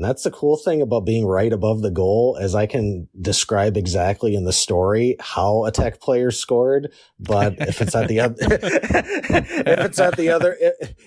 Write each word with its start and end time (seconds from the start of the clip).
And 0.00 0.08
that's 0.08 0.22
the 0.22 0.30
cool 0.30 0.56
thing 0.56 0.80
about 0.80 1.04
being 1.04 1.26
right 1.26 1.52
above 1.52 1.82
the 1.82 1.90
goal 1.90 2.38
is 2.40 2.54
I 2.54 2.64
can 2.64 3.06
describe 3.20 3.76
exactly 3.76 4.34
in 4.34 4.46
the 4.46 4.52
story 4.52 5.16
how 5.20 5.66
a 5.66 5.70
tech 5.70 6.00
player 6.00 6.30
scored, 6.30 6.90
but 7.18 7.56
if 7.58 7.82
it's 7.82 7.94
at 7.94 8.08
the 8.08 8.20
other 8.20 8.34
if 8.40 9.78
it's 9.78 10.00
at 10.00 10.16
the 10.16 10.30
other 10.30 10.56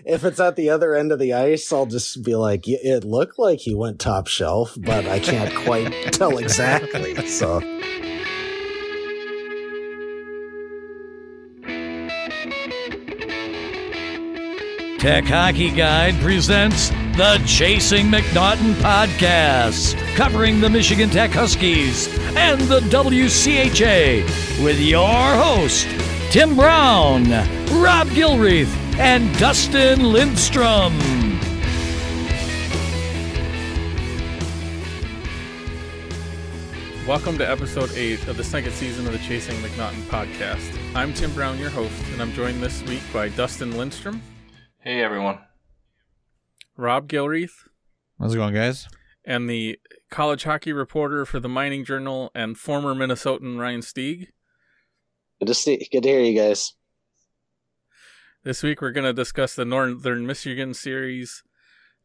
if 0.06 0.24
it's 0.24 0.40
at 0.40 0.56
the 0.56 0.70
other 0.70 0.94
end 0.94 1.12
of 1.12 1.18
the 1.18 1.34
ice, 1.34 1.74
I'll 1.74 1.88
just 1.88 2.24
be 2.24 2.36
like 2.36 2.68
it 2.68 3.04
looked 3.04 3.40
like 3.40 3.62
he 3.62 3.74
went 3.74 4.00
top 4.00 4.28
shelf, 4.28 4.78
but 4.78 5.08
I 5.08 5.18
can't 5.18 5.56
quite 5.66 6.14
tell 6.14 6.38
exactly. 6.38 7.16
So 7.26 7.62
Tech 15.00 15.26
Hockey 15.26 15.72
Guide 15.72 16.14
presents 16.22 16.92
the 17.16 17.40
Chasing 17.46 18.08
MacNaughton 18.08 18.74
podcast, 18.82 19.96
covering 20.16 20.60
the 20.60 20.70
Michigan 20.70 21.12
Tech 21.12 21.30
Huskies 21.30 22.08
and 22.36 22.60
the 22.62 22.80
WCHA 22.80 24.24
with 24.64 24.80
your 24.80 25.36
host, 25.36 25.88
Tim 26.32 26.56
Brown, 26.56 27.30
Rob 27.80 28.08
Gilreath, 28.08 28.74
and 28.98 29.32
Dustin 29.38 30.12
Lindstrom. 30.12 30.98
Welcome 37.06 37.38
to 37.38 37.48
episode 37.48 37.92
8 37.92 38.28
of 38.28 38.38
the 38.38 38.44
second 38.44 38.72
season 38.72 39.06
of 39.06 39.12
the 39.12 39.20
Chasing 39.20 39.56
MacNaughton 39.58 40.02
podcast. 40.08 40.76
I'm 40.96 41.14
Tim 41.14 41.32
Brown, 41.36 41.60
your 41.60 41.70
host, 41.70 41.94
and 42.12 42.24
I'm 42.24 42.34
joined 42.34 42.64
this 42.64 42.82
week 42.84 43.04
by 43.14 43.30
Dustin 43.30 43.78
Lindstrom. 43.78 44.20
Hey 44.80 45.04
everyone. 45.04 45.38
Rob 46.78 47.08
Gilreath. 47.08 47.68
How's 48.20 48.34
it 48.34 48.38
going, 48.38 48.54
guys? 48.54 48.88
And 49.26 49.50
the 49.50 49.80
college 50.10 50.44
hockey 50.44 50.74
reporter 50.74 51.26
for 51.26 51.40
the 51.40 51.50
Mining 51.50 51.86
Journal 51.86 52.32
and 52.36 52.58
former 52.58 52.94
Minnesotan 52.94 53.60
Ryan 53.60 53.82
Stieg. 53.82 54.28
Good 55.40 55.48
to 55.48 55.54
see 55.54 55.88
good 55.92 56.04
to 56.04 56.10
hear 56.10 56.20
you 56.20 56.40
guys. 56.40 56.74
This 58.44 58.64
week 58.64 58.82
we're 58.82 58.92
gonna 58.92 59.14
discuss 59.14 59.56
the 59.56 59.66
Northern 59.66 60.26
Michigan 60.26 60.74
series, 60.74 61.44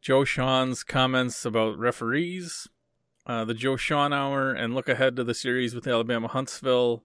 Joe 0.01 0.21
Shawhan's 0.21 0.83
comments 0.83 1.45
about 1.45 1.77
referees, 1.77 2.67
uh, 3.25 3.45
the 3.45 3.53
Joe 3.53 3.75
Shawhan 3.75 4.13
hour, 4.13 4.51
and 4.51 4.73
look 4.73 4.89
ahead 4.89 5.15
to 5.17 5.23
the 5.23 5.33
series 5.33 5.75
with 5.75 5.87
Alabama 5.87 6.27
Huntsville. 6.27 7.03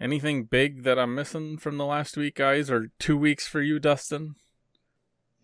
Anything 0.00 0.44
big 0.44 0.82
that 0.82 0.98
I'm 0.98 1.14
missing 1.14 1.56
from 1.56 1.76
the 1.76 1.84
last 1.84 2.16
week, 2.16 2.36
guys, 2.36 2.70
or 2.70 2.90
two 2.98 3.16
weeks 3.16 3.46
for 3.46 3.60
you, 3.60 3.78
Dustin? 3.78 4.34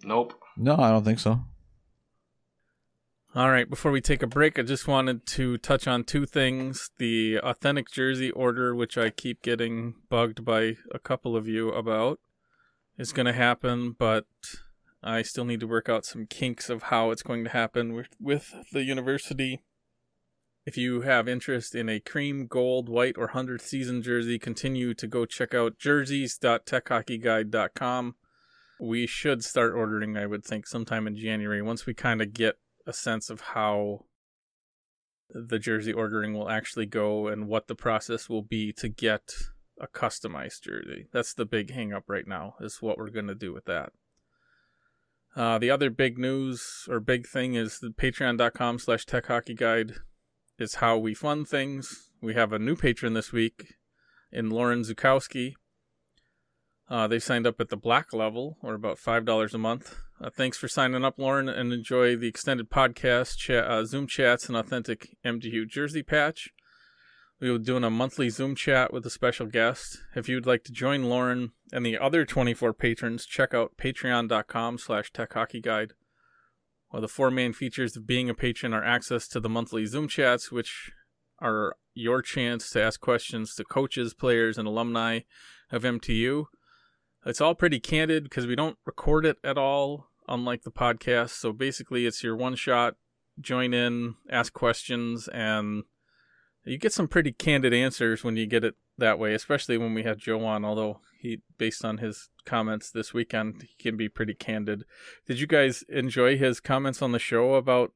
Nope. 0.03 0.40
No, 0.57 0.77
I 0.77 0.91
don't 0.91 1.05
think 1.05 1.19
so. 1.19 1.41
All 3.33 3.49
right, 3.49 3.71
before 3.71 3.93
we 3.93 4.01
take 4.01 4.25
a 4.25 4.27
break, 4.27 4.59
I 4.59 4.63
just 4.63 4.89
wanted 4.89 5.25
to 5.27 5.57
touch 5.57 5.87
on 5.87 6.03
two 6.03 6.27
things. 6.27 6.91
The 6.99 7.39
authentic 7.39 7.89
jersey 7.89 8.33
order, 8.33 8.75
which 8.75 8.99
I 8.99 9.11
keep 9.11 9.41
getting 9.41 9.95
bugged 10.09 10.45
by 10.45 10.79
a 10.93 10.99
couple 10.99 11.37
of 11.37 11.47
you 11.47 11.71
about, 11.71 12.19
is 12.99 13.13
going 13.13 13.27
to 13.27 13.33
happen, 13.33 13.95
but 13.97 14.27
I 15.01 15.23
still 15.23 15.45
need 15.45 15.61
to 15.61 15.69
work 15.69 15.89
out 15.89 16.05
some 16.05 16.27
kinks 16.27 16.69
of 16.69 16.83
how 16.85 17.13
it's 17.13 17.23
going 17.23 17.45
to 17.45 17.51
happen 17.51 17.95
with, 17.95 18.09
with 18.21 18.53
the 18.73 18.83
university. 18.83 19.63
If 20.67 20.77
you 20.77 21.03
have 21.03 21.29
interest 21.29 21.77
in 21.77 21.89
a 21.89 22.01
cream, 22.01 22.49
gold, 22.49 22.89
white, 22.89 23.15
or 23.17 23.29
100th 23.29 23.63
season 23.63 24.03
jersey, 24.03 24.41
continue 24.41 24.93
to 24.95 25.07
go 25.07 25.25
check 25.25 25.55
out 25.55 25.79
jerseys.techhockeyguide.com 25.79 28.17
we 28.81 29.07
should 29.07 29.45
start 29.45 29.75
ordering, 29.75 30.17
I 30.17 30.27
would 30.27 30.45
think, 30.45 30.67
sometime 30.67 31.07
in 31.07 31.17
January 31.17 31.61
once 31.61 31.87
we 31.87 31.95
kind 31.95 32.23
of 32.23 32.33
get 32.33 32.57
a 32.87 32.93
sense 32.93 33.29
of 33.29 33.41
how 33.41 34.07
the 35.29 35.59
jersey 35.59 35.93
ordering 35.93 36.35
will 36.35 36.49
actually 36.49 36.87
go 36.87 37.29
and 37.29 37.47
what 37.47 37.69
the 37.69 37.75
process 37.75 38.29
will 38.29 38.43
be 38.43 38.73
to 38.73 38.89
get 38.89 39.33
a 39.81 39.87
customized 39.87 40.63
jersey. 40.63 41.07
That's 41.13 41.35
the 41.35 41.45
big 41.45 41.71
hang 41.71 41.93
up 41.93 42.05
right 42.09 42.27
now, 42.27 42.55
is 42.61 42.83
what 42.83 42.99
we're 42.99 43.11
going 43.11 43.29
to 43.29 43.35
do 43.35 43.53
with 43.53 43.67
that. 43.67 43.93
Uh, 45.37 45.59
the 45.59 45.71
other 45.71 45.91
big 45.91 46.19
news 46.19 46.89
or 46.89 46.99
big 46.99 47.27
thing 47.27 47.55
is 47.55 47.79
the 47.79 47.91
patreon.com 47.91 48.79
slash 48.79 49.07
tech 49.07 49.27
hockey 49.27 49.55
guide 49.55 49.93
is 50.59 50.77
how 50.77 50.99
we 50.99 51.15
fund 51.15 51.49
things. 51.49 52.11
We 52.21 52.35
have 52.35 52.53
a 52.53 52.59
new 52.59 52.75
patron 52.75 53.15
this 53.15 53.33
week 53.33 53.75
in 54.33 54.51
Lauren 54.51 54.83
Zukowski. 54.83 55.55
Uh, 56.91 57.07
they 57.07 57.21
signed 57.21 57.47
up 57.47 57.61
at 57.61 57.69
the 57.69 57.77
black 57.77 58.13
level, 58.13 58.59
or 58.63 58.75
about 58.75 58.99
$5 58.99 59.55
a 59.55 59.59
month. 59.59 59.97
Uh, 60.21 60.29
thanks 60.29 60.59
for 60.59 60.67
signing 60.67 61.05
up, 61.05 61.19
Lauren, 61.19 61.49
and 61.49 61.73
enjoy 61.73 62.17
the 62.17 62.27
extended 62.27 62.69
podcast, 62.69 63.49
uh, 63.49 63.85
Zoom 63.85 64.09
chats, 64.09 64.49
and 64.49 64.57
authentic 64.57 65.17
MTU 65.25 65.69
jersey 65.69 66.03
patch. 66.03 66.49
We 67.41 67.49
will 67.49 67.59
be 67.59 67.65
doing 67.65 67.85
a 67.85 67.91
monthly 67.91 68.29
Zoom 68.29 68.57
chat 68.57 68.93
with 68.93 69.07
a 69.07 69.11
special 69.11 69.47
guest. 69.47 69.99
If 70.17 70.29
you'd 70.29 70.47
like 70.47 70.65
to 70.65 70.73
join 70.73 71.05
Lauren 71.05 71.53
and 71.73 71.87
the 71.87 71.97
other 71.97 72.27
24 72.27 72.75
patrons, 72.75 73.25
check 73.25 73.55
out 73.55 73.77
patreon.com 73.79 74.77
slash 74.79 75.13
techhockeyguide. 75.13 75.93
Well, 76.93 77.01
the 77.01 77.09
four 77.09 77.31
main 77.31 77.53
features 77.53 77.97
of 77.97 78.05
being 78.05 78.29
a 78.29 78.35
patron 78.35 78.75
are 78.75 78.85
access 78.85 79.29
to 79.29 79.39
the 79.39 79.49
monthly 79.49 79.87
Zoom 79.87 80.09
chats, 80.09 80.51
which 80.51 80.91
are 81.39 81.77
your 81.95 82.21
chance 82.21 82.69
to 82.71 82.83
ask 82.83 83.01
questions 83.01 83.55
to 83.55 83.65
coaches, 83.65 84.13
players, 84.13 84.59
and 84.59 84.67
alumni 84.67 85.21
of 85.71 85.85
MTU 85.85 86.47
it's 87.25 87.41
all 87.41 87.55
pretty 87.55 87.81
candid 87.81 88.25
because 88.25 88.47
we 88.47 88.57
don't 88.57 88.79
record 88.85 89.27
it 89.27 89.39
at 89.45 89.59
all, 89.59 90.09
unlike 90.29 90.63
the 90.63 90.71
podcast. 90.71 91.31
So 91.31 91.53
basically, 91.53 92.07
it's 92.07 92.23
your 92.23 92.37
one 92.37 92.55
shot, 92.55 92.97
join 93.41 93.75
in, 93.75 94.15
ask 94.31 94.53
questions, 94.53 95.29
and 95.29 95.85
you 96.65 96.79
get 96.79 96.93
some 96.93 97.09
pretty 97.09 97.33
candid 97.33 97.73
answers 97.73 98.23
when 98.23 98.37
you 98.37 98.47
get 98.47 98.65
it 98.65 98.75
that 98.99 99.19
way, 99.19 99.35
especially 99.35 99.79
when 99.79 99.95
we 99.95 100.03
have 100.05 100.19
Joe 100.19 100.45
on, 100.45 100.65
although 100.65 101.01
he, 101.19 101.41
based 101.59 101.85
on 101.85 101.99
his 101.99 102.31
comments 102.45 102.91
this 102.91 103.13
weekend, 103.13 103.63
he 103.63 103.75
can 103.79 103.97
be 103.97 104.09
pretty 104.09 104.35
candid. 104.35 104.85
Did 105.27 105.41
you 105.41 105.47
guys 105.47 105.85
enjoy 105.89 106.39
his 106.39 106.61
comments 106.61 107.03
on 107.03 107.13
the 107.13 107.19
show 107.19 107.55
about 107.55 107.93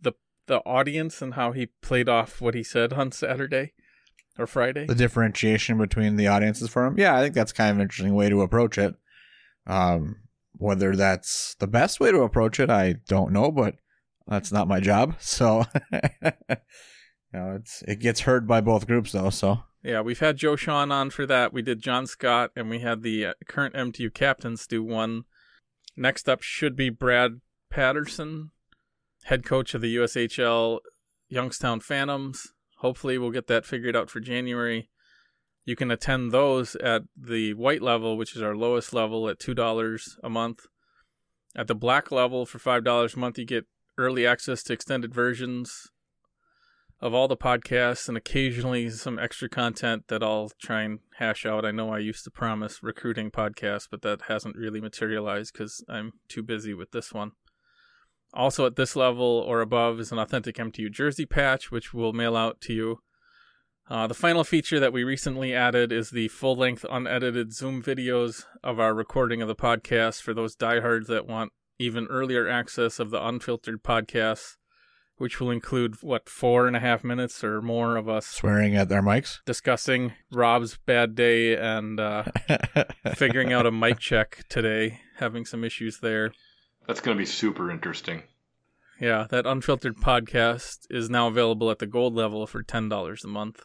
the 0.00 0.12
the 0.46 0.58
audience 0.60 1.20
and 1.20 1.34
how 1.34 1.52
he 1.52 1.66
played 1.66 2.08
off 2.08 2.40
what 2.40 2.54
he 2.54 2.62
said 2.62 2.92
on 2.92 3.12
Saturday? 3.12 3.72
Or 4.38 4.46
Friday. 4.46 4.86
The 4.86 4.94
differentiation 4.94 5.78
between 5.78 6.16
the 6.16 6.28
audiences 6.28 6.68
for 6.68 6.84
him. 6.86 6.98
Yeah, 6.98 7.16
I 7.16 7.22
think 7.22 7.34
that's 7.34 7.52
kind 7.52 7.70
of 7.70 7.76
an 7.76 7.82
interesting 7.82 8.14
way 8.14 8.28
to 8.28 8.42
approach 8.42 8.78
it. 8.78 8.94
Um, 9.66 10.16
whether 10.52 10.96
that's 10.96 11.54
the 11.56 11.66
best 11.66 12.00
way 12.00 12.10
to 12.10 12.22
approach 12.22 12.58
it, 12.58 12.70
I 12.70 12.94
don't 13.06 13.32
know, 13.32 13.50
but 13.50 13.76
that's 14.26 14.52
not 14.52 14.68
my 14.68 14.80
job. 14.80 15.16
So, 15.20 15.64
you 15.92 17.40
know, 17.40 17.56
it's 17.56 17.82
it 17.82 18.00
gets 18.00 18.20
heard 18.20 18.46
by 18.46 18.60
both 18.60 18.86
groups 18.86 19.12
though. 19.12 19.30
So 19.30 19.60
yeah, 19.82 20.00
we've 20.00 20.18
had 20.18 20.36
Joe 20.36 20.56
Shawhan 20.56 20.90
on 20.92 21.10
for 21.10 21.26
that. 21.26 21.52
We 21.52 21.62
did 21.62 21.82
John 21.82 22.06
Scott, 22.06 22.50
and 22.56 22.68
we 22.70 22.80
had 22.80 23.02
the 23.02 23.26
uh, 23.26 23.32
current 23.46 23.74
MTU 23.74 24.12
captains 24.12 24.66
do 24.66 24.82
one. 24.82 25.24
Next 25.96 26.28
up 26.28 26.42
should 26.42 26.76
be 26.76 26.90
Brad 26.90 27.40
Patterson, 27.70 28.50
head 29.24 29.44
coach 29.44 29.74
of 29.74 29.80
the 29.80 29.94
USHL 29.96 30.80
Youngstown 31.28 31.80
Phantoms. 31.80 32.54
Hopefully, 32.78 33.18
we'll 33.18 33.30
get 33.30 33.46
that 33.48 33.66
figured 33.66 33.96
out 33.96 34.10
for 34.10 34.20
January. 34.20 34.88
You 35.64 35.76
can 35.76 35.90
attend 35.90 36.32
those 36.32 36.76
at 36.76 37.02
the 37.16 37.54
white 37.54 37.82
level, 37.82 38.16
which 38.16 38.34
is 38.34 38.42
our 38.42 38.56
lowest 38.56 38.92
level, 38.92 39.28
at 39.28 39.38
$2 39.38 40.18
a 40.22 40.30
month. 40.30 40.66
At 41.56 41.66
the 41.66 41.74
black 41.74 42.10
level, 42.10 42.46
for 42.46 42.58
$5 42.58 43.14
a 43.14 43.18
month, 43.18 43.38
you 43.38 43.44
get 43.44 43.66
early 43.96 44.26
access 44.26 44.62
to 44.62 44.72
extended 44.72 45.12
versions 45.12 45.88
of 47.00 47.14
all 47.14 47.28
the 47.28 47.36
podcasts 47.36 48.08
and 48.08 48.16
occasionally 48.16 48.90
some 48.90 49.18
extra 49.18 49.48
content 49.48 50.04
that 50.08 50.22
I'll 50.22 50.50
try 50.60 50.82
and 50.82 51.00
hash 51.18 51.46
out. 51.46 51.64
I 51.64 51.70
know 51.70 51.92
I 51.92 51.98
used 51.98 52.24
to 52.24 52.30
promise 52.30 52.82
recruiting 52.82 53.30
podcasts, 53.30 53.88
but 53.90 54.02
that 54.02 54.22
hasn't 54.28 54.56
really 54.56 54.80
materialized 54.80 55.52
because 55.52 55.84
I'm 55.88 56.12
too 56.28 56.42
busy 56.42 56.74
with 56.74 56.90
this 56.90 57.12
one. 57.12 57.32
Also, 58.34 58.66
at 58.66 58.76
this 58.76 58.94
level 58.94 59.24
or 59.24 59.60
above 59.60 60.00
is 60.00 60.12
an 60.12 60.18
authentic 60.18 60.56
MTU 60.56 60.90
jersey 60.90 61.26
patch, 61.26 61.70
which 61.70 61.94
we'll 61.94 62.12
mail 62.12 62.36
out 62.36 62.60
to 62.62 62.72
you. 62.72 62.98
Uh, 63.90 64.06
the 64.06 64.14
final 64.14 64.44
feature 64.44 64.78
that 64.78 64.92
we 64.92 65.02
recently 65.02 65.54
added 65.54 65.92
is 65.92 66.10
the 66.10 66.28
full 66.28 66.54
length 66.54 66.84
unedited 66.90 67.54
Zoom 67.54 67.82
videos 67.82 68.44
of 68.62 68.78
our 68.78 68.92
recording 68.92 69.40
of 69.40 69.48
the 69.48 69.56
podcast 69.56 70.20
for 70.20 70.34
those 70.34 70.54
diehards 70.54 71.08
that 71.08 71.26
want 71.26 71.52
even 71.78 72.06
earlier 72.08 72.46
access 72.46 72.98
of 72.98 73.10
the 73.10 73.24
unfiltered 73.24 73.82
podcasts, 73.82 74.56
which 75.16 75.40
will 75.40 75.50
include, 75.50 76.02
what, 76.02 76.28
four 76.28 76.66
and 76.66 76.76
a 76.76 76.80
half 76.80 77.02
minutes 77.02 77.42
or 77.42 77.62
more 77.62 77.96
of 77.96 78.10
us 78.10 78.26
swearing 78.26 78.76
at 78.76 78.90
their 78.90 79.02
mics, 79.02 79.38
discussing 79.46 80.12
Rob's 80.30 80.78
bad 80.84 81.14
day 81.14 81.56
and 81.56 81.98
uh, 81.98 82.24
figuring 83.14 83.54
out 83.54 83.64
a 83.64 83.70
mic 83.70 83.98
check 83.98 84.44
today, 84.50 85.00
having 85.16 85.46
some 85.46 85.64
issues 85.64 86.00
there. 86.00 86.32
That's 86.88 87.00
going 87.00 87.16
to 87.16 87.20
be 87.20 87.26
super 87.26 87.70
interesting. 87.70 88.22
Yeah, 88.98 89.26
that 89.30 89.46
unfiltered 89.46 89.98
podcast 89.98 90.86
is 90.90 91.08
now 91.08 91.28
available 91.28 91.70
at 91.70 91.78
the 91.78 91.86
gold 91.86 92.14
level 92.14 92.46
for 92.46 92.64
$10 92.64 93.24
a 93.24 93.28
month. 93.28 93.62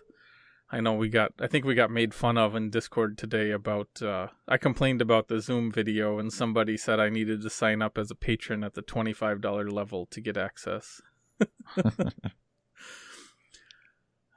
I 0.70 0.82
know 0.82 0.94
we 0.94 1.08
got 1.08 1.34
I 1.40 1.48
think 1.48 1.66
we 1.66 1.76
got 1.76 1.92
made 1.92 2.14
fun 2.16 2.38
of 2.38 2.56
in 2.56 2.72
Discord 2.72 3.16
today 3.18 3.52
about 3.52 4.02
uh 4.02 4.30
I 4.48 4.58
complained 4.58 5.02
about 5.04 5.28
the 5.28 5.40
Zoom 5.40 5.72
video 5.72 6.18
and 6.18 6.34
somebody 6.34 6.78
said 6.78 7.00
I 7.00 7.10
needed 7.10 7.44
to 7.44 7.50
sign 7.50 7.84
up 7.84 7.96
as 7.98 8.10
a 8.10 8.16
patron 8.16 8.64
at 8.64 8.74
the 8.74 8.82
$25 8.82 9.72
level 9.72 10.08
to 10.08 10.20
get 10.20 10.36
access. 10.36 11.00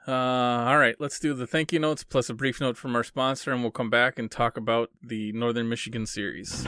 uh 0.07 0.11
all 0.11 0.77
right, 0.77 0.95
let's 0.99 1.19
do 1.19 1.33
the 1.33 1.47
thank 1.47 1.73
you 1.73 1.79
notes 1.79 2.03
plus 2.03 2.29
a 2.29 2.35
brief 2.35 2.61
note 2.61 2.77
from 2.77 2.95
our 2.95 3.03
sponsor 3.03 3.51
and 3.51 3.63
we'll 3.63 3.71
come 3.71 3.89
back 3.89 4.19
and 4.19 4.29
talk 4.29 4.57
about 4.57 4.91
the 5.01 5.31
Northern 5.31 5.67
Michigan 5.67 6.05
series. 6.05 6.67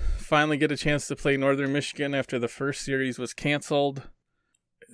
finally 0.31 0.55
get 0.55 0.71
a 0.71 0.77
chance 0.77 1.09
to 1.09 1.15
play 1.17 1.35
Northern 1.35 1.73
Michigan 1.73 2.15
after 2.15 2.39
the 2.39 2.47
first 2.47 2.85
series 2.85 3.19
was 3.19 3.33
canceled. 3.33 4.03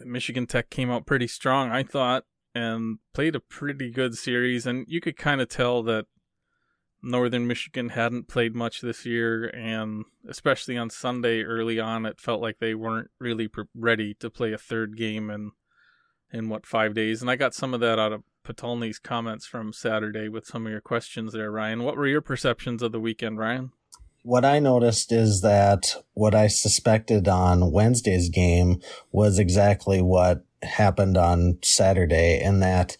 Michigan 0.04 0.48
Tech 0.48 0.72
came 0.72 0.90
out 0.90 1.06
pretty 1.06 1.28
strong, 1.28 1.70
I 1.70 1.84
thought, 1.84 2.24
and 2.56 2.98
played 3.14 3.36
a 3.36 3.40
pretty 3.40 3.92
good 3.92 4.16
series. 4.16 4.66
And 4.66 4.84
you 4.88 5.00
could 5.00 5.16
kind 5.16 5.40
of 5.40 5.48
tell 5.48 5.84
that 5.84 6.08
Northern 7.04 7.46
Michigan 7.46 7.90
hadn't 7.90 8.28
played 8.28 8.56
much 8.56 8.82
this 8.82 9.06
year, 9.06 9.46
and 9.50 10.06
especially 10.28 10.76
on 10.76 10.90
Sunday 10.90 11.44
early 11.44 11.80
on, 11.80 12.08
it 12.08 12.20
felt 12.20 12.42
like 12.42 12.58
they 12.58 12.74
weren't 12.74 13.12
really 13.20 13.48
ready 13.76 14.16
to 14.16 14.32
play 14.32 14.54
a 14.54 14.58
third 14.58 14.98
game 14.98 15.30
in 15.30 15.52
in 16.34 16.50
what 16.50 16.66
five 16.66 16.96
days. 16.96 17.22
And 17.22 17.30
I 17.30 17.36
got 17.36 17.54
some 17.54 17.76
of 17.76 17.80
that 17.82 18.00
out 18.00 18.12
of 18.12 18.24
Potulny's 18.44 18.98
comments 18.98 19.46
from 19.46 19.72
Saturday 19.72 20.30
with 20.30 20.48
some 20.48 20.66
of 20.66 20.72
your 20.72 20.82
questions 20.82 21.34
there, 21.34 21.52
Ryan. 21.52 21.84
What 21.84 21.96
were 21.96 22.08
your 22.08 22.22
perceptions 22.22 22.82
of 22.82 22.92
the 22.92 23.00
weekend, 23.00 23.38
Ryan? 23.38 23.72
What 24.28 24.44
I 24.44 24.60
noticed 24.60 25.14
is 25.14 25.40
that 25.40 25.96
what 26.14 26.36
I 26.36 26.48
suspected 26.48 27.30
on 27.30 27.72
Wednesday's 27.72 28.28
game 28.28 28.82
was 29.10 29.40
exactly 29.40 30.02
what 30.02 30.44
happened 30.62 31.16
on 31.16 31.60
Saturday, 31.64 32.38
and 32.38 32.62
that 32.62 32.98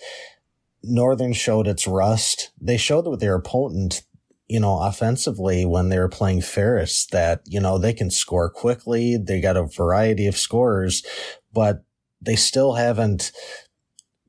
Northern 0.82 1.34
showed 1.34 1.68
its 1.68 1.86
rust. 1.86 2.54
They 2.62 2.78
showed 2.78 3.08
with 3.08 3.20
their 3.20 3.42
potent, 3.42 4.04
you 4.48 4.62
know, 4.62 4.80
offensively 4.80 5.66
when 5.66 5.90
they 5.90 6.00
were 6.00 6.08
playing 6.08 6.44
Ferris 6.44 7.06
that, 7.08 7.42
you 7.46 7.60
know, 7.60 7.78
they 7.78 7.92
can 7.92 8.10
score 8.10 8.50
quickly. 8.50 9.18
They 9.18 9.42
got 9.42 9.58
a 9.58 9.66
variety 9.66 10.28
of 10.28 10.38
scorers, 10.38 11.06
but 11.52 11.84
they 12.22 12.38
still 12.38 12.76
haven't 12.76 13.34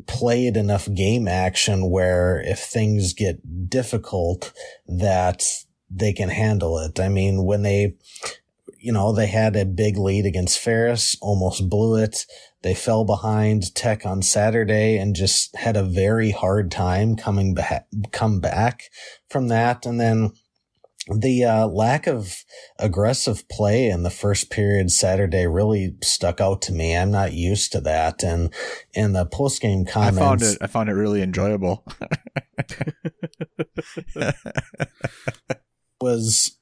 played 0.08 0.56
enough 0.56 0.92
game 0.92 1.28
action 1.28 1.90
where 1.90 2.40
if 2.44 2.58
things 2.58 3.12
get 3.12 3.70
difficult 3.70 4.52
that 4.88 5.44
they 5.90 6.12
can 6.12 6.28
handle 6.28 6.78
it. 6.78 7.00
I 7.00 7.08
mean, 7.08 7.44
when 7.44 7.62
they, 7.62 7.94
you 8.78 8.92
know, 8.92 9.12
they 9.12 9.26
had 9.26 9.56
a 9.56 9.64
big 9.64 9.96
lead 9.96 10.26
against 10.26 10.58
Ferris, 10.58 11.16
almost 11.20 11.68
blew 11.68 11.96
it. 11.96 12.26
They 12.62 12.74
fell 12.74 13.04
behind 13.04 13.74
Tech 13.74 14.04
on 14.04 14.22
Saturday 14.22 14.98
and 14.98 15.14
just 15.14 15.56
had 15.56 15.76
a 15.76 15.84
very 15.84 16.30
hard 16.30 16.70
time 16.70 17.16
coming 17.16 17.54
back, 17.54 17.86
come 18.12 18.40
back 18.40 18.90
from 19.28 19.48
that. 19.48 19.86
And 19.86 20.00
then 20.00 20.32
the 21.10 21.44
uh, 21.44 21.66
lack 21.66 22.06
of 22.06 22.44
aggressive 22.78 23.48
play 23.48 23.88
in 23.88 24.02
the 24.02 24.10
first 24.10 24.50
period 24.50 24.90
Saturday 24.90 25.46
really 25.46 25.96
stuck 26.02 26.40
out 26.40 26.60
to 26.62 26.72
me. 26.72 26.96
I'm 26.96 27.10
not 27.10 27.32
used 27.32 27.72
to 27.72 27.80
that. 27.82 28.22
And 28.22 28.52
in 28.92 29.12
the 29.12 29.24
post 29.24 29.62
game 29.62 29.84
I 29.88 29.90
comments, 29.90 30.18
found 30.20 30.42
it. 30.42 30.58
I 30.60 30.66
found 30.66 30.88
it 30.90 30.94
really 30.94 31.22
enjoyable. 31.22 31.86
was 36.00 36.58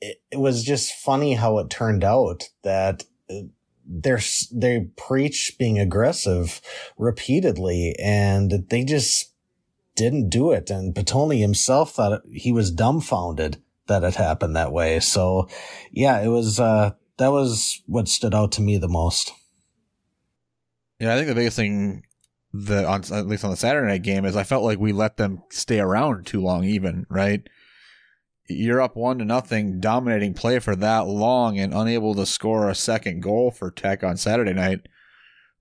it, 0.00 0.20
was 0.34 0.64
just 0.64 0.92
funny 0.92 1.34
how 1.34 1.58
it 1.58 1.70
turned 1.70 2.04
out 2.04 2.44
that 2.62 3.04
uh, 3.30 3.42
they're 3.86 4.20
they 4.52 4.88
preach 4.96 5.56
being 5.58 5.78
aggressive 5.78 6.60
repeatedly 6.96 7.94
and 8.02 8.64
they 8.70 8.84
just 8.84 9.32
didn't 9.96 10.30
do 10.30 10.52
it. 10.52 10.70
And 10.70 10.94
Potulny 10.94 11.40
himself 11.40 11.92
thought 11.92 12.22
he 12.32 12.52
was 12.52 12.70
dumbfounded 12.70 13.60
that 13.88 14.04
it 14.04 14.14
happened 14.14 14.56
that 14.56 14.72
way. 14.72 15.00
So 15.00 15.48
yeah 15.90 16.20
it 16.20 16.28
was 16.28 16.60
uh 16.60 16.92
that 17.18 17.32
was 17.32 17.82
what 17.86 18.08
stood 18.08 18.34
out 18.34 18.52
to 18.52 18.62
me 18.62 18.78
the 18.78 18.88
most. 18.88 19.32
Yeah, 20.98 21.14
I 21.14 21.16
think 21.16 21.28
the 21.28 21.34
biggest 21.34 21.56
thing 21.56 22.04
that 22.52 22.84
on 22.84 23.02
at 23.12 23.26
least 23.26 23.44
on 23.44 23.50
the 23.50 23.56
Saturday 23.56 23.86
night 23.86 24.02
game 24.02 24.24
is 24.24 24.36
I 24.36 24.44
felt 24.44 24.64
like 24.64 24.78
we 24.78 24.92
let 24.92 25.16
them 25.16 25.42
stay 25.50 25.80
around 25.80 26.26
too 26.26 26.40
long. 26.40 26.64
Even 26.64 27.06
right, 27.08 27.46
you're 28.50 28.80
up 28.80 28.96
one 28.96 29.18
to 29.18 29.24
nothing, 29.24 29.80
dominating 29.80 30.34
play 30.34 30.58
for 30.58 30.76
that 30.76 31.06
long, 31.06 31.58
and 31.58 31.72
unable 31.74 32.14
to 32.14 32.26
score 32.26 32.68
a 32.68 32.74
second 32.74 33.20
goal 33.22 33.50
for 33.50 33.70
Tech 33.70 34.02
on 34.02 34.16
Saturday 34.16 34.52
night 34.52 34.86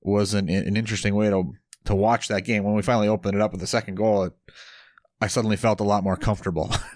was 0.02 0.34
an 0.34 0.50
an 0.50 0.78
interesting 0.78 1.16
way 1.16 1.30
to 1.30 1.54
to 1.86 1.96
watch 1.96 2.28
that 2.28 2.46
game. 2.46 2.64
When 2.64 2.76
we 2.76 2.82
finally 2.82 3.08
opened 3.08 3.36
it 3.36 3.42
up 3.42 3.52
with 3.52 3.62
the 3.62 3.68
second 3.68 3.96
goal, 3.96 4.24
it, 4.24 4.34
I 5.22 5.28
suddenly 5.28 5.58
felt 5.58 5.80
a 5.80 5.86
lot 5.86 6.04
more 6.04 6.18
comfortable. 6.18 6.74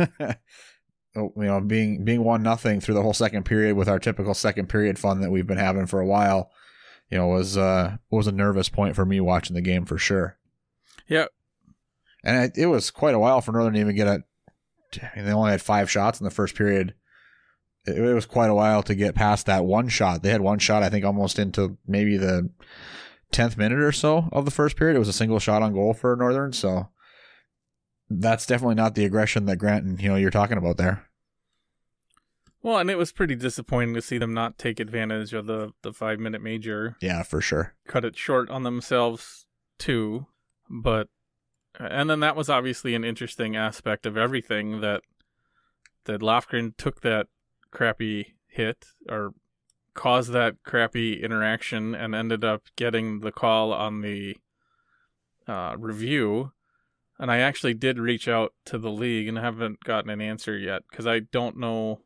you 1.15 1.31
know, 1.35 1.61
being 1.61 2.03
being 2.03 2.23
one 2.23 2.43
nothing 2.43 2.79
through 2.79 2.95
the 2.95 3.03
whole 3.03 3.13
second 3.13 3.43
period 3.43 3.75
with 3.75 3.89
our 3.89 3.99
typical 3.99 4.33
second 4.33 4.69
period 4.69 4.97
fun 4.97 5.21
that 5.21 5.31
we've 5.31 5.47
been 5.47 5.57
having 5.57 5.85
for 5.85 5.99
a 5.99 6.07
while 6.07 6.51
you 7.13 7.19
know, 7.19 7.27
was 7.27 7.57
uh 7.57 7.97
was 8.09 8.25
a 8.25 8.31
nervous 8.31 8.69
point 8.69 8.95
for 8.95 9.05
me 9.05 9.19
watching 9.19 9.53
the 9.53 9.61
game 9.61 9.85
for 9.85 9.99
sure. 9.99 10.37
Yeah. 11.07 11.25
And 12.23 12.45
it, 12.45 12.57
it 12.57 12.65
was 12.65 12.89
quite 12.89 13.13
a 13.13 13.19
while 13.19 13.39
for 13.39 13.51
Northern 13.51 13.73
to 13.73 13.79
even 13.79 13.95
get 13.95 14.07
a. 14.07 14.23
I 15.01 15.15
mean, 15.15 15.25
they 15.25 15.31
only 15.33 15.51
had 15.51 15.61
five 15.61 15.89
shots 15.89 16.19
in 16.19 16.23
the 16.25 16.29
first 16.31 16.55
period. 16.55 16.93
It, 17.85 17.97
it 17.97 18.13
was 18.13 18.25
quite 18.25 18.49
a 18.49 18.55
while 18.55 18.83
to 18.83 18.95
get 18.95 19.15
past 19.15 19.45
that 19.45 19.65
one 19.65 19.89
shot. 19.89 20.23
They 20.23 20.29
had 20.29 20.41
one 20.41 20.59
shot, 20.59 20.83
I 20.83 20.89
think, 20.89 21.05
almost 21.05 21.39
into 21.39 21.77
maybe 21.87 22.17
the 22.17 22.49
tenth 23.31 23.57
minute 23.57 23.79
or 23.79 23.91
so 23.91 24.29
of 24.31 24.45
the 24.45 24.51
first 24.51 24.75
period. 24.77 24.95
It 24.95 24.99
was 24.99 25.07
a 25.09 25.13
single 25.13 25.39
shot 25.39 25.61
on 25.63 25.73
goal 25.73 25.93
for 25.93 26.15
Northern, 26.15 26.53
so 26.53 26.89
that's 28.09 28.45
definitely 28.45 28.75
not 28.75 28.95
the 28.95 29.05
aggression 29.05 29.45
that 29.45 29.57
Grant 29.57 29.85
and 29.85 30.01
you 30.01 30.09
know 30.09 30.15
you're 30.15 30.29
talking 30.29 30.57
about 30.57 30.77
there. 30.77 31.07
Well, 32.61 32.77
and 32.77 32.89
it 32.89 32.97
was 32.97 33.11
pretty 33.11 33.35
disappointing 33.35 33.93
to 33.95 34.01
see 34.01 34.17
them 34.17 34.33
not 34.33 34.57
take 34.57 34.79
advantage 34.79 35.33
of 35.33 35.47
the, 35.47 35.73
the 35.81 35.91
five 35.91 36.17
minute 36.19 36.41
major, 36.41 36.95
Yeah, 37.01 37.23
for 37.23 37.41
sure. 37.41 37.73
cut 37.87 38.05
it 38.05 38.17
short 38.17 38.49
on 38.49 38.63
themselves 38.63 39.45
too. 39.77 40.27
But, 40.69 41.09
and 41.79 42.09
then 42.09 42.19
that 42.19 42.35
was 42.35 42.49
obviously 42.49 42.95
an 42.95 43.03
interesting 43.03 43.55
aspect 43.55 44.05
of 44.05 44.17
everything 44.17 44.81
that 44.81 45.01
that 46.05 46.21
Loughran 46.21 46.73
took 46.77 47.01
that 47.01 47.27
crappy 47.71 48.35
hit 48.47 48.85
or 49.09 49.33
caused 49.93 50.31
that 50.31 50.55
crappy 50.63 51.21
interaction 51.23 51.95
and 51.95 52.13
ended 52.13 52.43
up 52.43 52.63
getting 52.75 53.19
the 53.19 53.31
call 53.31 53.71
on 53.71 54.01
the 54.01 54.37
uh, 55.47 55.75
review. 55.77 56.51
And 57.19 57.31
I 57.31 57.39
actually 57.39 57.75
did 57.75 57.99
reach 57.99 58.27
out 58.27 58.53
to 58.65 58.77
the 58.77 58.91
league 58.91 59.27
and 59.27 59.37
haven't 59.37 59.83
gotten 59.83 60.09
an 60.09 60.21
answer 60.21 60.57
yet 60.57 60.83
because 60.89 61.07
I 61.07 61.19
don't 61.19 61.57
know. 61.57 62.01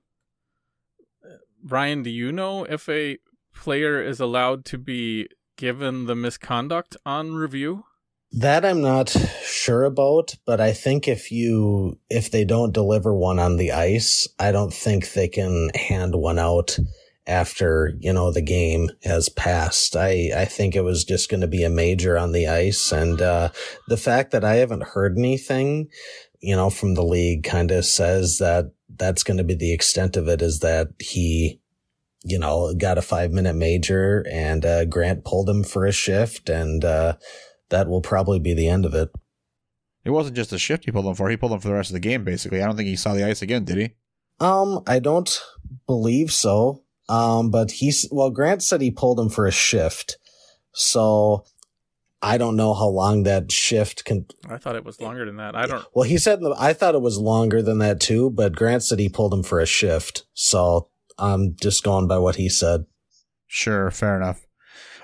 Ryan, 1.63 2.03
do 2.03 2.09
you 2.09 2.31
know 2.31 2.65
if 2.65 2.87
a 2.87 3.17
player 3.53 4.01
is 4.01 4.19
allowed 4.19 4.63
to 4.65 4.77
be 4.77 5.27
given 5.55 6.05
the 6.05 6.15
misconduct 6.15 6.95
on 7.05 7.33
review? 7.33 7.85
That 8.33 8.65
I'm 8.65 8.81
not 8.81 9.09
sure 9.43 9.85
about, 9.85 10.35
but 10.45 10.59
I 10.59 10.73
think 10.73 11.07
if 11.07 11.31
you 11.31 11.97
if 12.09 12.29
they 12.29 12.43
don't 12.43 12.73
deliver 12.73 13.13
one 13.15 13.39
on 13.39 13.55
the 13.55 13.71
ice, 13.71 14.27
I 14.37 14.51
don't 14.51 14.73
think 14.73 15.13
they 15.13 15.29
can 15.29 15.69
hand 15.73 16.13
one 16.13 16.37
out 16.37 16.77
after, 17.25 17.93
you 17.99 18.11
know, 18.11 18.31
the 18.31 18.41
game 18.41 18.89
has 19.03 19.29
passed. 19.29 19.95
I 19.95 20.31
I 20.35 20.45
think 20.45 20.75
it 20.75 20.83
was 20.83 21.05
just 21.05 21.29
going 21.29 21.41
to 21.41 21.47
be 21.47 21.63
a 21.63 21.69
major 21.69 22.17
on 22.17 22.33
the 22.33 22.47
ice 22.47 22.91
and 22.91 23.21
uh 23.21 23.49
the 23.87 23.97
fact 23.97 24.31
that 24.31 24.43
I 24.43 24.55
haven't 24.55 24.83
heard 24.83 25.17
anything, 25.17 25.87
you 26.41 26.55
know, 26.55 26.69
from 26.69 26.95
the 26.95 27.03
league 27.05 27.43
kind 27.43 27.71
of 27.71 27.85
says 27.85 28.39
that 28.39 28.71
that's 28.93 29.23
going 29.23 29.37
to 29.37 29.43
be 29.43 29.55
the 29.55 29.73
extent 29.73 30.17
of 30.17 30.27
it 30.27 30.41
is 30.41 30.59
that 30.59 30.89
he 30.99 31.61
you 32.23 32.39
know, 32.39 32.73
got 32.73 32.97
a 32.97 33.01
5 33.01 33.31
minute 33.31 33.55
major 33.55 34.25
and 34.29 34.65
uh 34.65 34.83
Grant 34.83 35.23
pulled 35.23 35.49
him 35.49 35.63
for 35.63 35.85
a 35.85 35.93
shift 35.93 36.49
and 36.49 36.83
uh 36.83 37.13
that 37.69 37.87
will 37.87 38.01
probably 38.01 38.39
be 38.39 38.53
the 38.53 38.67
end 38.67 38.85
of 38.85 38.93
it. 38.93 39.09
It 40.03 40.11
wasn't 40.11 40.37
just 40.37 40.53
a 40.53 40.59
shift 40.59 40.85
he 40.85 40.91
pulled 40.91 41.05
him 41.05 41.15
for. 41.15 41.29
He 41.29 41.37
pulled 41.37 41.51
him 41.51 41.59
for 41.59 41.67
the 41.67 41.73
rest 41.73 41.89
of 41.89 41.93
the 41.93 41.99
game, 41.99 42.23
basically. 42.23 42.61
I 42.61 42.65
don't 42.65 42.77
think 42.77 42.87
he 42.87 42.95
saw 42.95 43.13
the 43.13 43.25
ice 43.25 43.41
again, 43.41 43.65
did 43.65 43.77
he? 43.77 43.89
Um, 44.39 44.83
I 44.87 44.99
don't 44.99 45.41
believe 45.85 46.31
so. 46.31 46.83
Um, 47.09 47.51
but 47.51 47.71
he's 47.71 48.07
well, 48.11 48.29
Grant 48.29 48.63
said 48.63 48.81
he 48.81 48.91
pulled 48.91 49.19
him 49.19 49.29
for 49.29 49.47
a 49.47 49.51
shift, 49.51 50.17
so 50.73 51.45
I 52.21 52.37
don't 52.37 52.55
know 52.55 52.73
how 52.73 52.87
long 52.87 53.23
that 53.23 53.51
shift 53.51 54.03
can. 54.05 54.25
I 54.49 54.57
thought 54.57 54.75
it 54.75 54.83
was 54.83 54.99
longer 54.99 55.25
than 55.25 55.37
that. 55.37 55.55
I 55.55 55.67
don't. 55.67 55.85
Well, 55.93 56.07
he 56.07 56.17
said 56.17 56.39
I 56.57 56.73
thought 56.73 56.95
it 56.95 57.01
was 57.01 57.17
longer 57.17 57.61
than 57.61 57.77
that 57.79 57.99
too, 58.01 58.29
but 58.29 58.55
Grant 58.55 58.83
said 58.83 58.99
he 58.99 59.09
pulled 59.09 59.33
him 59.33 59.43
for 59.43 59.59
a 59.59 59.65
shift, 59.65 60.25
so 60.33 60.89
I'm 61.17 61.55
just 61.61 61.83
going 61.83 62.07
by 62.07 62.17
what 62.17 62.35
he 62.35 62.49
said. 62.49 62.85
Sure, 63.45 63.89
fair 63.91 64.17
enough. 64.17 64.46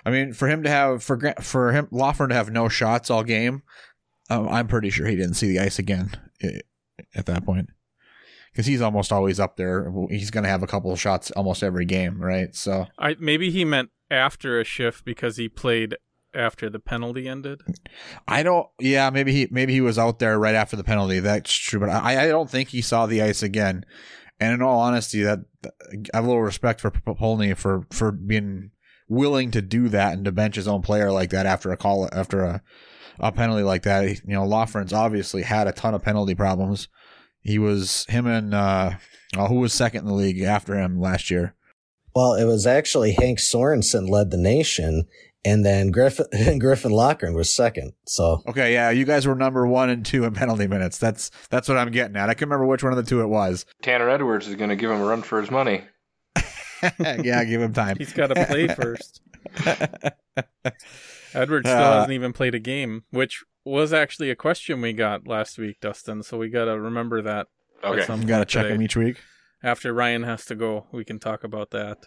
I 0.05 0.11
mean, 0.11 0.33
for 0.33 0.47
him 0.47 0.63
to 0.63 0.69
have 0.69 1.03
for 1.03 1.33
for 1.41 1.71
him 1.71 1.87
Lawford 1.91 2.29
to 2.29 2.35
have 2.35 2.51
no 2.51 2.69
shots 2.69 3.09
all 3.09 3.23
game, 3.23 3.63
um, 4.29 4.47
I'm 4.49 4.67
pretty 4.67 4.89
sure 4.89 5.07
he 5.07 5.15
didn't 5.15 5.35
see 5.35 5.47
the 5.47 5.59
ice 5.59 5.79
again 5.79 6.11
eh, 6.41 6.59
at 7.15 7.25
that 7.27 7.45
point 7.45 7.69
because 8.51 8.65
he's 8.65 8.81
almost 8.81 9.11
always 9.11 9.39
up 9.39 9.57
there. 9.57 9.91
He's 10.09 10.31
going 10.31 10.43
to 10.43 10.49
have 10.49 10.63
a 10.63 10.67
couple 10.67 10.91
of 10.91 10.99
shots 10.99 11.31
almost 11.31 11.63
every 11.63 11.85
game, 11.85 12.21
right? 12.21 12.53
So 12.55 12.87
I 12.97 13.15
maybe 13.19 13.49
he 13.49 13.65
meant 13.65 13.89
after 14.11 14.59
a 14.59 14.63
shift 14.63 15.05
because 15.05 15.37
he 15.37 15.49
played 15.49 15.95
after 16.33 16.69
the 16.69 16.79
penalty 16.79 17.27
ended. 17.27 17.61
I 18.27 18.43
don't. 18.43 18.67
Yeah, 18.79 19.09
maybe 19.09 19.31
he 19.31 19.47
maybe 19.51 19.73
he 19.73 19.81
was 19.81 19.97
out 19.97 20.19
there 20.19 20.39
right 20.39 20.55
after 20.55 20.75
the 20.75 20.83
penalty. 20.83 21.19
That's 21.19 21.53
true, 21.53 21.79
but 21.79 21.89
I 21.89 22.25
I 22.25 22.27
don't 22.27 22.49
think 22.49 22.69
he 22.69 22.81
saw 22.81 23.05
the 23.05 23.21
ice 23.21 23.43
again. 23.43 23.85
And 24.39 24.53
in 24.53 24.61
all 24.61 24.79
honesty, 24.79 25.23
that 25.23 25.39
I 25.65 26.17
have 26.17 26.25
a 26.25 26.27
little 26.27 26.41
respect 26.41 26.81
for 26.81 26.91
Potulny 26.91 27.55
for 27.55 27.85
for 27.91 28.11
being 28.11 28.71
willing 29.07 29.51
to 29.51 29.61
do 29.61 29.89
that 29.89 30.13
and 30.13 30.25
to 30.25 30.31
bench 30.31 30.55
his 30.55 30.67
own 30.67 30.81
player 30.81 31.11
like 31.11 31.29
that 31.31 31.45
after 31.45 31.71
a 31.71 31.77
call 31.77 32.09
after 32.11 32.41
a 32.41 32.61
a 33.19 33.31
penalty 33.31 33.63
like 33.63 33.83
that. 33.83 34.07
You 34.25 34.33
know, 34.33 34.45
Lawford's 34.45 34.93
obviously 34.93 35.43
had 35.43 35.67
a 35.67 35.71
ton 35.71 35.93
of 35.93 36.03
penalty 36.03 36.35
problems. 36.35 36.87
He 37.41 37.59
was 37.59 38.05
him 38.09 38.25
and 38.25 38.53
uh, 38.53 38.91
oh, 39.37 39.47
who 39.47 39.59
was 39.59 39.73
second 39.73 40.01
in 40.01 40.07
the 40.07 40.13
league 40.13 40.41
after 40.41 40.75
him 40.75 40.99
last 40.99 41.29
year. 41.29 41.55
Well, 42.15 42.35
it 42.35 42.45
was 42.45 42.67
actually 42.67 43.13
Hank 43.13 43.39
Sorensen 43.39 44.07
led 44.07 44.29
the 44.29 44.37
nation, 44.37 45.05
and 45.43 45.65
then 45.65 45.91
Griffin 45.91 46.27
Griffin 46.59 46.91
Loughran 46.91 47.33
was 47.33 47.53
second. 47.53 47.93
So 48.05 48.41
okay, 48.47 48.73
yeah, 48.73 48.91
you 48.91 49.03
guys 49.03 49.27
were 49.27 49.35
number 49.35 49.65
one 49.67 49.89
and 49.89 50.05
two 50.05 50.23
in 50.23 50.33
penalty 50.33 50.67
minutes. 50.67 50.97
That's 50.97 51.31
that's 51.49 51.67
what 51.67 51.77
I'm 51.77 51.91
getting 51.91 52.15
at. 52.15 52.29
I 52.29 52.33
can 52.33 52.47
remember 52.47 52.65
which 52.65 52.83
one 52.83 52.93
of 52.93 52.97
the 52.97 53.09
two 53.09 53.21
it 53.21 53.27
was. 53.27 53.65
Tanner 53.81 54.09
Edwards 54.09 54.47
is 54.47 54.55
going 54.55 54.69
to 54.69 54.75
give 54.75 54.91
him 54.91 55.01
a 55.01 55.05
run 55.05 55.21
for 55.21 55.41
his 55.41 55.51
money. 55.51 55.83
yeah, 57.23 57.43
give 57.43 57.61
him 57.61 57.73
time. 57.73 57.97
He's 57.97 58.13
got 58.13 58.27
to 58.27 58.45
play 58.45 58.67
first. 58.75 59.21
Edward 61.33 61.65
still 61.65 61.77
uh, 61.77 61.93
hasn't 61.93 62.13
even 62.13 62.33
played 62.33 62.55
a 62.55 62.59
game, 62.59 63.03
which 63.11 63.43
was 63.65 63.93
actually 63.93 64.29
a 64.29 64.35
question 64.35 64.81
we 64.81 64.93
got 64.93 65.27
last 65.27 65.57
week, 65.57 65.79
Dustin. 65.79 66.23
So 66.23 66.37
we 66.37 66.49
got 66.49 66.65
to 66.65 66.79
remember 66.79 67.21
that. 67.21 67.47
Okay, 67.83 68.01
you 68.01 68.25
got 68.25 68.39
to 68.39 68.45
check 68.45 68.63
today. 68.63 68.75
him 68.75 68.81
each 68.81 68.95
week. 68.95 69.17
After 69.61 69.93
Ryan 69.93 70.23
has 70.23 70.45
to 70.45 70.55
go, 70.55 70.87
we 70.91 71.03
can 71.05 71.19
talk 71.19 71.43
about 71.43 71.71
that. 71.71 71.97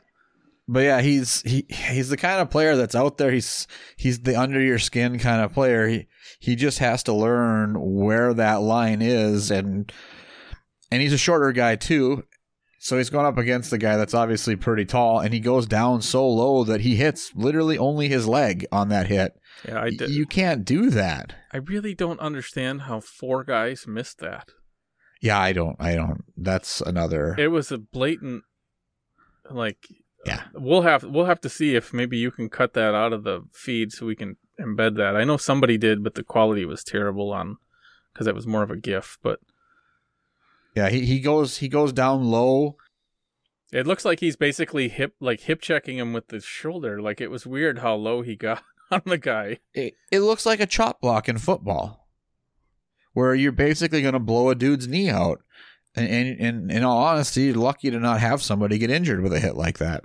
But 0.68 0.80
yeah, 0.80 1.00
he's 1.00 1.42
he 1.42 1.64
he's 1.68 2.08
the 2.08 2.16
kind 2.16 2.40
of 2.40 2.50
player 2.50 2.76
that's 2.76 2.94
out 2.94 3.18
there. 3.18 3.30
He's 3.30 3.68
he's 3.96 4.20
the 4.20 4.34
under 4.36 4.60
your 4.60 4.78
skin 4.78 5.18
kind 5.18 5.42
of 5.42 5.52
player. 5.52 5.86
He 5.86 6.06
he 6.40 6.56
just 6.56 6.80
has 6.80 7.02
to 7.04 7.12
learn 7.12 7.76
where 7.78 8.34
that 8.34 8.62
line 8.62 9.00
is 9.00 9.50
and 9.50 9.92
and 10.90 11.02
he's 11.02 11.12
a 11.12 11.18
shorter 11.18 11.52
guy 11.52 11.76
too. 11.76 12.24
So 12.86 12.96
he's 12.98 13.10
going 13.10 13.26
up 13.26 13.36
against 13.36 13.72
the 13.72 13.78
guy 13.78 13.96
that's 13.96 14.14
obviously 14.14 14.54
pretty 14.54 14.84
tall, 14.84 15.18
and 15.18 15.34
he 15.34 15.40
goes 15.40 15.66
down 15.66 16.02
so 16.02 16.24
low 16.28 16.62
that 16.62 16.82
he 16.82 16.94
hits 16.94 17.34
literally 17.34 17.76
only 17.76 18.06
his 18.06 18.28
leg 18.28 18.64
on 18.70 18.90
that 18.90 19.08
hit. 19.08 19.32
Yeah, 19.66 19.82
I 19.82 19.90
did. 19.90 20.10
You 20.10 20.24
can't 20.24 20.64
do 20.64 20.88
that. 20.90 21.34
I 21.52 21.56
really 21.56 21.96
don't 21.96 22.20
understand 22.20 22.82
how 22.82 23.00
four 23.00 23.42
guys 23.42 23.88
missed 23.88 24.20
that. 24.20 24.50
Yeah, 25.20 25.36
I 25.36 25.52
don't. 25.52 25.74
I 25.80 25.96
don't. 25.96 26.22
That's 26.36 26.80
another. 26.80 27.34
It 27.36 27.48
was 27.48 27.72
a 27.72 27.78
blatant, 27.78 28.44
like. 29.50 29.78
Uh, 29.90 30.24
yeah. 30.26 30.42
We'll 30.54 30.82
have 30.82 31.02
we'll 31.02 31.24
have 31.24 31.40
to 31.40 31.48
see 31.48 31.74
if 31.74 31.92
maybe 31.92 32.18
you 32.18 32.30
can 32.30 32.48
cut 32.48 32.74
that 32.74 32.94
out 32.94 33.12
of 33.12 33.24
the 33.24 33.48
feed 33.52 33.90
so 33.90 34.06
we 34.06 34.14
can 34.14 34.36
embed 34.60 34.96
that. 34.98 35.16
I 35.16 35.24
know 35.24 35.38
somebody 35.38 35.76
did, 35.76 36.04
but 36.04 36.14
the 36.14 36.22
quality 36.22 36.64
was 36.64 36.84
terrible 36.84 37.32
on 37.32 37.56
because 38.12 38.28
it 38.28 38.34
was 38.36 38.46
more 38.46 38.62
of 38.62 38.70
a 38.70 38.76
GIF. 38.76 39.18
But 39.24 39.40
yeah, 40.76 40.90
he, 40.90 41.06
he 41.06 41.20
goes 41.20 41.56
he 41.56 41.68
goes 41.68 41.92
down 41.92 42.24
low. 42.24 42.76
It 43.72 43.86
looks 43.86 44.04
like 44.04 44.20
he's 44.20 44.36
basically 44.36 44.88
hip 44.88 45.14
like 45.20 45.40
hip 45.40 45.62
checking 45.62 45.96
him 45.96 46.12
with 46.12 46.28
the 46.28 46.40
shoulder. 46.40 47.00
Like 47.00 47.20
it 47.20 47.30
was 47.30 47.46
weird 47.46 47.78
how 47.78 47.94
low 47.94 48.20
he 48.20 48.36
got 48.36 48.62
on 48.90 49.00
the 49.06 49.16
guy. 49.16 49.58
It, 49.72 49.94
it 50.12 50.20
looks 50.20 50.44
like 50.44 50.60
a 50.60 50.66
chop 50.66 51.00
block 51.00 51.30
in 51.30 51.38
football, 51.38 52.06
where 53.14 53.34
you're 53.34 53.52
basically 53.52 54.02
going 54.02 54.12
to 54.12 54.20
blow 54.20 54.50
a 54.50 54.54
dude's 54.54 54.86
knee 54.86 55.08
out. 55.08 55.40
And, 55.94 56.08
and, 56.08 56.40
and 56.40 56.70
in 56.70 56.84
all 56.84 56.98
honesty, 56.98 57.44
you're 57.44 57.54
lucky 57.54 57.90
to 57.90 57.98
not 57.98 58.20
have 58.20 58.42
somebody 58.42 58.76
get 58.76 58.90
injured 58.90 59.22
with 59.22 59.32
a 59.32 59.40
hit 59.40 59.56
like 59.56 59.78
that. 59.78 60.04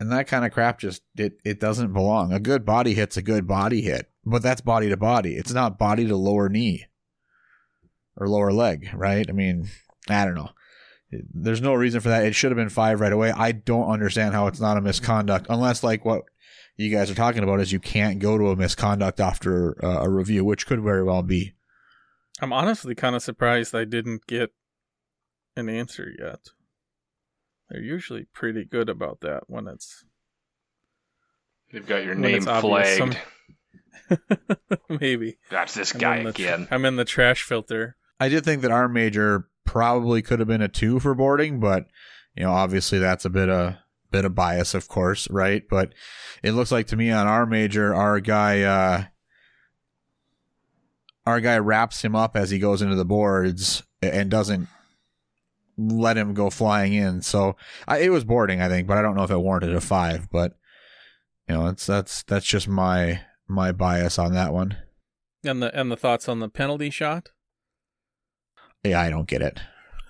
And 0.00 0.10
that 0.10 0.26
kind 0.26 0.44
of 0.44 0.50
crap 0.50 0.80
just 0.80 1.02
it 1.16 1.34
it 1.44 1.60
doesn't 1.60 1.92
belong. 1.92 2.32
A 2.32 2.40
good 2.40 2.66
body 2.66 2.94
hit's 2.94 3.16
a 3.16 3.22
good 3.22 3.46
body 3.46 3.82
hit, 3.82 4.10
but 4.24 4.42
that's 4.42 4.60
body 4.60 4.88
to 4.88 4.96
body. 4.96 5.36
It's 5.36 5.52
not 5.52 5.78
body 5.78 6.04
to 6.08 6.16
lower 6.16 6.48
knee 6.48 6.86
or 8.16 8.28
lower 8.28 8.52
leg, 8.52 8.90
right? 8.94 9.26
I 9.28 9.32
mean, 9.32 9.68
I 10.08 10.24
don't 10.24 10.34
know. 10.34 10.50
There's 11.34 11.60
no 11.60 11.74
reason 11.74 12.00
for 12.00 12.08
that. 12.08 12.24
It 12.24 12.34
should 12.34 12.50
have 12.50 12.56
been 12.56 12.70
five 12.70 13.00
right 13.00 13.12
away. 13.12 13.32
I 13.32 13.52
don't 13.52 13.90
understand 13.90 14.34
how 14.34 14.46
it's 14.46 14.60
not 14.60 14.78
a 14.78 14.80
misconduct, 14.80 15.46
unless 15.50 15.82
like 15.82 16.04
what 16.04 16.22
you 16.76 16.90
guys 16.90 17.10
are 17.10 17.14
talking 17.14 17.42
about 17.42 17.60
is 17.60 17.72
you 17.72 17.80
can't 17.80 18.18
go 18.18 18.38
to 18.38 18.48
a 18.48 18.56
misconduct 18.56 19.20
after 19.20 19.82
uh, 19.84 20.04
a 20.04 20.08
review, 20.08 20.44
which 20.44 20.66
could 20.66 20.80
very 20.80 21.02
well 21.02 21.22
be. 21.22 21.52
I'm 22.40 22.52
honestly 22.52 22.94
kind 22.94 23.14
of 23.14 23.22
surprised 23.22 23.74
I 23.74 23.84
didn't 23.84 24.26
get 24.26 24.52
an 25.54 25.68
answer 25.68 26.10
yet. 26.18 26.40
They're 27.68 27.82
usually 27.82 28.26
pretty 28.32 28.64
good 28.64 28.88
about 28.88 29.20
that 29.20 29.44
when 29.48 29.66
it's. 29.68 30.04
They've 31.72 31.86
got 31.86 32.04
your 32.04 32.14
name 32.14 32.42
flagged. 32.42 32.98
Some... 32.98 34.18
Maybe. 34.88 35.38
That's 35.50 35.74
this 35.74 35.92
guy 35.92 36.16
I'm 36.16 36.26
again. 36.26 36.66
Tra- 36.66 36.74
I'm 36.74 36.84
in 36.84 36.96
the 36.96 37.04
trash 37.04 37.42
filter. 37.42 37.96
I 38.22 38.28
did 38.28 38.44
think 38.44 38.62
that 38.62 38.70
our 38.70 38.88
major 38.88 39.48
probably 39.64 40.22
could 40.22 40.38
have 40.38 40.46
been 40.46 40.62
a 40.62 40.68
two 40.68 41.00
for 41.00 41.12
boarding, 41.12 41.58
but 41.58 41.88
you 42.36 42.44
know, 42.44 42.52
obviously 42.52 43.00
that's 43.00 43.24
a 43.24 43.30
bit 43.30 43.48
of 43.48 43.74
bit 44.12 44.24
of 44.24 44.32
bias, 44.32 44.74
of 44.74 44.86
course, 44.86 45.28
right? 45.28 45.64
But 45.68 45.92
it 46.40 46.52
looks 46.52 46.70
like 46.70 46.86
to 46.88 46.96
me 46.96 47.10
on 47.10 47.26
our 47.26 47.46
major, 47.46 47.92
our 47.92 48.20
guy, 48.20 48.62
uh, 48.62 49.04
our 51.26 51.40
guy 51.40 51.58
wraps 51.58 52.04
him 52.04 52.14
up 52.14 52.36
as 52.36 52.50
he 52.50 52.60
goes 52.60 52.80
into 52.80 52.94
the 52.94 53.04
boards 53.04 53.82
and 54.00 54.30
doesn't 54.30 54.68
let 55.76 56.16
him 56.16 56.32
go 56.32 56.48
flying 56.48 56.92
in. 56.92 57.22
So 57.22 57.56
I, 57.88 57.98
it 57.98 58.10
was 58.10 58.22
boarding, 58.22 58.60
I 58.60 58.68
think, 58.68 58.86
but 58.86 58.98
I 58.98 59.02
don't 59.02 59.16
know 59.16 59.24
if 59.24 59.32
it 59.32 59.38
warranted 59.38 59.74
a 59.74 59.80
five. 59.80 60.30
But 60.30 60.56
you 61.48 61.56
know, 61.56 61.66
it's 61.66 61.86
that's 61.86 62.22
that's 62.22 62.46
just 62.46 62.68
my 62.68 63.22
my 63.48 63.72
bias 63.72 64.16
on 64.16 64.32
that 64.34 64.52
one. 64.52 64.76
And 65.42 65.60
the 65.60 65.76
and 65.76 65.90
the 65.90 65.96
thoughts 65.96 66.28
on 66.28 66.38
the 66.38 66.48
penalty 66.48 66.88
shot 66.88 67.30
yeah, 68.84 69.00
I 69.00 69.10
don't 69.10 69.28
get 69.28 69.42
it. 69.42 69.60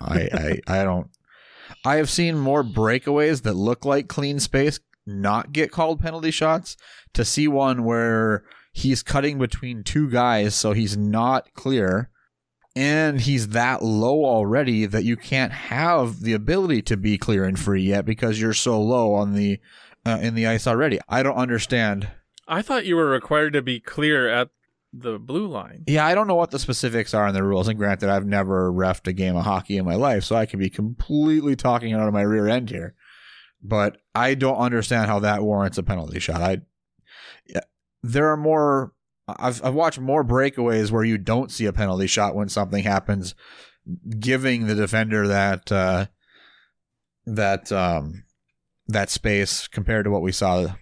I, 0.01 0.61
I, 0.69 0.81
I 0.81 0.85
don't. 0.85 1.11
I 1.85 1.97
have 1.97 2.11
seen 2.11 2.39
more 2.39 2.63
breakaways 2.63 3.43
that 3.43 3.55
look 3.55 3.85
like 3.85 4.09
clean 4.09 4.41
space 4.41 4.81
not 5.07 5.53
get 5.53 5.73
called 5.73 6.01
penalty 6.01 6.31
shots 6.31 6.77
to 7.15 7.25
see 7.25 7.49
one 7.49 7.85
where 7.85 8.45
he's 8.73 9.03
cutting 9.03 9.39
between 9.39 9.83
two 9.83 10.09
guys 10.09 10.55
so 10.55 10.73
he's 10.73 10.97
not 10.97 11.53
clear 11.55 12.09
and 12.75 13.21
he's 13.21 13.49
that 13.49 13.83
low 13.83 14.25
already 14.25 14.87
that 14.87 15.05
you 15.05 15.17
can't 15.17 15.53
have 15.53 16.21
the 16.21 16.33
ability 16.33 16.83
to 16.83 16.97
be 16.97 17.19
clear 17.19 17.45
and 17.45 17.59
free 17.59 17.83
yet 17.83 18.05
because 18.05 18.41
you're 18.41 18.55
so 18.55 18.81
low 18.81 19.13
on 19.15 19.35
the 19.35 19.59
uh, 20.05 20.19
in 20.21 20.35
the 20.35 20.47
ice 20.47 20.67
already. 20.67 20.99
I 21.09 21.23
don't 21.23 21.37
understand. 21.37 22.09
I 22.49 22.63
thought 22.63 22.87
you 22.87 22.97
were 22.97 23.11
required 23.11 23.53
to 23.53 23.63
be 23.63 23.79
clear 23.79 24.29
at 24.29 24.49
the 24.93 25.19
blue 25.19 25.47
line. 25.47 25.85
Yeah, 25.87 26.07
I 26.07 26.15
don't 26.15 26.27
know 26.27 26.35
what 26.35 26.51
the 26.51 26.59
specifics 26.59 27.15
are 27.15 27.27
in 27.27 27.35
the 27.35 27.43
rules. 27.43 27.69
And 27.69 27.79
granted, 27.79 28.11
I've 28.11 28.27
never 28.27 28.71
refed 28.71 29.07
a 29.07 29.13
game 29.13 29.37
of 29.37 29.45
hockey 29.45 29.79
in 29.79 29.85
my 29.85 29.95
life, 29.95 30.25
so 30.25 30.37
I 30.37 30.47
can 30.47 30.59
be 30.59 30.71
completely 30.71 31.57
talking 31.57 31.95
out 31.95 32.07
of 32.07 32.15
my 32.15 32.23
rear 32.23 32.49
end 32.49 32.71
here. 32.71 32.95
But 33.63 33.99
I 34.15 34.35
don't 34.35 34.57
understand 34.57 35.07
how 35.07 35.21
that 35.21 35.43
warrants 35.43 35.79
a 35.79 35.83
penalty 35.83 36.19
shot. 36.19 36.43
I 36.43 36.59
yeah, 37.47 37.61
there 38.03 38.29
are 38.29 38.37
more. 38.37 38.93
I've 39.29 39.65
I've 39.65 39.75
watched 39.75 40.01
more 40.01 40.25
breakaways 40.25 40.91
where 40.91 41.05
you 41.05 41.17
don't 41.17 41.51
see 41.51 41.67
a 41.67 41.73
penalty 41.73 42.07
shot 42.07 42.35
when 42.35 42.49
something 42.49 42.83
happens, 42.83 43.35
giving 44.19 44.67
the 44.67 44.75
defender 44.75 45.29
that 45.29 45.73
uh, 45.73 46.07
that 47.25 47.71
um, 47.73 48.25
that 48.89 49.11
space 49.11 49.69
compared 49.69 50.05
to 50.05 50.11
what 50.11 50.23
we 50.23 50.33
saw 50.33 50.75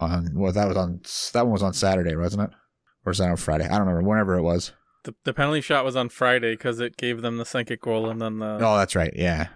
on 0.00 0.30
well 0.34 0.52
that 0.52 0.68
was 0.68 0.76
on 0.76 1.00
that 1.32 1.44
one 1.44 1.52
was 1.52 1.62
on 1.62 1.74
Saturday, 1.74 2.16
wasn't 2.16 2.42
it? 2.42 2.56
Or 3.06 3.10
was 3.10 3.18
that 3.18 3.30
on 3.30 3.36
Friday? 3.36 3.64
I 3.64 3.78
don't 3.78 3.86
remember. 3.86 4.02
Whenever 4.02 4.36
it 4.36 4.42
was. 4.42 4.72
The, 5.04 5.14
the 5.24 5.32
penalty 5.32 5.60
shot 5.60 5.84
was 5.84 5.94
on 5.94 6.08
Friday 6.08 6.54
because 6.54 6.80
it 6.80 6.96
gave 6.96 7.22
them 7.22 7.36
the 7.36 7.44
second 7.44 7.80
goal, 7.80 8.10
and 8.10 8.20
then 8.20 8.40
the 8.40 8.56
oh, 8.56 8.76
that's 8.76 8.96
right, 8.96 9.12
yeah. 9.14 9.48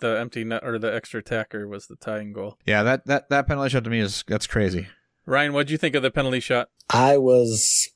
The 0.00 0.20
empty 0.20 0.44
net 0.44 0.62
or 0.62 0.78
the 0.78 0.94
extra 0.94 1.22
tacker 1.22 1.66
was 1.66 1.86
the 1.86 1.96
tying 1.96 2.32
goal. 2.32 2.58
Yeah, 2.66 2.82
that 2.82 3.06
that 3.06 3.30
that 3.30 3.48
penalty 3.48 3.70
shot 3.70 3.84
to 3.84 3.90
me 3.90 4.00
is 4.00 4.22
that's 4.28 4.46
crazy. 4.46 4.86
Ryan, 5.24 5.54
what 5.54 5.66
do 5.66 5.72
you 5.72 5.78
think 5.78 5.94
of 5.94 6.02
the 6.02 6.10
penalty 6.10 6.40
shot? 6.40 6.68
I 6.90 7.16
was 7.16 7.88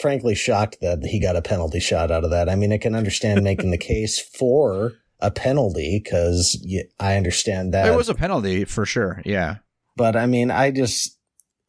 frankly 0.00 0.36
shocked 0.36 0.78
that 0.80 1.04
he 1.04 1.20
got 1.20 1.36
a 1.36 1.42
penalty 1.42 1.80
shot 1.80 2.10
out 2.10 2.24
of 2.24 2.30
that. 2.30 2.48
I 2.48 2.54
mean, 2.54 2.72
I 2.72 2.78
can 2.78 2.94
understand 2.94 3.42
making 3.44 3.72
the 3.72 3.78
case 3.78 4.20
for 4.20 4.92
a 5.18 5.32
penalty 5.32 6.00
because 6.02 6.64
I 7.00 7.16
understand 7.16 7.74
that 7.74 7.88
it 7.88 7.96
was 7.96 8.08
a 8.08 8.14
penalty 8.14 8.64
for 8.64 8.86
sure. 8.86 9.22
Yeah, 9.24 9.56
but 9.96 10.14
I 10.14 10.26
mean, 10.26 10.52
I 10.52 10.70
just 10.70 11.18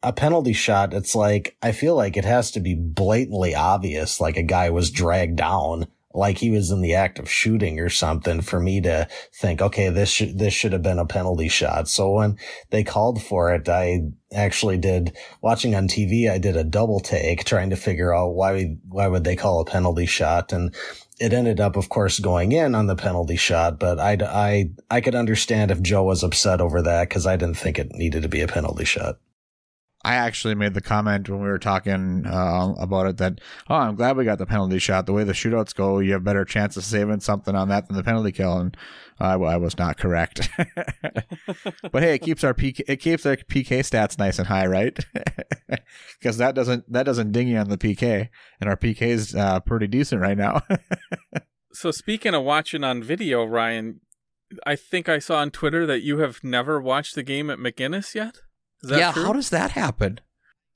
a 0.02 0.12
penalty 0.12 0.52
shot. 0.52 0.94
It's 0.94 1.14
like 1.14 1.56
I 1.62 1.72
feel 1.72 1.94
like 1.94 2.16
it 2.16 2.24
has 2.24 2.50
to 2.52 2.60
be 2.60 2.74
blatantly 2.74 3.54
obvious, 3.54 4.20
like 4.20 4.36
a 4.36 4.42
guy 4.42 4.70
was 4.70 4.90
dragged 4.90 5.36
down 5.36 5.86
like 6.14 6.38
he 6.38 6.50
was 6.50 6.70
in 6.70 6.80
the 6.80 6.94
act 6.94 7.18
of 7.18 7.30
shooting 7.30 7.80
or 7.80 7.88
something 7.88 8.40
for 8.40 8.60
me 8.60 8.80
to 8.82 9.08
think, 9.34 9.62
okay, 9.62 9.88
this 9.88 10.10
should, 10.10 10.38
this 10.38 10.52
should 10.52 10.72
have 10.72 10.82
been 10.82 10.98
a 10.98 11.06
penalty 11.06 11.48
shot. 11.48 11.88
So 11.88 12.12
when 12.12 12.38
they 12.70 12.84
called 12.84 13.22
for 13.22 13.54
it, 13.54 13.68
I 13.68 14.10
actually 14.32 14.78
did 14.78 15.16
watching 15.40 15.74
on 15.74 15.88
TV. 15.88 16.30
I 16.30 16.38
did 16.38 16.56
a 16.56 16.64
double 16.64 17.00
take 17.00 17.44
trying 17.44 17.70
to 17.70 17.76
figure 17.76 18.14
out 18.14 18.34
why, 18.34 18.76
why 18.88 19.08
would 19.08 19.24
they 19.24 19.36
call 19.36 19.60
a 19.60 19.64
penalty 19.64 20.06
shot? 20.06 20.52
And 20.52 20.74
it 21.18 21.32
ended 21.32 21.60
up, 21.60 21.76
of 21.76 21.88
course, 21.88 22.18
going 22.18 22.52
in 22.52 22.74
on 22.74 22.86
the 22.86 22.96
penalty 22.96 23.36
shot, 23.36 23.78
but 23.78 23.98
I, 23.98 24.16
I, 24.20 24.70
I 24.90 25.00
could 25.00 25.14
understand 25.14 25.70
if 25.70 25.80
Joe 25.80 26.02
was 26.02 26.22
upset 26.22 26.60
over 26.60 26.82
that 26.82 27.08
because 27.08 27.26
I 27.26 27.36
didn't 27.36 27.58
think 27.58 27.78
it 27.78 27.92
needed 27.92 28.22
to 28.22 28.28
be 28.28 28.40
a 28.40 28.48
penalty 28.48 28.84
shot. 28.84 29.18
I 30.04 30.14
actually 30.14 30.54
made 30.54 30.74
the 30.74 30.80
comment 30.80 31.28
when 31.28 31.40
we 31.40 31.48
were 31.48 31.58
talking 31.58 32.26
uh, 32.26 32.74
about 32.78 33.06
it 33.06 33.16
that, 33.18 33.40
oh, 33.70 33.76
I'm 33.76 33.94
glad 33.94 34.16
we 34.16 34.24
got 34.24 34.38
the 34.38 34.46
penalty 34.46 34.78
shot. 34.78 35.06
The 35.06 35.12
way 35.12 35.22
the 35.22 35.32
shootouts 35.32 35.74
go, 35.74 36.00
you 36.00 36.12
have 36.12 36.24
better 36.24 36.44
chance 36.44 36.76
of 36.76 36.84
saving 36.84 37.20
something 37.20 37.54
on 37.54 37.68
that 37.68 37.86
than 37.86 37.96
the 37.96 38.02
penalty 38.02 38.32
kill. 38.32 38.58
And 38.58 38.76
I, 39.20 39.34
I 39.34 39.56
was 39.56 39.78
not 39.78 39.98
correct. 39.98 40.50
but 41.92 42.02
hey, 42.02 42.14
it 42.14 42.22
keeps 42.22 42.42
our 42.42 42.52
PK, 42.52 42.80
it 42.88 42.96
keeps 42.96 43.24
our 43.24 43.36
PK 43.36 43.80
stats 43.80 44.18
nice 44.18 44.38
and 44.38 44.48
high, 44.48 44.66
right? 44.66 44.98
Because 46.18 46.36
that 46.38 46.54
doesn't 46.54 46.90
that 46.92 47.02
doesn't 47.02 47.32
ding 47.32 47.48
you 47.48 47.56
on 47.56 47.68
the 47.68 47.76
PK, 47.76 48.28
and 48.60 48.70
our 48.70 48.76
PK 48.76 49.02
is 49.02 49.34
uh, 49.34 49.58
pretty 49.60 49.88
decent 49.88 50.20
right 50.20 50.38
now. 50.38 50.62
so 51.72 51.90
speaking 51.90 52.34
of 52.34 52.44
watching 52.44 52.84
on 52.84 53.02
video, 53.02 53.44
Ryan, 53.44 54.00
I 54.64 54.76
think 54.76 55.08
I 55.08 55.18
saw 55.18 55.38
on 55.38 55.50
Twitter 55.50 55.84
that 55.86 56.02
you 56.02 56.18
have 56.18 56.44
never 56.44 56.80
watched 56.80 57.14
the 57.14 57.22
game 57.22 57.50
at 57.50 57.58
MacInnes 57.58 58.14
yet 58.14 58.40
yeah, 58.84 59.12
true? 59.12 59.24
how 59.24 59.32
does 59.32 59.50
that 59.50 59.72
happen? 59.72 60.20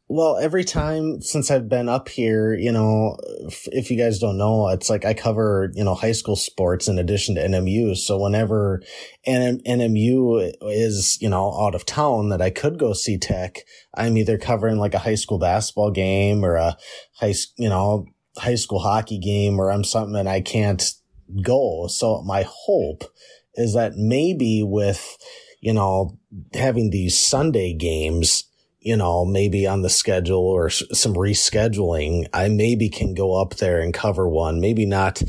Well, 0.09 0.39
every 0.39 0.63
time 0.63 1.21
since 1.21 1.51
I've 1.51 1.69
been 1.69 1.89
up 1.89 2.09
here, 2.09 2.55
you 2.55 2.71
know, 2.71 3.17
if, 3.41 3.67
if, 3.73 3.91
you 3.91 3.97
guys 3.97 4.21
don't 4.21 4.39
know, 4.39 4.69
it's 4.69 4.89
like 4.89 5.05
I 5.05 5.15
cover, 5.15 5.73
you 5.75 5.83
know, 5.83 5.95
high 5.95 6.13
school 6.13 6.37
sports 6.37 6.87
in 6.87 7.01
addition 7.01 7.35
to 7.35 7.41
NMU. 7.41 7.97
So 7.97 8.17
whenever 8.17 8.83
NM, 9.27 9.67
NMU 9.67 10.53
is, 10.63 11.19
you 11.21 11.29
know, 11.29 11.53
out 11.61 11.75
of 11.75 11.85
town 11.85 12.29
that 12.29 12.41
I 12.41 12.51
could 12.51 12.79
go 12.79 12.93
see 12.93 13.19
tech, 13.19 13.63
I'm 13.95 14.17
either 14.17 14.39
covering 14.39 14.77
like 14.77 14.95
a 14.95 15.01
high 15.01 15.17
school 15.17 15.41
basketball 15.41 15.91
game 15.91 16.45
or 16.45 16.55
a 16.55 16.77
high, 17.15 17.35
you 17.59 17.69
know, 17.69 18.07
high 18.39 18.55
school 18.55 18.79
hockey 18.79 19.19
game 19.19 19.59
or 19.59 19.73
I'm 19.73 19.83
something 19.83 20.15
and 20.15 20.29
I 20.29 20.41
can't 20.41 20.89
go. 21.43 21.89
So 21.89 22.23
my 22.23 22.45
hope 22.49 23.03
is 23.57 23.75
that 23.75 23.97
maybe 23.97 24.63
with, 24.63 25.17
you 25.67 25.73
know, 25.73 26.17
having 26.55 26.91
these 26.91 27.19
Sunday 27.19 27.73
games, 27.73 28.45
you 28.79 28.97
know, 28.97 29.25
maybe 29.25 29.67
on 29.67 29.83
the 29.83 29.91
schedule 29.91 30.47
or 30.47 30.71
some 30.71 31.15
rescheduling, 31.15 32.29
I 32.33 32.49
maybe 32.49 32.89
can 32.89 33.15
go 33.15 33.43
up 33.43 33.57
there 33.57 33.81
and 33.81 33.93
cover 33.93 34.29
one. 34.29 34.61
Maybe 34.61 34.87
not, 34.87 35.21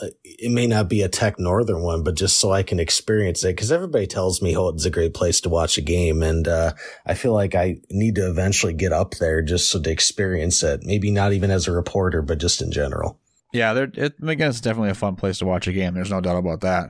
uh, 0.00 0.06
it 0.24 0.50
may 0.50 0.66
not 0.66 0.88
be 0.88 1.02
a 1.02 1.10
Tech 1.10 1.38
Northern 1.38 1.82
one, 1.82 2.04
but 2.04 2.14
just 2.14 2.38
so 2.38 2.50
I 2.52 2.62
can 2.62 2.80
experience 2.80 3.44
it. 3.44 3.54
Cause 3.54 3.70
everybody 3.70 4.06
tells 4.06 4.40
me, 4.40 4.56
oh, 4.56 4.68
it's 4.68 4.86
a 4.86 4.90
great 4.90 5.12
place 5.12 5.42
to 5.42 5.50
watch 5.50 5.76
a 5.76 5.82
game. 5.82 6.22
And, 6.22 6.48
uh, 6.48 6.72
I 7.04 7.12
feel 7.12 7.34
like 7.34 7.54
I 7.54 7.76
need 7.90 8.14
to 8.14 8.30
eventually 8.30 8.72
get 8.72 8.94
up 8.94 9.16
there 9.16 9.42
just 9.42 9.70
so 9.70 9.78
to 9.78 9.90
experience 9.90 10.62
it. 10.62 10.84
Maybe 10.84 11.10
not 11.10 11.34
even 11.34 11.50
as 11.50 11.68
a 11.68 11.72
reporter, 11.72 12.22
but 12.22 12.38
just 12.38 12.62
in 12.62 12.72
general. 12.72 13.20
Yeah, 13.52 13.74
it, 13.74 14.14
again, 14.22 14.48
it's 14.48 14.62
definitely 14.62 14.88
a 14.88 14.94
fun 14.94 15.16
place 15.16 15.40
to 15.40 15.44
watch 15.44 15.66
a 15.66 15.72
game. 15.74 15.92
There's 15.92 16.10
no 16.10 16.22
doubt 16.22 16.38
about 16.38 16.62
that 16.62 16.88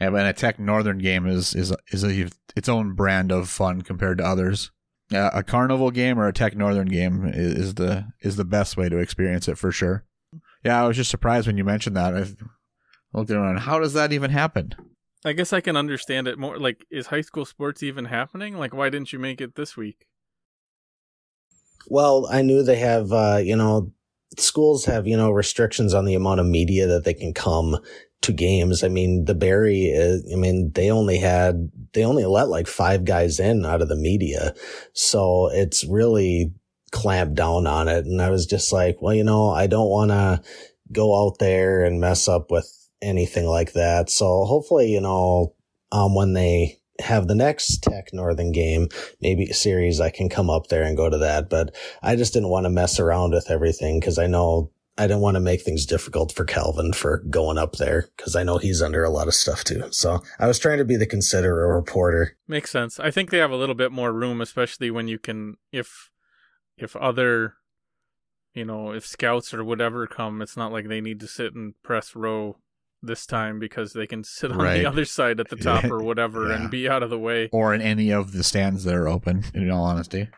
and 0.00 0.16
a 0.16 0.32
Tech 0.32 0.58
Northern 0.58 0.98
game 0.98 1.26
is 1.26 1.54
is 1.54 1.74
is 1.92 2.04
a, 2.04 2.28
its 2.56 2.68
own 2.68 2.94
brand 2.94 3.32
of 3.32 3.48
fun 3.48 3.82
compared 3.82 4.18
to 4.18 4.24
others. 4.24 4.70
Uh, 5.12 5.30
a 5.34 5.42
carnival 5.42 5.90
game 5.90 6.18
or 6.18 6.26
a 6.26 6.32
Tech 6.32 6.56
Northern 6.56 6.88
game 6.88 7.26
is, 7.26 7.58
is, 7.58 7.74
the 7.74 8.06
is 8.20 8.36
the 8.36 8.44
best 8.44 8.76
way 8.76 8.88
to 8.88 8.98
experience 8.98 9.48
it 9.48 9.58
for 9.58 9.70
sure. 9.70 10.04
Yeah, 10.64 10.82
I 10.82 10.88
was 10.88 10.96
just 10.96 11.10
surprised 11.10 11.46
when 11.46 11.58
you 11.58 11.64
mentioned 11.64 11.96
that. 11.96 12.16
I 12.16 12.26
looked 13.12 13.30
around. 13.30 13.58
How 13.58 13.78
does 13.78 13.92
that 13.92 14.12
even 14.12 14.30
happen? 14.30 14.74
I 15.24 15.32
guess 15.32 15.52
I 15.52 15.60
can 15.60 15.76
understand 15.76 16.26
it 16.26 16.38
more. 16.38 16.58
Like, 16.58 16.84
is 16.90 17.06
high 17.08 17.20
school 17.20 17.44
sports 17.44 17.82
even 17.82 18.06
happening? 18.06 18.56
Like, 18.56 18.74
why 18.74 18.90
didn't 18.90 19.12
you 19.12 19.18
make 19.18 19.40
it 19.40 19.56
this 19.56 19.76
week? 19.76 20.06
Well, 21.86 22.26
I 22.30 22.42
knew 22.42 22.62
they 22.62 22.76
have, 22.76 23.12
uh, 23.12 23.40
you 23.42 23.56
know, 23.56 23.92
schools 24.38 24.86
have, 24.86 25.06
you 25.06 25.16
know, 25.16 25.30
restrictions 25.30 25.94
on 25.94 26.06
the 26.06 26.14
amount 26.14 26.40
of 26.40 26.46
media 26.46 26.86
that 26.86 27.04
they 27.04 27.14
can 27.14 27.32
come 27.34 27.78
to 28.24 28.32
games. 28.32 28.82
I 28.84 28.88
mean, 28.88 29.24
the 29.24 29.34
Berry, 29.34 29.94
I 29.96 30.36
mean, 30.36 30.72
they 30.74 30.90
only 30.90 31.18
had, 31.18 31.70
they 31.92 32.04
only 32.04 32.24
let 32.24 32.48
like 32.48 32.66
five 32.66 33.04
guys 33.04 33.40
in 33.40 33.64
out 33.64 33.82
of 33.82 33.88
the 33.88 33.96
media. 33.96 34.54
So 34.92 35.48
it's 35.52 35.84
really 35.84 36.52
clamped 36.92 37.34
down 37.34 37.66
on 37.66 37.88
it. 37.88 38.06
And 38.06 38.20
I 38.20 38.30
was 38.30 38.46
just 38.46 38.72
like, 38.72 39.00
well, 39.00 39.14
you 39.14 39.24
know, 39.24 39.50
I 39.50 39.66
don't 39.66 39.88
want 39.88 40.10
to 40.10 40.42
go 40.92 41.26
out 41.26 41.38
there 41.38 41.84
and 41.84 42.00
mess 42.00 42.28
up 42.28 42.50
with 42.50 42.70
anything 43.02 43.46
like 43.46 43.72
that. 43.72 44.10
So 44.10 44.44
hopefully, 44.44 44.92
you 44.92 45.00
know, 45.00 45.54
um, 45.92 46.14
when 46.14 46.32
they 46.32 46.80
have 47.00 47.26
the 47.26 47.34
next 47.34 47.82
Tech 47.82 48.10
Northern 48.12 48.52
game, 48.52 48.88
maybe 49.20 49.46
series, 49.46 50.00
I 50.00 50.10
can 50.10 50.28
come 50.28 50.48
up 50.48 50.68
there 50.68 50.84
and 50.84 50.96
go 50.96 51.10
to 51.10 51.18
that. 51.18 51.50
But 51.50 51.74
I 52.02 52.16
just 52.16 52.32
didn't 52.32 52.50
want 52.50 52.64
to 52.64 52.70
mess 52.70 53.00
around 53.00 53.32
with 53.32 53.50
everything 53.50 54.00
because 54.00 54.18
I 54.18 54.26
know 54.26 54.70
I 54.96 55.08
didn't 55.08 55.22
want 55.22 55.34
to 55.34 55.40
make 55.40 55.62
things 55.62 55.86
difficult 55.86 56.32
for 56.32 56.44
Calvin 56.44 56.92
for 56.92 57.18
going 57.28 57.58
up 57.58 57.76
there 57.76 58.08
because 58.16 58.36
I 58.36 58.44
know 58.44 58.58
he's 58.58 58.80
under 58.80 59.02
a 59.02 59.10
lot 59.10 59.26
of 59.26 59.34
stuff 59.34 59.64
too. 59.64 59.84
So 59.90 60.22
I 60.38 60.46
was 60.46 60.58
trying 60.58 60.78
to 60.78 60.84
be 60.84 60.96
the 60.96 61.06
considerate 61.06 61.74
reporter. 61.74 62.36
Makes 62.46 62.70
sense. 62.70 63.00
I 63.00 63.10
think 63.10 63.30
they 63.30 63.38
have 63.38 63.50
a 63.50 63.56
little 63.56 63.74
bit 63.74 63.90
more 63.90 64.12
room, 64.12 64.40
especially 64.40 64.92
when 64.92 65.08
you 65.08 65.18
can, 65.18 65.56
if, 65.72 66.10
if 66.76 66.94
other, 66.94 67.54
you 68.54 68.64
know, 68.64 68.92
if 68.92 69.04
scouts 69.04 69.52
or 69.52 69.64
whatever 69.64 70.06
come, 70.06 70.40
it's 70.40 70.56
not 70.56 70.70
like 70.70 70.86
they 70.86 71.00
need 71.00 71.18
to 71.20 71.26
sit 71.26 71.54
in 71.54 71.74
press 71.82 72.14
row 72.14 72.56
this 73.02 73.26
time 73.26 73.58
because 73.58 73.92
they 73.92 74.06
can 74.06 74.22
sit 74.22 74.52
on 74.52 74.58
right. 74.58 74.78
the 74.78 74.86
other 74.86 75.04
side 75.04 75.40
at 75.40 75.48
the 75.48 75.56
top 75.56 75.84
or 75.84 76.02
whatever 76.02 76.48
yeah. 76.48 76.54
and 76.54 76.70
be 76.70 76.88
out 76.88 77.02
of 77.02 77.10
the 77.10 77.18
way. 77.18 77.48
Or 77.52 77.74
in 77.74 77.80
any 77.80 78.12
of 78.12 78.32
the 78.32 78.44
stands 78.44 78.84
that 78.84 78.94
are 78.94 79.08
open, 79.08 79.44
in 79.54 79.70
all 79.72 79.84
honesty. 79.84 80.28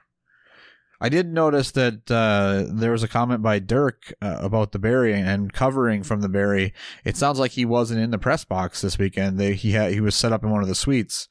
I 1.00 1.08
did 1.08 1.32
notice 1.32 1.70
that 1.72 2.10
uh, 2.10 2.64
there 2.68 2.92
was 2.92 3.02
a 3.02 3.08
comment 3.08 3.42
by 3.42 3.58
Dirk 3.58 4.14
uh, 4.22 4.38
about 4.40 4.72
the 4.72 4.78
Berry 4.78 5.14
and 5.14 5.52
covering 5.52 6.02
from 6.02 6.20
the 6.22 6.28
Berry. 6.28 6.72
It 7.04 7.16
sounds 7.16 7.38
like 7.38 7.52
he 7.52 7.64
wasn't 7.64 8.00
in 8.00 8.10
the 8.10 8.18
press 8.18 8.44
box 8.44 8.80
this 8.80 8.98
weekend. 8.98 9.38
They, 9.38 9.54
he 9.54 9.72
had 9.72 9.92
he 9.92 10.00
was 10.00 10.14
set 10.14 10.32
up 10.32 10.42
in 10.42 10.50
one 10.50 10.62
of 10.62 10.68
the 10.68 10.74
suites 10.74 11.28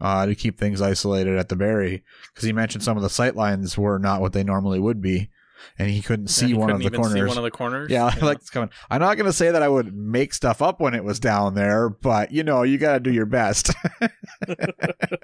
uh, 0.00 0.26
to 0.26 0.34
keep 0.34 0.58
things 0.58 0.80
isolated 0.80 1.36
at 1.36 1.48
the 1.48 1.56
Berry 1.56 2.04
because 2.32 2.44
he 2.44 2.52
mentioned 2.52 2.84
some 2.84 2.96
of 2.96 3.02
the 3.02 3.10
sight 3.10 3.34
lines 3.34 3.76
were 3.76 3.98
not 3.98 4.20
what 4.20 4.32
they 4.32 4.44
normally 4.44 4.78
would 4.78 5.00
be 5.00 5.30
and 5.78 5.90
he 5.90 6.02
couldn't 6.02 6.28
see 6.28 6.48
he 6.48 6.54
one 6.54 6.68
couldn't 6.68 6.86
of 6.86 6.92
the 6.92 6.98
corners. 6.98 7.28
one 7.28 7.38
of 7.38 7.44
the 7.44 7.50
corners. 7.50 7.90
Yeah, 7.90 8.10
yeah. 8.16 8.24
like 8.24 8.38
it's 8.38 8.50
coming. 8.50 8.70
I'm 8.90 9.00
not 9.00 9.16
gonna 9.16 9.32
say 9.32 9.50
that 9.50 9.62
I 9.62 9.68
would 9.68 9.94
make 9.94 10.34
stuff 10.34 10.62
up 10.62 10.80
when 10.80 10.94
it 10.94 11.04
was 11.04 11.20
down 11.20 11.54
there, 11.54 11.88
but 11.88 12.32
you 12.32 12.42
know, 12.42 12.62
you 12.62 12.78
got 12.78 12.94
to 12.94 13.00
do 13.00 13.12
your 13.12 13.26
best. 13.26 13.72
it 14.40 15.14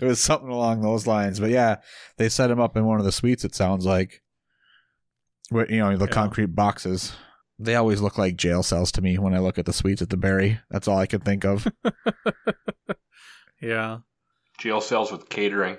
was 0.00 0.20
something 0.20 0.48
along 0.50 0.82
those 0.82 1.06
lines. 1.06 1.40
But 1.40 1.50
yeah, 1.50 1.76
they 2.16 2.28
set 2.28 2.50
him 2.50 2.60
up 2.60 2.76
in 2.76 2.84
one 2.84 2.98
of 2.98 3.04
the 3.04 3.12
suites. 3.12 3.44
It 3.44 3.54
sounds 3.54 3.84
like, 3.84 4.22
you 5.50 5.66
know, 5.66 5.96
the 5.96 6.06
yeah. 6.06 6.12
concrete 6.12 6.54
boxes. 6.54 7.12
They 7.58 7.74
always 7.74 8.00
look 8.00 8.16
like 8.16 8.36
jail 8.36 8.62
cells 8.62 8.90
to 8.92 9.02
me 9.02 9.18
when 9.18 9.34
I 9.34 9.38
look 9.38 9.58
at 9.58 9.66
the 9.66 9.72
suites 9.72 10.00
at 10.00 10.08
the 10.08 10.16
Berry. 10.16 10.60
That's 10.70 10.88
all 10.88 10.96
I 10.96 11.06
can 11.06 11.20
think 11.20 11.44
of. 11.44 11.68
yeah, 13.60 13.98
jail 14.58 14.80
cells 14.80 15.12
with 15.12 15.28
catering. 15.28 15.76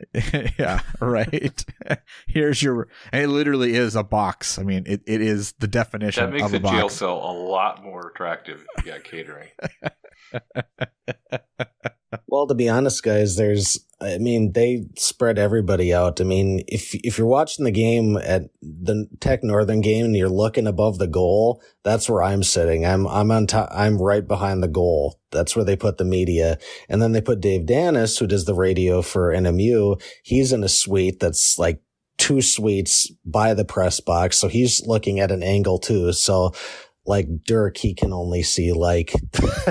yeah, 0.58 0.80
right. 1.00 1.64
Here's 2.26 2.62
your, 2.62 2.88
it 3.12 3.28
literally 3.28 3.74
is 3.74 3.96
a 3.96 4.02
box. 4.02 4.58
I 4.58 4.62
mean, 4.62 4.84
it, 4.86 5.02
it 5.06 5.20
is 5.20 5.52
the 5.58 5.68
definition. 5.68 6.24
Of 6.24 6.32
the 6.32 6.38
box. 6.38 6.50
That 6.50 6.52
makes 6.52 6.54
of 6.54 6.54
a 6.54 6.58
the 6.58 6.62
box. 6.62 6.76
jail 6.76 6.88
cell 6.88 7.30
a 7.30 7.32
lot 7.32 7.82
more 7.82 8.10
attractive 8.14 8.64
if 8.76 8.86
you 8.86 8.92
got 8.92 9.04
catering. 9.04 9.48
well, 12.26 12.46
to 12.46 12.54
be 12.54 12.68
honest, 12.68 13.02
guys, 13.02 13.36
there's, 13.36 13.86
I 14.02 14.18
mean, 14.18 14.52
they 14.52 14.86
spread 14.96 15.38
everybody 15.38 15.94
out. 15.94 16.20
I 16.20 16.24
mean, 16.24 16.64
if 16.66 16.94
if 16.94 17.18
you're 17.18 17.26
watching 17.26 17.64
the 17.64 17.70
game 17.70 18.16
at 18.16 18.42
the 18.60 19.08
Tech 19.20 19.44
Northern 19.44 19.80
game 19.80 20.06
and 20.06 20.16
you're 20.16 20.28
looking 20.28 20.66
above 20.66 20.98
the 20.98 21.06
goal, 21.06 21.62
that's 21.84 22.08
where 22.08 22.22
I'm 22.22 22.42
sitting. 22.42 22.84
I'm 22.84 23.06
I'm 23.06 23.30
on 23.30 23.46
top. 23.46 23.68
I'm 23.72 24.00
right 24.00 24.26
behind 24.26 24.62
the 24.62 24.68
goal. 24.68 25.20
That's 25.30 25.54
where 25.54 25.64
they 25.64 25.76
put 25.76 25.98
the 25.98 26.04
media, 26.04 26.58
and 26.88 27.00
then 27.00 27.12
they 27.12 27.20
put 27.20 27.40
Dave 27.40 27.66
Danis, 27.66 28.18
who 28.18 28.26
does 28.26 28.44
the 28.44 28.54
radio 28.54 29.02
for 29.02 29.32
NMU. 29.32 30.02
He's 30.22 30.52
in 30.52 30.64
a 30.64 30.68
suite 30.68 31.20
that's 31.20 31.58
like 31.58 31.80
two 32.18 32.42
suites 32.42 33.10
by 33.24 33.54
the 33.54 33.64
press 33.64 34.00
box, 34.00 34.36
so 34.36 34.48
he's 34.48 34.86
looking 34.86 35.20
at 35.20 35.30
an 35.30 35.42
angle 35.42 35.78
too. 35.78 36.12
So 36.12 36.52
like 37.04 37.44
Dirk, 37.44 37.78
he 37.78 37.94
can 37.94 38.12
only 38.12 38.42
see 38.42 38.72
like 38.72 39.12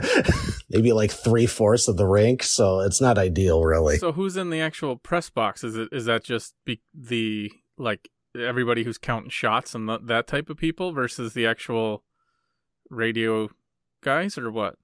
maybe 0.70 0.91
like 0.91 1.12
three 1.12 1.46
fourths 1.46 1.88
of 1.88 1.98
the 1.98 2.08
rink, 2.08 2.44
so 2.44 2.80
it's 2.82 3.00
not 3.02 3.17
ideal, 3.17 3.63
really. 3.63 3.98
So 3.98 4.12
who's 4.12 4.38
in 4.38 4.50
the 4.50 4.60
actual 4.60 4.98
press 4.98 5.30
box? 5.30 5.63
Is 5.63 5.76
it 5.76 5.89
is 5.91 6.06
that 6.06 6.24
just 6.24 6.56
be- 6.65 6.82
the 6.94 7.52
like 7.78 8.10
everybody 8.38 8.84
who's 8.84 8.98
counting 8.98 9.30
shots 9.30 9.74
and 9.76 9.88
th- 9.88 10.02
that 10.06 10.28
type 10.28 10.50
of 10.50 10.58
people 10.58 10.91
versus 10.91 11.34
the 11.34 11.46
actual 11.46 12.04
radio 12.89 13.50
guys, 14.04 14.38
or 14.38 14.52
what? 14.52 14.76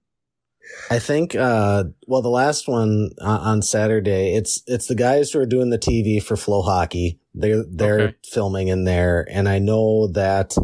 I 0.89 0.99
think, 0.99 1.35
uh, 1.35 1.85
well, 2.07 2.21
the 2.21 2.29
last 2.29 2.67
one 2.67 3.09
uh, 3.21 3.25
on 3.41 3.61
Saturday, 3.61 4.35
it's, 4.35 4.63
it's 4.67 4.87
the 4.87 4.95
guys 4.95 5.31
who 5.31 5.39
are 5.39 5.45
doing 5.45 5.69
the 5.69 5.77
TV 5.79 6.21
for 6.23 6.35
FloHockey. 6.35 7.19
They're, 7.33 7.63
they're 7.69 7.99
Okay. 7.99 8.15
filming 8.31 8.67
in 8.69 8.83
there. 8.85 9.27
And 9.29 9.47
I 9.49 9.59
know 9.59 10.07
that 10.13 10.55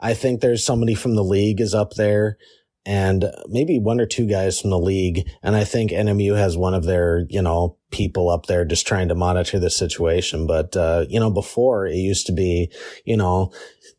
I 0.00 0.14
think 0.14 0.40
there's 0.40 0.64
somebody 0.64 0.94
from 0.94 1.14
the 1.16 1.24
league 1.24 1.60
is 1.60 1.74
up 1.74 1.94
there 1.94 2.38
and 2.86 3.26
maybe 3.48 3.78
one 3.78 4.00
or 4.00 4.06
two 4.06 4.26
guys 4.26 4.60
from 4.60 4.70
the 4.70 4.78
league. 4.78 5.28
And 5.42 5.54
I 5.54 5.64
think 5.64 5.90
NMU 5.90 6.36
has 6.36 6.56
one 6.56 6.74
of 6.74 6.84
their, 6.84 7.26
you 7.28 7.42
know, 7.42 7.76
people 7.90 8.28
up 8.30 8.46
there 8.46 8.64
just 8.64 8.86
trying 8.86 9.08
to 9.08 9.14
monitor 9.14 9.58
the 9.58 9.70
situation. 9.70 10.46
But, 10.46 10.76
uh, 10.76 11.04
you 11.08 11.20
know, 11.20 11.30
before 11.30 11.86
it 11.86 11.94
used 11.96 12.26
to 12.26 12.32
be, 12.32 12.72
you 13.04 13.16
know, 13.16 13.52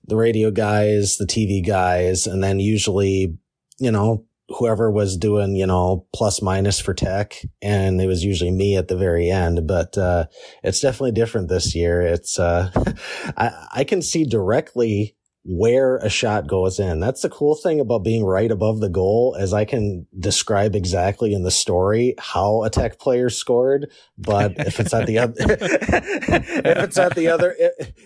the 0.06 0.16
radio 0.18 0.52
guys, 0.52 1.18
the 1.18 1.26
TV 1.26 1.66
guys, 1.66 2.28
and 2.28 2.44
then 2.44 2.60
usually, 2.60 3.38
you 3.80 3.92
know, 3.92 4.26
whoever 4.58 4.92
was 4.92 5.18
doing, 5.18 5.56
you 5.56 5.66
know, 5.66 6.06
plus 6.14 6.42
minus 6.42 6.80
for 6.80 6.94
tech. 6.94 7.42
And 7.62 8.02
it 8.02 8.08
was 8.08 8.24
usually 8.24 8.52
me 8.52 8.78
at 8.78 8.88
the 8.88 8.98
very 8.98 9.30
end, 9.30 9.68
but, 9.68 9.98
uh, 9.98 10.26
it's 10.64 10.80
definitely 10.80 11.12
different 11.12 11.50
this 11.50 11.76
year. 11.76 12.02
It's, 12.02 12.40
uh, 12.40 12.72
I, 13.38 13.68
I 13.74 13.84
can 13.84 14.02
see 14.02 14.26
directly 14.26 15.16
where 15.46 15.98
a 15.98 16.10
shot 16.10 16.48
goes 16.48 16.80
in. 16.80 17.00
That's 17.00 17.22
the 17.22 17.30
cool 17.30 17.56
thing 17.56 17.80
about 17.80 18.04
being 18.04 18.24
right 18.24 18.50
above 18.50 18.80
the 18.80 18.90
goal 18.90 19.36
as 19.38 19.54
I 19.54 19.66
can 19.66 20.08
describe 20.18 20.76
exactly 20.76 21.34
in 21.34 21.44
the 21.44 21.52
story 21.52 22.16
how 22.18 22.64
a 22.64 22.70
tech 22.70 22.98
player 22.98 23.30
scored. 23.30 23.92
But 24.18 24.54
if 24.58 24.80
it's 24.80 24.94
at 24.94 25.06
the 25.06 25.20
other, 25.20 25.34
if 25.38 26.78
it's 26.84 26.98
at 26.98 27.16
the 27.16 27.28
other, 27.28 27.56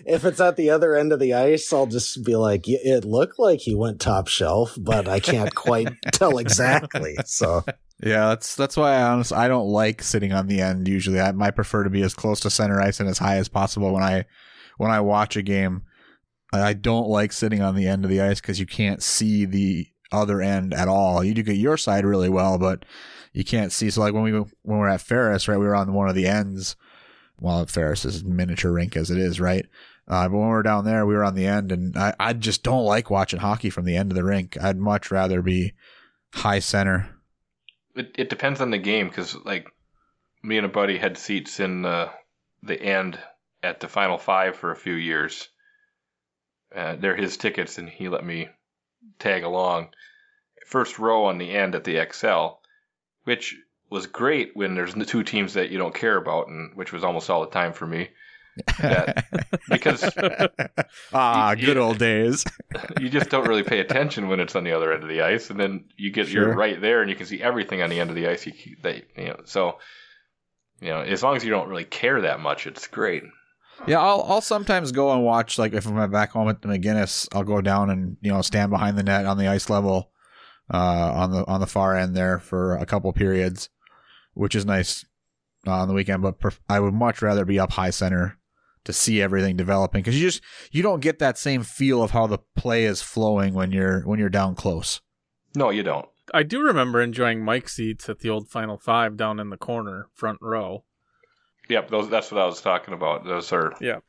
if 0.04 0.24
it's 0.24 0.40
at 0.40 0.56
the 0.56 0.70
other 0.70 0.96
end 0.96 1.12
of 1.12 1.20
the 1.20 1.34
ice, 1.34 1.72
I'll 1.72 1.86
just 1.86 2.24
be 2.24 2.34
like, 2.34 2.66
"Yeah, 2.66 2.78
it 2.82 3.04
looked 3.04 3.38
like 3.38 3.60
he 3.60 3.74
went 3.74 4.00
top 4.00 4.26
shelf, 4.26 4.76
but 4.76 5.08
I 5.08 5.20
can't 5.20 5.54
quite 5.54 5.88
tell 6.12 6.38
exactly. 6.38 7.16
So 7.24 7.64
Yeah, 8.02 8.28
that's 8.28 8.54
that's 8.54 8.76
why 8.76 8.94
I 8.94 9.02
honestly 9.02 9.36
I 9.36 9.48
don't 9.48 9.68
like 9.68 10.02
sitting 10.02 10.32
on 10.32 10.46
the 10.46 10.60
end 10.60 10.86
usually. 10.86 11.20
I 11.20 11.32
might 11.32 11.56
prefer 11.56 11.84
to 11.84 11.90
be 11.90 12.02
as 12.02 12.14
close 12.14 12.40
to 12.40 12.50
center 12.50 12.80
ice 12.80 13.00
and 13.00 13.08
as 13.08 13.18
high 13.18 13.36
as 13.36 13.48
possible 13.48 13.92
when 13.92 14.02
I 14.02 14.24
when 14.76 14.90
I 14.90 15.00
watch 15.00 15.36
a 15.36 15.42
game. 15.42 15.82
I 16.52 16.72
don't 16.72 17.08
like 17.08 17.32
sitting 17.32 17.60
on 17.60 17.74
the 17.74 17.86
end 17.86 18.04
of 18.04 18.10
the 18.10 18.20
ice 18.20 18.40
because 18.40 18.58
you 18.58 18.66
can't 18.66 19.02
see 19.02 19.44
the 19.44 19.88
other 20.10 20.40
end 20.40 20.72
at 20.72 20.88
all. 20.88 21.22
You 21.22 21.34
do 21.34 21.42
get 21.42 21.56
your 21.56 21.76
side 21.76 22.04
really 22.04 22.28
well, 22.28 22.58
but 22.58 22.84
you 23.32 23.44
can't 23.44 23.72
see. 23.72 23.90
So 23.90 24.00
like 24.00 24.14
when 24.14 24.22
we 24.22 24.32
when 24.32 24.46
we 24.64 24.76
we're 24.76 24.88
at 24.88 25.02
Ferris, 25.02 25.48
right, 25.48 25.58
we 25.58 25.66
were 25.66 25.76
on 25.76 25.92
one 25.92 26.08
of 26.08 26.14
the 26.14 26.26
ends. 26.26 26.76
Well, 27.38 27.64
Ferris 27.66 28.04
is 28.04 28.24
miniature 28.24 28.72
rink 28.72 28.96
as 28.96 29.10
it 29.10 29.18
is, 29.18 29.40
right? 29.40 29.66
Uh, 30.08 30.26
but 30.28 30.38
when 30.38 30.48
we 30.48 30.54
were 30.54 30.62
down 30.62 30.86
there, 30.86 31.04
we 31.04 31.14
were 31.14 31.24
on 31.24 31.34
the 31.34 31.46
end, 31.46 31.70
and 31.70 31.96
I, 31.96 32.14
I 32.18 32.32
just 32.32 32.62
don't 32.62 32.84
like 32.84 33.10
watching 33.10 33.40
hockey 33.40 33.68
from 33.68 33.84
the 33.84 33.96
end 33.96 34.10
of 34.10 34.16
the 34.16 34.24
rink. 34.24 34.56
I'd 34.60 34.78
much 34.78 35.10
rather 35.10 35.42
be 35.42 35.74
high 36.32 36.60
center. 36.60 37.10
It, 37.94 38.12
it 38.16 38.30
depends 38.30 38.62
on 38.62 38.70
the 38.70 38.78
game 38.78 39.08
because, 39.08 39.36
like, 39.44 39.68
me 40.42 40.56
and 40.56 40.64
a 40.64 40.70
buddy 40.70 40.96
had 40.96 41.18
seats 41.18 41.60
in 41.60 41.84
uh, 41.84 42.08
the 42.62 42.80
end 42.80 43.18
at 43.62 43.80
the 43.80 43.88
final 43.88 44.16
five 44.16 44.56
for 44.56 44.72
a 44.72 44.76
few 44.76 44.94
years. 44.94 45.48
Uh, 46.74 46.96
they're 46.96 47.16
his 47.16 47.36
tickets, 47.36 47.78
and 47.78 47.88
he 47.88 48.08
let 48.08 48.24
me 48.24 48.48
tag 49.18 49.42
along. 49.42 49.88
First 50.66 50.98
row 50.98 51.24
on 51.26 51.38
the 51.38 51.50
end 51.50 51.74
at 51.74 51.84
the 51.84 52.06
XL, 52.12 52.58
which 53.24 53.56
was 53.90 54.06
great 54.06 54.50
when 54.54 54.74
there's 54.74 54.92
the 54.94 55.06
two 55.06 55.22
teams 55.22 55.54
that 55.54 55.70
you 55.70 55.78
don't 55.78 55.94
care 55.94 56.16
about, 56.18 56.48
and 56.48 56.76
which 56.76 56.92
was 56.92 57.04
almost 57.04 57.30
all 57.30 57.40
the 57.44 57.50
time 57.50 57.72
for 57.72 57.86
me. 57.86 58.10
That- 58.80 59.24
because 59.70 60.10
ah, 61.12 61.52
You- 61.52 61.66
good 61.66 61.76
you- 61.76 61.82
old 61.82 61.98
days. 61.98 62.44
you 63.00 63.08
just 63.08 63.30
don't 63.30 63.48
really 63.48 63.62
pay 63.62 63.80
attention 63.80 64.28
when 64.28 64.40
it's 64.40 64.56
on 64.56 64.64
the 64.64 64.72
other 64.72 64.92
end 64.92 65.02
of 65.04 65.08
the 65.08 65.22
ice, 65.22 65.48
and 65.50 65.58
then 65.58 65.84
you 65.96 66.10
get 66.10 66.26
Sure. 66.28 66.48
you're 66.48 66.54
right 66.56 66.80
there, 66.80 67.00
and 67.00 67.08
you 67.08 67.16
can 67.16 67.26
see 67.26 67.40
everything 67.42 67.80
on 67.82 67.88
the 67.90 68.00
end 68.00 68.10
of 68.10 68.16
the 68.16 68.28
ice. 68.28 68.46
You, 68.46 68.52
that 68.82 69.04
you 69.16 69.28
know, 69.28 69.40
so 69.44 69.78
you 70.80 70.88
know, 70.88 71.00
as 71.00 71.22
long 71.22 71.36
as 71.36 71.44
you 71.44 71.50
don't 71.50 71.68
really 71.68 71.84
care 71.84 72.20
that 72.22 72.40
much, 72.40 72.66
it's 72.66 72.86
great. 72.88 73.22
Yeah, 73.86 74.00
I'll 74.00 74.24
I'll 74.26 74.40
sometimes 74.40 74.92
go 74.92 75.12
and 75.12 75.24
watch 75.24 75.58
like 75.58 75.72
if 75.72 75.86
I'm 75.86 76.10
back 76.10 76.32
home 76.32 76.48
at 76.48 76.62
the 76.62 76.68
MacInnes, 76.68 77.28
I'll 77.32 77.44
go 77.44 77.60
down 77.60 77.90
and 77.90 78.16
you 78.20 78.30
know 78.32 78.42
stand 78.42 78.70
behind 78.70 78.98
the 78.98 79.02
net 79.02 79.26
on 79.26 79.38
the 79.38 79.48
ice 79.48 79.70
level, 79.70 80.10
uh, 80.72 81.12
on 81.14 81.30
the 81.30 81.46
on 81.46 81.60
the 81.60 81.66
far 81.66 81.96
end 81.96 82.16
there 82.16 82.38
for 82.38 82.76
a 82.76 82.86
couple 82.86 83.12
periods, 83.12 83.68
which 84.34 84.54
is 84.54 84.66
nice 84.66 85.04
uh, 85.66 85.72
on 85.72 85.88
the 85.88 85.94
weekend. 85.94 86.22
But 86.22 86.40
pref- 86.40 86.60
I 86.68 86.80
would 86.80 86.94
much 86.94 87.22
rather 87.22 87.44
be 87.44 87.58
up 87.58 87.72
high 87.72 87.90
center 87.90 88.38
to 88.84 88.92
see 88.92 89.20
everything 89.20 89.56
developing 89.56 90.00
because 90.00 90.20
you 90.20 90.26
just 90.26 90.42
you 90.72 90.82
don't 90.82 91.00
get 91.00 91.18
that 91.18 91.38
same 91.38 91.62
feel 91.62 92.02
of 92.02 92.10
how 92.10 92.26
the 92.26 92.38
play 92.56 92.84
is 92.84 93.02
flowing 93.02 93.54
when 93.54 93.70
you're 93.70 94.00
when 94.02 94.18
you're 94.18 94.28
down 94.28 94.54
close. 94.54 95.00
No, 95.54 95.70
you 95.70 95.82
don't. 95.82 96.08
I 96.34 96.42
do 96.42 96.60
remember 96.60 97.00
enjoying 97.00 97.44
Mike 97.44 97.68
seats 97.68 98.08
at 98.08 98.20
the 98.20 98.28
old 98.28 98.48
Final 98.48 98.78
Five 98.78 99.16
down 99.16 99.40
in 99.40 99.50
the 99.50 99.56
corner, 99.56 100.08
front 100.14 100.38
row. 100.40 100.84
Yep, 101.68 101.90
those 101.90 102.08
that's 102.10 102.30
what 102.32 102.40
I 102.40 102.46
was 102.46 102.60
talking 102.60 102.94
about. 102.94 103.24
Those 103.24 103.52
are 103.52 103.74
Yeah. 103.80 104.00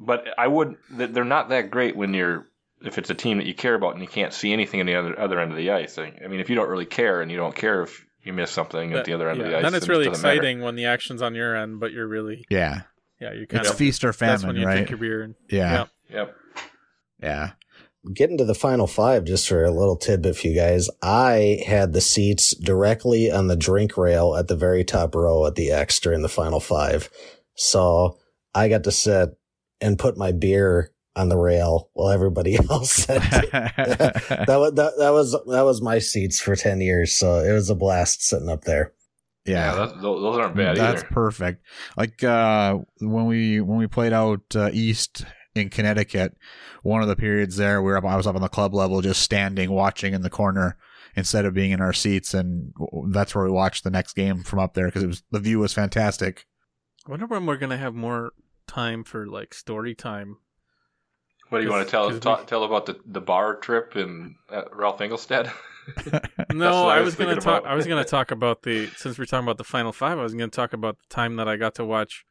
but 0.00 0.26
I 0.38 0.46
would 0.46 0.76
they're 0.90 1.24
not 1.24 1.50
that 1.50 1.70
great 1.70 1.96
when 1.96 2.14
you're 2.14 2.46
if 2.84 2.96
it's 2.98 3.10
a 3.10 3.14
team 3.14 3.38
that 3.38 3.46
you 3.46 3.54
care 3.54 3.74
about 3.74 3.94
and 3.94 4.02
you 4.02 4.08
can't 4.08 4.32
see 4.32 4.52
anything 4.52 4.80
on 4.80 4.86
the 4.86 4.94
other 4.94 5.18
other 5.18 5.40
end 5.40 5.50
of 5.50 5.56
the 5.56 5.70
ice. 5.70 5.98
I, 5.98 6.12
I 6.24 6.28
mean, 6.28 6.40
if 6.40 6.48
you 6.48 6.54
don't 6.56 6.68
really 6.68 6.86
care 6.86 7.20
and 7.20 7.30
you 7.30 7.36
don't 7.36 7.54
care 7.54 7.82
if 7.82 8.04
you 8.22 8.32
miss 8.32 8.50
something 8.50 8.92
at 8.92 9.04
the 9.04 9.12
other 9.14 9.28
end 9.28 9.40
of 9.40 9.46
the 9.46 9.56
ice, 9.56 9.62
Then 9.62 9.74
it's 9.74 9.86
it 9.86 9.90
really 9.90 10.04
doesn't 10.06 10.22
matter. 10.22 10.34
exciting 10.36 10.60
when 10.62 10.74
the 10.76 10.86
action's 10.86 11.22
on 11.22 11.34
your 11.34 11.56
end, 11.56 11.80
but 11.80 11.92
you're 11.92 12.06
really 12.06 12.44
Yeah, 12.48 12.82
yeah 13.20 13.32
you're 13.32 13.46
kind 13.46 13.62
it's 13.62 13.70
of 13.70 13.76
feast 13.76 14.04
or 14.04 14.12
that's 14.12 14.44
when 14.44 14.54
famine, 14.54 14.56
you 14.60 14.66
right? 14.66 14.74
drink 14.74 14.90
your 14.90 14.98
beer. 14.98 15.22
And, 15.22 15.34
yeah, 15.48 15.86
Yep. 16.10 16.36
yeah. 17.20 17.50
Getting 18.12 18.38
to 18.38 18.44
the 18.44 18.54
final 18.54 18.86
five, 18.86 19.24
just 19.24 19.48
for 19.48 19.64
a 19.64 19.70
little 19.70 19.96
tidbit 19.96 20.36
for 20.36 20.46
you 20.46 20.54
guys, 20.54 20.88
I 21.02 21.62
had 21.66 21.92
the 21.92 22.00
seats 22.00 22.54
directly 22.54 23.30
on 23.30 23.48
the 23.48 23.56
drink 23.56 23.96
rail 23.96 24.34
at 24.36 24.48
the 24.48 24.56
very 24.56 24.84
top 24.84 25.14
row 25.14 25.46
at 25.46 25.54
the 25.54 25.70
X 25.70 25.98
during 26.00 26.22
the 26.22 26.28
final 26.28 26.60
five. 26.60 27.10
So 27.54 28.18
I 28.54 28.68
got 28.68 28.84
to 28.84 28.92
sit 28.92 29.30
and 29.80 29.98
put 29.98 30.16
my 30.16 30.32
beer 30.32 30.92
on 31.16 31.28
the 31.28 31.36
rail 31.36 31.90
while 31.94 32.10
everybody 32.10 32.56
else 32.70 32.92
sat. 32.92 33.22
that 33.30 34.46
was 34.48 34.74
that, 34.74 34.92
that 34.98 35.10
was 35.10 35.32
that 35.32 35.62
was 35.62 35.82
my 35.82 35.98
seats 35.98 36.40
for 36.40 36.56
ten 36.56 36.80
years, 36.80 37.14
so 37.14 37.40
it 37.40 37.52
was 37.52 37.70
a 37.70 37.74
blast 37.74 38.22
sitting 38.22 38.48
up 38.48 38.64
there. 38.64 38.92
Yeah, 39.44 39.74
that's, 39.74 39.92
those, 39.94 40.20
those 40.20 40.36
aren't 40.36 40.56
bad 40.56 40.76
That's 40.76 41.02
either. 41.02 41.10
perfect. 41.10 41.64
Like 41.96 42.22
uh, 42.22 42.78
when 43.00 43.26
we 43.26 43.60
when 43.60 43.78
we 43.78 43.86
played 43.86 44.12
out 44.12 44.42
uh, 44.54 44.70
east 44.72 45.24
in 45.54 45.70
Connecticut, 45.70 46.36
one 46.82 47.02
of 47.02 47.08
the 47.08 47.16
periods 47.16 47.56
there, 47.56 47.82
we 47.82 47.90
were 47.90 47.96
up, 47.98 48.04
I 48.04 48.16
was 48.16 48.26
up 48.26 48.34
on 48.36 48.42
the 48.42 48.48
club 48.48 48.74
level, 48.74 49.00
just 49.00 49.22
standing, 49.22 49.70
watching 49.70 50.14
in 50.14 50.22
the 50.22 50.30
corner 50.30 50.76
instead 51.16 51.44
of 51.44 51.54
being 51.54 51.70
in 51.72 51.80
our 51.80 51.92
seats, 51.92 52.34
and 52.34 52.72
that's 53.08 53.34
where 53.34 53.44
we 53.44 53.50
watched 53.50 53.82
the 53.84 53.90
next 53.90 54.12
game 54.14 54.42
from 54.44 54.58
up 54.60 54.74
there 54.74 54.86
because 54.86 55.02
it 55.02 55.08
was 55.08 55.22
the 55.30 55.40
view 55.40 55.58
was 55.58 55.72
fantastic. 55.72 56.46
I 57.06 57.10
wonder 57.10 57.26
when 57.26 57.46
we're 57.46 57.56
gonna 57.56 57.78
have 57.78 57.94
more 57.94 58.32
time 58.66 59.02
for 59.04 59.26
like 59.26 59.54
story 59.54 59.94
time. 59.94 60.36
What 61.48 61.58
do 61.58 61.64
you 61.64 61.70
want 61.70 61.80
to 61.80 61.90
'Cause- 61.90 61.90
tell 61.90 62.10
'cause 62.10 62.20
talk, 62.20 62.40
we- 62.40 62.46
tell 62.46 62.64
about 62.64 62.84
the, 62.86 63.00
the 63.06 63.22
bar 63.22 63.56
trip 63.56 63.96
in 63.96 64.36
uh, 64.50 64.64
Ralph 64.72 64.98
Engelstad? 64.98 65.50
No, 66.52 66.86
I 66.86 66.96
I 66.96 67.00
was 67.00 67.06
was 67.06 67.14
gonna 67.16 67.36
talk. 67.40 67.60
about. 67.62 67.66
I 67.72 67.74
was 67.74 67.86
gonna 67.86 68.04
talk 68.16 68.30
about 68.30 68.62
the 68.62 68.88
since 68.96 69.18
we're 69.18 69.24
talking 69.24 69.44
about 69.46 69.56
the 69.58 69.64
final 69.64 69.92
five. 69.92 70.18
I 70.18 70.22
was 70.22 70.34
gonna 70.34 70.48
talk 70.48 70.72
about 70.74 70.98
the 70.98 71.06
time 71.14 71.36
that 71.36 71.48
I 71.48 71.56
got 71.56 71.74
to 71.76 71.84
watch 71.86 72.24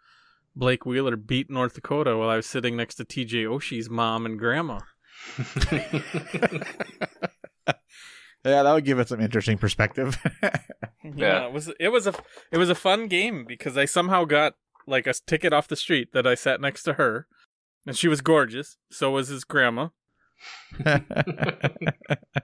Blake 0.57 0.85
Wheeler 0.85 1.15
beat 1.15 1.49
North 1.49 1.75
Dakota 1.75 2.17
while 2.17 2.29
I 2.29 2.37
was 2.37 2.45
sitting 2.45 2.75
next 2.75 2.95
to 2.95 3.05
T.J. 3.05 3.45
Oshie's 3.45 3.89
mom 3.89 4.25
and 4.25 4.39
grandma. 4.39 4.79
Yeah, 8.45 8.63
that 8.63 8.73
would 8.73 8.85
give 8.85 8.99
it 8.99 9.09
some 9.09 9.19
interesting 9.19 9.57
perspective. 9.57 10.17
Yeah, 11.15 11.45
it 11.45 11.53
was 11.53 11.71
it 11.79 11.87
was 11.87 12.05
a 12.05 12.13
it 12.51 12.57
was 12.57 12.69
a 12.69 12.75
fun 12.75 13.07
game 13.07 13.45
because 13.47 13.77
I 13.77 13.85
somehow 13.85 14.25
got 14.25 14.55
like 14.85 15.07
a 15.07 15.13
ticket 15.13 15.53
off 15.53 15.69
the 15.69 15.77
street 15.77 16.09
that 16.11 16.27
I 16.27 16.35
sat 16.35 16.59
next 16.59 16.83
to 16.83 16.93
her, 16.93 17.27
and 17.85 17.97
she 17.97 18.09
was 18.09 18.19
gorgeous. 18.19 18.75
So 18.91 19.11
was 19.11 19.29
his 19.29 19.45
grandma, 19.45 19.89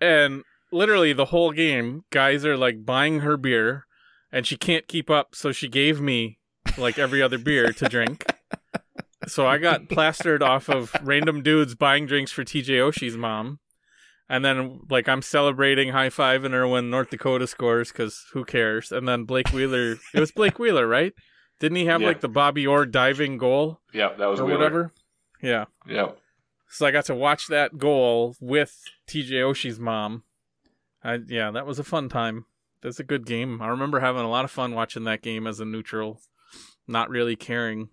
and 0.02 0.44
literally 0.72 1.12
the 1.12 1.26
whole 1.26 1.52
game, 1.52 2.06
guys 2.10 2.46
are 2.46 2.56
like 2.56 2.86
buying 2.86 3.20
her 3.20 3.36
beer, 3.36 3.86
and 4.32 4.48
she 4.48 4.56
can't 4.56 4.88
keep 4.88 5.10
up, 5.10 5.36
so 5.36 5.52
she 5.52 5.68
gave 5.68 6.00
me 6.00 6.40
like 6.78 6.98
every 7.00 7.22
other 7.22 7.38
beer 7.38 7.72
to 7.74 7.90
drink. 7.90 8.26
So 9.28 9.48
I 9.48 9.58
got 9.58 9.88
plastered 9.90 10.44
off 10.44 10.68
of 10.70 10.94
random 11.02 11.42
dudes 11.44 11.76
buying 11.76 12.06
drinks 12.06 12.32
for 12.32 12.44
TJ 12.44 12.68
Oshie's 12.80 13.16
mom. 13.16 13.60
And 14.30 14.44
then, 14.44 14.80
like, 14.90 15.08
I'm 15.08 15.22
celebrating, 15.22 15.90
high 15.90 16.10
fiving 16.10 16.52
her 16.52 16.68
when 16.68 16.90
North 16.90 17.10
Dakota 17.10 17.46
scores 17.46 17.92
because 17.92 18.26
who 18.34 18.44
cares? 18.46 18.92
And 18.92 19.08
then 19.08 19.26
Blake 19.26 19.50
Wheeler, 19.50 19.98
it 20.14 20.20
was 20.20 20.32
Blake 20.32 20.58
Wheeler, 20.60 20.88
right? 20.88 21.14
Didn't 21.60 21.76
he 21.78 21.86
have 21.86 22.02
Yeah. 22.02 22.08
like 22.08 22.22
the 22.22 22.28
Bobby 22.30 22.66
Orr 22.66 22.86
diving 22.86 23.38
goal 23.38 23.80
Yeah, 23.94 24.14
that 24.18 24.26
was 24.26 24.40
or 24.40 24.46
Wheeler. 24.46 24.58
whatever? 24.58 24.94
Yeah. 25.42 25.66
yeah. 25.88 26.12
So 26.70 26.86
I 26.86 26.92
got 26.92 27.06
to 27.06 27.16
watch 27.16 27.48
that 27.48 27.78
goal 27.78 28.36
with 28.40 28.82
TJ 29.08 29.32
Oshie's 29.44 29.80
mom. 29.80 30.24
I, 31.04 31.20
yeah, 31.28 31.52
that 31.52 31.68
was 31.68 31.78
a 31.80 31.84
fun 31.84 32.10
time. 32.10 32.46
That's 32.82 33.00
a 33.00 33.04
good 33.04 33.26
game. 33.26 33.62
I 33.62 33.68
remember 33.68 34.00
having 34.00 34.24
a 34.24 34.30
lot 34.30 34.46
of 34.46 34.52
fun 34.52 34.74
watching 34.74 35.04
that 35.04 35.22
game 35.22 35.46
as 35.48 35.60
a 35.60 35.66
neutral, 35.66 36.22
not 36.88 37.10
really 37.10 37.36
caring 37.36 37.90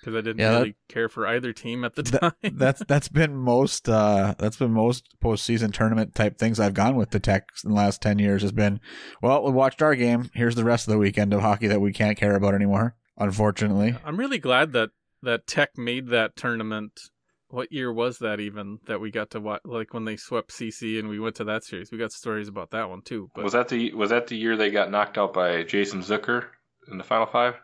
because 0.00 0.14
I 0.14 0.20
didn't 0.20 0.38
Yeah, 0.38 0.52
that- 0.52 0.58
really 0.58 0.76
care 0.88 1.08
for 1.08 1.26
either 1.26 1.52
team 1.52 1.84
at 1.84 1.94
the 1.96 2.02
That- 2.02 2.20
time. 2.20 2.32
that's 2.56 2.82
that's 2.86 3.08
been 3.08 3.36
most 3.36 3.88
uh 3.88 4.34
that's 4.38 4.56
been 4.56 4.72
most 4.72 5.16
postseason 5.22 5.72
tournament 5.72 6.14
type 6.14 6.38
things 6.38 6.60
I've 6.60 6.74
gone 6.74 6.96
with 6.96 7.10
the 7.10 7.20
Tech 7.20 7.48
in 7.64 7.70
the 7.70 7.76
last 7.76 8.00
ten 8.02 8.18
years 8.18 8.42
has 8.42 8.52
been 8.52 8.80
well 9.22 9.42
we 9.44 9.50
watched 9.52 9.82
our 9.82 9.94
game 9.94 10.30
here's 10.34 10.54
the 10.54 10.64
rest 10.64 10.86
of 10.86 10.92
the 10.92 10.98
weekend 10.98 11.32
of 11.34 11.40
hockey 11.40 11.66
that 11.68 11.80
we 11.80 11.92
can't 11.92 12.16
care 12.16 12.36
about 12.36 12.54
anymore 12.54 12.94
unfortunately 13.16 13.96
I'm 14.04 14.16
really 14.16 14.38
glad 14.38 14.72
that 14.72 14.90
that 15.22 15.46
Tech 15.48 15.76
made 15.76 16.08
that 16.08 16.36
tournament. 16.36 16.92
What 17.50 17.72
year 17.72 17.90
was 17.92 18.18
that 18.18 18.38
even 18.40 18.78
that 18.86 19.00
we 19.00 19.10
got 19.10 19.30
to 19.30 19.40
watch? 19.40 19.62
Like 19.64 19.92
when 19.94 20.04
they 20.04 20.16
swept 20.16 20.50
CC 20.52 20.98
and 20.98 21.08
we 21.08 21.18
went 21.18 21.34
to 21.36 21.44
that 21.44 21.64
series. 21.64 21.90
We 21.90 21.96
got 21.98 22.12
stories 22.12 22.46
about 22.46 22.70
that 22.72 22.88
one 22.90 23.00
too. 23.02 23.30
But 23.34 23.42
Was 23.42 23.54
that 23.54 23.68
the 23.68 23.92
was 23.94 24.10
that 24.10 24.26
the 24.28 24.36
year 24.36 24.56
they 24.56 24.70
got 24.70 24.90
knocked 24.92 25.16
out 25.18 25.32
by 25.32 25.62
Jason 25.64 26.02
Zucker 26.02 26.44
in 26.90 26.98
the 26.98 27.04
final 27.04 27.26
five? 27.26 27.54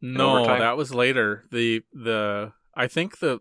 No, 0.00 0.44
that 0.44 0.76
was 0.76 0.94
later. 0.94 1.44
The 1.50 1.82
the 1.92 2.52
I 2.74 2.86
think 2.86 3.18
the 3.18 3.40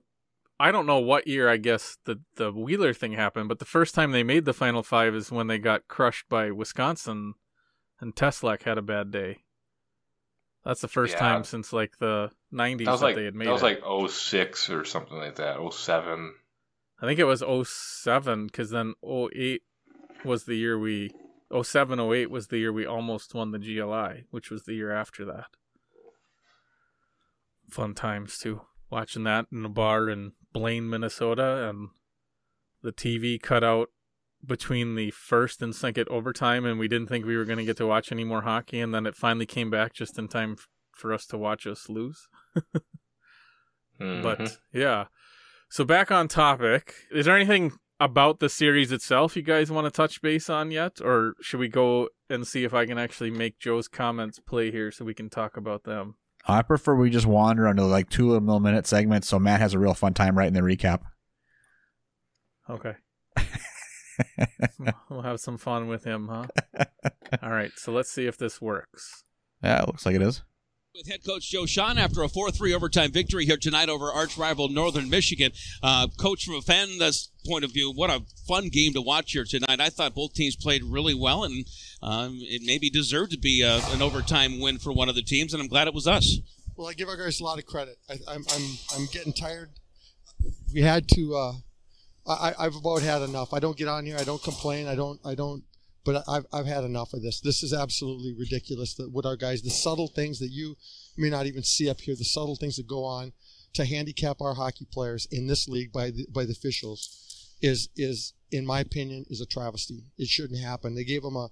I 0.59 0.71
don't 0.71 0.85
know 0.87 0.99
what 0.99 1.27
year. 1.27 1.49
I 1.49 1.57
guess 1.57 1.97
the 2.05 2.19
the 2.35 2.51
Wheeler 2.51 2.93
thing 2.93 3.13
happened, 3.13 3.49
but 3.49 3.59
the 3.59 3.65
first 3.65 3.93
time 3.95 4.11
they 4.11 4.23
made 4.23 4.45
the 4.45 4.53
final 4.53 4.83
five 4.83 5.13
is 5.15 5.31
when 5.31 5.47
they 5.47 5.59
got 5.59 5.87
crushed 5.87 6.27
by 6.29 6.49
Wisconsin, 6.51 7.35
and 7.99 8.15
Teslak 8.15 8.63
had 8.63 8.77
a 8.77 8.81
bad 8.81 9.11
day. 9.11 9.43
That's 10.65 10.81
the 10.81 10.87
first 10.87 11.13
Yeah. 11.13 11.19
time 11.19 11.43
since 11.43 11.71
like 11.71 11.97
the 11.99 12.31
'90s 12.51 12.85
That 12.85 12.99
that, 12.99 13.05
like 13.05 13.15
they 13.15 13.25
had 13.25 13.35
made 13.35 13.45
it. 13.45 13.47
that 13.47 13.53
was 13.53 13.61
it. 13.61 13.65
like 13.65 13.83
06 14.11 14.69
or 14.69 14.83
something 14.83 15.17
like 15.17 15.35
that. 15.35 15.59
07. 15.73 16.33
I 16.99 17.05
think 17.05 17.19
it 17.19 17.25
was 17.25 17.43
07 17.43 18.47
because 18.47 18.71
then 18.71 18.95
08 19.03 19.61
was 20.25 20.45
the 20.45 20.55
year 20.55 20.77
we 20.79 21.11
07 21.61 21.99
08 21.99 22.31
was 22.31 22.47
the 22.47 22.57
year 22.57 22.73
we 22.73 22.85
almost 22.85 23.33
won 23.35 23.51
the 23.51 23.59
GLI, 23.59 24.25
which 24.31 24.49
was 24.49 24.63
the 24.63 24.73
year 24.73 24.91
after 24.91 25.23
that. 25.25 25.45
Fun 27.69 27.93
times 27.93 28.37
too. 28.37 28.61
Watching 28.89 29.23
that 29.23 29.47
in 29.51 29.65
a 29.65 29.69
bar 29.69 30.09
in 30.09 30.33
Blaine, 30.53 30.89
Minnesota, 30.89 31.67
and 31.69 31.89
the 32.81 32.91
TV 32.93 33.41
cut 33.41 33.63
out 33.63 33.89
between 34.45 34.95
the 34.95 35.11
first 35.11 35.61
and 35.61 35.75
second 35.75 36.07
overtime, 36.09 36.63
and 36.65 36.79
we 36.79 36.87
didn't 36.87 37.07
think 37.07 37.25
we 37.25 37.35
were 37.35 37.43
going 37.45 37.57
to 37.57 37.65
get 37.65 37.77
to 37.77 37.87
watch 37.87 38.11
any 38.11 38.23
more 38.23 38.43
hockey, 38.43 38.79
and 38.79 38.93
then 38.93 39.05
it 39.05 39.15
finally 39.15 39.45
came 39.45 39.69
back 39.69 39.93
just 39.93 40.17
in 40.17 40.27
time 40.27 40.53
f- 40.57 40.67
for 40.91 41.11
us 41.11 41.25
to 41.25 41.37
watch 41.37 41.67
us 41.67 41.89
lose. 41.89 42.27
Mhm. 43.99 44.21
But 44.21 44.57
yeah. 44.71 45.05
So 45.69 45.83
back 45.83 46.11
on 46.11 46.27
topic. 46.27 46.93
Is 47.11 47.25
there 47.25 47.35
anything 47.35 47.73
about 47.99 48.39
the 48.39 48.47
series 48.49 48.91
itself 48.91 49.35
you 49.35 49.41
guys 49.41 49.71
want 49.71 49.85
to 49.85 49.91
touch 49.91 50.21
base 50.21 50.49
on 50.49 50.71
yet? 50.71 51.01
Or 51.01 51.33
should 51.41 51.59
we 51.59 51.67
go 51.67 52.09
and 52.29 52.47
see 52.47 52.63
if 52.63 52.73
I 52.73 52.85
can 52.85 52.97
actually 52.97 53.31
make 53.31 53.59
Joe's 53.59 53.87
comments 53.87 54.39
play 54.39 54.71
here 54.71 54.91
so 54.91 55.03
we 55.03 55.13
can 55.15 55.29
talk 55.29 55.57
about 55.57 55.83
them? 55.83 56.15
I 56.47 56.61
prefer 56.61 56.95
we 56.95 57.09
just 57.09 57.25
wander 57.25 57.67
into 57.67 57.83
like 57.85 58.09
two 58.09 58.29
little 58.29 58.59
minute 58.59 58.87
segments 58.87 59.27
so 59.27 59.37
Matt 59.37 59.59
has 59.59 59.73
a 59.73 59.79
real 59.79 59.93
fun 59.93 60.13
time 60.13 60.37
writing 60.37 60.53
the 60.53 60.61
recap 60.61 61.01
Okay. 62.69 62.93
we'll 65.09 65.21
have 65.21 65.39
some 65.39 65.57
fun 65.57 65.87
with 65.87 66.03
him, 66.03 66.27
huh? 66.27 66.47
All 67.41 67.49
right. 67.51 67.71
So 67.77 67.93
let's 67.93 68.09
see 68.11 68.25
if 68.27 68.37
this 68.37 68.61
works. 68.61 69.23
yeah 69.63 69.81
it 69.81 69.87
looks 69.87 70.05
like 70.05 70.15
it 70.15 70.21
is 70.21 70.43
with 70.97 71.07
head 71.07 71.23
coach 71.23 71.47
Joe 71.51 71.67
Shawhan 71.67 71.99
after 71.99 72.23
a 72.23 72.27
4-3 72.27 72.73
overtime 72.73 73.11
victory 73.11 73.45
here 73.45 73.57
tonight 73.57 73.87
over 73.87 74.11
arch 74.11 74.35
rival 74.35 74.67
Northern 74.67 75.11
Michigan. 75.11 75.51
Uh, 75.83 76.07
coach, 76.19 76.43
from 76.43 76.55
a 76.55 76.61
fan's 76.61 77.29
point 77.45 77.63
of 77.63 77.71
view, 77.71 77.91
what 77.91 78.09
a 78.09 78.23
fun 78.47 78.69
game 78.69 78.93
to 78.93 79.01
watch 79.01 79.33
here 79.33 79.43
tonight. 79.43 79.79
I 79.79 79.89
thought 79.89 80.15
both 80.15 80.33
teams 80.33 80.55
played 80.55 80.83
really 80.83 81.13
well, 81.13 81.43
and 81.43 81.67
um, 82.01 82.39
it 82.41 82.63
maybe 82.65 82.89
deserved 82.89 83.31
to 83.33 83.37
be 83.37 83.61
a, 83.61 83.77
an 83.91 84.01
overtime 84.01 84.59
win 84.59 84.79
for 84.79 84.91
one 84.91 85.07
of 85.07 85.13
the 85.13 85.21
teams, 85.21 85.53
and 85.53 85.61
I'm 85.61 85.67
glad 85.67 85.87
it 85.87 85.93
was 85.93 86.07
us. 86.07 86.39
Well, 86.75 86.87
I 86.87 86.93
give 86.93 87.09
our 87.09 87.17
guys 87.17 87.39
a 87.39 87.43
lot 87.43 87.59
of 87.59 87.67
credit. 87.67 87.99
I, 88.09 88.15
I'm, 88.27 88.43
I'm, 88.51 88.77
I'm 88.95 89.05
getting 89.11 89.33
tired. 89.33 89.69
We 90.73 90.81
had 90.81 91.07
to. 91.09 91.35
Uh, 91.35 91.53
I, 92.27 92.53
I've 92.57 92.75
about 92.75 93.03
had 93.03 93.21
enough. 93.21 93.53
I 93.53 93.59
don't 93.59 93.77
get 93.77 93.87
on 93.87 94.05
here. 94.05 94.17
I 94.19 94.23
don't 94.23 94.41
complain. 94.41 94.87
I 94.87 94.95
don't. 94.95 95.19
I 95.23 95.35
don't. 95.35 95.63
But 96.07 96.23
I've, 96.25 96.45
I've 96.53 96.65
had 96.65 96.85
enough 96.85 97.13
of 97.13 97.21
this. 97.21 97.41
This 97.41 97.63
is 97.63 97.73
absolutely 97.73 98.33
ridiculous. 98.33 98.93
That 98.93 99.11
what 99.11 99.25
our 99.25 99.35
guys, 99.35 99.61
the 99.61 99.69
subtle 99.69 100.07
things 100.07 100.39
that 100.39 100.51
you 100.51 100.77
may 101.17 101.29
not 101.29 101.47
even 101.47 101.63
see 101.63 101.89
up 101.89 101.99
here, 101.99 102.15
the 102.15 102.23
subtle 102.23 102.55
things 102.55 102.77
that 102.77 102.87
go 102.87 103.03
on 103.03 103.33
to 103.73 103.83
handicap 103.83 104.39
our 104.39 104.53
hockey 104.53 104.87
players 104.89 105.27
in 105.29 105.47
this 105.47 105.67
league 105.67 105.91
by 105.91 106.11
the, 106.11 106.25
by 106.33 106.45
the 106.45 106.53
officials, 106.53 107.57
is 107.61 107.89
is 107.97 108.33
in 108.51 108.65
my 108.65 108.79
opinion 108.79 109.25
is 109.29 109.41
a 109.41 109.45
travesty. 109.45 110.05
It 110.17 110.29
shouldn't 110.29 110.61
happen. 110.61 110.95
They 110.95 111.03
gave 111.03 111.23
them 111.23 111.35
a. 111.35 111.49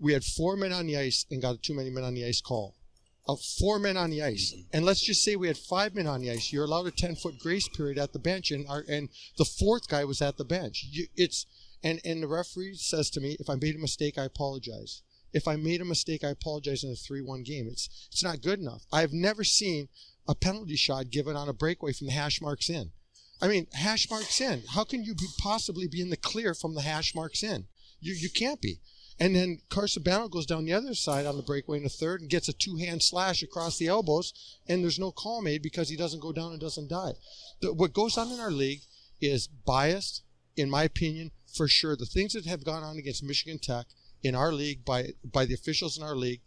We 0.00 0.14
had 0.14 0.24
four 0.24 0.56
men 0.56 0.72
on 0.72 0.86
the 0.86 0.96
ice 0.96 1.26
and 1.30 1.42
got 1.42 1.56
a 1.56 1.58
too 1.58 1.74
many 1.74 1.90
men 1.90 2.04
on 2.04 2.14
the 2.14 2.24
ice 2.24 2.40
call 2.40 2.76
of 3.28 3.42
four 3.60 3.78
men 3.78 3.98
on 3.98 4.08
the 4.08 4.22
ice, 4.22 4.54
mm-hmm. 4.54 4.62
and 4.72 4.86
let's 4.86 5.04
just 5.04 5.22
say 5.22 5.36
we 5.36 5.48
had 5.48 5.58
five 5.58 5.94
men 5.94 6.06
on 6.06 6.22
the 6.22 6.30
ice. 6.30 6.50
You're 6.50 6.64
allowed 6.64 6.86
a 6.86 6.90
ten 6.92 7.14
foot 7.14 7.38
grace 7.38 7.68
period 7.68 7.98
at 7.98 8.14
the 8.14 8.18
bench, 8.18 8.50
and 8.52 8.66
our 8.68 8.84
and 8.88 9.10
the 9.36 9.44
fourth 9.44 9.86
guy 9.86 10.04
was 10.04 10.22
at 10.22 10.38
the 10.38 10.46
bench. 10.46 10.86
You, 10.90 11.08
it's 11.14 11.44
and 11.82 12.00
and 12.04 12.22
the 12.22 12.28
referee 12.28 12.74
says 12.76 13.10
to 13.10 13.20
me, 13.20 13.36
if 13.38 13.48
I 13.48 13.54
made 13.54 13.76
a 13.76 13.80
mistake, 13.80 14.18
I 14.18 14.24
apologize. 14.24 15.02
If 15.32 15.46
I 15.46 15.56
made 15.56 15.80
a 15.80 15.84
mistake, 15.84 16.24
I 16.24 16.28
apologize 16.28 16.82
in 16.82 16.90
a 16.90 16.96
three 16.96 17.20
one 17.20 17.42
game. 17.42 17.68
It's 17.70 17.88
it's 18.10 18.24
not 18.24 18.42
good 18.42 18.58
enough. 18.58 18.84
I've 18.92 19.12
never 19.12 19.44
seen 19.44 19.88
a 20.26 20.34
penalty 20.34 20.76
shot 20.76 21.10
given 21.10 21.36
on 21.36 21.48
a 21.48 21.52
breakaway 21.52 21.92
from 21.92 22.06
the 22.06 22.12
hash 22.12 22.40
marks 22.40 22.68
in. 22.68 22.90
I 23.40 23.48
mean, 23.48 23.66
hash 23.72 24.10
marks 24.10 24.40
in. 24.40 24.62
How 24.74 24.84
can 24.84 25.04
you 25.04 25.14
be, 25.14 25.26
possibly 25.38 25.86
be 25.86 26.00
in 26.00 26.10
the 26.10 26.16
clear 26.16 26.54
from 26.54 26.74
the 26.74 26.82
hash 26.82 27.14
marks 27.14 27.42
in? 27.42 27.66
You 28.00 28.14
you 28.14 28.30
can't 28.30 28.60
be. 28.60 28.80
And 29.20 29.34
then 29.34 29.60
Carsabano 29.68 30.30
goes 30.30 30.46
down 30.46 30.64
the 30.64 30.72
other 30.72 30.94
side 30.94 31.26
on 31.26 31.36
the 31.36 31.42
breakaway 31.42 31.78
in 31.78 31.82
the 31.82 31.88
third 31.88 32.20
and 32.20 32.30
gets 32.30 32.48
a 32.48 32.52
two 32.52 32.76
hand 32.76 33.02
slash 33.02 33.42
across 33.42 33.76
the 33.76 33.88
elbows, 33.88 34.32
and 34.68 34.82
there's 34.82 34.98
no 34.98 35.10
call 35.10 35.42
made 35.42 35.62
because 35.62 35.88
he 35.88 35.96
doesn't 35.96 36.20
go 36.22 36.32
down 36.32 36.52
and 36.52 36.60
doesn't 36.60 36.88
die. 36.88 37.14
The, 37.60 37.72
what 37.72 37.92
goes 37.92 38.16
on 38.16 38.30
in 38.30 38.38
our 38.38 38.52
league 38.52 38.82
is 39.20 39.48
biased, 39.48 40.22
in 40.56 40.70
my 40.70 40.84
opinion, 40.84 41.32
for 41.58 41.68
sure. 41.68 41.96
The 41.96 42.06
things 42.06 42.32
that 42.32 42.46
have 42.46 42.64
gone 42.64 42.84
on 42.84 42.96
against 42.96 43.22
Michigan 43.22 43.58
Tech 43.58 43.86
in 44.22 44.34
our 44.34 44.52
league 44.52 44.84
by 44.84 45.08
by 45.24 45.44
the 45.44 45.54
officials 45.54 45.98
in 45.98 46.04
our 46.04 46.16
league 46.16 46.40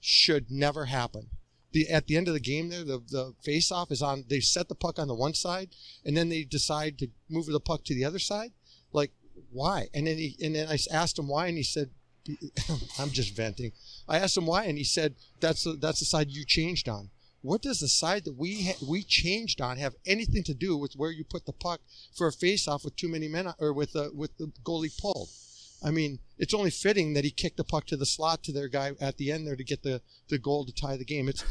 should 0.00 0.50
never 0.50 0.86
happen. 0.86 1.28
The, 1.72 1.88
at 1.88 2.06
the 2.06 2.16
end 2.16 2.28
of 2.28 2.34
the 2.34 2.40
game 2.40 2.68
there, 2.68 2.84
the, 2.84 3.02
the 3.08 3.34
face 3.42 3.72
off 3.72 3.90
is 3.90 4.02
on, 4.02 4.24
they 4.28 4.40
set 4.40 4.68
the 4.68 4.74
puck 4.74 4.98
on 4.98 5.08
the 5.08 5.14
one 5.14 5.32
side 5.32 5.70
and 6.04 6.14
then 6.14 6.28
they 6.28 6.44
decide 6.44 6.98
to 6.98 7.08
move 7.30 7.46
the 7.46 7.60
puck 7.60 7.84
to 7.84 7.94
the 7.94 8.04
other 8.04 8.18
side. 8.18 8.52
Like, 8.92 9.12
why? 9.50 9.88
And 9.94 10.06
then 10.06 10.18
he, 10.18 10.36
and 10.42 10.54
then 10.54 10.68
I 10.68 10.76
asked 10.92 11.18
him 11.18 11.28
why 11.28 11.46
and 11.46 11.56
he 11.56 11.62
said, 11.62 11.90
I'm 12.98 13.10
just 13.10 13.34
venting. 13.34 13.72
I 14.06 14.18
asked 14.18 14.36
him 14.36 14.46
why, 14.46 14.64
and 14.64 14.76
he 14.76 14.84
said 14.84 15.14
that's 15.40 15.64
the, 15.64 15.72
that's 15.72 16.00
the 16.00 16.04
side 16.04 16.30
you 16.30 16.44
changed 16.44 16.88
on. 16.88 17.10
What 17.42 17.60
does 17.62 17.80
the 17.80 17.88
side 17.88 18.24
that 18.24 18.36
we 18.38 18.64
ha- 18.66 18.86
we 18.88 19.02
changed 19.02 19.60
on 19.60 19.76
have 19.78 19.94
anything 20.06 20.42
to 20.44 20.54
do 20.54 20.76
with 20.76 20.94
where 20.94 21.10
you 21.10 21.24
put 21.24 21.44
the 21.44 21.52
puck 21.52 21.80
for 22.14 22.26
a 22.26 22.32
face-off 22.32 22.84
with 22.84 22.96
too 22.96 23.08
many 23.08 23.28
men 23.28 23.48
on- 23.48 23.54
or 23.58 23.72
with 23.72 23.92
the 23.92 24.10
with 24.14 24.36
the 24.38 24.52
goalie 24.64 24.96
pulled? 24.96 25.28
I 25.84 25.90
mean, 25.90 26.20
it's 26.38 26.54
only 26.54 26.70
fitting 26.70 27.14
that 27.14 27.24
he 27.24 27.30
kicked 27.30 27.56
the 27.56 27.64
puck 27.64 27.86
to 27.86 27.96
the 27.96 28.06
slot 28.06 28.44
to 28.44 28.52
their 28.52 28.68
guy 28.68 28.92
at 29.00 29.16
the 29.16 29.32
end 29.32 29.46
there 29.46 29.56
to 29.56 29.64
get 29.64 29.82
the 29.82 30.00
the 30.28 30.38
goal 30.38 30.64
to 30.64 30.72
tie 30.72 30.96
the 30.96 31.04
game. 31.04 31.28
It's 31.28 31.44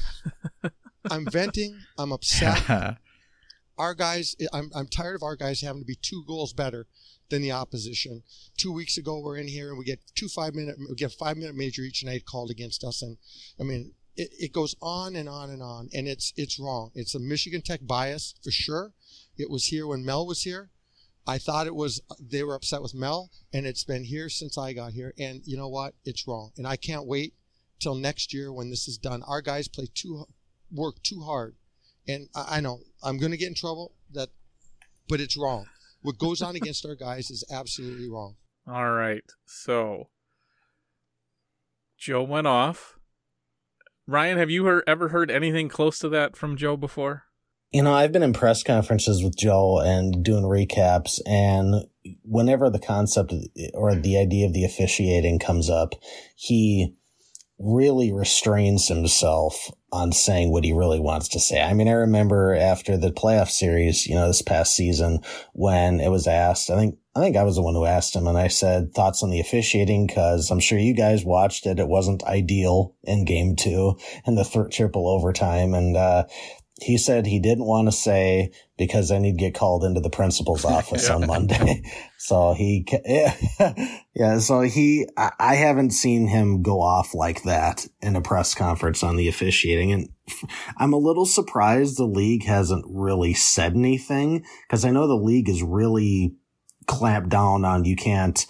I'm 1.11 1.25
venting. 1.25 1.77
I'm 1.97 2.11
upset 2.11 2.97
our 3.81 3.93
guys 3.95 4.35
I'm, 4.53 4.69
I'm 4.75 4.87
tired 4.87 5.15
of 5.15 5.23
our 5.23 5.35
guys 5.35 5.61
having 5.61 5.81
to 5.81 5.85
be 5.87 5.95
two 5.95 6.23
goals 6.27 6.53
better 6.53 6.87
than 7.29 7.41
the 7.41 7.51
opposition 7.51 8.23
two 8.57 8.71
weeks 8.71 8.97
ago 8.97 9.19
we're 9.19 9.37
in 9.37 9.47
here 9.47 9.69
and 9.69 9.77
we 9.77 9.85
get 9.85 9.99
two 10.13 10.27
five 10.27 10.53
minute 10.53 10.75
we 10.77 10.95
get 10.95 11.11
five 11.11 11.37
minute 11.37 11.55
major 11.55 11.81
each 11.81 12.03
night 12.03 12.25
called 12.25 12.51
against 12.51 12.83
us 12.83 13.01
and 13.01 13.17
i 13.59 13.63
mean 13.63 13.93
it, 14.15 14.29
it 14.39 14.53
goes 14.53 14.75
on 14.81 15.15
and 15.15 15.29
on 15.29 15.49
and 15.49 15.61
on 15.61 15.89
and 15.93 16.07
it's 16.07 16.33
it's 16.35 16.59
wrong 16.59 16.91
it's 16.95 17.15
a 17.15 17.19
michigan 17.19 17.61
tech 17.61 17.79
bias 17.83 18.35
for 18.43 18.51
sure 18.51 18.93
it 19.37 19.49
was 19.49 19.65
here 19.65 19.87
when 19.87 20.05
mel 20.05 20.25
was 20.25 20.43
here 20.43 20.69
i 21.27 21.37
thought 21.37 21.67
it 21.67 21.75
was 21.75 22.01
they 22.19 22.43
were 22.43 22.55
upset 22.55 22.81
with 22.81 22.93
mel 22.93 23.29
and 23.53 23.65
it's 23.65 23.83
been 23.83 24.03
here 24.03 24.29
since 24.29 24.57
i 24.57 24.73
got 24.73 24.93
here 24.93 25.13
and 25.17 25.41
you 25.45 25.57
know 25.57 25.69
what 25.69 25.93
it's 26.05 26.27
wrong 26.27 26.51
and 26.57 26.67
i 26.67 26.75
can't 26.75 27.07
wait 27.07 27.33
till 27.79 27.95
next 27.95 28.33
year 28.33 28.51
when 28.51 28.69
this 28.69 28.87
is 28.87 28.97
done 28.97 29.23
our 29.23 29.41
guys 29.41 29.67
play 29.67 29.87
too 29.93 30.25
work 30.71 31.01
too 31.03 31.21
hard 31.21 31.55
and 32.07 32.29
I, 32.35 32.57
I 32.57 32.61
know 32.61 32.79
I'm 33.03 33.17
going 33.17 33.31
to 33.31 33.37
get 33.37 33.47
in 33.47 33.55
trouble. 33.55 33.93
That, 34.13 34.29
but 35.07 35.19
it's 35.19 35.37
wrong. 35.37 35.65
What 36.01 36.17
goes 36.17 36.41
on 36.41 36.55
against 36.55 36.85
our 36.85 36.95
guys 36.95 37.29
is 37.29 37.43
absolutely 37.51 38.09
wrong. 38.09 38.35
All 38.67 38.91
right. 38.91 39.23
So 39.45 40.09
Joe 41.97 42.23
went 42.23 42.47
off. 42.47 42.97
Ryan, 44.07 44.37
have 44.37 44.49
you 44.49 44.65
heard, 44.65 44.83
ever 44.87 45.09
heard 45.09 45.31
anything 45.31 45.69
close 45.69 45.99
to 45.99 46.09
that 46.09 46.35
from 46.35 46.57
Joe 46.57 46.75
before? 46.77 47.23
You 47.71 47.83
know, 47.83 47.93
I've 47.93 48.11
been 48.11 48.23
in 48.23 48.33
press 48.33 48.63
conferences 48.63 49.23
with 49.23 49.37
Joe 49.37 49.79
and 49.79 50.23
doing 50.23 50.43
recaps, 50.43 51.21
and 51.25 51.85
whenever 52.23 52.69
the 52.69 52.79
concept 52.79 53.33
or 53.73 53.95
the 53.95 54.17
idea 54.17 54.45
of 54.45 54.53
the 54.53 54.65
officiating 54.65 55.39
comes 55.39 55.69
up, 55.69 55.93
he 56.35 56.93
really 57.63 58.11
restrains 58.11 58.87
himself 58.87 59.71
on 59.91 60.11
saying 60.11 60.51
what 60.51 60.63
he 60.63 60.71
really 60.71 60.99
wants 60.99 61.27
to 61.29 61.39
say. 61.39 61.61
I 61.61 61.73
mean, 61.73 61.87
I 61.87 61.93
remember 61.93 62.55
after 62.55 62.97
the 62.97 63.11
playoff 63.11 63.49
series, 63.49 64.07
you 64.07 64.15
know, 64.15 64.27
this 64.27 64.41
past 64.41 64.75
season 64.75 65.19
when 65.53 65.99
it 65.99 66.09
was 66.09 66.27
asked, 66.27 66.69
I 66.69 66.77
think, 66.77 66.97
I 67.13 67.19
think 67.19 67.35
I 67.35 67.43
was 67.43 67.55
the 67.55 67.61
one 67.61 67.75
who 67.75 67.85
asked 67.85 68.15
him 68.15 68.25
and 68.25 68.37
I 68.37 68.47
said 68.47 68.93
thoughts 68.93 69.21
on 69.21 69.31
the 69.31 69.41
officiating 69.41 70.07
because 70.07 70.49
I'm 70.49 70.61
sure 70.61 70.79
you 70.79 70.93
guys 70.93 71.25
watched 71.25 71.65
it. 71.65 71.79
It 71.79 71.89
wasn't 71.89 72.23
ideal 72.23 72.95
in 73.03 73.25
game 73.25 73.57
two 73.57 73.97
and 74.25 74.37
the 74.37 74.45
th- 74.45 74.69
triple 74.71 75.09
overtime. 75.09 75.73
And, 75.73 75.97
uh, 75.97 76.25
he 76.81 76.97
said 76.97 77.25
he 77.25 77.39
didn't 77.39 77.65
want 77.65 77.87
to 77.87 77.91
say 77.91 78.51
because 78.77 79.09
then 79.09 79.23
he'd 79.23 79.37
get 79.37 79.53
called 79.53 79.83
into 79.83 80.01
the 80.01 80.09
principal's 80.09 80.65
office 80.77 81.09
on 81.09 81.27
Monday. 81.27 81.83
so 82.17 82.53
he, 82.53 82.85
yeah, 83.05 83.35
yeah, 84.15 84.39
so 84.39 84.61
he, 84.61 85.07
I, 85.17 85.31
I 85.39 85.55
haven't 85.55 85.91
seen 85.91 86.27
him 86.27 86.61
go 86.61 86.81
off 86.81 87.13
like 87.13 87.43
that 87.43 87.87
in 88.01 88.15
a 88.15 88.21
press 88.21 88.55
conference 88.55 89.03
on 89.03 89.15
the 89.15 89.27
officiating. 89.27 89.91
And 89.91 90.09
I'm 90.77 90.93
a 90.93 90.97
little 90.97 91.25
surprised 91.25 91.97
the 91.97 92.05
league 92.05 92.45
hasn't 92.45 92.85
really 92.87 93.33
said 93.33 93.73
anything 93.75 94.45
because 94.67 94.83
I 94.83 94.91
know 94.91 95.07
the 95.07 95.15
league 95.15 95.49
is 95.49 95.61
really 95.63 96.35
clamped 96.87 97.29
down 97.29 97.63
on 97.63 97.85
you 97.85 97.95
can't 97.95 98.45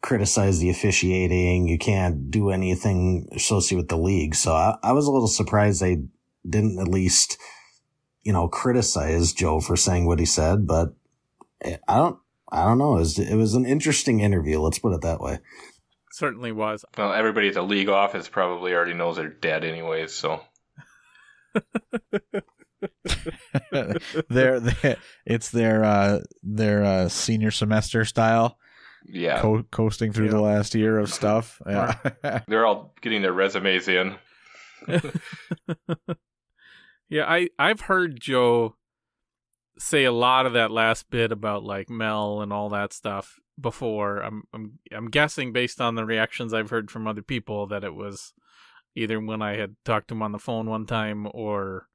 criticize 0.00 0.58
the 0.58 0.70
officiating. 0.70 1.68
You 1.68 1.78
can't 1.78 2.30
do 2.30 2.50
anything 2.50 3.28
associated 3.34 3.82
with 3.82 3.88
the 3.88 3.98
league. 3.98 4.34
So 4.34 4.52
I, 4.52 4.76
I 4.82 4.92
was 4.92 5.06
a 5.06 5.12
little 5.12 5.28
surprised 5.28 5.80
they 5.80 6.02
didn't 6.48 6.78
at 6.78 6.88
least, 6.88 7.38
you 8.28 8.34
know, 8.34 8.46
criticize 8.46 9.32
Joe 9.32 9.58
for 9.58 9.74
saying 9.74 10.04
what 10.04 10.18
he 10.18 10.26
said, 10.26 10.66
but 10.66 10.92
I 11.64 11.78
don't, 11.96 12.18
I 12.52 12.64
don't 12.66 12.76
know. 12.76 12.96
It 12.96 12.98
was, 12.98 13.18
it 13.18 13.34
was 13.36 13.54
an 13.54 13.64
interesting 13.64 14.20
interview. 14.20 14.60
Let's 14.60 14.78
put 14.78 14.92
it 14.92 15.00
that 15.00 15.18
way. 15.18 15.38
Certainly 16.12 16.52
was. 16.52 16.84
Well, 16.98 17.14
everybody 17.14 17.48
at 17.48 17.54
the 17.54 17.62
league 17.62 17.88
office 17.88 18.28
probably 18.28 18.74
already 18.74 18.92
knows 18.92 19.16
they're 19.16 19.30
dead 19.30 19.64
anyways, 19.64 20.12
so. 20.12 20.42
they're, 24.28 24.60
they 24.60 24.96
it's 25.24 25.48
their 25.50 25.82
uh 25.84 26.18
their 26.42 26.84
uh 26.84 27.08
senior 27.08 27.50
semester 27.50 28.04
style 28.04 28.58
Yeah. 29.06 29.40
co- 29.40 29.64
coasting 29.70 30.12
through 30.12 30.28
the 30.28 30.40
last 30.40 30.74
year 30.74 30.98
of 30.98 31.10
stuff 31.12 31.60
yeah 31.66 31.94
They're 32.46 32.66
all 32.66 32.94
getting 33.00 33.22
their 33.22 33.32
resumes 33.32 33.88
in. 33.88 34.16
Yeah, 37.08 37.24
I 37.26 37.48
I've 37.58 37.82
heard 37.82 38.20
Joe 38.20 38.76
say 39.78 40.04
a 40.04 40.12
lot 40.12 40.46
of 40.46 40.52
that 40.54 40.70
last 40.70 41.08
bit 41.10 41.32
about 41.32 41.64
like 41.64 41.88
Mel 41.88 42.40
and 42.40 42.52
all 42.52 42.68
that 42.70 42.92
stuff 42.92 43.38
before. 43.60 44.18
I'm 44.18 44.42
I'm 44.52 44.78
I'm 44.92 45.08
guessing 45.08 45.52
based 45.52 45.80
on 45.80 45.94
the 45.94 46.04
reactions 46.04 46.52
I've 46.52 46.70
heard 46.70 46.90
from 46.90 47.06
other 47.06 47.22
people 47.22 47.66
that 47.68 47.84
it 47.84 47.94
was 47.94 48.34
either 48.94 49.20
when 49.20 49.42
I 49.42 49.56
had 49.56 49.76
talked 49.84 50.08
to 50.08 50.14
him 50.14 50.22
on 50.22 50.32
the 50.32 50.38
phone 50.38 50.68
one 50.68 50.86
time 50.86 51.28
or 51.32 51.88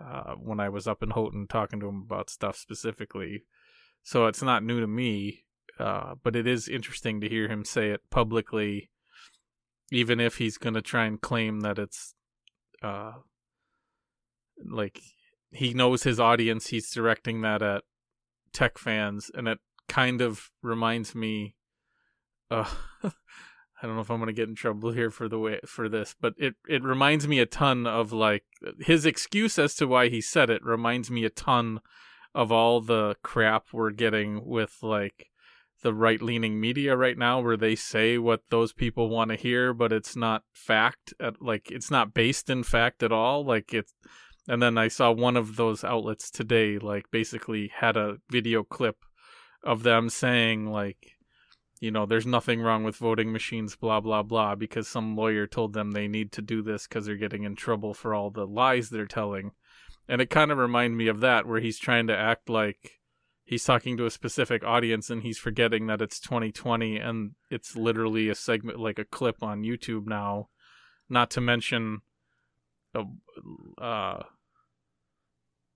uh, 0.00 0.34
when 0.34 0.60
I 0.60 0.68
was 0.68 0.86
up 0.86 1.02
in 1.02 1.10
Houghton 1.10 1.46
talking 1.48 1.80
to 1.80 1.88
him 1.88 2.02
about 2.06 2.30
stuff 2.30 2.56
specifically. 2.56 3.42
So 4.02 4.26
it's 4.26 4.42
not 4.42 4.62
new 4.62 4.80
to 4.80 4.86
me, 4.86 5.44
uh, 5.78 6.14
but 6.22 6.36
it 6.36 6.46
is 6.46 6.68
interesting 6.68 7.20
to 7.20 7.28
hear 7.28 7.48
him 7.48 7.64
say 7.64 7.90
it 7.90 8.02
publicly, 8.10 8.90
even 9.90 10.20
if 10.20 10.36
he's 10.36 10.58
going 10.58 10.74
to 10.74 10.82
try 10.82 11.04
and 11.06 11.20
claim 11.20 11.60
that 11.60 11.78
it's 11.78 12.14
uh, 12.82 13.12
like 14.64 15.00
he 15.50 15.74
knows 15.74 16.02
his 16.02 16.20
audience. 16.20 16.68
He's 16.68 16.90
directing 16.90 17.40
that 17.42 17.62
at 17.62 17.84
tech 18.52 18.78
fans, 18.78 19.30
and 19.34 19.48
it 19.48 19.58
kind 19.88 20.20
of 20.20 20.50
reminds 20.62 21.14
me. 21.14 21.54
Uh, 22.50 22.68
I 23.80 23.86
don't 23.86 23.94
know 23.94 24.02
if 24.02 24.10
I'm 24.10 24.18
gonna 24.18 24.32
get 24.32 24.48
in 24.48 24.56
trouble 24.56 24.90
here 24.90 25.10
for 25.10 25.28
the 25.28 25.38
way 25.38 25.60
for 25.64 25.88
this, 25.88 26.14
but 26.20 26.34
it 26.36 26.54
it 26.68 26.82
reminds 26.82 27.28
me 27.28 27.38
a 27.38 27.46
ton 27.46 27.86
of 27.86 28.12
like 28.12 28.44
his 28.80 29.06
excuse 29.06 29.58
as 29.58 29.74
to 29.76 29.86
why 29.86 30.08
he 30.08 30.20
said 30.20 30.50
it 30.50 30.64
reminds 30.64 31.10
me 31.10 31.24
a 31.24 31.30
ton 31.30 31.80
of 32.34 32.52
all 32.52 32.80
the 32.80 33.16
crap 33.22 33.66
we're 33.72 33.90
getting 33.90 34.44
with 34.44 34.78
like 34.82 35.28
the 35.82 35.94
right 35.94 36.20
leaning 36.20 36.60
media 36.60 36.96
right 36.96 37.16
now 37.16 37.40
where 37.40 37.56
they 37.56 37.74
say 37.74 38.18
what 38.18 38.42
those 38.50 38.72
people 38.72 39.08
want 39.08 39.30
to 39.30 39.36
hear 39.36 39.72
but 39.72 39.92
it's 39.92 40.16
not 40.16 40.42
fact 40.52 41.14
at, 41.20 41.40
like 41.40 41.70
it's 41.70 41.90
not 41.90 42.12
based 42.12 42.50
in 42.50 42.62
fact 42.62 43.02
at 43.02 43.12
all 43.12 43.44
like 43.44 43.72
it's 43.72 43.94
and 44.48 44.60
then 44.62 44.76
I 44.76 44.88
saw 44.88 45.12
one 45.12 45.36
of 45.36 45.56
those 45.56 45.84
outlets 45.84 46.30
today 46.30 46.78
like 46.78 47.10
basically 47.10 47.70
had 47.74 47.96
a 47.96 48.16
video 48.30 48.64
clip 48.64 48.96
of 49.62 49.82
them 49.82 50.08
saying 50.08 50.66
like 50.66 51.18
you 51.80 51.90
know, 51.90 52.06
there's 52.06 52.26
nothing 52.26 52.60
wrong 52.60 52.84
with 52.84 52.96
voting 52.96 53.32
machines, 53.32 53.76
blah, 53.76 54.00
blah, 54.00 54.22
blah, 54.22 54.54
because 54.54 54.88
some 54.88 55.16
lawyer 55.16 55.46
told 55.46 55.72
them 55.72 55.92
they 55.92 56.08
need 56.08 56.32
to 56.32 56.42
do 56.42 56.62
this 56.62 56.86
because 56.86 57.06
they're 57.06 57.16
getting 57.16 57.44
in 57.44 57.54
trouble 57.54 57.94
for 57.94 58.14
all 58.14 58.30
the 58.30 58.46
lies 58.46 58.90
they're 58.90 59.06
telling. 59.06 59.52
And 60.08 60.20
it 60.20 60.30
kind 60.30 60.50
of 60.50 60.58
reminded 60.58 60.96
me 60.96 61.08
of 61.08 61.20
that, 61.20 61.46
where 61.46 61.60
he's 61.60 61.78
trying 61.78 62.06
to 62.08 62.16
act 62.16 62.48
like 62.48 62.98
he's 63.44 63.64
talking 63.64 63.96
to 63.96 64.06
a 64.06 64.10
specific 64.10 64.64
audience 64.64 65.10
and 65.10 65.22
he's 65.22 65.38
forgetting 65.38 65.86
that 65.86 66.02
it's 66.02 66.18
2020 66.20 66.96
and 66.96 67.32
it's 67.50 67.76
literally 67.76 68.28
a 68.28 68.34
segment, 68.34 68.80
like 68.80 68.98
a 68.98 69.04
clip 69.04 69.42
on 69.42 69.62
YouTube 69.62 70.06
now. 70.06 70.48
Not 71.08 71.30
to 71.32 71.40
mention, 71.40 72.00
uh, 72.94 73.04
uh 73.80 74.22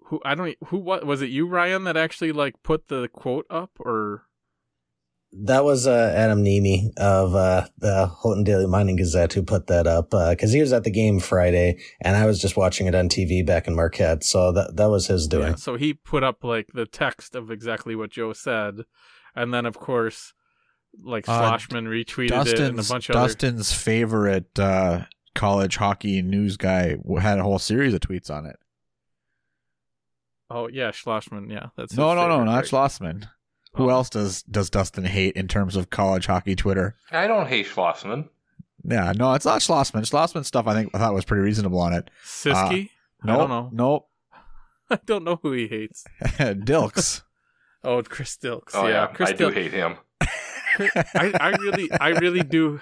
who 0.07 0.21
I 0.25 0.35
don't 0.35 0.57
who 0.67 0.79
what 0.79 1.07
was 1.07 1.23
it 1.23 1.31
you 1.31 1.47
Ryan 1.47 1.85
that 1.85 1.97
actually 1.97 2.33
like 2.33 2.63
put 2.63 2.89
the 2.89 3.09
quote 3.09 3.47
up 3.51 3.71
or 3.81 4.25
That 5.33 5.65
was 5.65 5.87
uh, 5.87 6.13
Adam 6.15 6.43
Nemi 6.43 6.91
of 6.99 7.35
uh, 7.35 7.67
the 7.79 8.07
Houghton 8.07 8.45
Daily 8.45 8.67
Mining 8.67 8.97
Gazette 8.97 9.33
who 9.33 9.43
put 9.43 9.67
that 9.69 9.87
up 9.87 10.13
uh 10.13 10.31
because 10.31 10.53
he 10.53 10.61
was 10.61 10.73
at 10.73 10.85
the 10.85 10.91
game 10.91 11.21
Friday 11.21 11.79
and 12.01 12.17
I 12.17 12.27
was 12.27 12.39
just 12.39 12.57
watching 12.57 12.87
it 12.87 12.95
on 12.95 13.09
TV 13.09 13.45
back 13.45 13.67
in 13.67 13.75
Marquette. 13.75 14.25
So 14.25 14.53
that 14.53 14.77
that 14.77 14.91
was 14.91 15.07
his 15.07 15.27
doing. 15.27 15.49
Yeah, 15.51 15.55
so 15.55 15.77
he 15.77 15.95
put 15.95 16.23
up 16.23 16.45
like 16.45 16.69
the 16.75 16.87
text 16.87 17.35
of 17.35 17.51
exactly 17.51 17.97
what 17.97 18.11
Joe 18.11 18.33
said, 18.33 18.83
and 19.35 19.55
then 19.55 19.65
of 19.65 19.79
course, 19.79 20.35
like 21.03 21.27
Uh, 21.27 21.41
Schlossman 21.41 21.87
retweeted 21.87 22.27
it 22.47 22.59
and 22.61 22.79
a 22.79 22.83
Dustin's 22.83 22.89
bunch 22.91 23.09
of 23.09 23.17
other. 23.17 23.29
Dustin's 23.29 23.73
favorite 23.73 24.59
uh, 24.59 25.05
college 25.35 25.77
hockey 25.77 26.21
news 26.21 26.59
guy 26.59 26.97
had 27.21 27.39
a 27.39 27.43
whole 27.43 27.59
series 27.59 27.95
of 27.95 28.01
tweets 28.01 28.31
on 28.31 28.45
it. 28.45 28.57
Oh 30.55 30.69
yeah, 30.69 30.91
Schlossman. 30.91 31.51
Yeah, 31.51 31.67
that's 31.77 31.95
no, 31.97 32.15
no, 32.15 32.29
no, 32.29 32.45
not 32.45 32.55
right? 32.55 32.65
Schlossman. 32.65 33.29
Who 33.75 33.87
Oh. 33.87 33.91
else 33.91 34.11
does 34.11 34.43
does 34.43 34.69
Dustin 34.69 35.05
hate 35.05 35.35
in 35.35 35.49
terms 35.49 35.77
of 35.77 35.89
college 35.91 36.27
hockey 36.27 36.55
Twitter? 36.55 36.95
I 37.11 37.27
don't 37.27 37.47
hate 37.49 37.67
Schlossman. 37.67 38.29
Yeah, 38.85 39.13
no, 39.17 39.33
it's 39.35 39.47
not 39.47 39.61
Schlossman. 39.61 40.03
Schlossman 40.03 40.45
stuff 40.45 40.67
I 40.67 40.75
think 40.75 40.91
I 40.95 40.99
thought 40.99 41.15
was 41.15 41.25
pretty 41.25 41.43
reasonable 41.43 41.81
on 41.81 41.93
it. 41.93 42.11
Siski. 42.25 42.55
Uh, 42.55 42.63
I 43.23 43.27
nope, 43.27 43.39
don't 43.39 43.49
know. 43.49 43.71
Nope. 43.73 44.09
I 44.91 44.99
don't 45.07 45.25
know 45.25 45.39
who 45.43 45.53
he 45.53 45.69
hates. 45.69 46.05
Dilks. 46.21 47.23
Oh, 47.85 48.01
Chris 48.01 48.37
Dilks. 48.37 48.75
Oh 48.75 48.87
yeah, 48.87 49.09
Chris 49.09 49.31
I 49.31 49.33
do 49.33 49.49
hate 49.49 49.73
him. 49.73 49.97
I, 50.21 51.33
I 51.41 51.49
really, 51.61 51.91
I 51.91 52.11
really 52.11 52.45
do. 52.45 52.81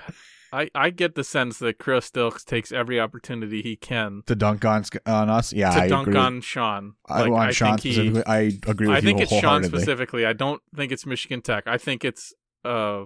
I, 0.53 0.69
I 0.75 0.91
get 0.91 1.15
the 1.15 1.23
sense 1.25 1.59
that 1.61 1.79
Chris 1.79 2.11
Dilks 2.11 2.45
takes 2.45 2.73
every 2.73 2.99
opportunity 2.99 3.63
he 3.63 3.77
can 3.77 4.23
to 4.27 4.35
dunk 4.35 4.65
on 4.65 4.85
on 5.07 5.31
us. 5.31 5.53
Yeah, 5.53 5.71
to 5.71 5.81
I 5.83 5.89
dunk 5.89 6.09
agree. 6.09 6.21
on 6.21 6.41
Sean. 6.41 6.95
I 7.09 7.23
Like, 7.23 7.33
on 7.33 7.39
I 7.39 7.51
Sean 7.53 7.79
think 7.79 7.95
he- 8.17 8.23
I 8.27 8.39
agree 8.67 8.89
with 8.89 8.97
I 8.97 8.99
you 8.99 9.03
think 9.03 9.21
it's 9.21 9.35
Sean 9.37 9.63
specifically. 9.65 10.27
I 10.27 10.33
don't 10.33 10.61
think 10.75 10.91
it's 10.93 11.07
Michigan 11.07 11.41
Tech. 11.43 11.65
I 11.67 11.79
think 11.79 12.05
it's 12.05 12.33
uh 12.65 13.05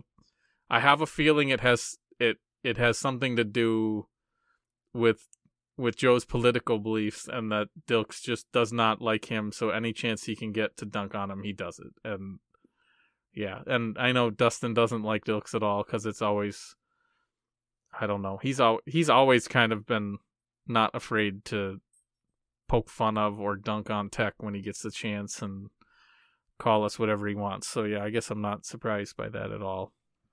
I 0.71 0.81
have 0.81 1.01
a 1.01 1.07
feeling 1.07 1.51
it 1.51 1.61
has 1.61 1.97
it 2.19 2.39
it 2.63 2.79
has 2.79 2.99
something 2.99 3.37
to 3.37 3.45
do 3.45 4.07
with 4.95 5.29
with 5.77 5.97
Joe's 5.97 6.25
political 6.25 6.79
beliefs 6.79 7.29
and 7.31 7.51
that 7.53 7.67
Dilks 7.89 8.23
just 8.23 8.47
does 8.53 8.73
not 8.73 9.03
like 9.03 9.27
him 9.27 9.51
so 9.53 9.71
any 9.71 9.93
chance 9.93 10.25
he 10.25 10.37
can 10.37 10.53
get 10.53 10.77
to 10.79 10.87
dunk 10.87 11.15
on 11.15 11.31
him 11.31 11.43
he 11.43 11.53
does 11.53 11.79
it. 11.79 11.93
And 12.09 12.39
yeah, 13.35 13.63
and 13.67 13.99
I 13.99 14.13
know 14.13 14.31
Dustin 14.31 14.73
doesn't 14.73 15.03
like 15.03 15.25
Dilks 15.25 15.55
at 15.55 15.63
all 15.65 15.83
cuz 15.85 16.07
it's 16.07 16.23
always 16.23 16.75
I 18.01 18.07
don't 18.07 18.23
know. 18.23 18.39
He's 18.43 18.61
al- 18.61 18.81
he's 18.87 19.11
always 19.11 19.49
kind 19.49 19.73
of 19.73 19.87
been 19.87 20.19
not 20.67 20.91
afraid 20.95 21.45
to 21.47 21.81
poke 22.69 22.89
fun 22.89 23.19
of 23.19 23.41
or 23.41 23.57
dunk 23.57 23.91
on 23.91 24.11
Tech 24.11 24.35
when 24.39 24.55
he 24.55 24.63
gets 24.63 24.83
the 24.83 24.91
chance 24.91 25.43
and 25.43 25.69
call 26.59 26.85
us 26.85 26.99
whatever 26.99 27.27
he 27.27 27.35
wants. 27.35 27.69
So 27.69 27.85
yeah, 27.85 28.03
I 28.03 28.11
guess 28.11 28.31
I'm 28.31 28.41
not 28.41 28.65
surprised 28.65 29.17
by 29.17 29.29
that 29.29 29.51
at 29.51 29.63
all. 29.63 29.93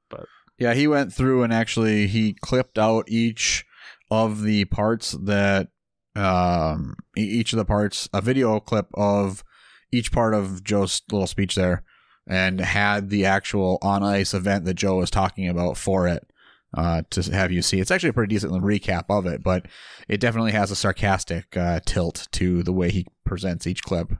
But 0.10 0.26
Yeah, 0.58 0.74
he 0.74 0.88
went 0.88 1.14
through 1.14 1.44
and 1.44 1.54
actually 1.54 2.08
he 2.08 2.34
clipped 2.34 2.78
out 2.78 3.06
each 3.08 3.66
of 4.10 4.44
the 4.44 4.66
parts 4.66 5.12
that 5.24 5.70
um 6.16 6.96
each 7.16 7.54
of 7.54 7.58
the 7.58 7.66
parts 7.66 8.10
a 8.14 8.22
video 8.22 8.60
clip 8.60 8.88
of 8.94 9.44
each 9.92 10.12
part 10.12 10.34
of 10.34 10.64
Joe's 10.64 11.02
little 11.12 11.28
speech 11.28 11.56
there 11.56 11.84
and 12.28 12.60
had 12.60 13.10
the 13.10 13.26
actual 13.26 13.78
on 13.82 14.04
ice 14.04 14.34
event 14.34 14.66
that 14.66 14.76
Joe 14.76 14.98
was 14.98 15.10
talking 15.10 15.48
about 15.48 15.78
for 15.78 16.08
it 16.08 16.31
uh 16.76 17.02
to 17.10 17.22
have 17.34 17.52
you 17.52 17.62
see. 17.62 17.80
It's 17.80 17.92
actually 17.92 18.10
a 18.10 18.14
pretty 18.14 18.34
decent 18.36 18.54
recap 18.64 19.06
of 19.10 19.26
it, 19.26 19.44
but 19.44 19.66
it 20.08 20.20
definitely 20.20 20.52
has 20.54 20.72
a 20.72 20.76
sarcastic 20.76 21.56
uh 21.58 21.80
tilt 21.86 22.28
to 22.34 22.64
the 22.64 22.74
way 22.74 22.90
he 22.92 23.06
presents 23.26 23.68
each 23.68 23.84
clip. 23.84 24.14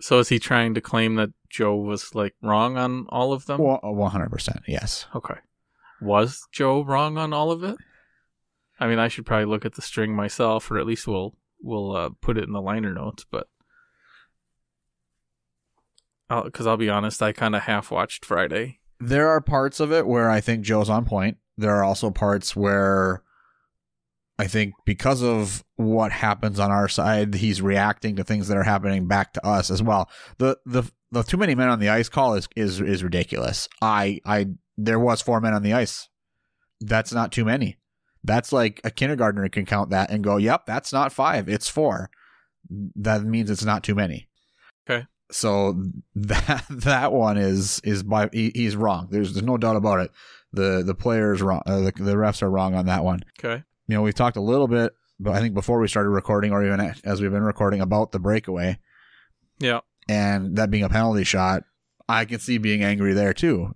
so 0.00 0.18
is 0.18 0.28
he 0.28 0.38
trying 0.38 0.74
to 0.74 0.80
claim 0.80 1.14
that 1.16 1.30
Joe 1.48 1.76
was 1.76 2.14
like 2.14 2.34
wrong 2.42 2.76
on 2.76 3.06
all 3.10 3.32
of 3.32 3.46
them? 3.46 3.58
100%, 3.60 4.62
yes. 4.66 5.06
Okay. 5.14 5.36
Was 6.00 6.46
Joe 6.52 6.82
wrong 6.84 7.16
on 7.16 7.32
all 7.32 7.50
of 7.52 7.62
it? 7.62 7.76
I 8.80 8.88
mean, 8.88 8.98
I 8.98 9.06
should 9.08 9.24
probably 9.24 9.46
look 9.46 9.64
at 9.64 9.74
the 9.74 9.82
string 9.82 10.14
myself, 10.16 10.68
or 10.70 10.78
at 10.78 10.86
least 10.86 11.06
we'll 11.06 11.34
we'll 11.62 11.94
uh, 11.94 12.10
put 12.20 12.36
it 12.36 12.44
in 12.44 12.52
the 12.52 12.60
liner 12.60 12.92
notes. 12.92 13.24
But 13.30 13.46
because 16.28 16.66
I'll 16.66 16.76
be 16.76 16.90
honest, 16.90 17.22
I 17.22 17.32
kind 17.32 17.54
of 17.54 17.62
half 17.62 17.90
watched 17.92 18.24
Friday. 18.24 18.80
There 19.00 19.28
are 19.28 19.40
parts 19.40 19.80
of 19.80 19.92
it 19.92 20.06
where 20.06 20.30
I 20.30 20.40
think 20.40 20.64
Joe's 20.64 20.90
on 20.90 21.04
point. 21.04 21.38
There 21.56 21.74
are 21.74 21.84
also 21.84 22.10
parts 22.10 22.56
where 22.56 23.22
I 24.38 24.46
think 24.46 24.74
because 24.84 25.22
of 25.22 25.64
what 25.76 26.10
happens 26.10 26.58
on 26.58 26.70
our 26.70 26.88
side, 26.88 27.34
he's 27.34 27.62
reacting 27.62 28.16
to 28.16 28.24
things 28.24 28.48
that 28.48 28.56
are 28.56 28.64
happening 28.64 29.06
back 29.06 29.32
to 29.34 29.46
us 29.46 29.70
as 29.70 29.82
well. 29.82 30.08
The 30.38 30.58
the 30.66 30.90
the 31.12 31.22
too 31.22 31.36
many 31.36 31.54
men 31.54 31.68
on 31.68 31.78
the 31.78 31.88
ice 31.88 32.08
call 32.08 32.34
is 32.34 32.48
is 32.56 32.80
is 32.80 33.04
ridiculous. 33.04 33.68
I 33.80 34.20
I 34.26 34.48
there 34.76 34.98
was 34.98 35.22
four 35.22 35.40
men 35.40 35.54
on 35.54 35.62
the 35.62 35.72
ice. 35.72 36.08
That's 36.80 37.12
not 37.12 37.30
too 37.30 37.44
many. 37.44 37.78
That's 38.24 38.52
like 38.52 38.80
a 38.82 38.90
kindergartner 38.90 39.48
can 39.48 39.66
count 39.66 39.90
that 39.90 40.10
and 40.10 40.24
go, 40.24 40.36
"Yep, 40.36 40.66
that's 40.66 40.92
not 40.92 41.12
five. 41.12 41.48
It's 41.48 41.68
four. 41.68 42.10
That 42.96 43.22
means 43.22 43.50
it's 43.50 43.64
not 43.64 43.84
too 43.84 43.94
many." 43.94 44.28
Okay. 44.88 45.06
So 45.30 45.82
that 46.14 46.64
that 46.70 47.12
one 47.12 47.36
is 47.38 47.80
is 47.84 48.02
by 48.02 48.28
he, 48.32 48.50
he's 48.54 48.76
wrong. 48.76 49.08
There's 49.10 49.34
there's 49.34 49.44
no 49.46 49.56
doubt 49.56 49.76
about 49.76 50.00
it. 50.00 50.10
The 50.52 50.82
the 50.84 50.94
players 50.94 51.42
wrong. 51.42 51.62
Uh, 51.66 51.78
the 51.80 51.92
the 51.96 52.14
refs 52.14 52.42
are 52.42 52.50
wrong 52.50 52.74
on 52.74 52.86
that 52.86 53.04
one 53.04 53.24
Okay. 53.38 53.62
you 53.88 53.96
know, 53.96 54.02
we've 54.02 54.14
talked 54.14 54.36
a 54.36 54.40
little 54.42 54.68
bit, 54.68 54.92
but 55.18 55.32
I 55.34 55.40
think 55.40 55.54
before 55.54 55.80
we 55.80 55.88
started 55.88 56.10
recording, 56.10 56.52
or 56.52 56.64
even 56.64 56.80
as 57.04 57.20
we've 57.20 57.32
been 57.32 57.42
recording, 57.42 57.80
about 57.80 58.12
the 58.12 58.18
breakaway 58.20 58.78
Yeah. 59.58 59.80
and 60.08 60.56
that 60.56 60.70
being 60.70 60.84
a 60.84 60.88
penalty 60.88 61.24
shot. 61.24 61.64
I 62.08 62.26
can 62.26 62.38
see 62.38 62.58
being 62.58 62.84
angry 62.84 63.14
there 63.14 63.32
too. 63.32 63.74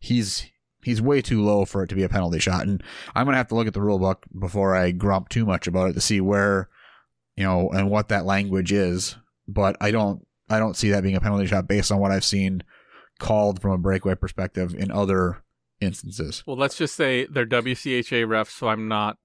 He's 0.00 0.44
he's 0.82 1.00
way 1.00 1.22
too 1.22 1.42
low 1.42 1.64
for 1.64 1.84
it 1.84 1.86
to 1.88 1.94
be 1.94 2.02
a 2.02 2.08
penalty 2.08 2.40
shot, 2.40 2.66
and 2.66 2.82
I'm 3.14 3.24
gonna 3.24 3.36
have 3.36 3.48
to 3.48 3.54
look 3.54 3.68
at 3.68 3.72
the 3.74 3.80
rule 3.80 4.00
book 4.00 4.26
before 4.38 4.74
I 4.74 4.90
grump 4.90 5.28
too 5.28 5.46
much 5.46 5.68
about 5.68 5.90
it 5.90 5.92
to 5.92 6.00
see 6.00 6.20
where, 6.20 6.68
you 7.36 7.44
know, 7.44 7.70
and 7.70 7.88
what 7.88 8.08
that 8.08 8.26
language 8.26 8.72
is. 8.72 9.14
But 9.46 9.76
I 9.80 9.92
don't 9.92 10.26
I 10.48 10.58
don't 10.58 10.76
see 10.76 10.90
that 10.90 11.02
being 11.02 11.16
a 11.16 11.20
penalty 11.20 11.46
shot 11.46 11.68
based 11.68 11.90
on 11.92 11.98
what 11.98 12.10
I've 12.10 12.24
seen 12.24 12.62
called 13.18 13.60
from 13.62 13.72
a 13.72 13.78
breakaway 13.78 14.14
perspective 14.14 14.74
in 14.74 14.90
other 14.90 15.42
instances. 15.80 16.42
Well, 16.46 16.56
let's 16.56 16.76
just 16.76 16.94
say 16.94 17.26
they're 17.26 17.46
WCHA 17.46 18.26
refs, 18.26 18.50
so 18.50 18.68
I'm 18.68 18.88
not 18.88 19.18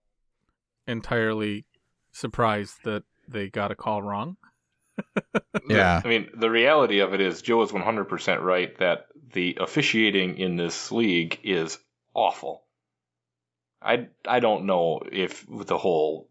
entirely 0.87 1.65
surprised 2.11 2.83
that 2.83 3.03
they 3.27 3.49
got 3.49 3.71
a 3.71 3.75
call 3.75 4.01
wrong. 4.01 4.37
Yeah. 5.69 6.01
I 6.03 6.07
mean, 6.07 6.29
the 6.33 6.49
reality 6.49 6.99
of 6.99 7.13
it 7.13 7.21
is 7.21 7.41
Joe 7.41 7.61
is 7.61 7.71
100% 7.71 8.41
right 8.41 8.75
that 8.77 9.07
the 9.33 9.57
officiating 9.59 10.37
in 10.37 10.55
this 10.55 10.91
league 10.91 11.39
is 11.43 11.77
awful. 12.13 12.63
I, 13.81 14.07
I 14.25 14.39
don't 14.39 14.65
know 14.65 15.01
if 15.11 15.45
the 15.49 15.77
whole, 15.77 16.29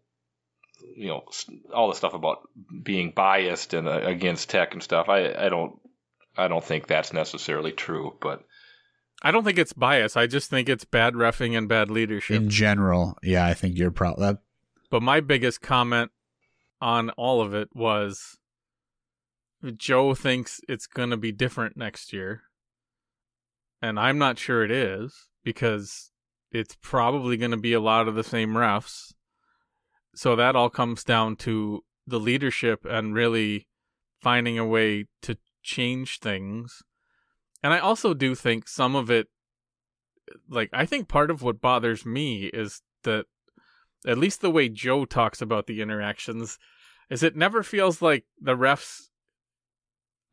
you 0.95 1.07
know, 1.07 1.23
all 1.73 1.89
the 1.89 1.95
stuff 1.95 2.13
about 2.13 2.47
being 2.83 3.11
biased 3.15 3.73
and 3.73 3.87
uh, 3.87 4.01
against 4.03 4.49
tech 4.49 4.73
and 4.73 4.83
stuff. 4.83 5.09
I, 5.09 5.33
I 5.33 5.49
don't, 5.49 5.79
I 6.37 6.47
don't 6.47 6.63
think 6.63 6.87
that's 6.87 7.13
necessarily 7.13 7.71
true, 7.71 8.15
but 8.21 8.43
I 9.21 9.31
don't 9.31 9.43
think 9.43 9.57
it's 9.57 9.73
bias. 9.73 10.15
I 10.15 10.27
just 10.27 10.49
think 10.49 10.69
it's 10.69 10.85
bad 10.85 11.13
refing 11.13 11.57
and 11.57 11.67
bad 11.67 11.89
leadership. 11.89 12.37
In 12.37 12.49
general, 12.49 13.17
yeah, 13.23 13.45
I 13.45 13.53
think 13.53 13.77
you're 13.77 13.91
probably. 13.91 14.25
that 14.25 14.39
But 14.89 15.01
my 15.01 15.19
biggest 15.19 15.61
comment 15.61 16.11
on 16.79 17.09
all 17.11 17.41
of 17.41 17.53
it 17.53 17.69
was 17.73 18.37
Joe 19.75 20.13
thinks 20.13 20.61
it's 20.69 20.87
going 20.87 21.09
to 21.09 21.17
be 21.17 21.31
different 21.31 21.77
next 21.77 22.13
year. 22.13 22.43
And 23.81 23.99
I'm 23.99 24.17
not 24.17 24.39
sure 24.39 24.63
it 24.63 24.71
is 24.71 25.13
because 25.43 26.11
it's 26.51 26.75
probably 26.81 27.37
going 27.37 27.51
to 27.51 27.57
be 27.57 27.73
a 27.73 27.79
lot 27.79 28.07
of 28.07 28.15
the 28.15 28.23
same 28.23 28.53
refs. 28.53 29.13
So 30.17 30.35
that 30.35 30.55
all 30.55 30.71
comes 30.71 31.03
down 31.03 31.35
to 31.37 31.83
the 32.07 32.19
leadership 32.19 32.85
and 32.85 33.13
really 33.13 33.67
finding 34.19 34.57
a 34.57 34.65
way 34.65 35.05
to 35.21 35.37
change 35.61 36.17
things. 36.17 36.81
And 37.61 37.71
I 37.71 37.77
also 37.77 38.15
do 38.15 38.33
think 38.33 38.67
some 38.67 38.95
of 38.95 39.11
it 39.11 39.27
like 40.49 40.71
I 40.73 40.87
think 40.87 41.07
part 41.07 41.29
of 41.29 41.43
what 41.43 41.61
bothers 41.61 42.03
me 42.03 42.45
is 42.45 42.81
that 43.03 43.25
at 44.07 44.17
least 44.17 44.41
the 44.41 44.49
way 44.49 44.69
Joe 44.69 45.05
talks 45.05 45.39
about 45.39 45.67
the 45.67 45.81
interactions 45.81 46.57
is 47.11 47.21
it 47.21 47.35
never 47.35 47.61
feels 47.61 48.01
like 48.01 48.25
the 48.41 48.57
refs 48.57 49.09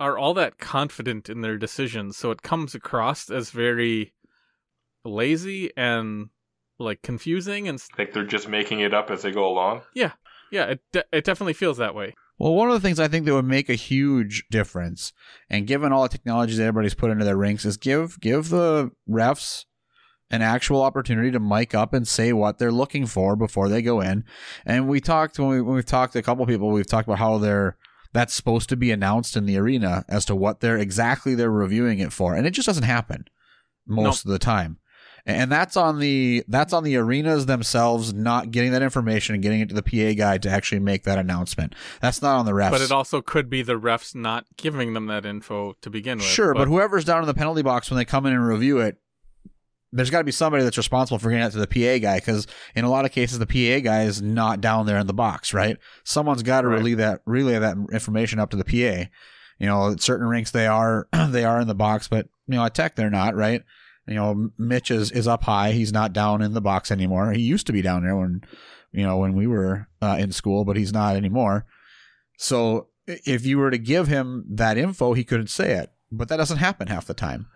are 0.01 0.17
all 0.17 0.33
that 0.35 0.59
confident 0.59 1.29
in 1.29 1.43
their 1.43 1.59
decisions 1.59 2.17
so 2.17 2.31
it 2.31 2.41
comes 2.41 2.75
across 2.75 3.29
as 3.29 3.51
very 3.51 4.15
lazy 5.05 5.71
and 5.77 6.31
like 6.79 7.03
confusing 7.03 7.69
and 7.69 7.79
I 7.93 7.97
think 7.97 8.13
they're 8.13 8.25
just 8.25 8.49
making 8.49 8.81
it 8.81 8.93
up 8.95 9.11
as 9.11 9.23
they 9.23 9.31
go 9.33 9.47
along. 9.47 9.83
yeah 9.95 10.13
yeah 10.51 10.65
it 10.67 10.81
de- 10.93 11.05
it 11.13 11.25
definitely 11.25 11.53
feels 11.55 11.79
that 11.79 11.95
way 11.95 12.15
Well, 12.39 12.55
one 12.55 12.69
of 12.69 12.75
the 12.75 12.81
things 12.87 12.99
I 12.99 13.09
think 13.09 13.27
that 13.27 13.35
would 13.35 13.45
make 13.45 13.69
a 13.69 13.75
huge 13.75 14.45
difference, 14.51 15.13
and 15.49 15.67
given 15.69 15.93
all 15.93 16.03
the 16.03 16.09
technologies 16.09 16.57
that 16.59 16.65
everybody's 16.65 16.95
put 16.95 17.11
into 17.11 17.25
their 17.25 17.37
rinks, 17.37 17.65
is 17.65 17.77
give 17.77 18.19
give 18.21 18.49
the 18.49 18.91
refs 19.09 19.65
an 20.31 20.43
actual 20.43 20.83
opportunity 20.83 21.31
to 21.31 21.39
mic 21.39 21.75
up 21.75 21.93
and 21.93 22.09
say 22.09 22.33
what 22.33 22.59
they're 22.59 22.73
looking 22.73 23.07
for 23.07 23.37
before 23.37 23.69
they 23.69 23.83
go 23.83 24.01
in. 24.01 24.25
And 24.67 24.89
we 24.89 25.01
talked 25.01 25.39
when, 25.39 25.49
we, 25.49 25.61
when 25.63 25.77
we've 25.77 25.87
talked 25.87 26.15
to 26.15 26.19
a 26.19 26.23
couple 26.23 26.45
people, 26.47 26.71
we've 26.71 26.87
talked 26.87 27.07
about 27.07 27.19
how 27.21 27.39
they're 27.39 27.77
that's 28.13 28.35
supposed 28.35 28.69
to 28.71 28.77
be 28.77 28.91
announced 28.91 29.37
in 29.37 29.45
the 29.47 29.57
arena 29.59 30.05
as 30.09 30.25
to 30.25 30.35
what 30.35 30.61
they're 30.61 30.79
exactly 30.79 31.35
they're 31.35 31.51
reviewing 31.51 31.99
it 32.01 32.13
for, 32.13 32.35
and 32.35 32.47
it 32.47 32.51
just 32.51 32.67
doesn't 32.67 32.85
happen 32.85 33.27
most 33.87 34.25
of 34.25 34.31
the 34.31 34.39
time. 34.39 34.79
And 35.27 35.51
that's 35.51 35.75
on 35.77 36.01
the 36.01 36.45
that's 36.49 36.75
on 36.75 36.85
the 36.85 36.97
arenas 36.97 37.47
themselves 37.47 38.13
not 38.13 38.51
getting 38.51 38.73
that 38.73 38.83
information 38.83 39.35
and 39.35 39.43
getting 39.43 39.61
it 39.61 39.71
to 39.71 39.75
the 39.75 39.83
PA 39.83 40.15
guy 40.19 40.37
to 40.37 40.51
actually 40.51 40.81
make 40.81 41.05
that 41.05 41.19
announcement. 41.19 41.75
That's 42.03 42.21
not 42.21 42.37
on 42.37 42.45
the 42.45 42.53
refs. 42.53 42.71
but 42.73 42.83
it 42.83 42.93
also 42.93 43.23
could 43.23 43.49
be 43.49 43.63
the 43.63 43.79
refs 43.81 44.15
not 44.15 44.45
giving 44.59 44.93
them 44.93 45.07
that 45.07 45.25
info 45.25 45.77
to 45.81 45.89
begin 45.89 46.19
with 46.19 46.27
Sure, 46.27 46.53
but, 46.53 46.69
whoever's 46.69 47.07
down 47.07 47.23
in 47.23 47.27
the 47.27 47.33
penalty 47.33 47.63
box 47.63 47.91
when 47.91 47.97
they 47.97 48.05
come 48.05 48.27
in 48.27 48.35
and 48.35 48.47
review 48.47 48.81
it, 48.81 48.99
there's 49.93 50.11
got 50.11 50.19
to 50.19 50.25
be 50.25 50.33
somebody 50.33 50.63
that's 50.63 50.77
responsible 50.77 51.19
for 51.19 51.31
getting 51.31 51.45
that 51.45 51.53
to 51.53 51.59
the 51.59 51.67
PA 51.69 51.99
guy 52.03 52.17
because 52.19 52.47
in 52.75 52.85
a 52.85 52.91
lot 52.91 53.05
of 53.07 53.13
cases 53.13 53.39
the 53.39 53.47
PA 53.47 53.81
guy 53.83 54.03
is 54.03 54.21
not 54.21 54.61
down 54.61 54.85
there 54.85 54.99
in 54.99 55.07
the 55.07 55.15
box, 55.15 55.55
right? 55.55 55.79
Someone's 56.05 56.43
got 56.43 56.63
to 56.63 56.69
Right. 56.69 56.79
relay 56.81 56.95
that 56.97 57.21
relay 57.25 57.59
that 57.59 57.77
information 57.93 58.39
up 58.41 58.51
to 58.51 58.57
the 58.59 58.65
PA. 58.65 59.09
You 59.59 59.67
know, 59.69 59.93
at 59.93 60.03
certain 60.03 60.27
rinks 60.27 60.51
they 60.51 60.67
are 60.67 61.09
they 61.31 61.45
are 61.45 61.61
in 61.61 61.69
the 61.69 61.75
box, 61.75 62.09
but 62.09 62.29
you 62.47 62.57
know 62.57 62.65
at 62.67 62.75
Tech 62.75 62.97
they're 62.97 63.09
not, 63.09 63.35
right? 63.37 63.63
You 64.07 64.15
know, 64.15 64.51
Mitch 64.59 64.91
is 64.91 65.11
is 65.11 65.27
up 65.27 65.45
high. 65.45 65.73
He's 65.73 65.93
not 65.93 66.13
down 66.13 66.43
in 66.43 66.53
the 66.53 66.61
box 66.61 66.91
anymore. 66.91 67.33
He 67.33 67.43
used 67.43 67.67
to 67.67 67.73
be 67.73 67.83
down 67.83 68.05
there 68.05 68.17
when 68.17 68.43
you 68.93 69.03
know 69.03 69.17
when 69.17 69.35
we 69.35 69.47
were 69.47 69.89
uh, 70.03 70.17
in 70.19 70.33
school, 70.33 70.65
but 70.65 70.77
he's 70.77 70.93
not 70.93 71.17
anymore. 71.17 71.67
So 72.37 72.89
if 73.07 73.47
you 73.47 73.59
were 73.59 73.71
to 73.71 73.79
give 73.79 74.09
him 74.09 74.45
that 74.51 74.79
info, 74.79 75.15
he 75.15 75.25
couldn't 75.25 75.51
say 75.51 75.73
it. 75.73 75.91
But 76.11 76.29
that 76.29 76.37
doesn't 76.37 76.59
happen 76.59 76.89
half 76.89 77.07
the 77.07 77.15
time. 77.15 77.47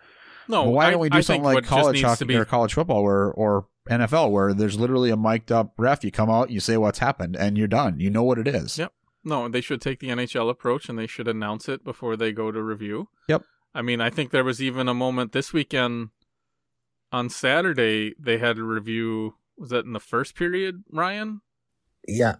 no 0.47 0.63
Well, 0.63 0.73
why 0.73 0.91
don't 0.91 0.99
we 0.99 1.09
do 1.09 1.19
I 1.19 1.21
something 1.21 1.43
like 1.43 1.63
college 1.65 2.01
hockey 2.01 2.25
be 2.25 2.35
or 2.35 2.45
college 2.45 2.73
football 2.73 3.03
where 3.03 3.31
or 3.31 3.67
NFL 3.89 4.31
where 4.31 4.53
there's 4.53 4.79
literally 4.79 5.09
a 5.09 5.17
mic'd 5.17 5.51
up 5.51 5.73
ref. 5.77 6.03
You 6.03 6.11
come 6.11 6.29
out, 6.29 6.49
you 6.49 6.59
say 6.59 6.77
what's 6.77 6.99
happened, 6.99 7.35
and 7.35 7.57
you're 7.57 7.67
done. 7.67 7.99
You 7.99 8.09
know 8.09 8.23
what 8.23 8.39
it 8.39 8.47
is. 8.47 8.77
Yep. 8.77 8.93
No, 9.23 9.49
they 9.49 9.61
should 9.61 9.81
take 9.81 9.99
the 9.99 10.09
NHL 10.09 10.49
approach 10.49 10.87
and 10.87 10.97
they 10.97 11.07
should 11.07 11.27
announce 11.27 11.67
it 11.67 11.83
before 11.83 12.15
they 12.15 12.31
go 12.31 12.51
to 12.51 12.61
review. 12.61 13.09
Yep. 13.27 13.43
I 13.73 13.81
mean, 13.81 14.01
I 14.01 14.09
think 14.09 14.31
there 14.31 14.43
was 14.43 14.61
even 14.61 14.87
a 14.87 14.93
moment 14.93 15.31
this 15.31 15.53
weekend 15.53 16.09
on 17.11 17.29
Saturday 17.29 18.13
they 18.19 18.37
had 18.37 18.57
a 18.57 18.63
review. 18.63 19.35
Was 19.57 19.69
that 19.71 19.85
in 19.85 19.93
the 19.93 19.99
first 19.99 20.35
period, 20.35 20.83
Ryan? 20.91 21.41
Yeah. 22.07 22.35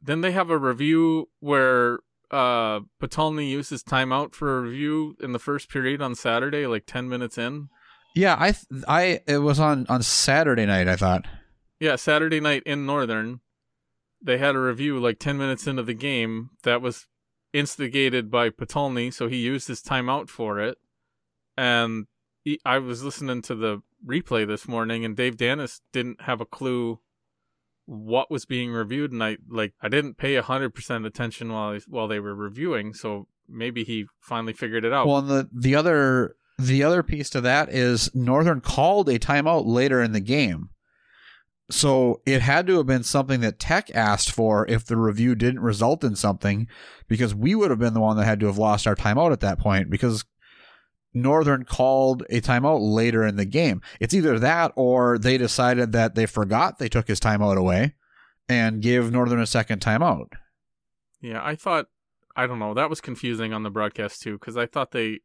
Then 0.00 0.20
they 0.20 0.32
have 0.32 0.50
a 0.50 0.58
review 0.58 1.28
where 1.40 2.00
uh 2.30 2.80
Potulny 3.00 3.48
uses 3.50 3.82
timeout 3.84 4.34
for 4.34 4.58
a 4.58 4.62
review 4.62 5.16
in 5.20 5.32
the 5.32 5.38
first 5.38 5.68
period 5.68 6.02
on 6.02 6.14
Saturday, 6.14 6.66
like 6.66 6.86
ten 6.86 7.08
minutes 7.08 7.38
in. 7.38 7.68
Yeah, 8.14 8.36
I 8.38 8.52
th- 8.52 8.84
I 8.88 9.20
it 9.26 9.38
was 9.38 9.60
on 9.60 9.86
on 9.88 10.02
Saturday 10.02 10.66
night. 10.66 10.88
I 10.88 10.96
thought. 10.96 11.26
Yeah, 11.78 11.96
Saturday 11.96 12.40
night 12.40 12.62
in 12.64 12.86
Northern, 12.86 13.40
they 14.22 14.38
had 14.38 14.54
a 14.54 14.60
review 14.60 14.98
like 14.98 15.18
10 15.18 15.36
minutes 15.36 15.66
into 15.66 15.82
the 15.82 15.94
game 15.94 16.50
that 16.62 16.80
was 16.80 17.06
instigated 17.52 18.30
by 18.30 18.50
Potulny, 18.50 19.12
so 19.12 19.28
he 19.28 19.36
used 19.36 19.68
his 19.68 19.82
timeout 19.82 20.28
for 20.28 20.58
it. 20.58 20.78
And 21.56 22.06
I 22.64 22.78
was 22.78 23.02
listening 23.02 23.42
to 23.42 23.54
the 23.54 23.82
replay 24.06 24.46
this 24.46 24.68
morning, 24.68 25.04
and 25.04 25.16
Dave 25.16 25.36
Dennis 25.36 25.80
didn't 25.92 26.22
have 26.22 26.40
a 26.40 26.46
clue 26.46 27.00
what 27.86 28.30
was 28.30 28.44
being 28.44 28.72
reviewed, 28.72 29.12
and 29.12 29.22
I 29.22 29.38
like 29.48 29.74
I 29.80 29.88
didn't 29.88 30.16
pay 30.16 30.36
hundred 30.36 30.74
percent 30.74 31.06
attention 31.06 31.52
while 31.52 31.78
while 31.88 32.08
they 32.08 32.20
were 32.20 32.34
reviewing, 32.34 32.94
so 32.94 33.28
maybe 33.48 33.84
he 33.84 34.06
finally 34.20 34.52
figured 34.52 34.84
it 34.84 34.92
out. 34.92 35.06
Well, 35.06 35.22
the 35.22 35.48
the 35.52 35.74
other 35.74 36.36
the 36.58 36.82
other 36.82 37.02
piece 37.02 37.30
to 37.30 37.40
that 37.42 37.68
is 37.68 38.14
Northern 38.14 38.60
called 38.60 39.08
a 39.08 39.18
timeout 39.18 39.66
later 39.66 40.02
in 40.02 40.12
the 40.12 40.20
game. 40.20 40.70
So 41.68 42.20
it 42.24 42.42
had 42.42 42.68
to 42.68 42.76
have 42.76 42.86
been 42.86 43.02
something 43.02 43.40
that 43.40 43.58
Tech 43.58 43.90
asked 43.92 44.30
for 44.30 44.68
if 44.68 44.84
the 44.84 44.96
review 44.96 45.34
didn't 45.34 45.60
result 45.60 46.04
in 46.04 46.14
something, 46.14 46.68
because 47.08 47.34
we 47.34 47.56
would 47.56 47.70
have 47.70 47.80
been 47.80 47.94
the 47.94 48.00
one 48.00 48.16
that 48.16 48.24
had 48.24 48.38
to 48.40 48.46
have 48.46 48.58
lost 48.58 48.86
our 48.86 48.94
timeout 48.94 49.32
at 49.32 49.40
that 49.40 49.58
point 49.58 49.90
because 49.90 50.24
Northern 51.16 51.64
called 51.64 52.24
a 52.28 52.42
timeout 52.42 52.78
later 52.80 53.24
in 53.24 53.36
the 53.36 53.46
game. 53.46 53.80
It's 54.00 54.12
either 54.12 54.38
that 54.38 54.72
or 54.76 55.18
they 55.18 55.38
decided 55.38 55.92
that 55.92 56.14
they 56.14 56.26
forgot 56.26 56.78
they 56.78 56.90
took 56.90 57.08
his 57.08 57.18
timeout 57.18 57.56
away 57.56 57.94
and 58.48 58.82
gave 58.82 59.10
Northern 59.10 59.40
a 59.40 59.46
second 59.46 59.80
timeout. 59.80 60.32
Yeah, 61.22 61.40
I 61.42 61.56
thought 61.56 61.86
I 62.36 62.46
don't 62.46 62.58
know, 62.58 62.74
that 62.74 62.90
was 62.90 63.00
confusing 63.00 63.54
on 63.54 63.62
the 63.62 63.70
broadcast 63.70 64.20
too 64.20 64.38
cuz 64.38 64.58
I 64.58 64.66
thought 64.66 64.92
they 64.92 65.20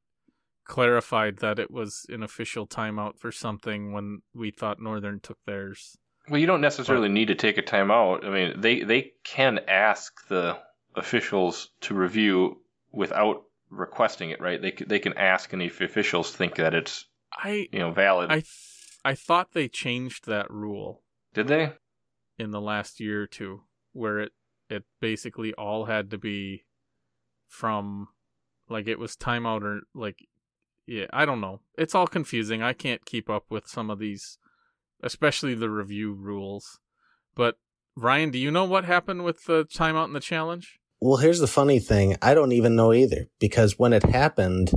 clarified 0.64 1.40
that 1.40 1.60
it 1.60 1.70
was 1.70 2.06
an 2.08 2.24
official 2.24 2.66
timeout 2.66 3.20
for 3.20 3.32
something 3.32 3.92
when 3.92 4.22
we 4.34 4.50
thought 4.50 4.80
Northern 4.80 5.20
took 5.20 5.40
theirs. 5.46 5.98
Well, 6.30 6.40
you 6.40 6.48
don't 6.48 6.62
necessarily 6.62 7.10
need 7.10 7.28
to 7.28 7.36
take 7.36 7.58
a 7.58 7.62
timeout. 7.62 8.24
I 8.24 8.30
mean, 8.30 8.62
they 8.62 8.84
they 8.84 9.12
can 9.26 9.60
ask 9.68 10.26
the 10.30 10.58
officials 10.96 11.70
to 11.82 11.94
review 11.94 12.62
without 12.94 13.44
requesting 13.72 14.30
it, 14.30 14.42
right? 14.42 14.62
They 14.62 14.72
they 14.72 15.00
can 15.00 15.18
ask, 15.18 15.52
and 15.54 15.62
if 15.62 15.82
officials 15.82 16.36
think 16.36 16.56
that 16.56 16.74
it's 16.76 17.06
I 17.34 17.68
you 17.72 17.80
know 17.80 17.92
valid, 17.92 18.30
I 18.30 18.36
th- 18.36 19.00
I 19.04 19.16
thought 19.16 19.54
they 19.54 19.68
changed 19.68 20.28
that 20.28 20.52
rule 20.52 21.02
did 21.34 21.48
they? 21.48 21.74
in 22.38 22.52
the 22.52 22.62
last 22.62 23.00
year 23.00 23.24
or 23.24 23.28
two, 23.28 23.62
where 23.94 24.20
it 24.20 24.34
it 24.70 24.84
basically 25.00 25.54
all 25.54 25.86
had 25.86 26.12
to 26.12 26.18
be 26.18 26.66
from 27.48 28.10
like 28.70 28.88
it 28.88 29.00
was 29.00 29.16
timeout 29.16 29.64
or 29.64 29.82
like 29.94 30.28
yeah 30.86 31.06
I 31.12 31.26
don't 31.26 31.42
know. 31.42 31.62
It's 31.78 31.96
all 31.96 32.08
confusing. 32.08 32.62
I 32.62 32.74
can't 32.74 33.06
keep 33.06 33.30
up 33.30 33.46
with 33.50 33.68
some 33.68 33.90
of 33.90 34.00
these, 34.00 34.38
especially 35.02 35.56
the 35.56 35.70
review 35.70 36.14
rules. 36.14 36.80
But 37.36 37.58
Ryan, 37.96 38.32
do 38.32 38.38
you 38.38 38.52
know 38.52 38.66
what 38.66 38.86
happened 38.86 39.24
with 39.24 39.46
the 39.46 39.66
timeout 39.66 40.06
and 40.06 40.16
the 40.16 40.20
challenge? 40.20 40.81
Well, 41.02 41.18
here's 41.18 41.40
the 41.40 41.48
funny 41.48 41.80
thing. 41.80 42.16
I 42.22 42.34
don't 42.36 42.52
even 42.52 42.76
know 42.76 42.94
either 42.94 43.28
because 43.40 43.80
when 43.80 43.92
it 43.92 44.04
happened, 44.04 44.72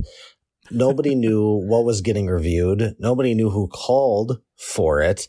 nobody 0.71 1.13
knew 1.23 1.43
what 1.67 1.85
was 1.85 2.01
getting 2.01 2.27
reviewed. 2.27 2.95
Nobody 2.99 3.35
knew 3.35 3.51
who 3.51 3.67
called 3.67 4.39
for 4.57 5.01
it. 5.01 5.27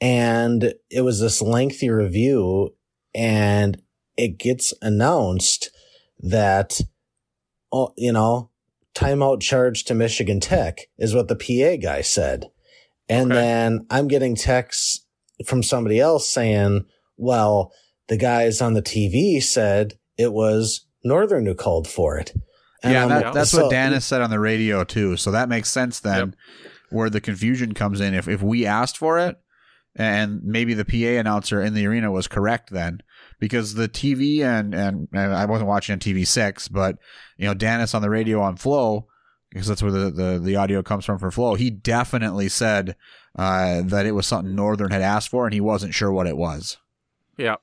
And 0.00 0.74
it 0.90 1.00
was 1.00 1.18
this 1.20 1.40
lengthy 1.40 1.88
review 1.88 2.74
and 3.14 3.80
it 4.18 4.38
gets 4.38 4.74
announced 4.82 5.70
that, 6.20 6.80
oh, 7.72 7.94
you 7.96 8.12
know, 8.12 8.50
timeout 8.94 9.40
charge 9.40 9.84
to 9.84 9.94
Michigan 9.94 10.40
Tech 10.40 10.82
is 10.98 11.14
what 11.14 11.28
the 11.28 11.36
PA 11.36 11.76
guy 11.82 12.02
said. 12.02 12.50
And 13.08 13.32
Okay. 13.32 13.40
then 13.40 13.86
I'm 13.90 14.08
getting 14.08 14.36
texts 14.36 15.06
from 15.46 15.62
somebody 15.62 16.00
else 16.00 16.28
saying, 16.28 16.84
well, 17.16 17.72
the 18.08 18.16
guys 18.18 18.60
on 18.60 18.74
the 18.74 18.82
TV 18.82 19.42
said 19.42 19.94
it 20.16 20.32
was 20.32 20.86
Northern 21.04 21.46
who 21.46 21.54
called 21.54 21.88
for 21.88 22.18
it. 22.18 22.32
And 22.82 22.92
yeah, 22.92 23.06
that, 23.06 23.32
that's 23.32 23.50
so- 23.50 23.62
what 23.62 23.70
Dennis 23.70 24.04
said 24.04 24.20
on 24.20 24.30
the 24.30 24.40
radio 24.40 24.84
too. 24.84 25.16
So 25.16 25.30
that 25.30 25.48
makes 25.48 25.70
sense 25.70 26.00
then, 26.00 26.36
where 26.90 27.10
the 27.10 27.20
confusion 27.20 27.74
comes 27.74 28.00
in. 28.00 28.14
If 28.14 28.28
if 28.28 28.42
we 28.42 28.66
asked 28.66 28.98
for 28.98 29.18
it, 29.18 29.36
and 29.96 30.42
maybe 30.42 30.74
the 30.74 30.84
PA 30.84 31.18
announcer 31.20 31.62
in 31.62 31.74
the 31.74 31.86
arena 31.86 32.10
was 32.10 32.28
correct 32.28 32.70
then, 32.70 33.00
because 33.38 33.74
the 33.74 33.88
TV 33.88 34.40
and 34.40 34.74
and, 34.74 35.08
and 35.12 35.34
I 35.34 35.46
wasn't 35.46 35.68
watching 35.68 35.94
on 35.94 35.98
TV 35.98 36.26
six, 36.26 36.68
but 36.68 36.98
you 37.38 37.46
know 37.46 37.54
Dennis 37.54 37.94
on 37.94 38.02
the 38.02 38.10
radio 38.10 38.40
on 38.40 38.56
Flow, 38.56 39.06
because 39.50 39.66
that's 39.66 39.82
where 39.82 39.92
the 39.92 40.10
the, 40.10 40.38
the 40.38 40.56
audio 40.56 40.82
comes 40.82 41.04
from 41.06 41.18
for 41.18 41.30
Flow. 41.30 41.54
He 41.54 41.70
definitely 41.70 42.50
said 42.50 42.96
uh, 43.36 43.82
that 43.86 44.04
it 44.04 44.12
was 44.12 44.26
something 44.26 44.54
Northern 44.54 44.90
had 44.90 45.02
asked 45.02 45.30
for, 45.30 45.46
and 45.46 45.54
he 45.54 45.60
wasn't 45.60 45.94
sure 45.94 46.12
what 46.12 46.26
it 46.26 46.36
was. 46.36 46.76
Yeah. 47.38 47.56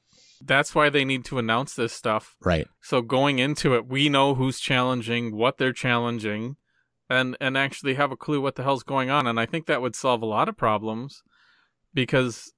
That's 0.44 0.74
why 0.76 0.89
they 0.89 1.06
need 1.06 1.26
to 1.26 1.39
announce 1.39 1.76
this 1.76 1.94
stuff. 1.94 2.36
Right. 2.42 2.68
So 2.82 3.02
going 3.02 3.39
into 3.39 3.76
it, 3.76 3.88
we 3.88 4.10
know 4.10 4.36
who's 4.36 4.60
challenging, 4.60 5.36
what 5.36 5.58
they're 5.58 5.74
challenging, 5.74 6.58
and 7.10 7.38
and 7.39 7.58
actually 7.58 7.96
have 7.96 8.12
a 8.12 8.18
clue 8.18 8.42
what 8.42 8.56
the 8.56 8.64
hell's 8.64 8.84
going 8.84 9.10
on. 9.10 9.28
And 9.28 9.39
I 9.39 9.46
think 9.46 9.66
that 9.66 9.82
would 9.82 9.96
solve 9.96 10.22
a 10.22 10.26
lot 10.26 10.50
of 10.50 10.58
problems 10.58 11.24
because 11.94 12.54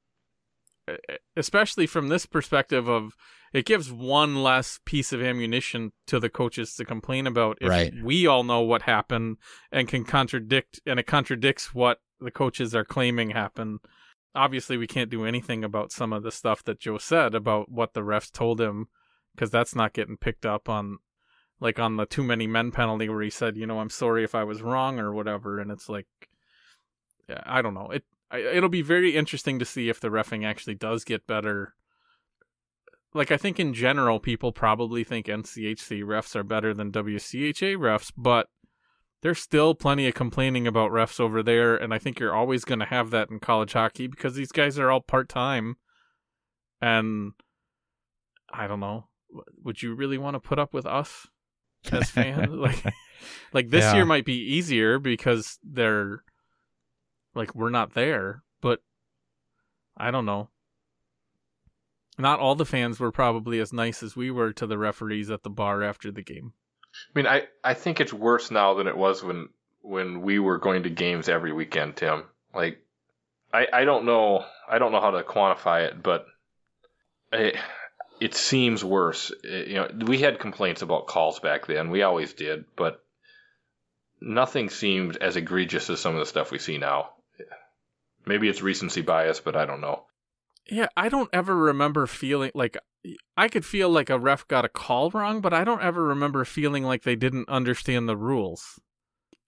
especially 1.37 1.87
from 1.87 2.09
this 2.09 2.25
perspective 2.25 2.87
of 2.89 3.15
it 3.53 3.65
gives 3.65 3.91
one 3.91 4.43
less 4.43 4.79
piece 4.85 5.13
of 5.13 5.21
ammunition 5.21 5.91
to 6.07 6.19
the 6.19 6.29
coaches 6.29 6.75
to 6.75 6.83
complain 6.85 7.27
about 7.27 7.57
if 7.61 7.69
Right. 7.69 7.93
we 8.03 8.27
all 8.27 8.43
know 8.43 8.61
what 8.61 8.81
happened 8.81 9.37
and 9.71 9.87
can 9.87 10.03
contradict 10.03 10.81
and 10.85 10.99
it 10.99 11.07
contradicts 11.07 11.73
what 11.73 11.99
the 12.19 12.31
coaches 12.31 12.75
are 12.75 12.83
claiming 12.83 13.29
happened 13.29 13.79
obviously 14.35 14.77
we 14.77 14.87
can't 14.87 15.09
do 15.09 15.25
anything 15.25 15.63
about 15.63 15.91
some 15.91 16.13
of 16.13 16.23
the 16.23 16.31
stuff 16.31 16.63
that 16.63 16.79
Joe 16.79 16.97
said 16.97 17.35
about 17.35 17.69
what 17.69 17.93
the 17.93 18.01
refs 18.01 18.31
told 18.31 18.59
him 18.59 18.87
because 19.35 19.49
that's 19.49 19.75
not 19.75 19.93
getting 19.93 20.17
picked 20.17 20.45
up 20.45 20.69
on 20.69 20.99
like 21.59 21.79
on 21.79 21.97
the 21.97 22.05
too 22.05 22.23
many 22.23 22.47
men 22.47 22.71
penalty 22.71 23.09
where 23.09 23.21
he 23.21 23.29
said 23.29 23.57
you 23.57 23.65
know 23.65 23.79
I'm 23.79 23.89
sorry 23.89 24.23
if 24.23 24.35
I 24.35 24.43
was 24.43 24.61
wrong 24.61 24.99
or 24.99 25.13
whatever. 25.13 25.59
And 25.59 25.71
it's 25.71 25.89
like 25.89 26.07
I 27.45 27.61
don't 27.61 27.73
know. 27.73 27.89
It 27.91 28.03
it'll 28.31 28.69
be 28.69 28.81
very 28.81 29.15
interesting 29.15 29.59
to 29.59 29.65
see 29.65 29.89
if 29.89 29.99
the 29.99 30.09
refing 30.09 30.45
actually 30.45 30.75
does 30.75 31.03
get 31.03 31.27
better. 31.27 31.75
Like 33.13 33.31
I 33.31 33.37
think 33.37 33.59
in 33.59 33.73
general 33.73 34.19
people 34.19 34.51
probably 34.51 35.03
think 35.03 35.27
NCHC 35.27 36.03
refs 36.03 36.35
are 36.35 36.43
better 36.43 36.73
than 36.73 36.91
WCHA 36.91 37.77
refs 37.77 38.11
but 38.17 38.49
there's 39.23 39.39
still 39.39 39.73
plenty 39.73 40.05
of 40.07 40.13
complaining 40.13 40.67
about 40.67 40.91
refs 40.91 41.17
over 41.17 41.41
there, 41.41 41.75
and 41.77 41.93
I 41.93 41.97
think 41.97 42.19
you're 42.19 42.35
always 42.35 42.65
going 42.65 42.79
to 42.79 42.85
have 42.85 43.09
that 43.11 43.29
in 43.29 43.39
college 43.39 43.71
hockey 43.71 44.05
because 44.05 44.35
these 44.35 44.51
guys 44.51 44.77
are 44.77 44.91
all 44.91 44.99
part 44.99 45.29
time. 45.29 45.77
And 46.81 47.31
I 48.51 48.67
don't 48.67 48.81
know, 48.81 49.07
would 49.63 49.81
you 49.81 49.95
really 49.95 50.17
want 50.17 50.35
to 50.35 50.41
put 50.41 50.59
up 50.59 50.73
with 50.73 50.85
us 50.85 51.25
as 51.89 52.09
fans? 52.09 52.49
like, 52.51 52.83
like 53.53 53.69
this 53.69 53.85
Yeah. 53.85 53.95
year 53.95 54.05
might 54.05 54.25
be 54.25 54.37
easier 54.37 54.99
because 54.99 55.57
they're 55.63 56.23
like 57.33 57.55
we're 57.55 57.69
not 57.69 57.93
there, 57.93 58.43
but 58.61 58.81
I 59.95 60.11
don't 60.11 60.25
know. 60.25 60.49
Not 62.17 62.39
all 62.41 62.55
the 62.55 62.65
fans 62.65 62.99
were 62.99 63.11
probably 63.11 63.59
as 63.59 63.71
nice 63.71 64.03
as 64.03 64.17
we 64.17 64.29
were 64.29 64.51
to 64.53 64.67
the 64.67 64.77
referees 64.77 65.31
at 65.31 65.43
the 65.43 65.49
bar 65.49 65.81
after 65.81 66.11
the 66.11 66.21
game. 66.21 66.53
I 66.93 67.19
mean, 67.19 67.27
I, 67.27 67.47
I 67.63 67.73
think 67.73 67.99
it's 67.99 68.13
worse 68.13 68.51
now 68.51 68.75
than 68.75 68.87
it 68.87 68.97
was 68.97 69.23
when 69.23 69.49
when 69.81 70.21
we 70.21 70.39
were 70.39 70.59
going 70.59 70.83
to 70.83 70.89
games 70.89 71.27
every 71.27 71.51
weekend, 71.51 71.97
Tim. 71.97 72.23
Like, 72.53 72.79
I, 73.53 73.67
I 73.73 73.85
don't 73.85 74.05
know 74.05 74.45
I 74.69 74.79
don't 74.79 74.91
know 74.91 75.01
how 75.01 75.11
to 75.11 75.23
quantify 75.23 75.87
it, 75.87 76.01
but 76.01 76.25
it, 77.31 77.55
it 78.19 78.35
seems 78.35 78.83
worse. 78.83 79.31
It- 79.43 79.67
you 79.67 79.75
know, 79.75 79.89
we 80.05 80.19
had 80.19 80.39
complaints 80.39 80.81
about 80.81 81.07
calls 81.07 81.39
back 81.39 81.65
then. 81.67 81.89
We 81.89 82.03
always 82.03 82.33
did, 82.33 82.65
but 82.75 83.03
nothing 84.21 84.69
seemed 84.69 85.17
as 85.17 85.35
egregious 85.35 85.89
as 85.89 85.99
some 85.99 86.13
of 86.13 86.19
the 86.19 86.25
stuff 86.25 86.51
we 86.51 86.59
see 86.59 86.77
now. 86.77 87.09
Maybe 88.25 88.47
it's 88.47 88.61
recency 88.61 89.01
bias, 89.01 89.41
but 89.41 89.55
I 89.57 89.65
don't 89.65 89.81
know. 89.81 90.05
Yeah, 90.69 90.87
I 90.95 91.09
don't 91.09 91.29
ever 91.33 91.55
remember 91.55 92.07
feeling 92.07 92.51
like 92.53 92.77
I 93.35 93.49
could 93.49 93.65
feel 93.65 93.89
like 93.89 94.09
a 94.09 94.17
ref 94.17 94.47
got 94.47 94.65
a 94.65 94.69
call 94.69 95.09
wrong, 95.11 95.41
but 95.41 95.53
I 95.53 95.63
don't 95.63 95.81
ever 95.81 96.03
remember 96.03 96.45
feeling 96.45 96.83
like 96.83 97.03
they 97.03 97.17
didn't 97.17 97.49
understand 97.49 98.07
the 98.07 98.15
rules. 98.15 98.79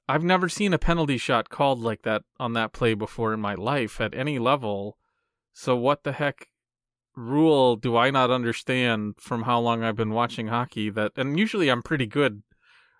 I've 0.07 0.23
never 0.23 0.49
seen 0.49 0.73
a 0.73 0.77
penalty 0.77 1.17
shot 1.17 1.49
called 1.49 1.79
like 1.79 2.03
that 2.03 2.23
on 2.39 2.53
that 2.53 2.73
play 2.73 2.93
before 2.93 3.33
in 3.33 3.39
my 3.39 3.55
life 3.55 3.99
at 4.01 4.13
any 4.13 4.39
level. 4.39 4.97
So 5.53 5.75
what 5.75 6.03
the 6.03 6.11
heck 6.11 6.49
rule 7.15 7.77
do 7.77 7.95
I 7.95 8.11
not 8.11 8.29
understand 8.29 9.15
from 9.19 9.43
how 9.43 9.59
long 9.59 9.83
I've 9.83 9.95
been 9.95 10.11
watching 10.11 10.47
hockey 10.47 10.89
that 10.91 11.13
and 11.15 11.39
usually 11.39 11.69
I'm 11.69 11.81
pretty 11.81 12.05
good 12.05 12.43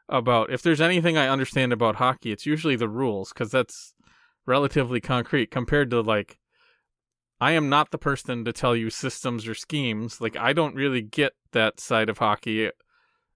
about 0.08 0.50
if 0.50 0.62
there's 0.62 0.80
anything 0.80 1.18
I 1.18 1.28
understand 1.28 1.74
about 1.74 1.98
hockey, 1.98 2.32
it's 2.32 2.46
usually 2.46 2.78
the 2.78 2.88
rules 2.88 3.34
cuz 3.34 3.52
that's 3.52 3.94
relatively 4.46 5.02
concrete 5.02 5.52
compared 5.52 5.90
to 5.90 6.00
like 6.02 6.40
I 7.40 7.52
am 7.52 7.70
not 7.70 7.92
the 7.92 7.98
person 7.98 8.46
to 8.46 8.54
tell 8.54 8.76
you 8.76 8.90
systems 8.90 9.48
or 9.48 9.54
schemes. 9.54 10.22
Like 10.22 10.38
I 10.38 10.54
don't 10.54 10.76
really 10.76 11.02
get 11.02 11.34
that 11.52 11.80
side 11.80 12.10
of 12.10 12.18
hockey 12.18 12.70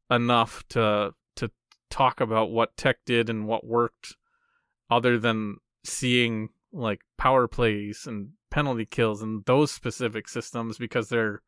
enough 0.10 0.64
to 0.70 1.14
to 1.36 1.52
talk 1.90 2.22
about 2.22 2.52
what 2.52 2.78
tech 2.78 2.98
did 3.06 3.30
and 3.30 3.46
what 3.46 3.66
worked 3.66 4.16
other 4.90 5.18
than 5.18 5.58
seeing 5.84 6.50
like 6.72 7.02
power 7.18 7.48
plays 7.48 8.06
and 8.06 8.30
penalty 8.50 8.86
kills 8.86 9.22
and 9.22 9.46
those 9.46 9.72
specific 9.72 10.28
systems 10.28 10.78
because 10.78 11.10
they're 11.10 11.42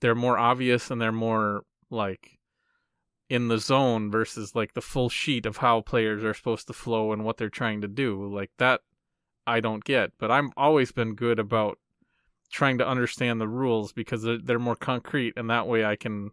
they're 0.00 0.14
more 0.14 0.38
obvious 0.38 0.90
and 0.90 1.00
they're 1.00 1.12
more 1.12 1.64
like 1.90 2.38
in 3.28 3.48
the 3.48 3.58
zone 3.58 4.10
versus 4.10 4.54
like 4.54 4.74
the 4.74 4.82
full 4.82 5.08
sheet 5.08 5.46
of 5.46 5.58
how 5.58 5.80
players 5.80 6.22
are 6.22 6.34
supposed 6.34 6.66
to 6.66 6.72
flow 6.72 7.12
and 7.12 7.24
what 7.24 7.38
they're 7.38 7.48
trying 7.48 7.80
to 7.80 7.88
do. 7.88 8.26
Like 8.26 8.50
that 8.58 8.82
I 9.46 9.60
don't 9.60 9.84
get, 9.84 10.12
but 10.18 10.30
I'm 10.30 10.52
always 10.56 10.92
been 10.92 11.14
good 11.14 11.38
about 11.38 11.78
trying 12.52 12.78
to 12.78 12.86
understand 12.86 13.40
the 13.40 13.48
rules 13.48 13.92
because 13.92 14.22
they're, 14.22 14.38
they're 14.38 14.58
more 14.58 14.76
concrete, 14.76 15.34
and 15.36 15.50
that 15.50 15.66
way 15.66 15.84
I 15.84 15.96
can 15.96 16.30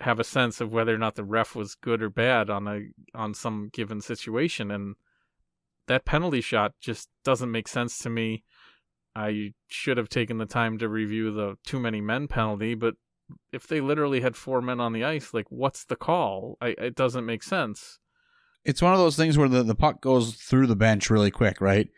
have 0.00 0.20
a 0.20 0.24
sense 0.24 0.60
of 0.60 0.72
whether 0.72 0.94
or 0.94 0.98
not 0.98 1.14
the 1.14 1.24
ref 1.24 1.54
was 1.54 1.74
good 1.74 2.02
or 2.02 2.10
bad 2.10 2.50
on 2.50 2.66
a 2.66 2.80
on 3.14 3.32
some 3.32 3.70
given 3.72 4.00
situation. 4.00 4.70
And 4.70 4.96
that 5.86 6.04
penalty 6.04 6.40
shot 6.40 6.72
just 6.80 7.08
doesn't 7.24 7.50
make 7.50 7.68
sense 7.68 7.98
to 7.98 8.10
me. 8.10 8.44
I 9.16 9.52
should 9.68 9.96
have 9.96 10.08
taken 10.08 10.38
the 10.38 10.46
time 10.46 10.78
to 10.78 10.88
review 10.88 11.30
the 11.30 11.56
too 11.64 11.78
many 11.78 12.00
men 12.00 12.26
penalty, 12.26 12.74
but 12.74 12.94
if 13.52 13.66
they 13.66 13.80
literally 13.80 14.20
had 14.20 14.36
four 14.36 14.60
men 14.60 14.80
on 14.80 14.92
the 14.92 15.04
ice, 15.04 15.32
like 15.32 15.46
what's 15.50 15.84
the 15.84 15.96
call? 15.96 16.56
I, 16.60 16.74
it 16.78 16.94
doesn't 16.94 17.24
make 17.24 17.42
sense. 17.42 18.00
It's 18.64 18.82
one 18.82 18.92
of 18.92 18.98
those 18.98 19.16
things 19.16 19.36
where 19.36 19.48
the, 19.48 19.62
the 19.62 19.74
puck 19.74 20.00
goes 20.00 20.34
through 20.34 20.66
the 20.66 20.76
bench 20.76 21.10
really 21.10 21.30
quick, 21.30 21.60
right? 21.60 21.88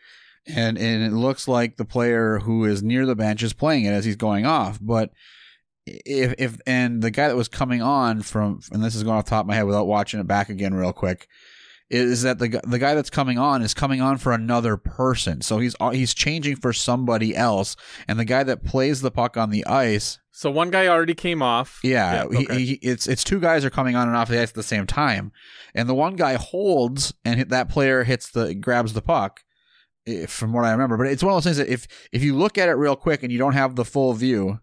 And 0.45 0.77
and 0.77 1.03
it 1.03 1.15
looks 1.15 1.47
like 1.47 1.77
the 1.77 1.85
player 1.85 2.39
who 2.39 2.65
is 2.65 2.81
near 2.81 3.05
the 3.05 3.15
bench 3.15 3.43
is 3.43 3.53
playing 3.53 3.85
it 3.85 3.91
as 3.91 4.05
he's 4.05 4.15
going 4.15 4.45
off. 4.45 4.79
But 4.81 5.11
if 5.85 6.35
if 6.37 6.59
and 6.65 7.01
the 7.01 7.11
guy 7.11 7.27
that 7.27 7.35
was 7.35 7.47
coming 7.47 7.81
on 7.81 8.21
from 8.21 8.61
and 8.71 8.83
this 8.83 8.95
is 8.95 9.03
going 9.03 9.17
off 9.17 9.25
top 9.25 9.45
of 9.45 9.47
my 9.47 9.55
head 9.55 9.65
without 9.65 9.87
watching 9.87 10.19
it 10.19 10.27
back 10.27 10.49
again 10.49 10.73
real 10.73 10.93
quick, 10.93 11.27
is 11.89 12.21
that 12.23 12.39
the 12.39 12.59
the 12.67 12.79
guy 12.79 12.93
that's 12.95 13.09
coming 13.09 13.37
on 13.37 13.61
is 13.61 13.73
coming 13.73 14.01
on 14.01 14.17
for 14.17 14.33
another 14.33 14.75
person. 14.77 15.41
So 15.41 15.59
he's 15.59 15.75
uh, 15.79 15.91
he's 15.91 16.13
changing 16.13 16.57
for 16.57 16.73
somebody 16.73 17.35
else, 17.35 17.75
and 18.07 18.19
the 18.19 18.25
guy 18.25 18.43
that 18.43 18.63
plays 18.65 19.01
the 19.01 19.11
puck 19.11 19.37
on 19.37 19.49
the 19.51 19.65
ice, 19.65 20.19
So 20.31 20.51
one 20.51 20.69
guy 20.69 20.87
already 20.87 21.13
came 21.15 21.41
off. 21.41 21.79
yeah, 21.83 22.25
Yeah, 22.31 22.37
he, 22.39 22.45
okay. 22.45 22.59
he, 22.65 22.73
it's 22.81 23.07
it's 23.07 23.23
two 23.23 23.39
guys 23.39 23.63
are 23.63 23.69
coming 23.69 23.95
on 23.95 24.07
and 24.07 24.17
off 24.17 24.27
the 24.29 24.41
ice 24.41 24.49
at 24.49 24.55
the 24.55 24.63
same 24.63 24.85
time, 24.85 25.31
and 25.73 25.87
the 25.87 25.95
one 25.95 26.15
guy 26.17 26.33
holds, 26.35 27.13
and 27.23 27.37
hit, 27.39 27.49
that 27.49 27.69
player 27.69 28.03
hits 28.03 28.29
the 28.31 28.53
grabs 28.53 28.93
the 28.93 29.01
puck. 29.01 29.41
eh, 30.05 30.25
From 30.25 30.51
what 30.53 30.65
I 30.65 30.71
remember, 30.71 30.97
but 30.97 31.07
it's 31.07 31.23
one 31.23 31.33
of 31.33 31.37
those 31.37 31.45
things 31.45 31.57
that 31.57 31.71
if 31.73 31.87
if 32.11 32.21
you 32.21 32.35
look 32.35 32.57
at 32.57 32.67
it 32.69 32.73
real 32.73 32.95
quick 32.97 33.23
and 33.23 33.31
you 33.31 33.37
don't 33.37 33.53
have 33.53 33.75
the 33.77 33.85
full 33.85 34.13
view, 34.13 34.59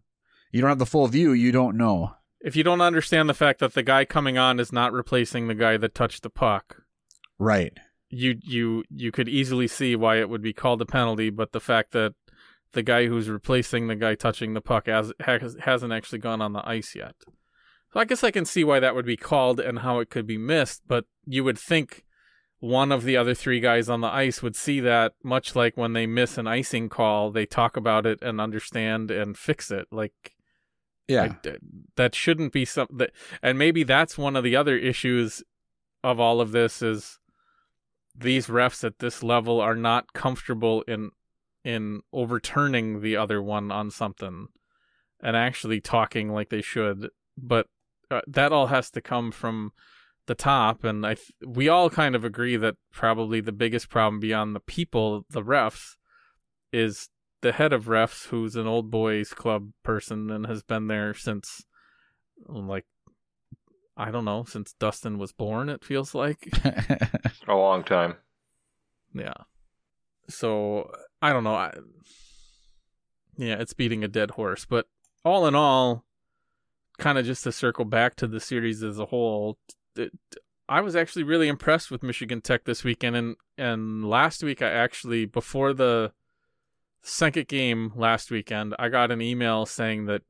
you 0.52 0.60
don't 0.60 0.68
have 0.70 0.78
the 0.78 0.84
full 0.86 1.08
view, 1.08 1.32
you 1.32 1.52
don't 1.52 1.76
know. 1.76 2.14
If 2.42 2.54
you 2.54 2.62
don't 2.62 2.82
understand 2.82 3.30
the 3.30 3.34
fact 3.34 3.60
that 3.60 3.72
the 3.72 3.82
guy 3.82 4.04
coming 4.04 4.36
on 4.36 4.60
is 4.60 4.70
not 4.70 4.92
replacing 4.92 5.48
the 5.48 5.54
guy 5.54 5.78
that 5.78 5.94
touched 5.94 6.22
the 6.22 6.28
puck, 6.28 6.82
Right. 7.44 7.72
you 8.10 8.36
you 8.42 8.84
you 8.90 9.10
could 9.12 9.28
easily 9.28 9.66
see 9.68 9.96
why 9.96 10.16
it 10.20 10.28
would 10.28 10.42
be 10.42 10.52
called 10.52 10.80
a 10.82 10.86
penalty. 10.86 11.30
But 11.30 11.52
the 11.52 11.60
fact 11.60 11.92
that 11.92 12.14
the 12.72 12.82
guy 12.82 13.06
who's 13.06 13.28
replacing 13.28 13.86
the 13.86 13.96
guy 13.96 14.14
touching 14.14 14.54
the 14.54 14.60
puck 14.60 14.86
has, 14.86 15.12
has 15.20 15.56
hasn't 15.60 15.92
actually 15.92 16.18
gone 16.20 16.40
on 16.40 16.52
the 16.52 16.66
ice 16.68 16.94
yet. 16.94 17.14
So 17.92 18.00
I 18.00 18.04
guess 18.04 18.24
I 18.24 18.30
can 18.32 18.44
see 18.44 18.64
why 18.64 18.80
that 18.80 18.94
would 18.94 19.06
be 19.06 19.16
called 19.16 19.60
and 19.60 19.80
how 19.80 20.00
it 20.00 20.10
could 20.10 20.26
be 20.26 20.38
missed. 20.38 20.82
But 20.88 21.04
you 21.26 21.44
would 21.44 21.58
think 21.58 22.04
one 22.60 22.90
of 22.90 23.04
the 23.04 23.16
other 23.16 23.34
three 23.34 23.60
guys 23.60 23.88
on 23.88 24.00
the 24.00 24.08
ice 24.08 24.42
would 24.42 24.56
see 24.56 24.80
that, 24.80 25.12
much 25.22 25.54
like 25.54 25.76
when 25.76 25.92
they 25.92 26.06
miss 26.06 26.38
an 26.38 26.46
icing 26.46 26.88
call, 26.88 27.30
they 27.30 27.46
talk 27.46 27.76
about 27.76 28.06
it 28.06 28.18
and 28.22 28.40
understand 28.40 29.10
and 29.10 29.36
fix 29.36 29.70
it. 29.70 29.86
Like 29.92 30.32
Yeah. 31.06 31.34
I- 31.44 31.58
that 31.96 32.14
shouldn't 32.14 32.52
be 32.52 32.64
something 32.64 32.96
that, 32.98 33.10
and 33.42 33.58
maybe 33.58 33.82
that's 33.84 34.16
one 34.18 34.34
of 34.34 34.42
the 34.44 34.56
other 34.56 34.76
issues 34.76 35.42
of 36.02 36.18
all 36.18 36.40
of 36.40 36.52
this 36.52 36.80
is 36.82 37.18
these 38.14 38.46
refs 38.46 38.84
at 38.84 38.98
this 38.98 39.22
level 39.22 39.60
are 39.60 39.76
not 39.76 40.12
comfortable 40.12 40.82
in 40.82 41.10
in 41.64 42.02
overturning 42.12 43.00
the 43.00 43.16
other 43.16 43.42
one 43.42 43.72
on 43.72 43.90
something 43.90 44.48
and 45.20 45.36
actually 45.36 45.80
talking 45.80 46.28
like 46.28 46.50
they 46.50 46.60
should. 46.60 47.08
But 47.38 47.66
uh, 48.10 48.20
that 48.26 48.52
all 48.52 48.66
has 48.66 48.90
to 48.90 49.00
come 49.00 49.32
from 49.32 49.72
the 50.26 50.34
top 50.34 50.84
and 50.84 51.06
i 51.06 51.14
th- 51.14 51.32
we 51.46 51.68
all 51.68 51.90
kind 51.90 52.14
of 52.14 52.24
agree 52.24 52.56
that 52.56 52.76
probably 52.92 53.40
the 53.40 53.52
biggest 53.52 53.90
problem 53.90 54.18
beyond 54.20 54.54
the 54.54 54.60
people 54.60 55.26
the 55.30 55.42
refs 55.42 55.96
is 56.72 57.08
the 57.42 57.52
head 57.52 57.72
of 57.72 57.84
refs 57.84 58.28
who's 58.28 58.56
an 58.56 58.66
old 58.66 58.90
boys 58.90 59.34
club 59.34 59.70
person 59.82 60.30
and 60.30 60.46
has 60.46 60.62
been 60.62 60.86
there 60.86 61.12
since 61.12 61.64
like 62.48 62.86
I 63.96 64.10
don't 64.10 64.24
know, 64.24 64.44
since 64.44 64.74
Dustin 64.78 65.18
was 65.18 65.32
born 65.32 65.68
it 65.68 65.84
feels 65.84 66.14
like. 66.14 66.48
A 67.48 67.54
long 67.54 67.84
time. 67.84 68.16
yeah. 69.14 69.34
So, 70.28 70.90
I 71.20 71.32
don't 71.32 71.44
know. 71.44 71.54
I, 71.54 71.74
yeah, 73.36 73.56
it's 73.60 73.74
beating 73.74 74.02
a 74.02 74.08
dead 74.08 74.32
horse, 74.32 74.64
but 74.64 74.86
all 75.24 75.46
in 75.46 75.54
all 75.54 76.04
kind 76.98 77.18
of 77.18 77.26
just 77.26 77.44
to 77.44 77.52
circle 77.52 77.84
back 77.84 78.16
to 78.16 78.26
the 78.26 78.40
series 78.40 78.82
as 78.82 78.98
a 78.98 79.06
whole, 79.06 79.58
it, 79.96 80.12
I 80.68 80.80
was 80.80 80.96
actually 80.96 81.24
really 81.24 81.48
impressed 81.48 81.90
with 81.90 82.02
Michigan 82.02 82.40
Tech 82.40 82.64
this 82.64 82.84
weekend 82.84 83.16
and 83.16 83.36
and 83.58 84.04
last 84.08 84.42
week 84.42 84.62
I 84.62 84.70
actually 84.70 85.26
before 85.26 85.72
the 85.72 86.12
second 87.02 87.48
game 87.48 87.92
last 87.94 88.30
weekend, 88.30 88.74
I 88.78 88.88
got 88.88 89.10
an 89.10 89.20
email 89.20 89.66
saying 89.66 90.06
that 90.06 90.22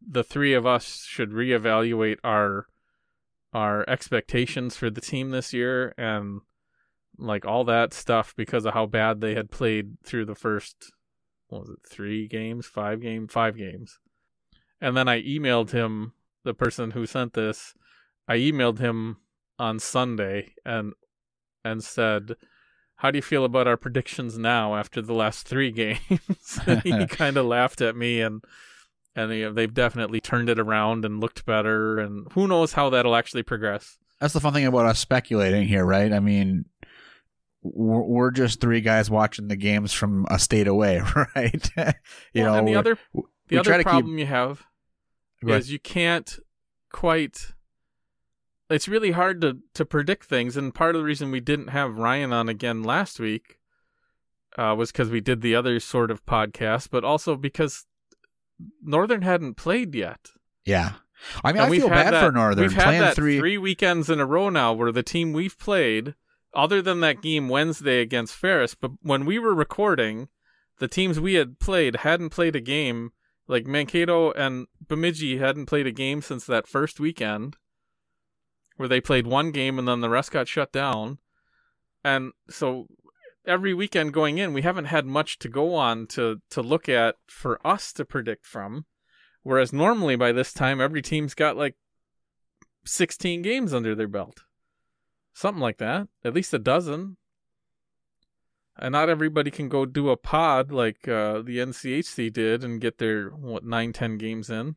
the 0.00 0.24
three 0.24 0.54
of 0.54 0.66
us 0.66 1.04
should 1.06 1.30
reevaluate 1.30 2.18
our 2.24 2.66
our 3.52 3.88
expectations 3.88 4.76
for 4.76 4.90
the 4.90 5.00
team 5.00 5.30
this 5.30 5.52
year 5.52 5.94
and 5.98 6.40
like 7.18 7.44
all 7.44 7.64
that 7.64 7.92
stuff 7.92 8.34
because 8.36 8.64
of 8.64 8.74
how 8.74 8.86
bad 8.86 9.20
they 9.20 9.34
had 9.34 9.50
played 9.50 9.96
through 10.04 10.24
the 10.24 10.34
first 10.34 10.92
what 11.48 11.60
was 11.60 11.70
it 11.70 11.80
three 11.86 12.26
games? 12.26 12.64
Five 12.64 13.02
game 13.02 13.28
five 13.28 13.56
games. 13.56 13.98
And 14.80 14.96
then 14.96 15.06
i 15.08 15.22
emailed 15.22 15.70
him 15.70 16.12
the 16.44 16.54
person 16.54 16.90
who 16.90 17.06
sent 17.06 17.34
this 17.34 17.74
i 18.26 18.36
emailed 18.36 18.80
him 18.80 19.18
on 19.58 19.78
sunday 19.78 20.54
and 20.64 20.92
and 21.64 21.84
said 21.84 22.34
how 23.02 23.10
do 23.10 23.18
you 23.18 23.22
feel 23.22 23.44
about 23.44 23.66
our 23.66 23.76
predictions 23.76 24.38
now 24.38 24.76
after 24.76 25.02
the 25.02 25.12
last 25.12 25.46
three 25.46 25.72
games? 25.82 26.60
And 26.66 26.82
he 26.82 27.06
kind 27.08 27.36
of 27.36 27.46
laughed 27.46 27.80
at 27.80 27.96
me 27.96 28.20
and 28.20 28.44
and 29.14 29.30
they, 29.30 29.44
they've 29.50 29.74
definitely 29.74 30.20
turned 30.20 30.48
it 30.48 30.58
around 30.58 31.04
and 31.04 31.20
looked 31.20 31.44
better 31.44 31.98
and 31.98 32.26
who 32.32 32.46
knows 32.48 32.72
how 32.72 32.90
that'll 32.90 33.14
actually 33.16 33.42
progress 33.42 33.98
That's 34.20 34.32
the 34.34 34.40
fun 34.40 34.52
thing 34.54 34.66
about 34.66 34.86
us 34.86 34.98
speculating 34.98 35.66
here, 35.68 35.84
right? 35.84 36.12
I 36.12 36.20
mean, 36.20 36.64
we're, 37.62 38.02
we're 38.02 38.30
just 38.30 38.60
three 38.60 38.80
guys 38.80 39.10
watching 39.10 39.48
the 39.48 39.56
games 39.56 39.92
from 39.92 40.26
a 40.30 40.38
state 40.38 40.66
away, 40.66 41.00
right? 41.36 41.70
you 41.76 42.42
Well, 42.42 42.52
know, 42.52 42.54
and 42.58 42.68
the 42.68 42.74
other 42.76 42.98
the 43.48 43.58
other 43.58 43.72
to 43.72 43.78
keep- 43.78 43.84
problem 43.84 44.18
you 44.18 44.26
have 44.26 44.64
is 45.46 45.70
you 45.72 45.78
can't 45.78 46.38
quite 46.90 47.52
it's 48.70 48.88
really 48.88 49.10
hard 49.10 49.40
to 49.42 49.58
to 49.74 49.84
predict 49.84 50.24
things 50.24 50.56
and 50.56 50.74
part 50.74 50.94
of 50.94 51.00
the 51.00 51.04
reason 51.04 51.30
we 51.30 51.40
didn't 51.40 51.68
have 51.68 51.96
Ryan 51.98 52.32
on 52.32 52.48
again 52.48 52.82
last 52.82 53.18
week 53.20 53.58
uh, 54.56 54.74
was 54.78 54.92
because 54.92 55.10
we 55.10 55.20
did 55.20 55.40
the 55.42 55.54
other 55.54 55.80
sort 55.80 56.10
of 56.10 56.24
podcast 56.26 56.88
but 56.90 57.04
also 57.04 57.36
because 57.36 57.86
Northern 58.82 59.22
hadn't 59.22 59.54
played 59.54 59.94
yet 59.94 60.28
yeah. 60.64 60.92
I 61.44 61.52
mean, 61.52 61.62
And 61.62 61.72
I 61.72 61.76
feel 61.76 61.88
bad 61.88 62.14
that- 62.14 62.24
for 62.24 62.32
Northern 62.32 62.62
We've 62.62 62.72
had 62.72 63.00
that 63.00 63.14
three. 63.16 63.38
three 63.38 63.58
weekends 63.58 64.08
in 64.10 64.20
a 64.20 64.26
row 64.26 64.48
now 64.48 64.72
where 64.72 64.90
the 64.92 65.02
team 65.02 65.32
we've 65.32 65.58
played, 65.58 66.14
other 66.54 66.80
than 66.82 67.00
that 67.00 67.20
game 67.22 67.48
Wednesday 67.48 68.00
against 68.00 68.34
Ferris, 68.34 68.74
but 68.74 68.90
when 69.02 69.24
we 69.24 69.38
were 69.38 69.54
recording, 69.54 70.28
the 70.78 70.88
teams 70.88 71.18
we 71.20 71.34
had 71.34 71.58
played 71.60 71.96
hadn't 71.96 72.30
played 72.30 72.54
a 72.56 72.60
game. 72.60 73.12
Like 73.48 73.66
Mankato 73.66 74.32
and 74.32 74.66
Bemidji 74.86 75.38
hadn't 75.38 75.66
played 75.66 75.86
a 75.86 75.92
game 75.92 76.22
since 76.22 76.44
that 76.46 76.66
first 76.68 76.98
weekend, 77.00 77.56
where 78.76 78.88
they 78.88 79.00
played 79.00 79.26
one 79.26 79.50
game 79.50 79.78
and 79.78 79.86
then 79.86 80.00
the 80.00 80.10
rest 80.10 80.30
got 80.32 80.48
shut 80.48 80.72
down. 80.72 81.18
And 82.04 82.32
so 82.50 82.86
every 83.46 83.74
weekend 83.74 84.12
going 84.12 84.38
in, 84.38 84.52
we 84.52 84.62
haven't 84.62 84.86
had 84.86 85.06
much 85.06 85.38
to 85.40 85.48
go 85.48 85.74
on 85.74 86.06
to 86.08 86.40
to 86.50 86.62
look 86.62 86.88
at 86.88 87.16
for 87.26 87.64
us 87.66 87.92
to 87.94 88.04
predict 88.04 88.46
from. 88.46 88.86
Whereas 89.42 89.72
normally 89.72 90.16
by 90.16 90.32
this 90.32 90.52
time, 90.52 90.80
every 90.80 91.02
team's 91.02 91.34
got 91.34 91.56
like 91.56 91.74
16 92.84 93.42
games 93.42 93.74
under 93.74 93.94
their 93.94 94.08
belt. 94.08 94.42
Something 95.34 95.60
like 95.60 95.78
that. 95.78 96.08
At 96.24 96.34
least 96.34 96.54
a 96.54 96.58
dozen. 96.58 97.16
And 98.76 98.92
not 98.92 99.08
everybody 99.08 99.50
can 99.50 99.68
go 99.68 99.84
do 99.84 100.10
a 100.10 100.16
pod 100.16 100.72
like 100.72 101.06
uh, 101.08 101.42
the 101.42 101.58
NCHC 101.58 102.32
did 102.32 102.64
and 102.64 102.80
get 102.80 102.98
their, 102.98 103.30
what, 103.30 103.64
nine, 103.64 103.92
ten 103.92 104.16
games 104.16 104.48
in. 104.48 104.76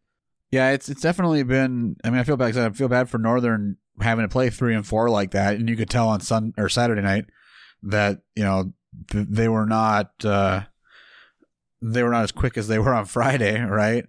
Yeah, 0.52 0.72
it's 0.72 0.90
it's 0.90 1.02
definitely 1.02 1.44
been. 1.44 1.96
I 2.04 2.10
mean, 2.10 2.20
I 2.20 2.24
feel 2.24 2.38
bad. 2.38 2.58
I 2.58 2.70
feel 2.70 2.88
bad 2.88 3.10
for 3.10 3.18
Northern 3.18 3.78
having 4.00 4.24
to 4.24 4.30
play 4.30 4.50
three 4.50 4.76
and 4.76 4.86
four 4.86 5.10
like 5.10 5.32
that, 5.32 5.56
and 5.56 5.68
you 5.68 5.76
could 5.76 5.90
tell 5.90 6.08
on 6.10 6.22
Sun 6.22 6.54
or 6.58 6.70
Saturday 6.70 7.02
night 7.02 7.26
that 7.86 8.22
you 8.36 8.44
know 8.44 8.74
th- 9.12 9.28
they 9.30 9.48
were 9.48 9.66
not 9.66 10.12
uh, 10.24 10.64
they 11.82 12.04
were 12.04 12.12
not 12.12 12.24
as 12.24 12.32
quick 12.32 12.58
as 12.58 12.68
they 12.68 12.80
were 12.80 12.94
on 12.94 13.06
Friday, 13.06 13.62
right? 13.62 14.06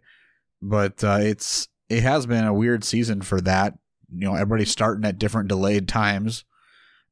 But 0.60 1.02
uh, 1.04 1.18
it's 1.20 1.68
it 1.88 2.02
has 2.02 2.26
been 2.26 2.44
a 2.44 2.54
weird 2.54 2.84
season 2.84 3.22
for 3.22 3.40
that. 3.42 3.74
You 4.12 4.26
know, 4.26 4.34
everybody's 4.34 4.70
starting 4.70 5.04
at 5.04 5.18
different 5.18 5.48
delayed 5.48 5.88
times, 5.88 6.44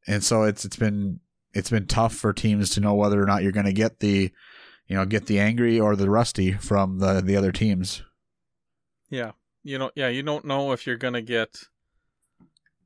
and 0.06 0.22
so 0.22 0.42
it's 0.42 0.64
it's 0.64 0.76
been 0.76 1.20
it's 1.52 1.70
been 1.70 1.86
tough 1.86 2.14
for 2.14 2.32
teams 2.32 2.70
to 2.70 2.80
know 2.80 2.94
whether 2.94 3.22
or 3.22 3.26
not 3.26 3.42
you're 3.42 3.52
going 3.52 3.66
to 3.66 3.72
get 3.72 4.00
the 4.00 4.32
you 4.88 4.96
know 4.96 5.04
get 5.04 5.26
the 5.26 5.38
angry 5.38 5.78
or 5.78 5.96
the 5.96 6.10
rusty 6.10 6.52
from 6.52 6.98
the 6.98 7.20
the 7.20 7.36
other 7.36 7.52
teams. 7.52 8.02
Yeah. 9.10 9.32
You 9.62 9.78
know, 9.78 9.90
yeah, 9.94 10.08
you 10.08 10.22
don't 10.22 10.44
know 10.44 10.72
if 10.72 10.86
you're 10.86 10.96
going 10.96 11.14
to 11.14 11.22
get, 11.22 11.64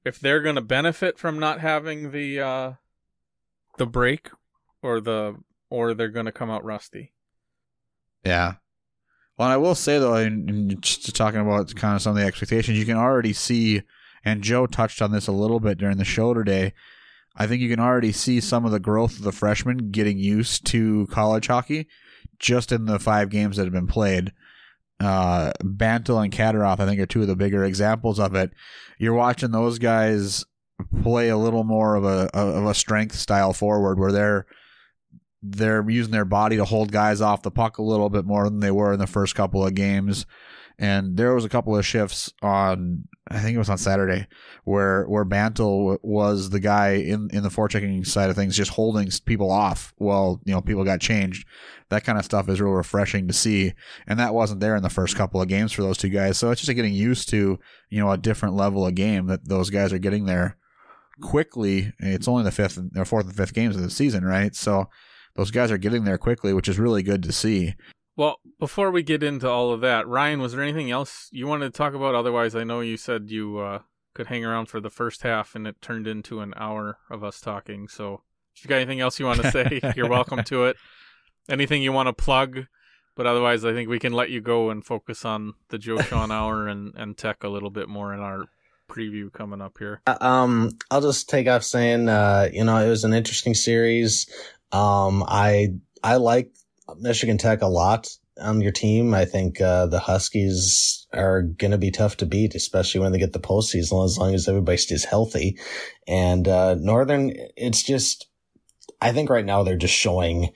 if 0.05 0.21
they're 0.21 0.43
going 0.43 0.55
to 0.55 0.61
benefit 0.61 1.19
from 1.19 1.39
not 1.39 1.61
having 1.61 2.13
the, 2.13 2.41
uh, 2.41 2.73
the 3.79 3.87
break 3.87 4.31
or 4.83 5.01
the, 5.01 5.37
or 5.71 5.95
they're 5.95 6.09
going 6.09 6.27
to 6.27 6.33
come 6.33 6.51
out 6.51 6.65
rusty. 6.65 7.13
Yeah. 8.25 8.55
Well, 9.37 9.49
I 9.49 9.57
will 9.57 9.75
say 9.75 9.99
though, 9.99 10.17
in, 10.17 10.81
just 10.81 11.15
talking 11.15 11.41
about 11.41 11.75
kind 11.77 11.95
of 11.95 12.03
some 12.03 12.17
of 12.17 12.17
the 12.17 12.27
expectations, 12.27 12.79
you 12.79 12.85
can 12.85 12.97
already 12.97 13.33
see, 13.33 13.83
and 14.25 14.43
Joe 14.43 14.67
touched 14.67 15.01
on 15.01 15.13
this 15.13 15.29
a 15.29 15.33
little 15.33 15.61
bit 15.61 15.79
during 15.79 15.97
the 15.97 16.05
show 16.05 16.35
today. 16.35 16.73
I 17.37 17.47
think 17.47 17.63
you 17.63 17.69
can 17.69 17.79
already 17.79 18.11
see 18.11 18.41
some 18.41 18.65
of 18.65 18.73
the 18.73 18.81
growth 18.81 19.17
of 19.17 19.23
the 19.23 19.33
freshmen 19.33 19.93
getting 19.93 20.19
used 20.19 20.67
to 20.67 21.07
college 21.07 21.47
hockey, 21.47 21.87
just 22.41 22.73
in 22.73 22.87
the 22.87 22.99
five 22.99 23.31
games 23.31 23.57
that 23.57 23.65
have 23.65 23.73
been 23.73 23.87
played. 23.87 24.33
Uh, 24.99 25.53
Bantle 25.63 26.19
and 26.19 26.33
Caderoth, 26.33 26.81
I 26.81 26.87
think, 26.87 27.01
are 27.01 27.07
two 27.07 27.23
of 27.23 27.29
the 27.29 27.37
bigger 27.37 27.65
examples 27.65 28.19
of 28.19 28.35
it. 28.35 28.51
You're 28.99 29.15
watching 29.15 29.53
those 29.53 29.79
guys 29.79 30.45
play 31.03 31.29
a 31.29 31.37
little 31.37 31.65
more 31.65 31.95
of 31.95 32.05
a 32.05 32.31
of 32.35 32.67
a 32.67 32.75
strength 32.75 33.15
style 33.15 33.53
forward, 33.53 33.99
where 33.99 34.13
they're 34.13 34.47
they're 35.43 35.89
using 35.89 36.13
their 36.13 36.25
body 36.25 36.57
to 36.57 36.65
hold 36.65 36.93
guys 36.93 37.21
off 37.21 37.43
the 37.43 37.51
puck 37.51 37.79
a 37.79 37.83
little 37.83 38.09
bit 38.09 38.25
more 38.25 38.45
than 38.45 38.61
they 38.61 38.71
were 38.71 38.93
in 38.93 38.99
the 38.99 39.07
first 39.07 39.35
couple 39.35 39.65
of 39.65 39.75
games. 39.75 40.27
And 40.81 41.17
there 41.17 41.35
was 41.35 41.45
a 41.45 41.49
couple 41.49 41.77
of 41.77 41.85
shifts 41.85 42.33
on 42.41 43.09
I 43.31 43.41
think 43.41 43.55
it 43.55 43.59
was 43.59 43.69
on 43.69 43.79
Saturday, 43.79 44.27
where 44.65 45.05
where 45.05 45.25
Bantle 45.25 45.99
was 46.03 46.51
the 46.51 46.61
guy 46.61 46.93
in 46.93 47.29
in 47.33 47.43
the 47.43 47.49
forechecking 47.49 48.07
side 48.07 48.31
of 48.31 48.37
things, 48.37 48.57
just 48.57 48.71
holding 48.71 49.11
people 49.27 49.51
off 49.51 49.93
while 49.99 50.41
you 50.45 50.55
know 50.55 50.61
people 50.61 50.85
got 50.85 51.01
changed. 51.01 51.47
That 51.91 52.05
kind 52.05 52.19
of 52.19 52.25
stuff 52.25 52.49
is 52.49 52.61
real 52.61 52.73
refreshing 52.73 53.27
to 53.29 53.35
see, 53.35 53.75
and 54.07 54.19
that 54.19 54.35
wasn't 54.35 54.61
there 54.61 54.77
in 54.77 54.83
the 54.83 54.89
first 54.89 55.17
couple 55.17 55.43
of 55.43 55.49
games 55.49 55.73
for 55.73 55.83
those 55.83 55.99
two 55.99 56.11
guys. 56.11 56.39
So 56.39 56.51
it's 56.51 56.61
just 56.61 56.75
getting 56.75 56.95
used 56.95 57.29
to 57.31 57.59
you 57.91 58.01
know 58.01 58.13
a 58.13 58.19
different 58.19 58.55
level 58.55 58.87
of 58.87 58.95
game 58.95 59.27
that 59.27 59.49
those 59.49 59.71
guys 59.71 59.93
are 59.93 59.99
getting 59.99 60.27
there 60.27 60.57
quickly. 61.21 61.93
It's 61.99 62.29
only 62.29 62.45
the 62.45 62.51
fifth 62.51 62.79
or 62.97 63.05
fourth 63.05 63.27
and 63.27 63.37
fifth 63.37 63.55
games 63.55 63.77
of 63.77 63.83
the 63.83 63.91
season, 63.91 64.25
right? 64.25 64.55
So 64.55 64.89
those 65.35 65.51
guys 65.51 65.71
are 65.71 65.79
getting 65.79 66.05
there 66.05 66.19
quickly, 66.19 66.53
which 66.53 66.69
is 66.69 66.79
really 66.79 67.03
good 67.03 67.23
to 67.23 67.33
see. 67.33 67.75
Well, 68.17 68.41
before 68.59 68.91
we 68.91 69.05
get 69.05 69.23
into 69.23 69.49
all 69.49 69.73
of 69.73 69.81
that, 69.83 70.09
Ryan, 70.09 70.41
was 70.41 70.53
there 70.53 70.63
anything 70.63 70.91
else 70.91 71.29
you 71.31 71.47
wanted 71.47 71.73
to 71.73 71.77
talk 71.79 71.95
about? 71.95 72.17
Otherwise, 72.17 72.57
I 72.57 72.65
know 72.65 72.81
you 72.81 72.97
said 72.97 73.31
you 73.31 73.59
uh, 73.59 73.83
could 74.15 74.27
hang 74.27 74.45
around 74.45 74.67
for 74.67 74.81
the 74.81 74.91
first 74.91 75.23
half, 75.23 75.55
and 75.55 75.67
it 75.69 75.81
turned 75.81 76.09
into 76.09 76.41
an 76.41 76.53
hour 76.57 76.99
of 77.09 77.23
us 77.23 77.41
talking. 77.41 77.87
So, 77.87 78.23
if 78.57 78.65
you 78.65 78.69
got 78.69 78.77
anything 78.77 78.99
else 78.99 79.21
you 79.21 79.27
want 79.27 79.43
to 79.43 79.51
say, 79.53 79.81
you're 79.97 80.09
welcome 80.09 80.43
to 80.45 80.65
it. 80.65 80.77
Anything 81.49 81.81
you 81.81 81.93
want 81.93 82.09
to 82.09 82.13
plug, 82.13 82.67
but 83.15 83.27
otherwise, 83.27 83.65
I 83.65 83.73
think 83.73 83.89
we 83.89 84.01
can 84.01 84.13
let 84.13 84.31
you 84.31 84.41
go 84.41 84.71
and 84.71 84.85
focus 84.85 85.25
on 85.25 85.55
the 85.69 85.79
Joe 85.79 86.01
Sean 86.01 86.33
hour 86.33 86.67
and 86.67 86.93
and 86.97 87.17
tech 87.17 87.45
a 87.45 87.49
little 87.49 87.71
bit 87.71 87.89
more 87.89 88.13
in 88.13 88.19
our 88.19 88.47
preview 88.89 89.33
coming 89.33 89.61
up 89.61 89.77
here. 89.79 90.01
Um, 90.07 90.71
I'll 90.91 91.01
just 91.01 91.29
take 91.29 91.47
off 91.47 91.63
saying, 91.63 92.09
uh, 92.09 92.49
you 92.53 92.65
know, 92.65 92.79
it 92.79 92.89
was 92.89 93.05
an 93.05 93.13
interesting 93.13 93.55
series. 93.55 94.27
Um, 94.73 95.25
I 95.27 95.75
I 96.03 96.17
like 96.17 96.53
Michigan 96.99 97.39
Tech 97.39 97.63
a 97.63 97.67
lot 97.67 98.09
on 98.41 98.61
your 98.61 98.73
team. 98.73 99.15
I 99.15 99.25
think 99.25 99.61
uh, 99.61 99.87
the 99.87 99.99
Huskies 99.99 101.07
are 101.13 101.43
going 101.43 101.71
to 101.73 101.79
be 101.79 101.91
tough 101.91 102.17
to 102.19 102.27
beat, 102.27 102.55
especially 102.55 103.01
when 103.01 103.13
they 103.13 103.19
get 103.19 103.33
the 103.33 103.41
postseason, 103.41 104.05
as 104.05 104.19
long 104.19 104.35
as 104.35 104.49
everybody 104.49 104.79
stays 104.79 105.05
healthy. 105.05 105.59
And 106.07 106.47
uh, 106.47 106.75
Northern, 106.75 107.33
it's 107.57 107.83
just, 107.83 108.29
I 109.01 109.13
think 109.13 109.31
right 109.31 109.45
now 109.45 109.63
they're 109.63 109.77
just 109.77 109.95
showing 109.95 110.51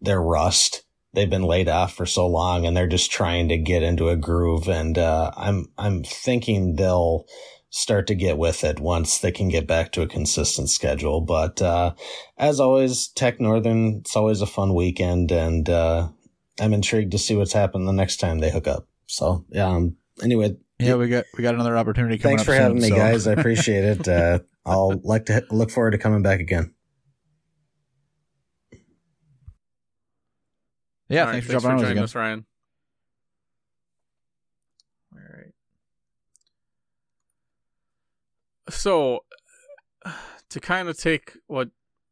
their 0.00 0.20
rust. 0.20 0.84
They've 1.14 1.30
been 1.30 1.42
laid 1.42 1.68
off 1.68 1.94
for 1.94 2.06
so 2.06 2.26
long, 2.26 2.66
and 2.66 2.76
they're 2.76 2.86
just 2.86 3.10
trying 3.10 3.48
to 3.48 3.56
get 3.56 3.82
into 3.82 4.08
a 4.10 4.16
groove. 4.16 4.68
And 4.68 4.98
uh, 4.98 5.30
I'm 5.36 5.72
I'm 5.78 6.04
thinking 6.04 6.76
they'll 6.76 7.24
start 7.76 8.06
to 8.06 8.14
get 8.14 8.38
with 8.38 8.64
it 8.64 8.80
once 8.80 9.18
they 9.18 9.30
can 9.30 9.50
get 9.50 9.66
back 9.66 9.92
to 9.92 10.00
a 10.00 10.06
consistent 10.06 10.70
schedule. 10.70 11.20
But 11.20 11.60
uh, 11.60 11.92
as 12.38 12.58
always, 12.58 13.08
Tech 13.08 13.38
Northern, 13.38 13.98
it's 13.98 14.16
always 14.16 14.40
a 14.40 14.46
fun 14.46 14.74
weekend, 14.74 15.30
and 15.30 15.68
uh, 15.68 16.08
I'm 16.58 16.72
intrigued 16.72 17.12
to 17.12 17.18
see 17.18 17.36
what's 17.36 17.52
happening 17.52 17.86
the 17.86 17.92
next 17.92 18.16
time 18.16 18.38
they 18.38 18.50
hook 18.50 18.66
up. 18.66 18.88
So, 19.06 19.44
yeah. 19.50 19.66
Um, 19.68 19.96
anyway, 20.22 20.56
yeah, 20.78 20.94
we 20.94 21.08
got 21.08 21.26
we 21.36 21.42
got 21.42 21.54
another 21.54 21.76
opportunity. 21.76 22.16
Thanks 22.16 22.44
for 22.44 22.52
soon, 22.52 22.62
having 22.62 22.80
me, 22.80 22.88
guys. 22.88 23.26
I 23.26 23.32
appreciate 23.32 23.84
it. 23.84 24.08
Uh, 24.16 24.38
I'll 24.64 25.00
like 25.04 25.26
to 25.26 25.44
look 25.50 25.70
forward 25.70 25.92
to 25.92 25.98
coming 25.98 26.22
back 26.22 26.40
again. 26.40 26.74
Yeah, 31.08 31.26
All 31.26 31.32
thanks 31.32 31.46
right, 31.46 31.60
for 31.60 31.60
jumping 31.60 31.70
on 31.70 31.78
joining 31.78 31.92
again. 31.92 32.04
us, 32.04 32.14
Ryan. 32.16 32.46
All 35.12 35.20
right. 35.20 35.52
So, 38.68 39.24
to 40.50 40.60
kind 40.60 40.88
of 40.88 40.98
take 40.98 41.36
what 41.46 41.70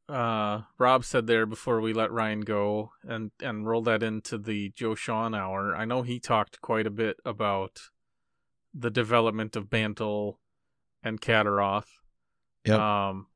uh, 0.09 0.63
Rob 0.79 1.05
said 1.05 1.27
there 1.27 1.47
before 1.47 1.81
we 1.81 1.93
let 1.93 2.13
Ryan 2.13 2.41
go 2.41 2.93
and 3.03 3.31
and 3.41 3.67
roll 3.67 3.83
that 3.83 4.03
into 4.03 4.39
the 4.39 4.71
Joe 4.75 4.95
Sean 4.95 5.35
hour, 5.35 5.75
I 5.75 5.85
know 5.85 6.03
he 6.03 6.21
talked 6.21 6.61
quite 6.61 6.87
a 6.87 6.91
bit 6.91 7.17
about 7.25 7.81
the 8.75 8.91
development 8.91 9.57
of 9.57 9.71
Bantle 9.71 10.41
and 11.03 11.21
Caderoth. 11.21 11.89
Yep. 12.65 12.79
Um, 12.79 13.27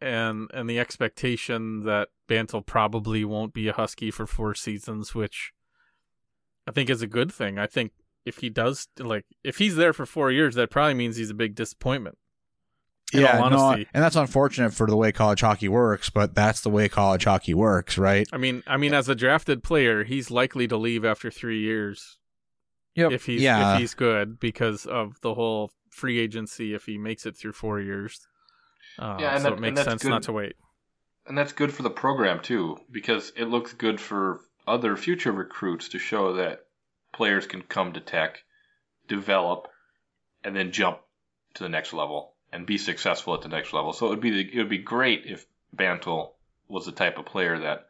and 0.00 0.50
and 0.52 0.68
the 0.68 0.78
expectation 0.78 1.84
that 1.84 2.08
Bantle 2.26 2.62
probably 2.62 3.24
won't 3.24 3.54
be 3.54 3.68
a 3.68 3.72
Husky 3.72 4.10
for 4.10 4.26
four 4.26 4.54
seasons, 4.54 5.14
which 5.14 5.52
I 6.66 6.72
think 6.72 6.90
is 6.90 7.02
a 7.02 7.06
good 7.06 7.32
thing. 7.32 7.58
I 7.58 7.66
think 7.66 7.92
if 8.24 8.38
he 8.38 8.48
does, 8.48 8.88
like, 8.98 9.24
if 9.44 9.58
he's 9.58 9.76
there 9.76 9.92
for 9.92 10.06
four 10.06 10.30
years, 10.30 10.54
that 10.54 10.70
probably 10.70 10.94
means 10.94 11.16
he's 11.16 11.30
a 11.30 11.34
big 11.34 11.54
disappointment. 11.54 12.18
In 13.12 13.22
yeah, 13.22 13.40
all 13.40 13.50
no, 13.50 13.72
and 13.72 13.86
that's 13.92 14.14
unfortunate 14.14 14.72
for 14.72 14.86
the 14.86 14.96
way 14.96 15.10
college 15.10 15.40
hockey 15.40 15.68
works, 15.68 16.10
but 16.10 16.34
that's 16.34 16.60
the 16.60 16.70
way 16.70 16.88
college 16.88 17.24
hockey 17.24 17.54
works, 17.54 17.98
right? 17.98 18.28
I 18.32 18.36
mean, 18.36 18.62
I 18.68 18.76
mean, 18.76 18.94
as 18.94 19.08
a 19.08 19.16
drafted 19.16 19.64
player, 19.64 20.04
he's 20.04 20.30
likely 20.30 20.68
to 20.68 20.76
leave 20.76 21.04
after 21.04 21.28
three 21.28 21.60
years. 21.60 22.18
Yep. 22.94 23.10
If 23.10 23.26
he's 23.26 23.42
yeah. 23.42 23.74
if 23.74 23.80
he's 23.80 23.94
good 23.94 24.38
because 24.38 24.86
of 24.86 25.20
the 25.22 25.34
whole 25.34 25.72
free 25.90 26.18
agency. 26.20 26.72
If 26.72 26.86
he 26.86 26.98
makes 26.98 27.26
it 27.26 27.36
through 27.36 27.52
four 27.52 27.80
years, 27.80 28.26
uh, 28.98 29.16
Yeah, 29.18 29.34
and 29.34 29.42
so 29.42 29.50
that- 29.50 29.56
it 29.56 29.60
makes 29.60 29.76
that's 29.76 29.88
sense 29.88 30.02
good. 30.02 30.10
not 30.10 30.22
to 30.24 30.32
wait. 30.32 30.54
And 31.26 31.36
that's 31.36 31.52
good 31.52 31.72
for 31.72 31.82
the 31.82 31.90
program 31.90 32.40
too, 32.40 32.78
because 32.90 33.32
it 33.36 33.46
looks 33.46 33.72
good 33.72 34.00
for 34.00 34.40
other 34.66 34.96
future 34.96 35.32
recruits 35.32 35.88
to 35.90 35.98
show 35.98 36.34
that 36.34 36.60
players 37.12 37.46
can 37.46 37.62
come 37.62 37.92
to 37.92 38.00
Tech, 38.00 38.42
develop, 39.08 39.68
and 40.44 40.56
then 40.56 40.72
jump 40.72 41.00
to 41.54 41.62
the 41.62 41.68
next 41.68 41.92
level 41.92 42.34
and 42.52 42.66
be 42.66 42.78
successful 42.78 43.34
at 43.34 43.42
the 43.42 43.48
next 43.48 43.72
level. 43.72 43.92
So 43.92 44.06
it 44.06 44.10
would 44.10 44.20
be 44.20 44.40
it 44.40 44.58
would 44.58 44.68
be 44.68 44.78
great 44.78 45.26
if 45.26 45.46
Bantle 45.72 46.34
was 46.68 46.86
the 46.86 46.92
type 46.92 47.18
of 47.18 47.26
player 47.26 47.58
that 47.60 47.86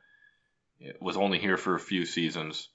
was 1.01 1.17
only 1.17 1.39
here 1.39 1.57
for 1.57 1.75
a 1.75 1.81
few 1.81 2.07
seasons, 2.07 2.69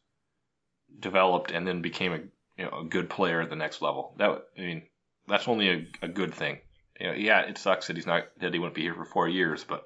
developed, 0.99 1.51
and 1.51 1.67
then 1.67 1.81
became 1.81 2.13
a 2.13 2.19
you 2.57 2.65
know 2.65 2.79
a 2.79 2.85
good 2.85 3.09
player 3.09 3.41
at 3.41 3.49
the 3.49 3.55
next 3.55 3.81
level. 3.81 4.13
That 4.17 4.43
I 4.57 4.61
mean 4.61 4.83
that's 5.27 5.47
only 5.47 5.69
a, 5.69 5.87
a 6.03 6.07
good 6.07 6.33
thing. 6.33 6.59
You 6.99 7.07
know, 7.07 7.13
yeah, 7.13 7.41
it 7.41 7.57
sucks 7.57 7.87
that 7.87 7.95
he's 7.95 8.07
not 8.07 8.23
that 8.39 8.53
he 8.53 8.59
wouldn't 8.59 8.75
be 8.75 8.83
here 8.83 8.95
for 8.95 9.05
four 9.05 9.27
years, 9.27 9.63
but 9.63 9.85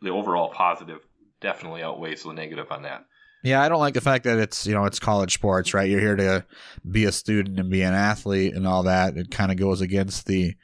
the 0.00 0.10
overall 0.10 0.50
positive 0.50 1.00
definitely 1.40 1.82
outweighs 1.82 2.22
the 2.22 2.32
negative 2.32 2.70
on 2.70 2.82
that. 2.82 3.04
Yeah, 3.42 3.60
I 3.60 3.68
don't 3.68 3.80
like 3.80 3.94
the 3.94 4.00
fact 4.00 4.24
that 4.24 4.38
it's 4.38 4.66
you 4.66 4.74
know 4.74 4.84
it's 4.84 5.00
college 5.00 5.34
sports, 5.34 5.74
right? 5.74 5.90
You're 5.90 6.00
here 6.00 6.16
to 6.16 6.46
be 6.88 7.04
a 7.04 7.12
student 7.12 7.58
and 7.58 7.70
be 7.70 7.82
an 7.82 7.94
athlete 7.94 8.54
and 8.54 8.66
all 8.66 8.84
that. 8.84 9.16
It 9.16 9.30
kind 9.30 9.50
of 9.50 9.58
goes 9.58 9.80
against 9.80 10.26
the 10.26 10.54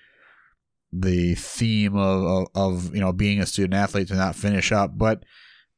the 0.92 1.34
theme 1.34 1.96
of, 1.96 2.24
of 2.24 2.46
of 2.54 2.94
you 2.94 3.00
know 3.00 3.12
being 3.12 3.40
a 3.40 3.46
student 3.46 3.74
athlete 3.74 4.08
to 4.08 4.14
not 4.14 4.36
finish 4.36 4.70
up. 4.70 4.96
But 4.96 5.24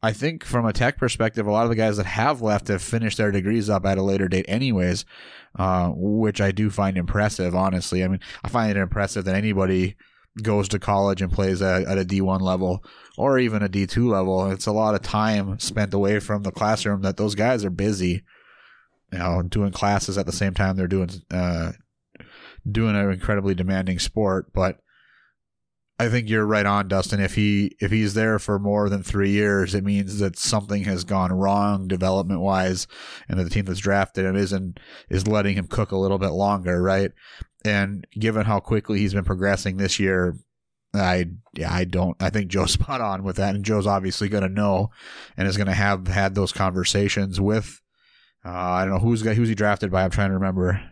I 0.02 0.12
think 0.12 0.44
from 0.44 0.66
a 0.66 0.72
tech 0.72 0.98
perspective, 0.98 1.46
a 1.46 1.50
lot 1.50 1.64
of 1.64 1.70
the 1.70 1.76
guys 1.76 1.96
that 1.96 2.06
have 2.06 2.42
left 2.42 2.68
have 2.68 2.82
finished 2.82 3.16
their 3.16 3.30
degrees 3.30 3.70
up 3.70 3.86
at 3.86 3.98
a 3.98 4.02
later 4.02 4.28
date, 4.28 4.46
anyways, 4.48 5.06
uh, 5.58 5.90
which 5.94 6.40
I 6.40 6.52
do 6.52 6.68
find 6.68 6.98
impressive. 6.98 7.54
Honestly, 7.54 8.04
I 8.04 8.08
mean, 8.08 8.20
I 8.44 8.48
find 8.48 8.70
it 8.70 8.76
impressive 8.76 9.24
that 9.24 9.34
anybody 9.34 9.96
goes 10.42 10.68
to 10.68 10.78
college 10.78 11.22
and 11.22 11.32
plays 11.32 11.60
at, 11.60 11.82
at 11.84 11.98
a 11.98 12.04
D1 12.04 12.40
level 12.40 12.84
or 13.16 13.38
even 13.38 13.62
a 13.62 13.68
D2 13.68 14.10
level. 14.10 14.50
It's 14.50 14.66
a 14.66 14.72
lot 14.72 14.94
of 14.94 15.02
time 15.02 15.58
spent 15.58 15.92
away 15.92 16.20
from 16.20 16.42
the 16.42 16.52
classroom 16.52 17.02
that 17.02 17.16
those 17.16 17.34
guys 17.34 17.64
are 17.64 17.70
busy, 17.70 18.22
you 19.12 19.18
know, 19.18 19.42
doing 19.42 19.72
classes 19.72 20.16
at 20.16 20.26
the 20.26 20.32
same 20.32 20.54
time 20.54 20.76
they're 20.76 20.86
doing, 20.86 21.10
uh, 21.30 21.72
doing 22.70 22.96
an 22.96 23.10
incredibly 23.10 23.54
demanding 23.54 23.98
sport. 23.98 24.52
But 24.52 24.78
I 25.98 26.08
think 26.08 26.30
you're 26.30 26.46
right 26.46 26.64
on, 26.64 26.88
Dustin. 26.88 27.20
If 27.20 27.34
he, 27.34 27.76
if 27.78 27.90
he's 27.90 28.14
there 28.14 28.38
for 28.38 28.58
more 28.58 28.88
than 28.88 29.02
three 29.02 29.32
years, 29.32 29.74
it 29.74 29.84
means 29.84 30.18
that 30.20 30.38
something 30.38 30.84
has 30.84 31.04
gone 31.04 31.32
wrong 31.32 31.88
development 31.88 32.40
wise 32.40 32.86
and 33.28 33.38
that 33.38 33.44
the 33.44 33.50
team 33.50 33.66
that's 33.66 33.80
drafted 33.80 34.24
him 34.24 34.36
isn't, 34.36 34.80
is 35.10 35.26
letting 35.26 35.56
him 35.56 35.66
cook 35.66 35.92
a 35.92 35.98
little 35.98 36.18
bit 36.18 36.30
longer, 36.30 36.80
right? 36.80 37.10
And 37.64 38.06
given 38.12 38.46
how 38.46 38.60
quickly 38.60 38.98
he's 38.98 39.14
been 39.14 39.24
progressing 39.24 39.76
this 39.76 39.98
year, 39.98 40.36
I 40.94 41.26
yeah, 41.54 41.72
I 41.72 41.84
don't 41.84 42.20
I 42.20 42.30
think 42.30 42.50
Joe's 42.50 42.72
spot 42.74 43.00
on 43.00 43.22
with 43.22 43.36
that, 43.36 43.54
and 43.54 43.64
Joe's 43.64 43.86
obviously 43.86 44.28
going 44.28 44.42
to 44.42 44.48
know 44.48 44.90
and 45.36 45.46
is 45.46 45.56
going 45.56 45.66
to 45.66 45.74
have 45.74 46.08
had 46.08 46.34
those 46.34 46.52
conversations 46.52 47.40
with 47.40 47.80
uh, 48.44 48.50
I 48.50 48.84
don't 48.84 48.94
know 48.94 49.00
who's 49.00 49.22
got 49.22 49.36
who's 49.36 49.48
he 49.48 49.54
drafted 49.54 49.90
by. 49.90 50.04
I'm 50.04 50.10
trying 50.10 50.30
to 50.30 50.34
remember, 50.34 50.82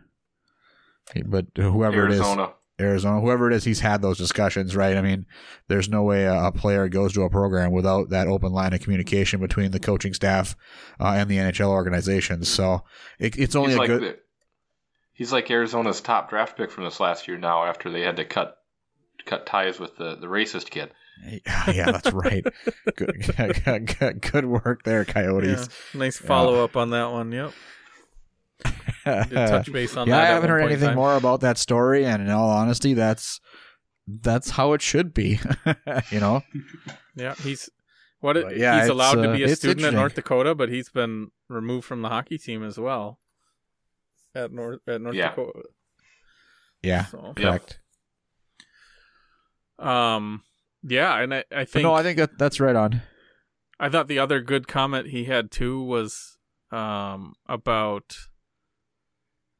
but 1.25 1.47
whoever 1.57 2.07
it 2.07 2.12
is, 2.12 2.19
Arizona. 2.19 2.53
Arizona, 2.81 3.21
whoever 3.21 3.51
it 3.51 3.55
is, 3.55 3.64
he's 3.64 3.81
had 3.81 4.03
those 4.03 4.19
discussions, 4.19 4.77
right? 4.77 4.97
I 4.97 5.03
mean, 5.03 5.27
there's 5.66 5.89
no 5.89 6.03
way 6.05 6.25
a, 6.25 6.45
a 6.45 6.53
player 6.53 6.89
goes 6.89 7.12
to 7.14 7.23
a 7.23 7.31
program 7.31 7.73
without 7.73 8.11
that 8.11 8.29
open 8.29 8.53
line 8.53 8.73
of 8.73 8.81
communication 8.81 9.41
between 9.41 9.73
the 9.73 9.81
coaching 9.81 10.14
staff 10.14 10.55
uh, 11.01 11.14
and 11.16 11.29
the 11.29 11.39
NHL 11.39 11.71
organizations. 11.71 12.49
So 12.49 12.85
it, 13.19 13.37
it's 13.37 13.57
only 13.57 13.71
he's 13.71 13.77
a 13.77 13.81
like 13.81 13.89
good. 13.89 14.03
the, 14.03 14.19
he's 15.19 15.33
like 15.33 15.51
Arizona's 15.51 16.01
top 16.01 16.31
draft 16.31 16.57
pick 16.57 16.71
from 16.71 16.85
this 16.85 17.01
last 17.01 17.29
year 17.29 17.37
now 17.37 17.64
after 17.64 17.91
they 17.91 18.01
had 18.01 18.16
to 18.16 18.25
cut 18.25 18.57
cut 19.27 19.45
ties 19.45 19.79
with 19.79 19.97
the, 19.97 20.16
the 20.16 20.27
racist 20.27 20.71
kid. 20.71 20.91
yeah, 21.66 21.91
that's 21.91 22.12
right. 22.12 22.47
good, 22.97 23.99
good, 23.99 24.23
good 24.23 24.45
work 24.47 24.85
there, 24.85 25.05
Coyotes. 25.05 25.69
Yeah, 25.93 25.99
nice 25.99 26.16
follow 26.16 26.64
up 26.64 26.77
on 26.77 26.91
that 26.91 27.11
one. 27.11 27.33
Yep. 27.33 27.53
Touch 29.05 29.73
base 29.73 29.97
on 29.97 30.09
yeah, 30.09 30.16
that 30.16 30.25
I 30.25 30.35
haven't 30.35 30.51
heard 30.51 30.62
anything 30.62 30.89
time. 30.89 30.97
more 30.97 31.16
about 31.16 31.41
that 31.41 31.59
story, 31.59 32.07
and 32.07 32.23
in 32.23 32.31
all 32.31 32.51
honesty, 32.51 32.95
that's 32.95 33.41
that's 34.07 34.51
how 34.51 34.73
it 34.73 34.83
should 34.83 35.12
be. 35.12 35.41
you 36.11 36.21
know, 36.21 36.43
Yeah, 37.16 37.35
he's 37.35 37.69
what 38.21 38.37
it, 38.37 38.57
yeah, 38.57 38.77
he's 38.77 38.85
it's, 38.85 38.91
allowed 38.91 39.14
to 39.14 39.31
uh, 39.31 39.37
be 39.37 39.43
a 39.45 39.57
student 39.57 39.87
at. 39.87 39.95
North 39.95 40.14
Dakota, 40.14 40.55
but 40.55 40.69
he's 40.69 40.89
been 40.89 41.31
removed 41.49 41.87
from 41.87 42.03
the 42.03 42.09
hockey 42.09 42.39
team 42.39 42.62
as 42.62 42.79
well. 42.79 43.19
At 44.45 44.53
North 44.53 44.80
at 44.86 45.01
North 45.01 45.14
Yeah. 45.16 45.30
Dakota. 45.30 45.62
Yeah, 46.82 47.05
So, 47.07 47.32
correct. 47.36 47.80
um, 49.78 50.43
yeah, 50.82 51.18
and 51.20 51.34
I, 51.34 51.39
I 51.39 51.61
But 51.61 51.68
think 51.70 51.82
no, 51.82 51.95
I 51.95 52.03
think 52.03 52.18
that 52.18 52.39
that's 52.39 52.61
right 52.61 52.76
on. 52.76 53.03
I 53.80 53.89
thought 53.89 54.09
the 54.09 54.18
other 54.18 54.41
good 54.41 54.68
comment 54.68 55.09
he 55.09 55.24
had 55.24 55.51
too 55.51 55.82
was 55.82 56.36
um 56.70 57.34
about 57.47 58.16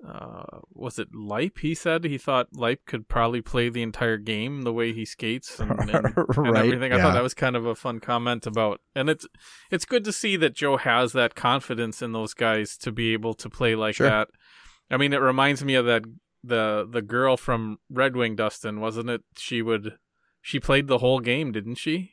uh 0.07 0.61
was 0.73 0.99
it 0.99 1.09
Lipe? 1.15 1.59
He 1.59 1.75
said 1.75 2.05
he 2.05 2.19
thought 2.19 2.49
Lipe 2.53 2.83
could 2.87 3.09
probably 3.09 3.41
play 3.43 3.69
the 3.69 3.83
entire 3.83 4.17
game 4.17 4.63
the 4.63 4.73
way 4.73 4.93
he 4.93 5.05
skates 5.05 5.59
and, 5.59 5.73
and, 5.73 5.91
and 5.93 6.15
Right, 6.37 6.67
everything. 6.67 6.93
I 6.93 6.97
yeah. 6.97 7.03
thought 7.03 7.15
that 7.15 7.23
was 7.23 7.35
kind 7.35 7.57
of 7.57 7.67
a 7.67 7.75
fun 7.75 7.99
comment 7.99 8.47
about 8.47 8.81
and 8.95 9.11
it's 9.11 9.27
it's 9.73 9.85
good 9.85 10.05
to 10.05 10.13
see 10.13 10.37
that 10.37 10.55
Joe 10.55 10.77
has 10.77 11.13
that 11.15 11.35
confidence 11.35 12.01
in 12.01 12.13
those 12.13 12.33
guys 12.35 12.77
to 12.79 12.93
be 12.93 13.13
able 13.13 13.35
to 13.35 13.51
play 13.51 13.75
like 13.75 13.97
Sure. 13.97 14.09
that. 14.09 14.29
I 14.91 14.97
mean 14.97 15.13
it 15.13 15.21
reminds 15.21 15.65
me 15.65 15.75
of 15.75 15.87
that 15.87 16.05
the 16.45 16.89
the 16.91 17.03
girl 17.03 17.37
from 17.37 17.79
Red 17.91 18.17
Wing 18.17 18.37
Dustin, 18.37 18.81
wasn't 18.81 19.11
it? 19.11 19.23
She 19.37 19.61
would 19.63 19.99
she 20.41 20.59
played 20.61 20.87
the 20.87 20.99
whole 20.99 21.21
game, 21.21 21.53
didn't 21.53 21.75
she? 21.77 22.13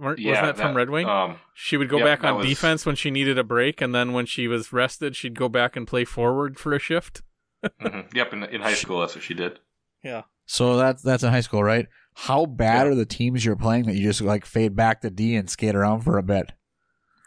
Weren't, 0.00 0.18
Yeah, 0.18 0.30
wasn't 0.30 0.46
that, 0.46 0.56
from 0.62 0.74
that- 0.74 0.78
Red 0.78 0.90
Wing? 0.90 1.06
um, 1.08 1.36
she 1.54 1.76
would 1.76 1.88
go 1.88 1.98
yep, 1.98 2.06
back 2.20 2.24
on 2.24 2.38
was- 2.38 2.46
defense 2.46 2.84
when 2.84 2.96
she 2.96 3.10
needed 3.12 3.38
a 3.38 3.44
break, 3.44 3.80
and 3.80 3.94
then 3.94 4.12
when 4.12 4.26
she 4.26 4.48
was 4.48 4.72
rested, 4.72 5.14
she'd 5.14 5.38
go 5.38 5.48
back 5.48 5.76
and 5.76 5.86
play 5.86 6.04
forward 6.04 6.58
for 6.58 6.72
a 6.74 6.78
shift. 6.78 7.22
Mhm. 7.80 8.12
Yep, 8.12 8.32
in, 8.32 8.42
in 8.44 8.60
high 8.60 8.74
school, 8.74 9.00
that's 9.00 9.14
what 9.14 9.22
she 9.24 9.32
did. 9.34 9.58
Yeah. 10.02 10.22
So 10.46 10.76
that's 10.76 11.00
that's 11.02 11.22
in 11.22 11.30
high 11.30 11.40
school, 11.40 11.62
right? 11.64 11.86
How 12.14 12.44
bad 12.44 12.86
are 12.86 12.94
the 12.94 13.06
teams 13.06 13.44
you're 13.44 13.56
playing 13.56 13.84
that 13.84 13.94
you 13.94 14.02
just 14.02 14.20
like 14.20 14.44
fade 14.44 14.76
back 14.76 15.00
to 15.00 15.10
D 15.10 15.34
and 15.36 15.48
skate 15.48 15.74
around 15.74 16.00
for 16.02 16.18
a 16.18 16.22
bit? 16.22 16.52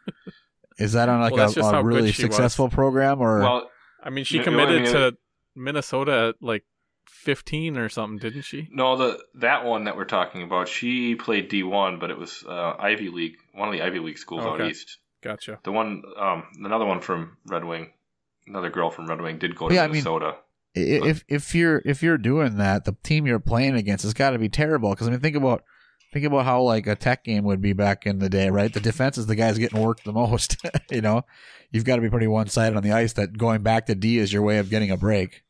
Is 0.78 0.94
that 0.94 1.10
on 1.10 1.22
like 1.22 1.34
Well, 1.34 1.52
a, 1.58 1.78
a 1.80 1.84
really 1.84 2.12
she 2.12 2.26
was. 2.26 2.36
successful 2.36 2.70
program 2.70 3.20
or 3.20 3.40
Well, 3.40 3.70
I 4.04 4.10
mean, 4.10 4.26
she 4.26 4.38
No, 4.40 4.44
committed 4.44 4.82
I 4.82 4.84
mean, 4.84 4.94
to 4.94 5.18
Minnesota 5.56 6.30
at 6.30 6.44
like 6.46 6.64
15 7.08 7.78
or 7.78 7.90
something, 7.90 8.18
didn't 8.20 8.44
she? 8.44 8.68
no, 8.72 8.96
the 8.98 9.20
that 9.36 9.66
one 9.66 9.86
that 9.86 9.96
we're 9.98 10.06
talking 10.06 10.44
about, 10.44 10.68
she 10.68 11.16
played 11.16 11.48
D 11.50 11.64
one, 11.64 12.00
but 12.00 12.10
it 12.12 12.18
was 12.18 12.44
uh, 12.48 12.76
Ivy 12.80 13.10
League, 13.10 13.38
one 13.54 13.68
of 13.68 13.74
the 13.74 13.82
Ivy 13.82 14.00
League 14.00 14.18
schools 14.18 14.44
out 14.44 14.62
east. 14.62 14.98
Gotcha. 15.24 15.60
The 15.64 15.72
one, 15.72 16.04
um, 16.18 16.44
another 16.64 16.86
one 16.86 17.02
from 17.02 17.38
Red 17.48 17.66
Wing, 17.66 17.92
another 18.46 18.70
girl 18.70 18.92
from 18.92 19.08
Red 19.08 19.22
Wing 19.22 19.40
did 19.40 19.56
go 19.56 19.68
to 19.70 19.74
Yeah, 19.76 19.82
I 19.84 19.88
mean- 19.88 19.94
Minnesota. 19.94 20.36
I- 20.76 20.80
if 20.80 21.24
if 21.28 21.56
you're 21.56 21.82
if 21.86 22.04
you're 22.04 22.20
doing 22.20 22.58
that, 22.58 22.86
the 22.86 22.96
team 23.04 23.26
you're 23.26 23.40
playing 23.40 23.74
against 23.74 24.04
has 24.04 24.14
got 24.14 24.32
to 24.32 24.38
be 24.40 24.48
terrible. 24.50 24.92
Because 24.92 25.08
I 25.08 25.12
mean, 25.12 25.20
think 25.22 25.36
about 25.36 25.64
think 26.14 26.26
about 26.26 26.46
how 26.46 26.62
like 26.62 26.88
a 26.88 26.96
tech 26.96 27.24
game 27.24 27.44
would 27.44 27.62
be 27.62 27.74
back 27.74 28.06
in 28.06 28.20
the 28.20 28.30
day, 28.30 28.50
right? 28.50 28.74
The 28.74 28.80
defense 28.80 29.18
is 29.18 29.26
the 29.28 29.36
guys 29.36 29.58
getting 29.58 29.82
worked 29.82 30.04
the 30.06 30.14
most. 30.14 30.58
you 30.92 31.02
know, 31.02 31.24
you've 31.72 31.86
got 31.86 31.96
to 31.98 32.02
be 32.02 32.10
pretty 32.10 32.28
one 32.28 32.48
sided 32.48 32.76
on 32.78 32.84
the 32.84 32.92
ice. 32.92 33.14
That 33.14 33.38
going 33.38 33.62
back 33.62 33.86
to 33.88 33.96
D 33.96 34.18
is 34.18 34.32
your 34.34 34.42
way 34.42 34.58
of 34.58 34.70
getting 34.70 34.92
a 34.92 34.98
break. 34.98 35.44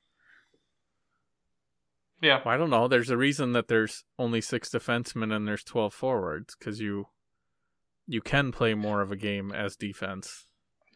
yeah, 2.22 2.42
Well, 2.44 2.54
I 2.54 2.58
don't 2.58 2.70
know. 2.72 2.88
There's 2.88 3.10
a 3.10 3.18
reason 3.18 3.52
that 3.54 3.68
there's 3.68 4.04
only 4.18 4.42
six 4.42 4.70
defensemen 4.70 5.34
and 5.36 5.48
there's 5.48 5.64
12 5.64 5.94
forwards 5.94 6.56
because 6.58 6.80
you 6.80 7.08
you 8.10 8.22
can 8.22 8.52
play 8.54 8.74
more 8.74 9.02
of 9.02 9.12
a 9.12 9.18
game 9.18 9.52
as 9.52 9.76
defense. 9.76 10.46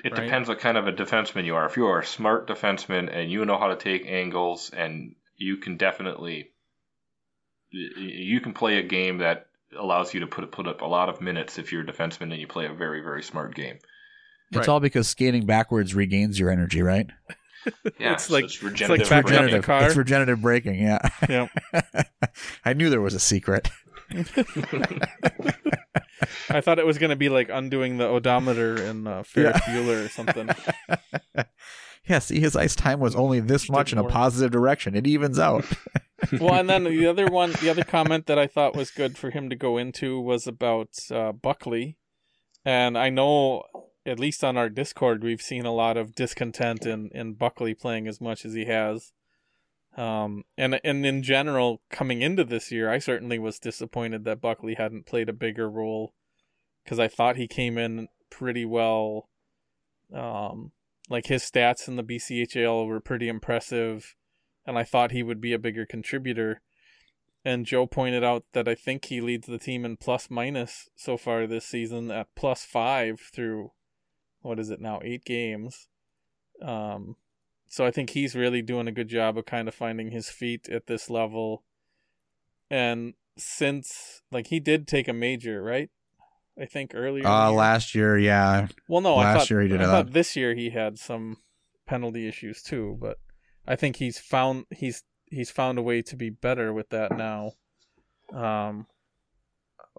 It 0.03 0.14
Right. 0.14 0.24
depends 0.24 0.47
what 0.49 0.59
kind 0.59 0.78
of 0.78 0.88
a 0.88 0.93
defenseman 0.93 1.45
you 1.45 1.55
are. 1.55 1.66
If 1.66 1.78
you 1.78 1.86
are 1.86 1.99
a 1.99 2.05
smart 2.05 2.47
defenseman 2.47 3.14
and 3.16 3.30
you 3.30 3.45
know 3.45 3.59
how 3.59 3.68
to 3.68 3.76
take 3.76 4.07
angles, 4.07 4.72
and 4.72 5.16
you 5.36 5.57
can 5.57 5.76
definitely, 5.78 6.53
you 7.70 8.39
can 8.41 8.53
play 8.53 8.78
a 8.78 8.84
game 8.84 9.20
that 9.20 9.47
allows 9.78 10.13
you 10.13 10.19
to 10.22 10.28
put 10.28 10.51
put 10.51 10.67
up 10.67 10.82
a 10.82 10.86
lot 10.86 11.09
of 11.09 11.22
minutes 11.22 11.57
if 11.57 11.72
you're 11.72 11.82
a 11.82 11.86
defenseman 11.86 12.32
and 12.32 12.38
you 12.38 12.47
play 12.47 12.65
a 12.65 12.74
very 12.74 13.01
very 13.01 13.24
smart 13.24 13.55
game. 13.55 13.78
It's 14.49 14.57
Right. 14.57 14.67
all 14.69 14.80
because 14.82 15.07
skating 15.07 15.45
backwards 15.45 15.95
regains 15.95 16.38
your 16.39 16.49
energy, 16.51 16.82
right? 16.82 17.07
Yeah, 17.99 18.13
It's 18.13 18.26
so 18.26 18.34
like- 18.34 18.45
it's 18.45 18.55
it's 18.55 18.63
like 18.63 18.72
regenerative 19.01 19.09
backing 19.09 19.17
up 19.17 19.24
braking. 19.24 19.51
the 19.51 19.57
Regenerative. 19.61 19.65
car. 19.65 19.86
It's 19.86 19.95
regenerative 19.95 20.41
braking. 20.41 20.82
Yeah. 20.82 20.97
Yep. 21.30 21.49
I 22.65 22.74
knew 22.74 22.89
there 22.89 23.01
was 23.01 23.13
a 23.13 23.19
secret. 23.19 23.69
I 26.49 26.61
thought 26.61 26.80
it 26.80 26.86
was 26.88 26.97
going 26.97 27.11
to 27.11 27.15
be 27.15 27.30
like 27.30 27.49
undoing 27.51 27.97
the 27.97 28.07
odometer 28.07 28.82
in 28.82 29.05
uh, 29.07 29.22
Ferris 29.24 29.59
Yeah. 29.67 29.74
Bueller 29.76 30.05
or 30.05 30.09
something. 30.09 30.49
Yeah. 32.05 32.19
See, 32.19 32.39
his 32.39 32.55
ice 32.55 32.75
time 32.75 32.99
was 32.99 33.15
only 33.15 33.39
this 33.39 33.69
much 33.69 33.91
in 33.91 33.97
a 33.97 34.03
positive 34.03 34.51
direction. 34.51 34.95
It 34.95 35.07
evens 35.07 35.39
out. 35.39 35.65
well, 36.39 36.55
and 36.55 36.69
then 36.69 36.83
the 36.83 37.07
other 37.07 37.27
one, 37.27 37.51
the 37.53 37.69
other 37.69 37.83
comment 37.83 38.27
that 38.27 38.39
I 38.39 38.47
thought 38.47 38.75
was 38.75 38.91
good 38.91 39.17
for 39.17 39.29
him 39.29 39.49
to 39.49 39.55
go 39.55 39.77
into 39.77 40.19
was 40.19 40.47
about 40.47 40.89
uh, 41.11 41.31
Buckley, 41.31 41.97
and 42.65 42.97
I 42.97 43.09
know 43.09 43.63
at 44.05 44.19
least 44.19 44.43
on 44.43 44.57
our 44.57 44.69
Discord 44.69 45.23
we've 45.23 45.41
seen 45.41 45.65
a 45.65 45.73
lot 45.73 45.97
of 45.97 46.15
discontent 46.15 46.85
in 46.85 47.09
in 47.13 47.33
Buckley 47.33 47.73
playing 47.73 48.07
as 48.07 48.19
much 48.19 48.45
as 48.45 48.53
he 48.53 48.65
has. 48.65 49.11
Um, 49.97 50.45
and 50.57 50.79
and 50.83 51.05
in 51.05 51.21
general, 51.21 51.81
coming 51.89 52.21
into 52.21 52.43
this 52.43 52.71
year, 52.71 52.89
I 52.89 52.99
certainly 52.99 53.39
was 53.39 53.59
disappointed 53.59 54.23
that 54.25 54.41
Buckley 54.41 54.75
hadn't 54.75 55.05
played 55.05 55.29
a 55.29 55.33
bigger 55.33 55.69
role 55.69 56.13
because 56.83 56.99
I 56.99 57.07
thought 57.07 57.35
he 57.35 57.47
came 57.47 57.77
in 57.77 58.07
pretty 58.29 58.65
well. 58.65 59.29
Um, 60.13 60.71
like 61.12 61.28
his 61.28 61.43
stats 61.43 61.89
in 61.89 61.97
the 61.97 62.03
BCHL 62.03 62.88
were 62.88 63.01
pretty 63.01 63.28
impressive 63.28 64.16
and 64.66 64.78
I 64.78 64.84
thought 64.84 65.12
he 65.12 65.24
would 65.24 65.41
be 65.41 65.53
a 65.53 65.59
bigger 65.59 65.86
contributor. 65.86 66.62
And 67.43 67.66
Joe 67.66 67.86
pointed 67.86 68.24
out 68.24 68.45
that 68.53 68.68
I 68.68 68.76
think 68.76 69.05
he 69.05 69.20
leads 69.20 69.47
the 69.47 69.57
team 69.57 69.84
in 69.84 69.97
plus 69.97 70.30
minus 70.30 70.89
so 70.95 71.18
far 71.18 71.45
this 71.45 71.66
season 71.66 72.12
at 72.12 72.34
plus 72.36 72.64
five 72.64 73.20
through 73.20 73.72
what 74.41 74.59
is 74.59 74.70
it 74.70 74.80
now 74.80 74.99
eight 75.03 75.26
games. 75.26 75.88
Um, 76.62 77.18
so 77.68 77.86
I 77.86 77.91
think 77.91 78.12
he's 78.12 78.36
really 78.36 78.62
doing 78.62 78.88
a 78.88 78.93
good 78.93 79.09
job 79.09 79.38
of 79.38 79.45
kind 79.45 79.68
of 79.68 79.76
finding 79.76 80.12
his 80.12 80.30
feet 80.30 80.70
at 80.70 80.88
this 80.88 81.09
level. 81.09 81.64
And 82.70 83.16
since 83.38 84.22
like 84.32 84.47
he 84.47 84.59
did 84.59 84.88
take 84.88 85.07
a 85.07 85.14
major, 85.14 85.62
right? 85.62 85.89
I 86.59 86.65
think 86.65 86.91
earlier. 86.93 87.25
Uh, 87.25 87.51
last 87.51 87.95
year, 87.95 88.17
yeah. 88.17 88.67
Well, 88.87 89.01
no, 89.01 89.15
I 89.15 89.33
Last 89.33 89.37
thought, 89.39 89.49
year 89.49 89.61
he 89.61 89.67
did 89.69 89.81
I 89.81 89.85
thought 89.85 90.13
this 90.13 90.35
year 90.35 90.53
he 90.53 90.69
had 90.69 90.99
some 90.99 91.37
penalty 91.87 92.27
issues 92.27 92.61
too, 92.61 92.97
but 92.99 93.17
I 93.67 93.75
think 93.75 93.97
he's 93.97 94.19
found 94.19 94.65
he's 94.69 95.03
he's 95.25 95.49
found 95.49 95.77
a 95.77 95.81
way 95.81 96.01
to 96.03 96.15
be 96.15 96.29
better 96.29 96.73
with 96.73 96.89
that 96.89 97.17
now. 97.17 97.53
Um, 98.33 98.87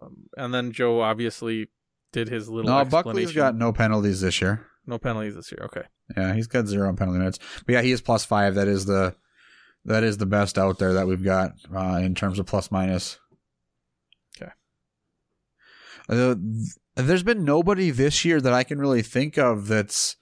um, 0.00 0.28
and 0.36 0.52
then 0.52 0.72
Joe 0.72 1.00
obviously 1.00 1.68
did 2.12 2.28
his 2.28 2.48
little. 2.48 2.70
No, 2.70 2.84
Buckley's 2.84 3.32
got 3.32 3.56
no 3.56 3.72
penalties 3.72 4.20
this 4.20 4.40
year. 4.40 4.66
no 4.86 4.98
penalties 4.98 5.34
this 5.34 5.50
year. 5.52 5.64
Okay, 5.66 5.86
Yeah, 6.16 6.34
he's 6.34 6.46
got 6.46 6.66
zero 6.66 6.92
penalty 6.94 7.18
minutes. 7.18 7.38
But 7.66 7.74
yeah, 7.74 7.82
he 7.82 7.92
is 7.92 8.00
plus 8.00 8.24
five. 8.24 8.54
That 8.54 8.68
is 8.68 8.84
the 8.86 9.14
that 9.84 10.04
is 10.04 10.18
the 10.18 10.26
best 10.26 10.58
out 10.58 10.78
there 10.78 10.92
that 10.94 11.06
we've 11.06 11.24
got 11.24 11.52
uh, 11.74 12.00
in 12.02 12.14
terms 12.14 12.38
of 12.38 12.46
plus 12.46 12.70
minus. 12.70 13.18
Uh, 16.08 16.34
there's 16.96 17.22
been 17.22 17.44
nobody 17.44 17.90
this 17.90 18.24
year 18.24 18.40
that 18.40 18.52
I 18.52 18.64
can 18.64 18.78
really 18.78 19.02
think 19.02 19.38
of 19.38 19.66
that's 19.68 20.16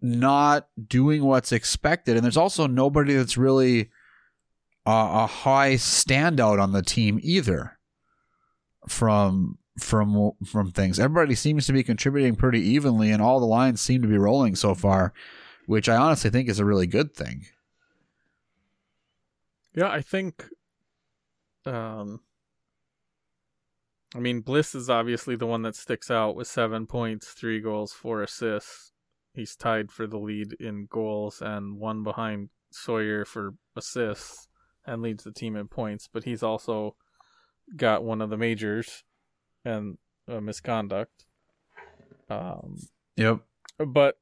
not 0.00 0.68
doing 0.88 1.24
what's 1.24 1.52
expected, 1.52 2.16
and 2.16 2.24
there's 2.24 2.36
also 2.36 2.66
nobody 2.66 3.14
that's 3.14 3.36
really 3.36 3.90
uh, 4.86 5.24
a 5.24 5.26
high 5.26 5.74
standout 5.74 6.60
on 6.60 6.72
the 6.72 6.82
team 6.82 7.20
either. 7.22 7.78
From 8.88 9.58
from 9.78 10.32
from 10.44 10.70
things, 10.70 11.00
everybody 11.00 11.34
seems 11.34 11.66
to 11.66 11.72
be 11.72 11.82
contributing 11.82 12.36
pretty 12.36 12.60
evenly, 12.60 13.10
and 13.10 13.20
all 13.20 13.40
the 13.40 13.46
lines 13.46 13.80
seem 13.80 14.00
to 14.02 14.08
be 14.08 14.18
rolling 14.18 14.54
so 14.54 14.74
far, 14.74 15.12
which 15.66 15.88
I 15.88 15.96
honestly 15.96 16.30
think 16.30 16.48
is 16.48 16.60
a 16.60 16.64
really 16.64 16.86
good 16.86 17.14
thing. 17.14 17.46
yeah, 19.74 19.90
I 19.90 20.02
think. 20.02 20.46
Um, 21.64 22.20
I 24.14 24.18
mean, 24.18 24.40
Bliss 24.40 24.74
is 24.74 24.88
obviously 24.88 25.36
the 25.36 25.46
one 25.46 25.62
that 25.62 25.74
sticks 25.76 26.10
out 26.10 26.36
with 26.36 26.46
seven 26.46 26.86
points, 26.86 27.28
three 27.28 27.60
goals, 27.60 27.92
four 27.92 28.22
assists. 28.22 28.92
He's 29.34 29.56
tied 29.56 29.90
for 29.90 30.06
the 30.06 30.18
lead 30.18 30.54
in 30.54 30.86
goals 30.90 31.42
and 31.42 31.76
one 31.78 32.02
behind 32.02 32.48
Swoyer 32.72 33.26
for 33.26 33.54
assists 33.74 34.48
and 34.86 35.02
leads 35.02 35.24
the 35.24 35.32
team 35.32 35.56
in 35.56 35.68
points. 35.68 36.08
But 36.10 36.24
he's 36.24 36.42
also 36.42 36.96
got 37.76 38.04
one 38.04 38.22
of 38.22 38.30
the 38.30 38.36
majors 38.38 39.02
and 39.64 39.98
uh, 40.28 40.40
misconduct. 40.40 41.26
Um, 42.30 42.76
Yep. 43.16 43.40
but 43.86 44.18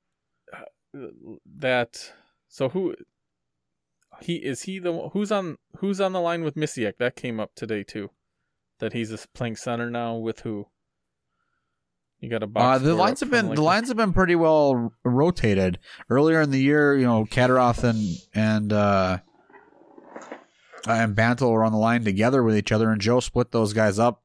uh, 0.52 0.98
that 1.58 2.12
so 2.48 2.68
who 2.68 2.94
he 4.22 4.36
is 4.36 4.62
he 4.62 4.78
the 4.78 4.92
one- 4.92 5.10
who's 5.12 5.32
on 5.32 5.58
who's 5.78 6.00
on 6.00 6.12
the 6.12 6.20
line 6.20 6.44
with 6.44 6.54
Misiek 6.54 6.98
that 6.98 7.16
came 7.16 7.40
up 7.40 7.54
today 7.54 7.82
too 7.82 8.10
that 8.80 8.92
he's 8.92 9.10
just 9.10 9.32
playing 9.34 9.56
center 9.56 9.90
now 9.90 10.16
with 10.16 10.40
who 10.40 10.66
you 12.20 12.28
got 12.30 12.42
a 12.42 12.46
Uh, 12.46 12.48
box 12.48 12.82
the 12.82 12.94
lines 12.94 13.20
have 13.20 13.30
been 13.30 13.48
like, 13.48 13.56
the 13.56 13.62
lines 13.62 13.88
have 13.88 13.96
been 13.96 14.12
pretty 14.12 14.34
well 14.34 14.92
rotated 15.04 15.78
earlier 16.08 16.40
in 16.40 16.50
the 16.50 16.60
year. 16.60 16.96
You 16.96 17.04
know, 17.06 17.24
Caderoth 17.24 17.84
and 17.84 18.16
and 18.34 18.72
uh, 18.72 19.18
and 20.86 21.14
Bantle 21.14 21.50
were 21.52 21.64
on 21.64 21.72
the 21.72 21.78
line 21.78 22.04
together 22.04 22.42
with 22.42 22.56
each 22.56 22.72
other, 22.72 22.90
and 22.90 23.00
Joe 23.00 23.20
split 23.20 23.52
those 23.52 23.72
guys 23.72 23.98
up 23.98 24.22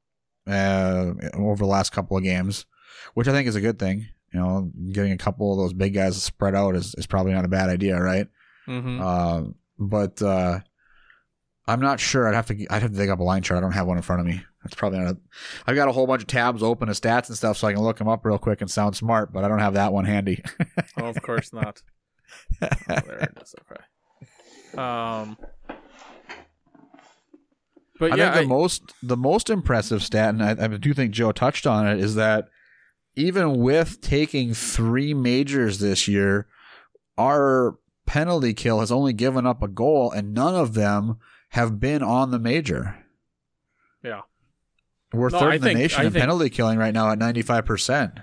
uh, 0.47 1.12
over 1.34 1.58
the 1.64 1.70
last 1.70 1.91
couple 1.91 2.18
of 2.18 2.24
games, 2.24 2.66
which 3.14 3.28
I 3.28 3.32
think 3.32 3.47
is 3.47 3.56
a 3.56 3.62
good 3.62 3.80
thing. 3.80 4.08
You 4.34 4.39
know, 4.39 4.72
getting 4.91 5.12
a 5.12 5.18
couple 5.18 5.52
of 5.52 5.58
those 5.58 5.74
big 5.74 5.93
guys 5.93 6.22
spread 6.22 6.54
out 6.56 6.76
is, 6.76 6.93
is 6.95 7.08
probably 7.08 7.34
not 7.34 7.45
a 7.45 7.50
bad 7.50 7.70
idea, 7.70 8.00
right? 8.00 8.28
Mhm. 8.68 9.02
Uh, 9.02 9.52
but 9.80 10.22
uh, 10.22 10.60
I'm 11.70 11.80
not 11.80 12.00
sure. 12.00 12.28
I'd 12.28 12.34
have 12.34 12.48
to 12.48 12.66
I'd 12.72 12.82
have 12.82 12.92
to 12.92 12.98
dig 12.98 13.10
up 13.10 13.20
a 13.20 13.24
line 13.24 13.44
chart. 13.44 13.60
I 13.60 13.62
don't 13.62 13.74
have 13.74 13.86
one 13.86 13.98
in 13.98 14.02
front 14.04 14.22
of 14.22 14.26
me. 14.28 14.42
That's 14.64 14.74
probably 14.76 15.00
not. 15.00 15.14
A, 15.14 15.18
I've 15.68 15.76
got 15.76 15.88
a 15.88 15.92
whole 15.92 16.08
bunch 16.08 16.24
of 16.24 16.28
tabs 16.28 16.64
open 16.64 16.90
of 16.90 17.00
stats 17.00 17.28
and 17.30 17.38
stuff, 17.38 17.58
so 17.58 17.68
I 17.68 17.74
can 17.74 17.84
look 17.84 17.98
them 17.98 18.08
up 18.08 18.26
real 18.26 18.40
quick 18.40 18.62
and 18.62 18.72
sound 18.72 18.96
smart. 18.96 19.32
But 19.32 19.44
I 19.44 19.48
don't 19.48 19.60
have 19.60 19.76
that 19.76 19.94
one 19.94 20.06
handy. 20.06 20.44
Oh, 20.98 21.06
of 21.06 21.22
course 21.22 21.54
not. 21.54 21.82
oh, 22.62 22.68
there 22.88 23.20
it 23.20 23.38
is. 23.42 23.56
Okay. 23.72 24.82
Um. 24.82 25.38
But 28.00 28.14
I 28.14 28.16
yeah, 28.16 28.34
think 28.34 28.48
the 28.50 28.56
I- 28.56 28.58
most 28.58 28.94
the 29.04 29.18
most 29.18 29.50
impressive 29.50 30.02
stat, 30.02 30.30
and 30.30 30.44
I, 30.44 30.52
I 30.64 30.68
do 30.68 30.94
think 30.94 31.12
Joe 31.12 31.32
touched 31.32 31.68
on 31.68 31.88
it, 31.88 32.00
is 32.00 32.16
that 32.16 32.46
even 33.16 33.60
with 33.60 34.02
taking 34.02 34.54
three 34.54 35.14
majors 35.14 35.80
this 35.80 36.08
year, 36.08 36.48
our 37.18 37.78
penalty 38.06 38.54
kill 38.54 38.80
has 38.80 38.92
only 38.92 39.14
given 39.14 39.46
up 39.46 39.62
a 39.62 39.68
goal, 39.68 40.12
and 40.12 40.34
none 40.34 40.56
of 40.56 40.74
them 40.74 41.18
have 41.50 41.80
been 41.80 42.04
on 42.04 42.32
the 42.32 42.39
major. 42.39 42.95
yeah. 44.04 44.22
We're 45.12 45.30
No, 45.30 45.39
third 45.39 45.52
I 45.52 45.56
in 45.56 45.62
the 45.62 45.68
think- 45.70 45.80
nation 45.80 46.02
I 46.02 46.06
in 46.06 46.14
penalty 46.14 46.50
killing 46.52 46.78
right 46.78 46.93
now 46.93 47.12
at 47.12 47.18
ninety 47.18 47.41
five 47.41 47.66
percent. 47.66 48.20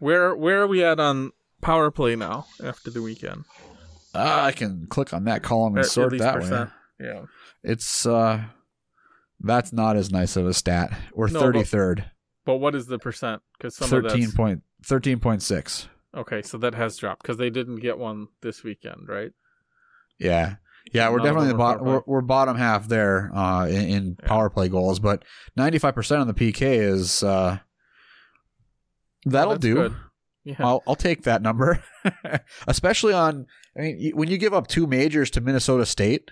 Where 0.00 0.34
where 0.34 0.62
are 0.62 0.66
we 0.66 0.82
at 0.82 0.98
on 0.98 1.30
power 1.60 1.90
play 1.92 2.16
now 2.16 2.46
after 2.62 2.90
the 2.90 3.00
weekend? 3.00 3.44
I 4.12 4.50
can 4.52 4.86
click 4.88 5.12
on 5.14 5.24
that 5.24 5.42
column 5.44 5.74
and 5.74 5.80
At- 5.80 5.86
at 5.86 5.90
sort 5.92 6.12
least 6.12 6.24
that 6.24 6.34
percent. 6.34 6.70
way. 7.00 7.06
Yeah. 7.06 7.22
It's 7.62 8.04
uh, 8.06 8.44
that's 9.40 9.72
not 9.72 9.96
as 9.96 10.10
nice 10.10 10.36
of 10.36 10.46
a 10.46 10.54
stat. 10.54 10.90
We're 11.14 11.28
No, 11.28 11.34
but- 11.34 11.40
thirty 11.40 11.62
third, 11.62 12.10
But 12.44 12.56
what 12.56 12.74
is 12.74 12.86
the 12.86 12.98
percent? 12.98 13.42
Because 13.56 13.76
some 13.76 13.88
thirteen 13.88 14.10
of 14.10 14.20
that's 14.30 14.34
point 14.34 14.62
thirteen 14.84 15.20
point 15.20 15.42
six. 15.42 15.88
okay. 16.12 16.42
So 16.42 16.58
that 16.58 16.74
has 16.74 16.96
dropped 16.96 17.22
because 17.22 17.36
they 17.36 17.50
didn't 17.50 17.76
get 17.76 17.98
one 17.98 18.26
this 18.42 18.64
weekend, 18.64 19.08
right? 19.08 19.30
Yeah. 20.18 20.56
Yeah, 20.92 21.10
we're 21.10 21.18
definitely 21.18 21.48
the 21.48 21.54
bottom. 21.54 21.86
We're, 21.86 22.02
we're 22.06 22.20
bottom 22.20 22.56
half 22.56 22.88
there 22.88 23.34
uh, 23.34 23.66
in, 23.66 23.88
in 23.88 24.16
power 24.16 24.50
play 24.50 24.68
goals, 24.68 25.00
but 25.00 25.24
ninety 25.56 25.78
five 25.78 25.94
percent 25.94 26.20
on 26.20 26.26
the 26.26 26.34
PK 26.34 26.62
is 26.62 27.22
uh, 27.22 27.58
that'll 29.24 29.54
that's 29.54 29.62
do. 29.62 29.74
good. 29.74 29.94
Yeah. 30.44 30.56
I'll 30.58 30.82
I'll 30.86 30.94
take 30.94 31.22
that 31.22 31.42
number, 31.42 31.82
especially 32.68 33.14
on. 33.14 33.46
I 33.76 33.80
mean, 33.80 34.12
when 34.14 34.28
you 34.28 34.38
give 34.38 34.54
up 34.54 34.66
two 34.66 34.86
majors 34.86 35.30
to 35.30 35.40
Minnesota 35.40 35.86
State 35.86 36.30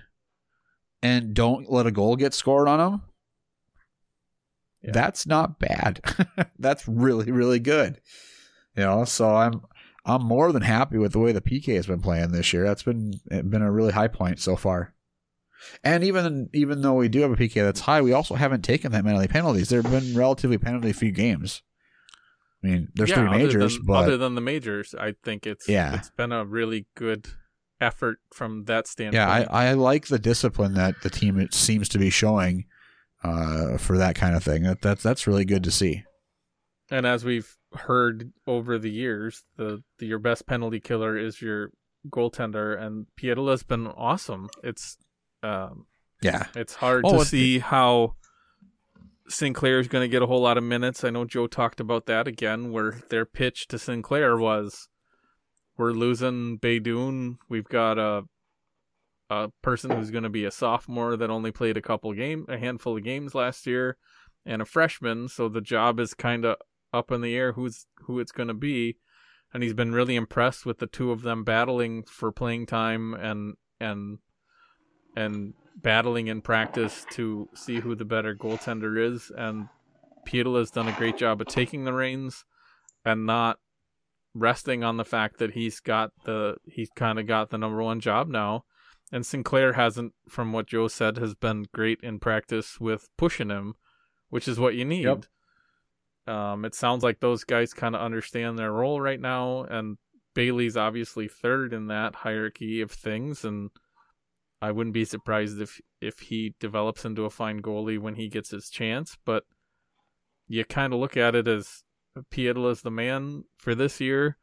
and 1.03 1.35
don't 1.35 1.71
let 1.71 1.87
a 1.87 1.91
goal 1.91 2.15
get 2.15 2.35
scored 2.35 2.69
on 2.69 2.79
them, 2.79 3.03
that's 4.83 5.27
not 5.27 5.59
bad. 5.59 6.01
that's 6.59 6.87
really 6.87 7.33
really 7.33 7.59
good. 7.59 8.01
You 8.77 8.85
know, 8.85 9.05
so 9.05 9.35
I'm 9.35 9.63
I'm 10.05 10.23
more 10.25 10.51
than 10.53 10.63
happy 10.63 10.99
with 10.99 11.13
the 11.13 11.19
way 11.21 11.33
the 11.33 11.41
PK 11.41 11.77
has 11.77 11.87
been 11.87 12.01
playing 12.01 12.33
this 12.33 12.53
year. 12.53 12.65
That's 12.65 12.83
been 12.83 13.15
been 13.29 13.63
a 13.63 13.71
really 13.71 13.93
high 13.93 14.09
point 14.09 14.41
so 14.41 14.57
far. 14.57 14.95
And 15.85 16.03
even 16.03 16.49
even 16.53 16.83
though 16.83 16.95
we 16.95 17.09
do 17.09 17.21
have 17.21 17.31
a 17.31 17.37
PK 17.37 17.55
that's 17.55 17.81
high, 17.81 18.01
we 18.03 18.13
also 18.13 18.35
haven't 18.35 18.63
taken 18.63 18.91
that 18.93 19.05
many 19.05 19.29
penalties. 19.29 19.69
There 19.69 19.81
have 19.81 19.93
been 19.93 20.17
relatively 20.17 20.59
penalty 20.59 20.93
free 20.93 21.13
games. 21.13 21.63
I 22.65 22.67
mean, 22.69 22.89
there's 22.95 23.11
Yeah, 23.11 23.17
three 23.29 23.31
majors, 23.39 23.77
than, 23.77 23.87
but 23.87 24.05
other 24.05 24.17
than 24.17 24.35
the 24.35 24.41
majors, 24.41 24.95
I 24.99 25.15
think 25.25 25.47
it's 25.47 25.69
Yeah. 25.69 25.95
it's 25.97 26.11
been 26.11 26.33
a 26.33 26.45
really 26.45 26.87
good 26.97 27.29
effort 27.81 28.19
from 28.33 28.65
that 28.65 28.87
standpoint. 28.87 29.15
yeah, 29.15 29.29
I, 29.29 29.71
I 29.71 29.73
like 29.73 30.07
the 30.07 30.19
discipline 30.19 30.75
that 30.75 30.95
the 31.03 31.11
team 31.11 31.39
it 31.41 31.55
seems 31.55 31.89
to 31.91 31.99
be 31.99 32.11
showing 32.11 32.67
uh, 33.25 33.79
for 33.79 33.99
that 33.99 34.15
kind 34.17 34.35
of 34.37 34.43
thing. 34.45 34.63
That 34.65 34.81
that's 34.83 35.03
that's 35.03 35.27
really 35.29 35.45
good 35.45 35.63
to 35.65 35.71
see. 35.71 36.03
And 36.91 37.07
as 37.07 37.25
we've 37.25 37.57
heard 37.75 38.33
over 38.47 38.79
the 38.79 38.91
years, 38.91 39.45
the, 39.57 39.83
the 39.99 40.07
your 40.07 40.19
best 40.19 40.47
penalty 40.47 40.81
killer 40.81 41.17
is 41.17 41.41
your 41.43 41.71
goaltender, 42.09 42.81
and 42.81 43.07
Pietila's 43.17 43.63
been 43.63 43.87
awesome. 43.87 44.49
It's 44.63 44.97
um, 45.43 45.87
Yeah. 46.21 46.47
it's 46.55 46.75
hard 46.75 47.05
Oh, 47.07 47.19
to 47.19 47.25
see 47.25 47.59
how 47.59 48.15
Sinclair 49.29 49.79
is 49.79 49.89
going 49.89 50.03
to 50.05 50.09
get 50.09 50.23
a 50.23 50.27
whole 50.27 50.43
lot 50.43 50.59
of 50.59 50.65
minutes. 50.65 51.05
I 51.05 51.11
know 51.11 51.25
Joe 51.25 51.47
talked 51.47 51.81
about 51.81 52.07
that 52.07 52.27
again, 52.29 52.73
where 52.73 53.03
their 53.09 53.25
pitch 53.25 53.67
to 53.69 53.79
Sinclair 53.79 54.37
was, 54.37 54.89
"We're 55.79 55.93
losing 55.93 56.59
Beydoun. 56.59 57.37
We've 57.49 57.69
got 57.69 57.99
a 57.99 58.25
a 59.31 59.49
person 59.63 59.91
who's 59.93 60.11
going 60.11 60.25
to 60.25 60.29
be 60.29 60.45
a 60.45 60.51
sophomore 60.51 61.17
that 61.17 61.31
only 61.31 61.51
played 61.51 61.79
a 61.79 61.83
couple 61.83 62.13
game, 62.13 62.45
a 62.49 62.59
handful 62.59 62.99
of 62.99 63.05
games 63.05 63.35
last 63.35 63.67
year, 63.67 63.97
and 64.45 64.61
a 64.61 64.67
freshman. 64.67 65.27
So 65.29 65.49
the 65.49 65.63
job 65.63 65.99
is 65.99 66.13
kind 66.13 66.45
of 66.45 66.57
up 66.93 67.11
in 67.11 67.21
the 67.21 67.37
air 67.37 67.53
who's 67.53 67.87
who 68.05 68.21
it's 68.21 68.33
going 68.33 68.49
to 68.49 68.55
be." 68.55 68.97
And 69.55 69.63
he's 69.63 69.75
been 69.75 69.93
really 69.93 70.17
impressed 70.17 70.65
with 70.65 70.79
the 70.79 70.87
two 70.87 71.11
of 71.11 71.23
them 71.23 71.45
battling 71.45 72.05
for 72.05 72.33
playing 72.33 72.67
time 72.67 73.15
and 73.15 73.55
and 73.81 74.19
and 75.15 75.55
battling 75.77 76.29
in 76.29 76.41
practice 76.41 77.05
to 77.13 77.49
see 77.55 77.81
who 77.81 77.95
the 77.95 78.05
better 78.05 78.35
goaltender 78.35 78.99
is. 78.99 79.31
And 79.37 79.69
Pietila 80.27 80.61
has 80.61 80.71
done 80.71 80.89
a 80.89 80.97
great 80.97 81.17
job 81.17 81.41
of 81.41 81.49
taking 81.49 81.85
the 81.85 81.93
reins 81.93 82.45
and 83.05 83.27
not 83.27 83.59
resting 84.35 84.83
on 84.83 84.97
the 84.97 85.05
fact 85.05 85.39
that 85.39 85.53
he's 85.53 85.81
got 85.81 86.13
the 86.25 86.57
he's 86.65 86.91
kind 86.97 87.19
of 87.19 87.27
got 87.27 87.51
the 87.51 87.59
number 87.59 87.83
one 87.83 88.01
job 88.01 88.29
now. 88.29 88.65
And 89.15 89.27
Sinclair 89.27 89.75
hasn't, 89.75 90.15
from 90.27 90.55
what 90.55 90.67
Joe 90.67 90.89
said, 90.89 91.19
has 91.19 91.35
been 91.35 91.67
great 91.75 92.01
in 92.03 92.19
practice 92.19 92.81
with 92.81 93.11
pushing 93.19 93.51
him, 93.51 93.75
which 94.31 94.49
is 94.49 94.59
what 94.59 94.75
you 94.75 94.87
need. 94.87 95.05
Yep. 95.05 95.27
Um, 96.27 96.65
it 96.65 96.75
sounds 96.75 97.03
like 97.03 97.21
those 97.21 97.45
guys 97.45 97.75
kind 97.75 97.95
of 97.95 98.01
understand 98.01 98.59
their 98.59 98.73
role 98.73 99.01
right 99.01 99.21
now, 99.21 99.65
and 99.65 99.97
Bailey's 100.35 100.77
obviously 100.77 101.29
third 101.29 101.73
in 101.73 101.89
that 101.89 102.15
hierarchy 102.15 102.81
of 102.81 102.91
things, 102.91 103.45
and 103.45 103.71
I 104.61 104.71
wouldn't 104.71 104.95
be 104.95 105.05
surprised 105.05 105.61
if 105.61 105.81
if 106.01 106.21
he 106.21 106.55
develops 106.61 107.05
into 107.05 107.25
a 107.25 107.31
fine 107.31 107.61
goalie 107.61 107.99
when 107.99 108.15
he 108.15 108.29
gets 108.29 108.51
his 108.51 108.71
chance. 108.71 109.19
But 109.25 109.45
you 110.47 110.65
kind 110.65 110.93
of 110.93 111.01
look 111.01 111.17
at 111.17 111.35
it 111.35 111.49
as 111.49 111.83
Pietila's 112.31 112.83
the 112.83 112.91
man 112.91 113.45
for 113.57 113.75
this 113.75 114.01
year, 114.01 114.37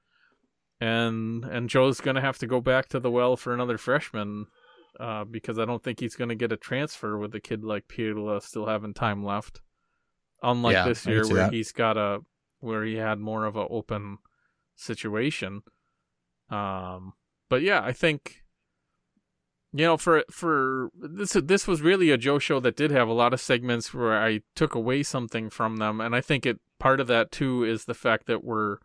and 0.82 1.46
and 1.46 1.70
Joe's 1.70 2.02
gonna 2.02 2.22
have 2.22 2.38
to 2.40 2.48
go 2.48 2.60
back 2.60 2.90
to 2.90 3.00
the 3.00 3.12
well 3.12 3.38
for 3.38 3.54
another 3.54 3.78
freshman, 3.78 4.48
uh, 5.00 5.24
because 5.24 5.58
I 5.58 5.66
don't 5.66 5.82
think 5.82 6.02
he's 6.02 6.16
gonna 6.16 6.36
get 6.36 6.52
a 6.52 6.58
transfer 6.58 7.18
with 7.18 7.34
a 7.36 7.40
kid 7.40 7.64
like 7.64 7.88
Pietila 7.88 8.42
still 8.42 8.66
having 8.66 8.94
time 8.94 9.24
left. 9.24 9.62
Unlike 10.42 10.74
Yeah, 10.74 10.88
this 10.88 11.06
year 11.06 11.28
where 11.28 11.44
that. 11.44 11.54
he's 11.54 11.72
got 11.72 11.98
a 11.98 12.20
where 12.60 12.84
he 12.84 12.96
had 12.96 13.20
more 13.20 13.46
of 13.46 13.56
a 13.56 13.68
open 13.68 14.18
situation. 14.76 15.62
Um, 16.50 17.14
but 17.50 17.62
yeah, 17.62 17.82
I 17.84 17.92
think 17.92 18.44
you 19.72 19.86
know 19.86 19.98
for 19.98 20.24
for 20.32 20.90
this 20.96 21.34
this 21.34 21.68
was 21.68 21.82
really 21.82 22.10
a 22.10 22.18
Joe 22.18 22.40
show 22.40 22.60
that 22.60 22.76
did 22.76 22.92
have 22.92 23.08
a 23.08 23.14
lot 23.14 23.34
of 23.34 23.42
segments 23.42 23.94
where 23.94 24.22
I 24.22 24.42
took 24.56 24.76
away 24.76 25.04
something 25.04 25.50
from 25.50 25.78
them, 25.78 26.02
and 26.02 26.16
I 26.16 26.22
think 26.22 26.46
it 26.46 26.60
part 26.80 27.00
of 27.00 27.08
that 27.08 27.32
too 27.32 27.64
is 27.64 27.86
the 27.86 27.94
fact 27.94 28.26
that 28.28 28.44
we're 28.44 28.78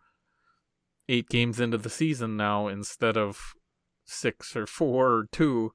eight 1.09 1.29
games 1.29 1.61
into 1.61 1.79
the 1.79 1.91
season 1.91 2.37
now 2.37 2.67
instead 2.67 3.17
of 3.17 3.55
six 4.05 4.57
or 4.57 4.67
four 4.67 5.13
or 5.13 5.29
two 5.31 5.73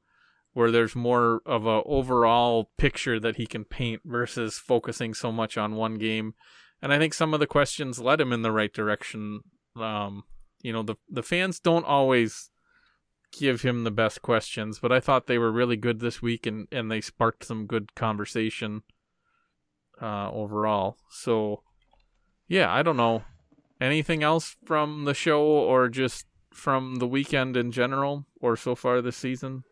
where 0.54 0.72
there's 0.72 0.96
more 0.96 1.42
of 1.46 1.66
a 1.66 1.82
overall 1.84 2.72
picture 2.78 3.20
that 3.20 3.36
he 3.36 3.46
can 3.46 3.66
paint 3.66 4.02
versus 4.06 4.58
focusing 4.58 5.14
so 5.14 5.32
much 5.32 5.58
on 5.58 5.76
one 5.76 5.96
game. 5.96 6.34
And 6.82 6.94
i 6.94 6.98
think 6.98 7.14
some 7.14 7.34
of 7.34 7.40
the 7.40 7.48
questions 7.48 8.00
led 8.00 8.22
him 8.22 8.34
in 8.34 8.42
the 8.42 8.52
right 8.52 8.74
direction. 8.74 9.42
Um 9.76 10.24
you 10.62 10.74
know 10.74 10.84
the 10.84 10.96
the 11.10 11.24
fans 11.24 11.60
don't 11.60 11.86
always 11.86 12.50
give 13.32 13.62
him 13.62 13.84
the 13.84 13.92
best 13.92 14.24
questions 14.24 14.80
but 14.80 14.92
i 14.92 15.00
thought 15.00 15.28
they 15.28 15.38
were 15.38 15.52
really 15.52 15.78
good 15.78 16.00
this 16.00 16.20
week 16.20 16.48
and 16.48 16.68
and 16.72 16.90
they 16.90 17.00
sparked 17.00 17.44
some 17.44 17.68
good 17.68 17.94
conversation 17.96 18.82
uh 20.02 20.32
overall. 20.32 20.98
So 21.10 21.64
yeah 22.48 22.74
i 22.74 22.82
don't 22.82 22.98
know. 22.98 23.24
Anything 23.82 24.24
else 24.24 24.58
from 24.66 25.06
the 25.06 25.14
show 25.14 25.42
or 25.42 25.88
just 25.88 26.26
from 26.52 26.96
the 26.96 27.08
weekend 27.08 27.56
in 27.56 27.72
general 27.72 28.26
or 28.42 28.58
so 28.58 28.76
far 28.76 29.02
this 29.02 29.16
season 29.16 29.64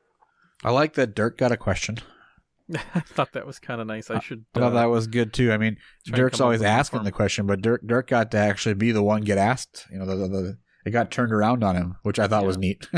I 0.64 0.72
like 0.72 0.94
that 0.94 1.16
Dirk 1.16 1.38
got 1.38 1.52
a 1.52 1.58
question. 1.58 2.00
I 2.76 3.00
thought 3.00 3.34
that 3.34 3.48
was 3.48 3.60
kind 3.60 3.80
of 3.80 3.88
nice. 3.88 4.10
I 4.10 4.20
should. 4.20 4.46
I 4.56 4.60
thought 4.60 4.72
uh, 4.74 4.82
that 4.82 4.86
was 4.86 5.08
good 5.08 5.34
too. 5.34 5.52
I 5.52 5.58
mean, 5.58 5.78
Dirk's 6.06 6.42
always 6.42 6.62
asking 6.62 7.04
the 7.04 7.12
question, 7.12 7.46
but 7.46 7.62
Dirk 7.62 7.82
Dirk 7.86 8.08
got 8.08 8.32
to 8.32 8.38
actually 8.38 8.76
be 8.76 8.92
the 8.92 9.04
one 9.04 9.22
get 9.22 9.38
asked. 9.38 9.86
You 9.92 10.00
know, 10.00 10.06
the, 10.06 10.16
the, 10.16 10.28
the 10.28 10.58
it 10.86 10.92
got 10.92 11.12
turned 11.12 11.32
around 11.32 11.64
on 11.64 11.76
him, 11.76 11.96
which 12.04 12.20
I 12.20 12.28
thought 12.28 12.46
was 12.46 12.58
neat. 12.58 12.88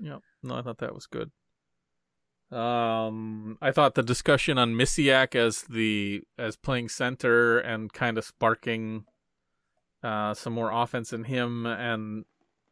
Yeah, 0.00 0.18
no, 0.42 0.54
I 0.54 0.62
thought 0.62 0.78
that 0.78 0.94
was 0.94 1.06
good. 1.06 1.30
Um, 2.56 3.58
I 3.60 3.72
thought 3.72 3.94
the 3.94 4.02
discussion 4.02 4.56
on 4.56 4.74
Misiak 4.74 5.34
as 5.34 5.62
the 5.62 6.22
as 6.38 6.56
playing 6.56 6.88
center 6.88 7.58
and 7.58 7.92
kind 7.92 8.16
of 8.16 8.24
sparking 8.24 9.04
uh 10.02 10.32
some 10.32 10.52
more 10.52 10.70
offense 10.70 11.12
in 11.12 11.24
him 11.24 11.66
and 11.66 12.24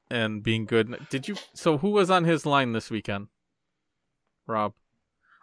and 0.09 0.43
being 0.43 0.65
good. 0.65 0.97
Did 1.11 1.29
you? 1.29 1.37
So 1.53 1.79
who 1.79 1.91
was 1.91 2.11
on 2.11 2.25
his 2.25 2.47
line 2.47 2.73
this 2.73 2.91
weekend? 2.91 3.27
Rob. 4.47 4.73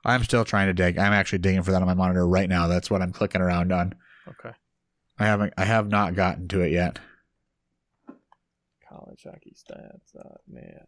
I'm 0.05 0.23
still 0.23 0.43
trying 0.45 0.67
to 0.67 0.73
dig. 0.73 0.97
I'm 0.97 1.13
actually 1.13 1.39
digging 1.39 1.63
for 1.63 1.71
that 1.71 1.81
on 1.81 1.87
my 1.87 1.93
monitor 1.93 2.27
right 2.27 2.49
now. 2.49 2.67
That's 2.67 2.89
what 2.89 3.01
I'm 3.01 3.11
clicking 3.13 3.41
around 3.41 3.71
on. 3.71 3.95
Okay. 4.27 4.51
I 5.19 5.25
haven't. 5.25 5.53
I 5.57 5.65
have 5.65 5.87
not 5.87 6.15
gotten 6.15 6.47
to 6.49 6.61
it 6.61 6.71
yet. 6.71 6.99
College 8.89 9.23
hockey 9.23 9.53
stats. 9.55 10.15
Uh, 10.17 10.35
net. 10.47 10.87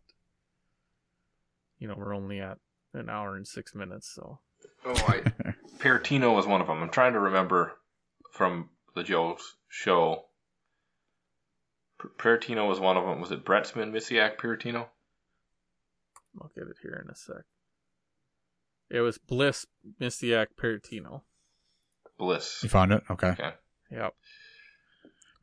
you 1.80 1.88
know, 1.88 1.96
we're 1.98 2.16
only 2.16 2.40
at 2.40 2.58
an 2.94 3.10
hour 3.10 3.36
and 3.36 3.48
six 3.48 3.74
minutes, 3.76 4.08
so 4.14 4.40
Oh, 4.86 4.94
I, 5.08 5.22
Parrottino 5.80 6.36
was 6.36 6.46
one 6.48 6.62
of 6.62 6.68
them. 6.68 6.82
I'm 6.82 6.90
trying 6.90 7.14
to 7.14 7.20
remember 7.20 7.74
from 8.32 8.70
the 8.96 9.04
Joe's 9.04 9.56
show. 9.70 10.26
P- 12.02 12.08
Parrottino 12.18 12.68
was 12.68 12.80
one 12.80 12.98
of 12.98 13.06
them. 13.06 13.20
Was 13.20 13.32
it 13.32 13.46
Brettsman, 13.46 13.92
Misiak, 13.92 14.38
Parrottino? 14.38 14.88
I'll 16.42 16.52
get 16.56 16.68
it 16.68 16.78
here 16.82 17.02
in 17.04 17.10
a 17.12 17.16
sec. 17.16 17.44
It 18.90 19.02
was 19.02 19.18
Bliss, 19.18 19.66
Misiak, 20.00 20.48
Parrottino. 20.62 21.22
Bliss. 22.18 22.60
You 22.64 22.70
found 22.70 22.92
it? 22.94 23.04
Okay. 23.10 23.30
Okay. 23.30 23.54
Yep. 23.92 24.14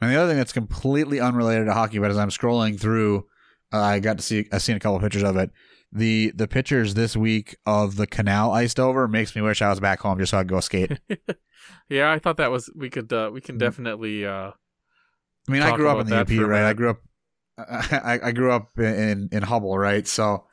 And 0.01 0.11
the 0.11 0.17
other 0.17 0.29
thing 0.29 0.39
that's 0.39 0.53
completely 0.53 1.21
unrelated 1.21 1.67
to 1.67 1.73
hockey, 1.73 1.99
but 1.99 2.11
as 2.11 2.19
I'm 2.19 2.31
scrolling 2.31 2.79
through, 2.79 3.27
uh, 3.73 3.81
I 3.81 4.01
got 4.01 4.19
to 4.19 4.23
see, 4.23 4.49
I've 4.53 4.63
seen 4.63 4.77
a 4.77 4.81
couple 4.81 4.97
of 4.97 5.03
pictures 5.03 5.23
of 5.23 5.37
it. 5.37 5.51
The 5.95 6.33
the 6.35 6.49
pictures 6.49 6.95
this 6.95 7.17
week 7.17 7.57
of 7.67 7.97
the 7.97 8.07
canal 8.07 8.51
iced 8.51 8.81
over 8.81 9.07
makes 9.07 9.37
me 9.37 9.43
wish 9.43 9.61
I 9.61 9.69
was 9.69 9.79
back 9.79 10.01
home 10.01 10.19
just 10.19 10.31
so 10.31 10.39
I'd 10.39 10.49
go 10.49 10.59
skate. 10.61 10.99
yeah, 11.91 12.11
I 12.11 12.19
thought 12.19 12.39
that 12.39 12.51
was 12.51 12.71
we 12.75 12.89
could 12.89 13.13
uh, 13.13 13.31
we 13.33 13.43
can 13.43 13.59
definitely. 13.59 14.25
Uh, 14.25 14.53
I 15.49 15.53
mean, 15.53 15.61
I 15.63 15.77
grew 15.77 15.91
up 15.91 16.01
in 16.01 16.07
the 16.07 16.25
that 16.25 16.33
UP, 16.33 16.49
right? 16.49 16.65
I 16.65 16.73
grew 16.73 16.91
up, 16.91 17.03
I, 17.59 18.21
I 18.25 18.33
grew 18.33 18.51
up 18.51 18.79
in 18.79 19.29
in 19.31 19.43
Hubbell, 19.43 19.79
right? 19.79 20.09
So 20.09 20.47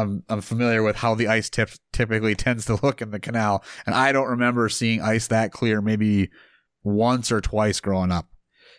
I'm 0.00 0.24
I'm 0.28 0.40
familiar 0.40 0.82
with 0.82 0.96
how 0.96 1.14
the 1.14 1.28
ice 1.28 1.48
tip 1.50 1.70
typically 1.92 2.34
tends 2.34 2.64
to 2.66 2.78
look 2.84 3.00
in 3.02 3.10
the 3.10 3.20
canal, 3.20 3.62
and 3.86 3.94
I 3.94 4.12
don't 4.12 4.28
remember 4.28 4.68
seeing 4.68 5.00
ice 5.00 5.26
that 5.28 5.52
clear 5.52 5.80
maybe 5.80 6.30
once 6.82 7.30
or 7.30 7.40
twice 7.40 7.80
growing 7.80 8.10
up. 8.10 8.26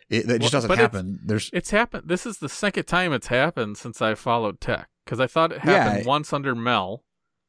It, 0.10 0.28
that 0.28 0.40
just 0.42 0.52
doesn't 0.52 0.68
but 0.68 0.74
it's- 0.80 0.92
happen. 0.92 1.20
There's 1.26 1.50
It's 1.54 1.70
happened. 1.72 2.04
This 2.08 2.26
is 2.26 2.40
the 2.40 2.50
second 2.50 2.86
time 2.86 3.14
it's 3.14 3.28
happened 3.28 3.78
since 3.78 4.02
I 4.02 4.16
followed 4.16 4.60
Tech 4.60 4.90
because 5.06 5.20
I 5.22 5.28
thought 5.28 5.52
it 5.54 5.62
Yeah. 5.64 5.84
happened 5.84 6.06
once 6.06 6.34
under 6.34 6.54
Mel. 6.54 7.04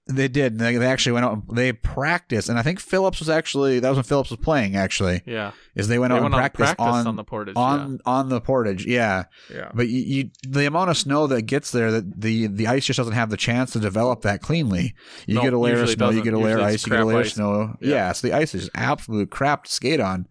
They 0.08 0.26
did. 0.26 0.58
They, 0.58 0.76
they 0.76 0.86
actually 0.86 1.12
went 1.12 1.24
out. 1.26 1.32
And, 1.32 1.56
they 1.56 1.72
practiced, 1.72 2.48
and 2.48 2.58
I 2.58 2.62
think 2.62 2.80
Phillips 2.80 3.20
was 3.20 3.28
actually 3.30 3.78
that 3.78 3.88
was 3.88 3.96
when 3.98 4.02
Phillips 4.04 4.30
was 4.30 4.40
playing. 4.40 4.74
Actually, 4.74 5.22
Yeah, 5.24 5.52
is 5.76 5.86
they 5.86 5.98
went 5.98 6.10
They 6.10 6.16
out 6.16 6.22
went 6.22 6.34
and 6.34 6.54
practiced, 6.54 6.74
on, 6.80 7.06
on 7.06 7.14
the 7.16 7.22
Portage, 7.22 7.54
on 7.56 8.00
on 8.04 8.28
the 8.28 8.40
portage. 8.40 8.84
Yeah, 8.84 9.24
yeah. 9.48 9.70
but 9.72 9.88
you, 9.88 10.00
you 10.00 10.30
the 10.48 10.66
amount 10.66 10.90
of 10.90 10.96
snow 10.98 11.28
that 11.28 11.42
gets 11.42 11.70
there, 11.70 11.92
that 11.92 12.20
the 12.20 12.48
the 12.48 12.66
ice 12.66 12.84
just 12.86 12.96
doesn't 12.96 13.12
have 13.12 13.30
the 13.30 13.36
chance 13.36 13.70
to 13.74 13.78
develop 13.78 14.22
that 14.22 14.42
cleanly. 14.42 14.94
You 15.26 15.36
No, 15.36 15.42
get 15.42 15.52
a 15.52 15.58
layer 15.58 15.80
of 15.80 15.88
snow, 15.90 16.06
you 16.06 16.16
doesn't. 16.16 16.24
get 16.24 16.34
a 16.34 16.38
layer 16.38 16.58
of 16.58 16.64
ice, 16.64 16.84
you 16.84 16.90
get 16.90 17.00
a 17.00 17.04
layer 17.04 17.20
of 17.20 17.28
snow. 17.30 17.76
Yeah. 17.80 17.90
Yeah. 17.94 18.12
so 18.12 18.26
the 18.26 18.34
ice 18.34 18.54
is 18.56 18.62
just 18.62 18.72
absolute 18.76 19.30
crap 19.30 19.64
to 19.64 19.70
skate 19.70 20.00
on. 20.00 20.26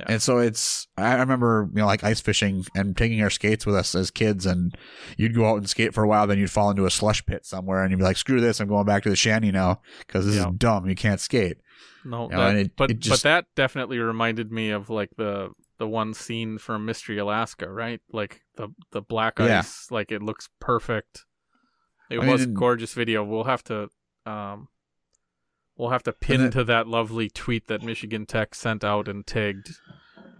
Yeah. 0.00 0.12
And 0.14 0.22
so 0.22 0.38
it's 0.38 0.88
I 0.96 1.14
remember 1.14 1.68
you 1.72 1.80
know 1.80 1.86
like 1.86 2.02
ice 2.04 2.20
fishing 2.20 2.64
and 2.74 2.96
taking 2.96 3.22
our 3.22 3.30
skates 3.30 3.64
with 3.66 3.74
us 3.74 3.94
as 3.94 4.10
kids, 4.10 4.46
and 4.46 4.76
you'd 5.16 5.34
go 5.34 5.46
out 5.46 5.56
and 5.58 5.68
skate 5.68 5.94
for 5.94 6.02
a 6.04 6.08
while, 6.08 6.26
then 6.26 6.38
you'd 6.38 6.50
fall 6.50 6.70
into 6.70 6.86
a 6.86 6.90
slush 6.90 7.24
pit 7.26 7.44
somewhere, 7.46 7.82
and 7.82 7.90
you'd 7.90 7.98
be 7.98 8.04
like, 8.04 8.16
"Screw 8.16 8.40
this! 8.40 8.60
I'm 8.60 8.68
going 8.68 8.86
back 8.86 9.02
to 9.04 9.10
the 9.10 9.16
shanty 9.16 9.50
now 9.52 9.80
because 10.00 10.26
this 10.26 10.36
Yeah. 10.36 10.48
is 10.48 10.54
dumb. 10.56 10.88
You 10.88 10.94
can't 10.96 11.20
skate." 11.20 11.58
No, 12.04 12.24
You 12.24 12.36
know, 12.36 12.38
that- 12.52 12.56
it- 12.56 12.76
but 12.76 12.90
it 12.90 12.98
just- 13.00 13.22
but 13.22 13.28
that 13.28 13.44
definitely 13.56 13.98
reminded 13.98 14.50
me 14.50 14.70
of 14.70 14.88
like 14.90 15.10
the 15.16 15.50
the 15.78 15.86
one 15.88 16.12
scene 16.14 16.58
from 16.58 16.84
Mystery 16.84 17.18
Alaska, 17.18 17.70
right? 17.70 18.00
Like 18.12 18.42
the 18.56 18.68
the 18.92 19.02
black 19.02 19.38
ice, 19.40 19.48
Yeah. 19.90 19.94
like 19.94 20.10
it 20.12 20.22
looks 20.22 20.48
perfect. 20.60 21.24
It 22.10 22.18
I 22.20 22.26
was 22.30 22.46
mean- 22.46 22.54
gorgeous 22.54 22.92
video. 22.94 23.22
We'll 23.24 23.44
have 23.44 23.62
to 23.64 23.88
um 24.26 24.68
we'll 25.80 25.90
have 25.90 26.02
to 26.04 26.12
pin 26.12 26.42
then- 26.42 26.50
to 26.52 26.64
that 26.64 26.86
lovely 26.86 27.28
tweet 27.30 27.66
that 27.68 27.82
Michigan 27.82 28.26
Tech 28.26 28.54
sent 28.54 28.84
out 28.84 29.08
and 29.08 29.26
tagged 29.26 29.70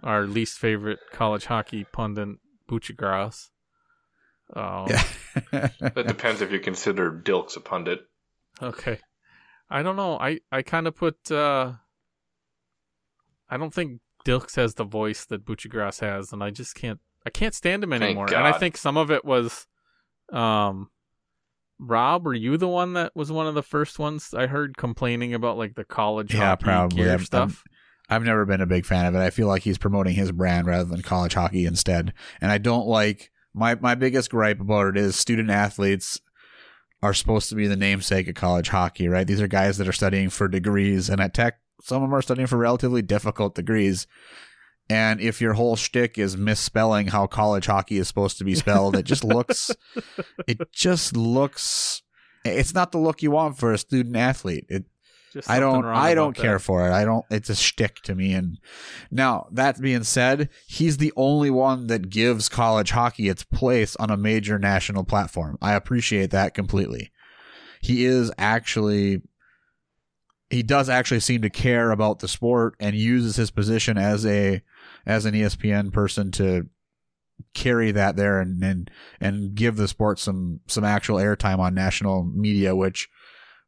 our 0.02 0.26
least 0.26 0.58
favorite 0.58 0.98
college 1.12 1.46
hockey 1.46 1.84
pundit 1.92 2.38
Buccigross. 2.70 3.48
Um, 4.54 4.86
Yeah. 4.88 5.02
That 5.80 6.06
depends 6.08 6.40
if 6.40 6.50
you 6.52 6.58
consider 6.60 7.10
Dilks 7.10 7.56
a 7.56 7.60
pundit. 7.60 8.00
Okay. 8.62 8.98
I 9.70 9.82
don't 9.82 9.96
know. 9.96 10.18
I, 10.18 10.40
I 10.50 10.62
kind 10.62 10.86
of 10.88 10.96
put. 10.96 11.30
uh 11.30 11.72
I 13.48 13.56
don't 13.56 13.72
think 13.74 14.00
Dilks 14.26 14.56
has 14.56 14.74
the 14.74 14.84
voice 14.84 15.24
that 15.26 15.44
Buccigross 15.44 16.00
has, 16.00 16.32
and 16.32 16.42
I 16.42 16.50
just 16.50 16.74
can't. 16.74 17.00
I 17.26 17.30
can't 17.30 17.54
stand 17.54 17.84
him 17.84 17.92
anymore. 17.92 18.26
And 18.26 18.46
I 18.46 18.52
think 18.52 18.76
some 18.76 18.96
of 18.96 19.10
it 19.10 19.24
was, 19.24 19.66
um, 20.32 20.90
Rob. 21.80 22.24
Were 22.24 22.34
you 22.34 22.56
the 22.56 22.68
one 22.68 22.92
that 22.92 23.12
was 23.16 23.32
one 23.32 23.46
of 23.46 23.54
the 23.54 23.62
first 23.62 23.98
ones 23.98 24.34
I 24.34 24.46
heard 24.46 24.76
complaining 24.76 25.34
about 25.34 25.58
like 25.58 25.74
the 25.74 25.84
college 25.84 26.34
yeah, 26.34 26.40
hockey 26.50 26.64
probably. 26.64 27.02
gear 27.02 27.10
I'm- 27.12 27.24
stuff? 27.24 27.64
I've 28.12 28.24
never 28.24 28.44
been 28.44 28.60
a 28.60 28.66
big 28.66 28.86
fan 28.86 29.06
of 29.06 29.14
it. 29.14 29.20
I 29.20 29.30
feel 29.30 29.46
like 29.46 29.62
he's 29.62 29.78
promoting 29.78 30.16
his 30.16 30.32
brand 30.32 30.66
rather 30.66 30.82
than 30.84 31.00
college 31.00 31.34
hockey 31.34 31.64
instead. 31.64 32.12
And 32.40 32.50
I 32.50 32.58
don't 32.58 32.88
like 32.88 33.30
my 33.54 33.76
my 33.76 33.94
biggest 33.94 34.30
gripe 34.30 34.60
about 34.60 34.88
it 34.88 34.96
is 34.96 35.14
student 35.14 35.48
athletes 35.48 36.20
are 37.02 37.14
supposed 37.14 37.48
to 37.48 37.54
be 37.54 37.66
the 37.68 37.76
namesake 37.76 38.28
of 38.28 38.34
college 38.34 38.68
hockey, 38.68 39.08
right? 39.08 39.26
These 39.26 39.40
are 39.40 39.46
guys 39.46 39.78
that 39.78 39.88
are 39.88 39.92
studying 39.92 40.28
for 40.28 40.48
degrees, 40.48 41.08
and 41.08 41.20
at 41.20 41.32
Tech, 41.32 41.60
some 41.80 42.02
of 42.02 42.08
them 42.08 42.14
are 42.14 42.20
studying 42.20 42.46
for 42.46 42.58
relatively 42.58 43.00
difficult 43.00 43.54
degrees. 43.54 44.06
And 44.90 45.20
if 45.20 45.40
your 45.40 45.52
whole 45.52 45.76
shtick 45.76 46.18
is 46.18 46.36
misspelling 46.36 47.06
how 47.06 47.28
college 47.28 47.66
hockey 47.66 47.98
is 47.98 48.08
supposed 48.08 48.38
to 48.38 48.44
be 48.44 48.56
spelled, 48.56 48.96
it 48.96 49.04
just 49.04 49.22
looks, 49.22 49.70
it 50.48 50.72
just 50.72 51.16
looks, 51.16 52.02
it's 52.44 52.74
not 52.74 52.90
the 52.90 52.98
look 52.98 53.22
you 53.22 53.30
want 53.30 53.56
for 53.56 53.72
a 53.72 53.78
student 53.78 54.16
athlete. 54.16 54.66
It 54.68 54.86
Just 55.32 55.48
I 55.48 55.60
don't 55.60 55.84
I 55.84 56.14
don't 56.14 56.34
care 56.34 56.54
that. 56.54 56.64
for 56.64 56.88
it. 56.88 56.92
I 56.92 57.04
don't 57.04 57.24
it's 57.30 57.48
a 57.48 57.54
shtick 57.54 58.02
to 58.02 58.16
me 58.16 58.32
and 58.34 58.58
now 59.12 59.46
that 59.52 59.80
being 59.80 60.02
said, 60.02 60.48
he's 60.66 60.96
the 60.96 61.12
only 61.14 61.50
one 61.50 61.86
that 61.86 62.10
gives 62.10 62.48
college 62.48 62.90
hockey 62.90 63.28
its 63.28 63.44
place 63.44 63.94
on 63.96 64.10
a 64.10 64.16
major 64.16 64.58
national 64.58 65.04
platform. 65.04 65.56
I 65.62 65.74
appreciate 65.74 66.32
that 66.32 66.52
completely. 66.52 67.12
He 67.80 68.04
is 68.04 68.32
actually 68.38 69.22
he 70.50 70.64
does 70.64 70.88
actually 70.88 71.20
seem 71.20 71.42
to 71.42 71.50
care 71.50 71.92
about 71.92 72.18
the 72.18 72.26
sport 72.26 72.74
and 72.80 72.96
uses 72.96 73.36
his 73.36 73.52
position 73.52 73.96
as 73.96 74.26
a 74.26 74.62
as 75.06 75.24
an 75.24 75.34
ESPN 75.34 75.92
person 75.92 76.30
to 76.32 76.68
carry 77.54 77.90
that 77.92 78.16
there 78.16 78.38
and 78.40 78.62
and 78.62 78.90
and 79.20 79.54
give 79.54 79.76
the 79.76 79.88
sport 79.88 80.18
some 80.18 80.60
some 80.66 80.84
actual 80.84 81.16
airtime 81.16 81.58
on 81.58 81.74
national 81.74 82.22
media 82.24 82.76
which 82.76 83.08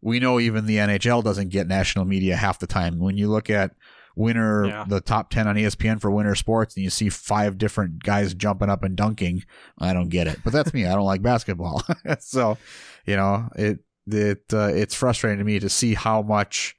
we 0.03 0.21
know 0.21 0.39
even 0.41 0.67
the 0.67 0.77
NHL 0.77 1.23
doesn't 1.23 1.49
get 1.51 1.69
national 1.69 2.05
media 2.05 2.35
half 2.37 2.59
the 2.59 2.67
time. 2.67 2.99
When 2.99 3.17
you 3.17 3.29
look 3.29 3.49
at 3.49 3.71
winner 4.17 4.67
Yeah. 4.67 4.85
the 4.89 5.01
top 5.01 5.31
10 5.31 5.47
on 5.47 5.55
ESPN 5.57 6.01
for 6.01 6.11
winter 6.11 6.35
sports 6.35 6.75
and 6.77 6.83
you 6.83 6.91
see 6.91 7.09
five 7.09 7.57
different 7.57 8.03
guys 8.03 8.35
jumping 8.35 8.69
up 8.69 8.83
and 8.83 8.97
dunking, 8.97 9.45
I 9.79 9.93
don't 9.95 10.09
get 10.09 10.27
it. 10.27 10.41
But 10.43 10.53
that's 10.53 10.75
me. 10.75 10.87
I 10.87 10.95
don't 10.97 11.07
like 11.07 11.23
basketball. 11.23 11.85
so, 12.19 12.59
you 13.07 13.15
know, 13.17 13.49
it 13.55 13.79
it 14.09 14.43
uh, 14.53 14.73
it's 14.75 14.95
frustrating 14.97 15.39
to 15.39 15.45
me 15.45 15.61
to 15.61 15.69
see 15.69 15.95
how 15.95 16.21
much 16.21 16.75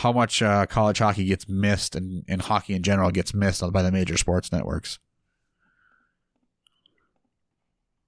how 0.00 0.12
much 0.12 0.40
uh, 0.40 0.64
college 0.64 0.98
hockey 0.98 1.26
gets 1.26 1.46
missed 1.46 1.94
and, 1.94 2.24
and 2.26 2.40
hockey 2.40 2.74
in 2.74 2.82
general 2.82 3.10
gets 3.10 3.34
missed 3.34 3.62
by 3.70 3.82
the 3.82 3.92
major 3.92 4.16
sports 4.16 4.50
networks. 4.50 4.98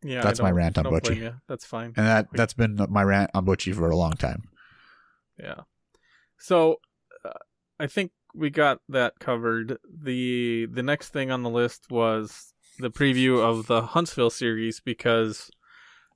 Yeah, 0.03 0.23
That's 0.23 0.41
my 0.41 0.51
rant 0.51 0.79
on 0.79 0.85
Butchie. 0.85 1.39
That's 1.49 1.67
fine. 1.67 1.93
And 1.97 2.07
that 2.07 2.29
that's 2.33 2.55
been 2.55 2.79
my 2.89 3.05
rant 3.05 3.31
on 3.35 3.45
Butchie 3.45 3.75
for 3.75 3.89
a 3.91 3.97
long 3.97 4.13
time. 4.13 4.49
Yeah. 5.39 5.61
So 6.39 6.81
uh, 7.25 7.31
I 7.79 7.87
think 7.87 8.11
we 8.35 8.49
got 8.49 8.81
that 8.89 9.19
covered. 9.21 9.79
The 9.87 10.67
the 10.67 10.83
next 10.83 11.11
thing 11.11 11.31
on 11.31 11.43
the 11.43 11.51
list 11.51 11.91
was 11.91 12.55
the 12.79 12.91
preview 12.91 13.39
of 13.39 13.67
the 13.67 13.83
Huntsville 13.83 14.31
series 14.31 14.81
because 14.81 15.51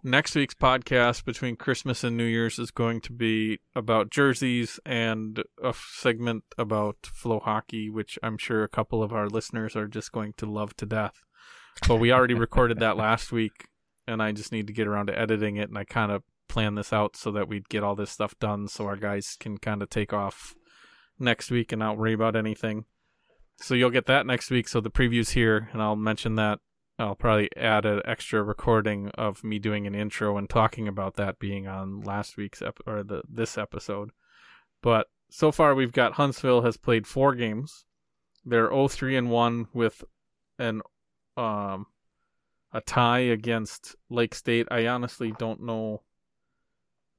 next 0.07 0.37
week's 0.37 0.55
podcast 0.55 1.25
between 1.25 1.57
Christmas 1.57 2.05
and 2.05 2.17
New 2.17 2.25
Year's 2.25 2.61
is 2.61 2.71
going 2.71 3.01
to 3.03 3.13
be 3.13 3.59
about 3.75 4.09
jerseys 4.09 4.79
and 4.87 5.43
a 5.63 5.75
segment 5.75 6.45
about 6.57 6.97
flow 7.03 7.41
hockey, 7.41 7.91
which 7.91 8.17
I'm 8.23 8.39
sure 8.39 8.63
a 8.63 8.69
couple 8.69 9.03
of 9.03 9.13
our 9.13 9.29
listeners 9.29 9.75
are 9.75 9.89
just 9.89 10.13
going 10.13 10.35
to 10.37 10.47
love 10.47 10.77
to 10.77 10.87
death. 10.87 11.25
But 11.89 11.97
we 11.97 12.13
already 12.13 12.35
recorded 12.35 12.79
that 12.79 12.97
last 12.97 13.33
week, 13.33 13.67
and 14.07 14.23
I 14.23 14.31
just 14.31 14.53
need 14.53 14.69
to 14.69 14.73
get 14.73 14.87
around 14.87 15.09
to 15.09 15.19
editing 15.19 15.57
it, 15.57 15.69
and 15.69 15.77
I 15.77 15.85
kind 15.85 16.13
of 16.13 16.23
planned 16.49 16.79
this 16.79 16.93
out 16.93 17.17
so 17.17 17.33
that 17.33 17.49
we'd 17.49 17.69
get 17.69 17.83
all 17.83 17.97
this 17.97 18.13
stuff 18.13 18.39
done 18.39 18.69
so 18.69 18.87
our 18.87 18.97
guys 18.97 19.37
can 19.41 19.59
kind 19.59 19.83
of 19.83 19.91
take 19.91 20.13
off 20.13 20.55
next 21.19 21.51
week 21.51 21.73
and 21.73 21.81
not 21.81 21.99
worry 21.99 22.13
about 22.13 22.37
anything. 22.37 22.85
So 23.59 23.75
you'll 23.75 23.91
get 23.91 24.07
that 24.07 24.25
next 24.25 24.51
week. 24.51 24.69
So 24.69 24.81
the 24.81 24.91
preview's 24.91 25.31
here, 25.31 25.69
and 25.73 25.83
I'll 25.83 25.97
mention 25.97 26.37
that. 26.37 26.61
I'll 26.99 27.15
probably 27.15 27.51
add 27.57 27.85
an 27.85 28.01
extra 28.05 28.43
recording 28.43 29.11
of 29.11 29.45
me 29.45 29.59
doing 29.59 29.87
an 29.87 29.95
intro 29.95 30.39
and 30.39 30.49
talking 30.49 30.89
about 30.89 31.17
that 31.17 31.39
being 31.39 31.67
on 31.67 32.01
last 32.01 32.37
week's 32.37 32.63
ep- 32.63 32.81
or 32.87 33.03
the 33.03 33.23
this 33.29 33.59
episode. 33.59 34.11
But 34.83 35.09
so 35.29 35.53
far 35.53 35.75
we've 35.75 35.93
got 35.93 36.15
Huntsville 36.15 36.63
has 36.63 36.77
played 36.77 37.07
four 37.07 37.35
games. 37.35 37.85
They're 38.45 38.71
0-3 38.71 39.19
and 39.19 39.31
1 39.31 39.69
with 39.75 40.05
an 40.59 40.81
um 41.37 41.87
a 42.73 42.81
tie 42.81 43.19
against 43.21 43.95
Lake 44.09 44.35
State. 44.35 44.67
I 44.71 44.87
honestly 44.87 45.33
don't 45.39 45.63
know 45.63 46.03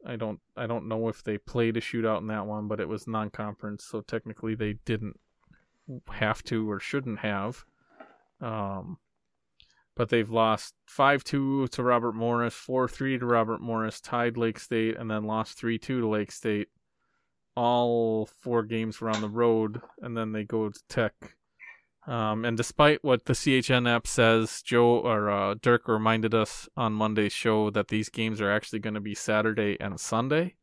I 0.06 0.16
don't 0.16 0.40
I 0.56 0.66
don't 0.66 0.88
know 0.88 1.08
if 1.08 1.24
they 1.24 1.38
played 1.38 1.78
a 1.78 1.82
shootout 1.82 2.20
in 2.20 2.28
that 2.28 2.48
one, 2.48 2.68
but 2.68 2.80
it 2.80 2.88
was 2.88 3.08
non-conference, 3.08 3.84
so 3.84 4.02
technically 4.02 4.56
they 4.56 4.74
didn't 4.86 5.20
have 6.10 6.44
to 6.46 6.70
or 6.70 6.80
shouldn't 6.80 7.20
have. 7.20 7.66
Um, 8.42 8.98
but 9.98 10.10
they've 10.10 10.30
lost 10.30 10.76
5 10.86 11.24
2 11.24 11.68
to 11.68 11.84
Robert 11.84 12.14
Morris, 12.14 12.54
4 12.54 12.88
3 12.88 13.20
to 13.20 13.26
Robert 13.26 13.62
Morris, 13.62 14.00
tied 14.00 14.38
Lake 14.38 14.60
State, 14.60 14.96
and 14.96 15.10
then 15.10 15.26
lost 15.26 15.58
3 15.58 15.78
2 15.78 16.02
to 16.02 16.08
Lake 16.08 16.32
State. 16.32 16.70
All 17.56 18.28
four 18.28 18.62
games 18.62 19.02
were 19.02 19.10
on 19.10 19.22
the 19.22 19.30
road, 19.30 19.82
and 20.02 20.16
then 20.16 20.32
they 20.32 20.44
go 20.44 20.70
to 20.70 20.80
Tech. 20.88 21.14
Um, 22.06 22.46
and 22.46 22.56
despite 22.56 23.04
what 23.04 23.26
the 23.26 23.34
CHN 23.34 23.90
app 23.90 24.08
says, 24.08 24.62
Joe 24.62 25.00
or 25.00 25.30
uh, 25.30 25.56
Dirk 25.60 25.88
reminded 25.88 26.34
us 26.34 26.70
on 26.78 26.94
Monday's 26.94 27.34
show 27.34 27.70
that 27.72 27.90
these 27.90 28.10
games 28.10 28.40
are 28.40 28.52
actually 28.52 28.80
going 28.80 28.94
to 28.94 29.02
be 29.02 29.16
Saturday 29.16 29.76
and 29.80 30.00
Sunday, 30.00 30.56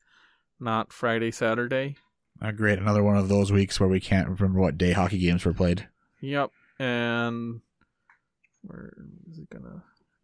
not 0.58 0.92
Friday, 0.92 1.30
Saturday. 1.32 1.96
Uh, 2.40 2.52
great. 2.52 2.78
Another 2.78 3.02
one 3.02 3.16
of 3.16 3.28
those 3.28 3.52
weeks 3.52 3.78
where 3.78 3.88
we 3.88 4.00
can't 4.00 4.28
remember 4.28 4.60
what 4.60 4.78
day 4.78 4.92
hockey 4.92 5.18
games 5.18 5.44
were 5.44 5.52
played. 5.52 5.88
Yep. 6.20 6.50
And 6.78 7.60
where 8.64 8.92
is 9.30 9.38
it 9.38 9.50
gonna 9.50 9.82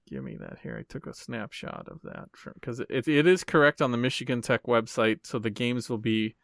give 0.09 0.23
me 0.25 0.37
that 0.37 0.59
here? 0.63 0.77
I 0.79 0.91
took 0.91 1.07
a 1.07 1.15
snapshot 1.15 1.89
of 1.91 2.01
that 2.03 2.29
because 2.55 2.81
it 2.81 3.09
it 3.09 3.27
is 3.27 3.45
correct 3.45 3.81
on 3.81 3.93
the 3.93 3.99
Michigan 3.99 4.43
Tech 4.43 4.65
website. 4.65 5.21
So 5.25 5.39
the 5.39 5.51
games 5.51 5.89
will 5.89 5.99
be 5.99 6.37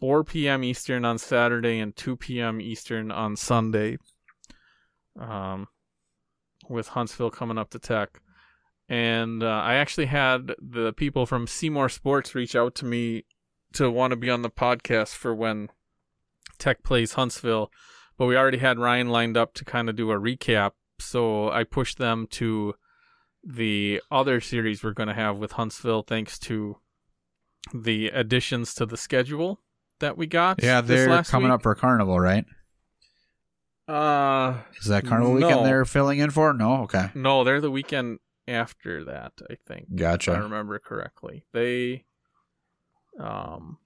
4 0.00 0.24
p.m. 0.24 0.64
Eastern 0.64 1.04
on 1.04 1.18
Saturday 1.18 1.80
and 1.80 1.94
2 1.96 2.16
p.m. 2.16 2.60
Eastern 2.60 3.10
on 3.10 3.36
Sunday. 3.36 3.98
Um, 5.18 5.66
with 6.68 6.88
Huntsville 6.88 7.30
coming 7.30 7.58
up 7.58 7.70
to 7.70 7.78
Tech. 7.78 8.20
And 8.88 9.42
uh, 9.42 9.46
I 9.46 9.74
actually 9.74 10.06
had 10.06 10.54
the 10.60 10.92
people 10.92 11.26
from 11.26 11.46
Seymour 11.46 11.88
Sports 11.88 12.34
reach 12.34 12.56
out 12.56 12.74
to 12.76 12.84
me 12.84 13.24
to 13.74 13.90
want 13.90 14.12
to 14.12 14.16
be 14.16 14.30
on 14.30 14.42
the 14.42 14.50
podcast 14.50 15.14
for 15.14 15.34
when 15.34 15.68
Tech 16.58 16.82
plays 16.82 17.12
Huntsville, 17.12 17.70
but 18.16 18.26
we 18.26 18.36
already 18.36 18.58
had 18.58 18.78
Ryan 18.78 19.08
lined 19.08 19.36
up 19.36 19.54
to 19.54 19.64
kind 19.64 19.88
of 19.88 19.96
do 19.96 20.10
a 20.10 20.18
recap. 20.18 20.72
So 21.00 21.50
I 21.50 21.64
pushed 21.64 21.98
them 21.98 22.26
to 22.32 22.74
the 23.44 24.02
other 24.10 24.40
series 24.40 24.82
we're 24.82 24.92
going 24.92 25.08
to 25.08 25.14
have 25.14 25.38
with 25.38 25.52
Huntsville, 25.52 26.02
thanks 26.02 26.38
to 26.40 26.78
the 27.72 28.08
additions 28.08 28.74
to 28.74 28.86
the 28.86 28.96
schedule 28.96 29.60
that 30.00 30.16
we 30.16 30.26
got. 30.26 30.62
Yeah, 30.62 30.80
they're 30.80 31.22
coming 31.22 31.48
week. 31.48 31.54
up 31.54 31.62
for 31.62 31.74
Carnival, 31.74 32.18
right? 32.18 32.44
Uh, 33.86 34.58
Is 34.80 34.86
that 34.86 35.06
Carnival 35.06 35.34
no. 35.34 35.46
weekend 35.46 35.66
they're 35.66 35.84
filling 35.84 36.18
in 36.18 36.30
for? 36.30 36.52
No, 36.52 36.82
okay. 36.82 37.10
No, 37.14 37.42
they're 37.42 37.60
the 37.60 37.70
weekend 37.70 38.18
after 38.46 39.04
that, 39.04 39.32
I 39.50 39.56
think. 39.66 39.94
Gotcha. 39.94 40.32
If 40.32 40.38
I 40.38 40.40
remember 40.40 40.78
correctly. 40.78 41.44
They 41.52 42.04
um 43.18 43.78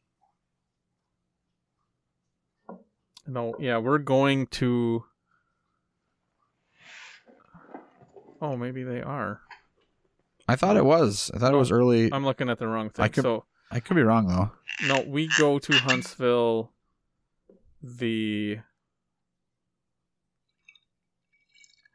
No, 3.27 3.55
yeah, 3.61 3.79
we're 3.79 3.99
going 3.99 4.47
to 4.49 5.05
Oh, 8.43 8.57
maybe 8.57 8.83
they 8.83 9.01
are. 9.01 9.41
I 10.49 10.57
thought 10.57 10.77
it 10.77 10.85
was. 10.85 11.31
I 11.33 11.39
thought 11.39 11.55
it 11.55 11.57
was 11.57 11.71
early. 11.71 12.13
I'm 12.13 12.25
looking 12.25 12.51
at 12.51 12.59
the 12.59 12.67
wrong 12.67 12.91
thing. 12.91 13.05
I 13.05 13.09
could, 13.09 13.23
so 13.23 13.45
I 13.71 13.79
could 13.79 13.95
be 13.95 14.03
wrong 14.03 14.27
though. 14.27 14.51
no, 14.89 15.05
we 15.07 15.29
go 15.39 15.61
to 15.61 15.73
Huntsville 15.73 16.73
the 17.81 18.59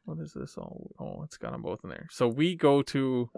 what 0.03 0.19
is 0.19 0.33
this 0.33 0.57
all 0.57 0.91
oh 0.99 1.23
it's 1.23 1.37
got 1.37 1.51
them 1.51 1.61
both 1.61 1.81
in 1.83 1.89
there. 1.89 2.07
So 2.11 2.29
we 2.29 2.55
go 2.55 2.81
to 2.83 3.29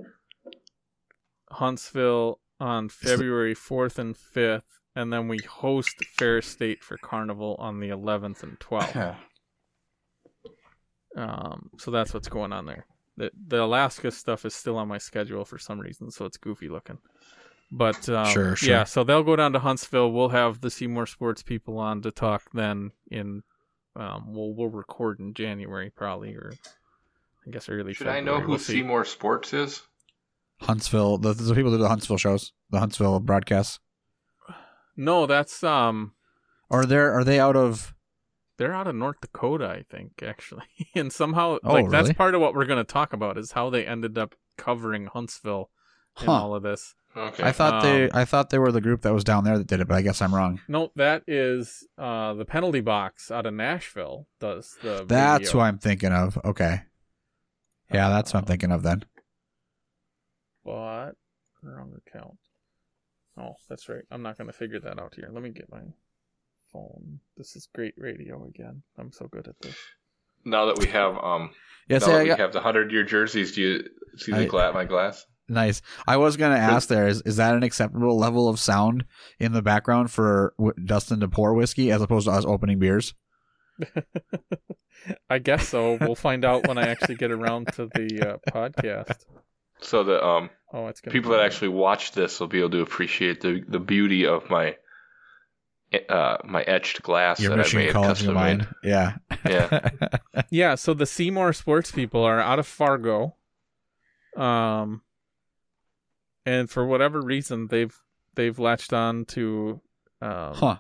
Huntsville 1.52 2.40
on 2.60 2.90
February 2.90 3.56
fourth 3.56 3.98
and 3.98 4.16
fifth, 4.16 4.80
and 4.96 5.12
then 5.12 5.28
we 5.28 5.40
host 5.40 5.96
Ferris 6.16 6.46
State 6.46 6.84
for 6.84 6.98
Carnival 6.98 7.56
on 7.58 7.80
the 7.80 7.90
eleventh 7.90 8.44
and 8.44 8.60
twelfth. 8.60 8.96
um 11.18 11.72
so 11.80 11.90
that's 11.90 12.14
what's 12.14 12.30
going 12.30 12.54
on 12.54 12.68
there. 12.68 12.86
The 13.20 13.32
the 13.48 13.62
Alaska 13.64 14.10
stuff 14.12 14.46
is 14.46 14.56
still 14.56 14.78
on 14.78 14.88
my 14.88 14.98
schedule 14.98 15.44
for 15.46 15.58
some 15.60 15.80
reason, 15.80 16.10
so 16.10 16.26
it's 16.26 16.38
goofy 16.38 16.70
looking. 16.70 16.98
But 17.72 18.08
um, 18.10 18.26
Sure, 18.26 18.56
sure. 18.56 18.70
yeah, 18.70 18.84
so 18.86 19.04
they'll 19.04 19.24
go 19.24 19.36
down 19.36 19.54
to 19.54 19.60
Huntsville. 19.60 20.12
We'll 20.12 20.30
have 20.30 20.62
the 20.62 20.72
Seymour 20.72 21.06
Sports 21.06 21.44
people 21.44 21.78
on 21.78 22.02
to 22.04 22.12
talk 22.12 22.50
then 22.54 22.92
in 23.12 23.44
um 23.96 24.34
we'll 24.34 24.54
we'll 24.56 24.70
record 24.70 25.20
in 25.20 25.34
January 25.34 25.90
probably 25.90 26.34
or 26.34 26.54
I 27.46 27.50
guess 27.52 27.68
early 27.70 27.94
Should 27.94 28.08
I 28.08 28.22
know 28.22 28.40
who 28.40 28.52
We'll 28.52 28.60
see. 28.60 28.74
Seymour 28.74 29.04
Sports 29.06 29.54
is? 29.54 29.82
Huntsville. 30.62 31.18
The, 31.18 31.34
the 31.34 31.54
people 31.56 31.72
who 31.72 31.78
do 31.78 31.84
the 31.84 31.90
Huntsville 31.90 32.18
shows, 32.18 32.54
the 32.70 32.80
Huntsville 32.80 33.20
broadcasts. 33.20 33.80
No, 34.96 35.26
that's 35.26 35.64
um 35.64 36.14
Are 36.72 36.86
they're 36.86 37.12
are 37.14 37.24
they 37.24 37.40
out 37.40 37.56
of? 37.56 37.94
They're 38.60 38.76
out 38.76 38.86
of 38.86 38.94
North 38.94 39.20
Dakota, 39.22 39.68
I 39.68 39.84
think, 39.90 40.22
actually. 40.22 40.66
and 40.96 41.12
somehow 41.12 41.58
Oh, 41.64 41.74
like 41.74 41.90
that's 41.90 42.14
part 42.14 42.36
of 42.36 42.42
what 42.42 42.54
we're 42.54 42.66
gonna 42.66 42.84
talk 42.84 43.12
about 43.14 43.38
is 43.40 43.54
how 43.54 43.72
they 43.72 43.88
ended 43.88 44.18
up 44.20 44.36
covering 44.58 45.08
Huntsville 45.08 45.72
in 46.20 46.28
Huh. 46.28 46.34
all 46.34 46.54
of 46.56 46.62
this. 46.62 46.94
Okay. 47.18 47.42
I 47.44 47.52
thought 47.52 47.82
they 47.82 48.04
Um, 48.04 48.12
I 48.14 48.24
thought 48.26 48.52
they 48.52 48.60
were 48.60 48.72
the 48.72 48.82
group 48.82 49.02
that 49.02 49.14
was 49.14 49.24
down 49.24 49.44
there 49.44 49.58
that 49.58 49.66
did 49.66 49.80
it, 49.80 49.88
but 49.88 49.96
I 49.98 50.04
guess 50.04 50.22
I'm 50.22 50.36
wrong. 50.36 50.62
No, 50.68 50.92
that 50.96 51.24
is 51.26 51.88
uh 51.98 52.36
the 52.36 52.46
penalty 52.46 52.82
box 52.82 53.32
out 53.32 53.48
of 53.48 53.54
Nashville 53.56 54.28
does 54.40 54.78
the 54.84 55.06
That's 55.08 55.40
radio. 55.48 55.52
who 55.52 55.60
I'm 55.62 55.80
thinking 55.80 56.12
of. 56.14 56.38
Okay. 56.46 56.82
Yeah, 57.92 58.10
that's 58.10 58.32
what 58.34 58.42
I'm 58.42 58.46
thinking 58.46 58.72
of 58.72 58.84
then. 58.84 59.06
But 60.64 61.14
wrong 61.64 61.94
account. 62.06 62.38
Oh, 63.38 63.56
that's 63.70 63.90
right. 63.90 64.04
I'm 64.12 64.22
not 64.22 64.38
gonna 64.38 64.54
figure 64.54 64.80
that 64.82 65.00
out 65.00 65.16
here. 65.16 65.30
Let 65.32 65.42
me 65.42 65.50
get 65.50 65.72
my 65.72 65.82
phone. 66.72 67.20
This 67.38 67.56
is 67.56 67.68
great 67.74 67.94
radio 67.98 68.46
again. 68.46 68.84
I'm 68.98 69.12
so 69.12 69.28
good 69.28 69.48
at 69.48 69.56
this. 69.62 69.76
now 70.46 70.66
that 70.68 70.80
we 70.80 70.88
have 70.88 71.18
um 71.18 71.52
Yeah, 71.88 71.98
now 72.00 72.06
see, 72.06 72.12
that 72.12 72.20
I 72.20 72.24
we 72.24 72.30
got- 72.30 72.40
have 72.40 72.54
the 72.54 72.62
hundred 72.62 72.92
year 72.92 73.04
jerseys, 73.04 73.54
do 73.54 73.62
you 73.62 73.84
see 74.18 74.32
the 74.32 74.40
I- 74.40 74.46
gla- 74.46 74.74
my 74.74 74.86
glass? 74.86 75.26
Nice. 75.52 75.82
I 76.08 76.18
was 76.18 76.38
gonna 76.38 76.58
ask 76.58 76.88
there 76.90 77.08
is 77.08 77.22
is 77.24 77.38
that 77.38 77.56
an 77.56 77.64
acceptable 77.64 78.18
level 78.18 78.48
of 78.48 78.60
sound 78.60 79.06
in 79.40 79.52
the 79.52 79.64
background 79.64 80.12
for 80.12 80.54
w- 80.60 80.76
Dustin 80.86 81.20
to 81.22 81.28
pour 81.28 81.56
whiskey 81.56 81.92
as 81.92 82.02
opposed 82.04 82.28
to 82.28 82.32
us 82.32 82.46
opening 82.46 82.78
beers? 82.78 83.16
I 85.30 85.40
guess 85.40 85.68
so. 85.70 85.98
We'll 86.00 86.16
find 86.16 86.44
out 86.46 86.68
when 86.68 86.78
I 86.78 86.88
actually 86.88 87.16
get 87.16 87.32
around 87.32 87.68
to 87.74 87.88
the 87.88 88.34
uh, 88.34 88.52
podcast. 88.52 89.26
So 89.82 90.04
that 90.04 90.24
um 90.26 90.50
Oh, 90.74 90.88
it's 90.88 91.02
gonna 91.02 91.14
people 91.14 91.32
that 91.32 91.40
actually 91.46 91.70
watch 91.70 92.12
this 92.12 92.40
will 92.40 92.48
be 92.48 92.60
able 92.60 92.72
to 92.72 92.82
appreciate 92.82 93.42
the 93.42 93.64
the 93.68 93.80
beauty 93.80 94.26
of 94.28 94.50
my 94.50 94.76
uh 96.10 96.38
my 96.44 96.62
etched 96.64 97.02
glass 97.02 97.40
Your 97.40 97.56
that 97.56 97.74
I 97.74 97.78
made 97.78 97.92
college 97.92 98.10
custom 98.10 98.34
mind. 98.36 98.68
made. 98.84 98.90
Yeah. 98.90 99.18
Yeah. 99.46 99.90
Yeah, 100.52 100.76
so 100.76 100.94
the 100.94 101.06
Seymour 101.06 101.54
sports 101.54 101.92
people 101.92 102.24
are 102.24 102.40
out 102.40 102.60
of 102.60 102.66
Fargo. 102.66 103.36
Um 104.36 105.02
and 106.46 106.70
for 106.70 106.86
whatever 106.86 107.22
reason 107.22 107.68
they've 107.68 107.96
they've 108.36 108.58
latched 108.58 108.94
on 108.94 109.26
to 109.26 109.82
um 110.22 110.54
huh. 110.56 110.78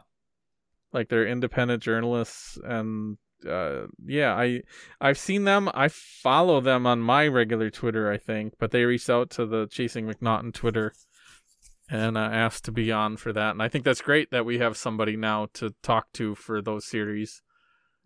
like 0.93 1.09
they're 1.09 1.27
independent 1.27 1.83
journalists 1.83 2.57
and 2.63 3.17
uh 3.47 3.83
yeah 4.05 4.33
i 4.33 4.61
i've 4.99 5.17
seen 5.17 5.45
them 5.45 5.69
i 5.73 5.87
follow 5.87 6.59
them 6.59 6.85
on 6.85 6.99
my 6.99 7.27
regular 7.27 7.69
twitter 7.69 8.11
i 8.11 8.17
think 8.17 8.53
but 8.59 8.71
they 8.71 8.83
reached 8.83 9.09
out 9.09 9.29
to 9.29 9.45
the 9.45 9.67
chasing 9.67 10.05
macnaughton 10.05 10.53
twitter 10.53 10.93
and 11.89 12.17
uh, 12.17 12.21
asked 12.21 12.65
to 12.65 12.71
be 12.71 12.91
on 12.91 13.17
for 13.17 13.33
that 13.33 13.51
and 13.51 13.61
i 13.63 13.67
think 13.67 13.83
that's 13.83 14.01
great 14.01 14.29
that 14.31 14.45
we 14.45 14.59
have 14.59 14.77
somebody 14.77 15.15
now 15.17 15.47
to 15.53 15.73
talk 15.83 16.11
to 16.13 16.35
for 16.35 16.61
those 16.61 16.85
series 16.85 17.41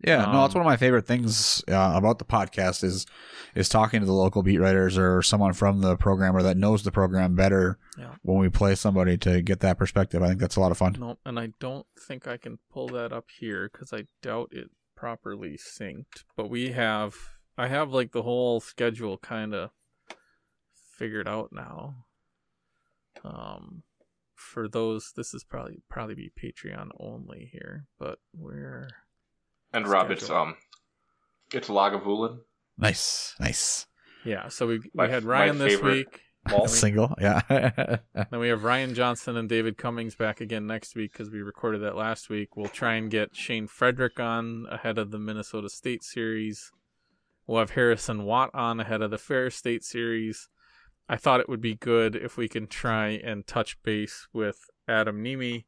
Yeah, 0.04 0.24
no, 0.26 0.42
that's 0.42 0.54
Um, 0.54 0.60
one 0.60 0.66
of 0.66 0.72
my 0.72 0.76
favorite 0.76 1.06
things 1.06 1.62
uh, 1.68 1.92
about 1.94 2.18
the 2.18 2.24
podcast 2.24 2.82
is 2.84 3.06
is 3.54 3.68
talking 3.68 4.00
to 4.00 4.06
the 4.06 4.12
local 4.24 4.42
beat 4.42 4.58
writers 4.58 4.98
or 4.98 5.22
someone 5.22 5.52
from 5.52 5.80
the 5.80 5.96
program 5.96 6.36
or 6.36 6.42
that 6.42 6.56
knows 6.56 6.82
the 6.82 6.90
program 6.90 7.34
better 7.36 7.78
Yeah. 7.96 8.14
when 8.22 8.38
we 8.38 8.48
play 8.48 8.74
somebody 8.74 9.16
to 9.18 9.40
get 9.40 9.60
that 9.60 9.78
perspective. 9.78 10.20
I 10.22 10.28
think 10.28 10.40
that's 10.40 10.56
a 10.56 10.60
lot 10.60 10.72
of 10.72 10.78
fun. 10.78 10.96
no 10.98 11.18
and 11.24 11.38
i 11.38 11.48
don't 11.60 11.86
think 12.06 12.26
i 12.26 12.36
can 12.36 12.58
pull 12.72 12.88
that 12.88 13.12
up 13.12 13.26
here 13.40 13.70
because 13.72 13.92
i 13.92 14.02
doubt 14.22 14.48
it 14.52 14.68
properly 14.96 15.56
synced 15.56 16.24
but 16.36 16.48
we 16.50 16.72
have 16.72 17.14
i 17.56 17.66
have 17.68 17.92
like 17.92 18.12
the 18.12 18.22
whole 18.22 18.60
schedule 18.60 19.16
kind 19.18 19.54
of 19.54 19.70
figured 20.98 21.28
out 21.28 21.50
now 21.52 21.94
um 23.24 23.82
for 24.34 24.68
those 24.68 25.12
this 25.16 25.32
is 25.32 25.44
probably 25.44 25.82
probably 25.88 26.14
be 26.14 26.30
patreon 26.42 26.88
only 27.00 27.48
here 27.52 27.86
but 27.98 28.18
we're 28.36 28.88
And 29.72 29.86
Rob, 29.86 30.10
it's 30.10 30.28
um 30.30 30.56
it's 31.52 31.68
Lagavulin. 31.68 32.38
Nice, 32.76 33.34
nice. 33.40 33.86
yeah 34.24 34.48
so 34.48 34.66
we, 34.66 34.80
My- 34.94 35.06
we 35.06 35.12
had 35.12 35.24
ryan 35.24 35.58
this 35.58 35.80
week 35.80 36.20
malt. 36.48 36.64
We- 36.64 36.68
Single, 36.68 37.14
yeah. 37.20 37.40
Then 38.30 38.38
we 38.40 38.48
have 38.48 38.64
Ryan 38.64 38.94
Johnson 38.94 39.36
and 39.38 39.48
David 39.48 39.78
Cummings 39.78 40.14
back 40.14 40.40
again 40.42 40.66
next 40.66 40.94
week 40.94 41.12
because 41.12 41.30
we 41.30 41.40
recorded 41.40 41.80
that 41.82 41.96
last 41.96 42.28
week. 42.28 42.54
We'll 42.56 42.68
try 42.68 42.94
and 42.96 43.10
get 43.10 43.34
Shane 43.34 43.66
Frederick 43.66 44.20
on 44.20 44.66
ahead 44.70 44.98
of 44.98 45.10
the 45.10 45.18
Minnesota 45.18 45.70
State 45.70 46.04
series. 46.04 46.70
We'll 47.46 47.60
have 47.60 47.70
Harrison 47.70 48.24
Watt 48.24 48.50
on 48.52 48.78
ahead 48.80 49.00
of 49.00 49.10
the 49.10 49.16
Ferris 49.18 49.54
State 49.56 49.84
series. 49.84 50.48
I 51.08 51.16
thought 51.16 51.40
it 51.40 51.48
would 51.48 51.60
be 51.60 51.74
good 51.74 52.16
if 52.16 52.36
we 52.36 52.48
can 52.48 52.66
try 52.66 53.08
and 53.08 53.46
touch 53.46 53.82
base 53.82 54.26
with 54.32 54.70
Adam 54.88 55.22
Nemi 55.22 55.66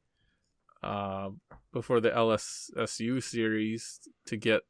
uh, 0.82 1.30
before 1.72 2.00
the 2.00 2.10
LSSU 2.10 3.22
series 3.22 4.00
to 4.26 4.36
get 4.36 4.62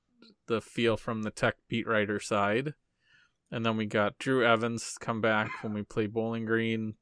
the 0.48 0.60
feel 0.60 0.96
from 0.96 1.22
the 1.22 1.30
tech 1.30 1.56
beat 1.68 1.86
writer 1.86 2.18
side. 2.18 2.74
and 3.50 3.64
then 3.64 3.76
we 3.76 3.86
got 3.86 4.18
Drew 4.18 4.44
Evans 4.44 4.96
come 4.98 5.20
back 5.20 5.62
when 5.62 5.72
we 5.72 5.82
play 5.82 6.06
Bowling 6.06 6.44
Green, 6.46 6.94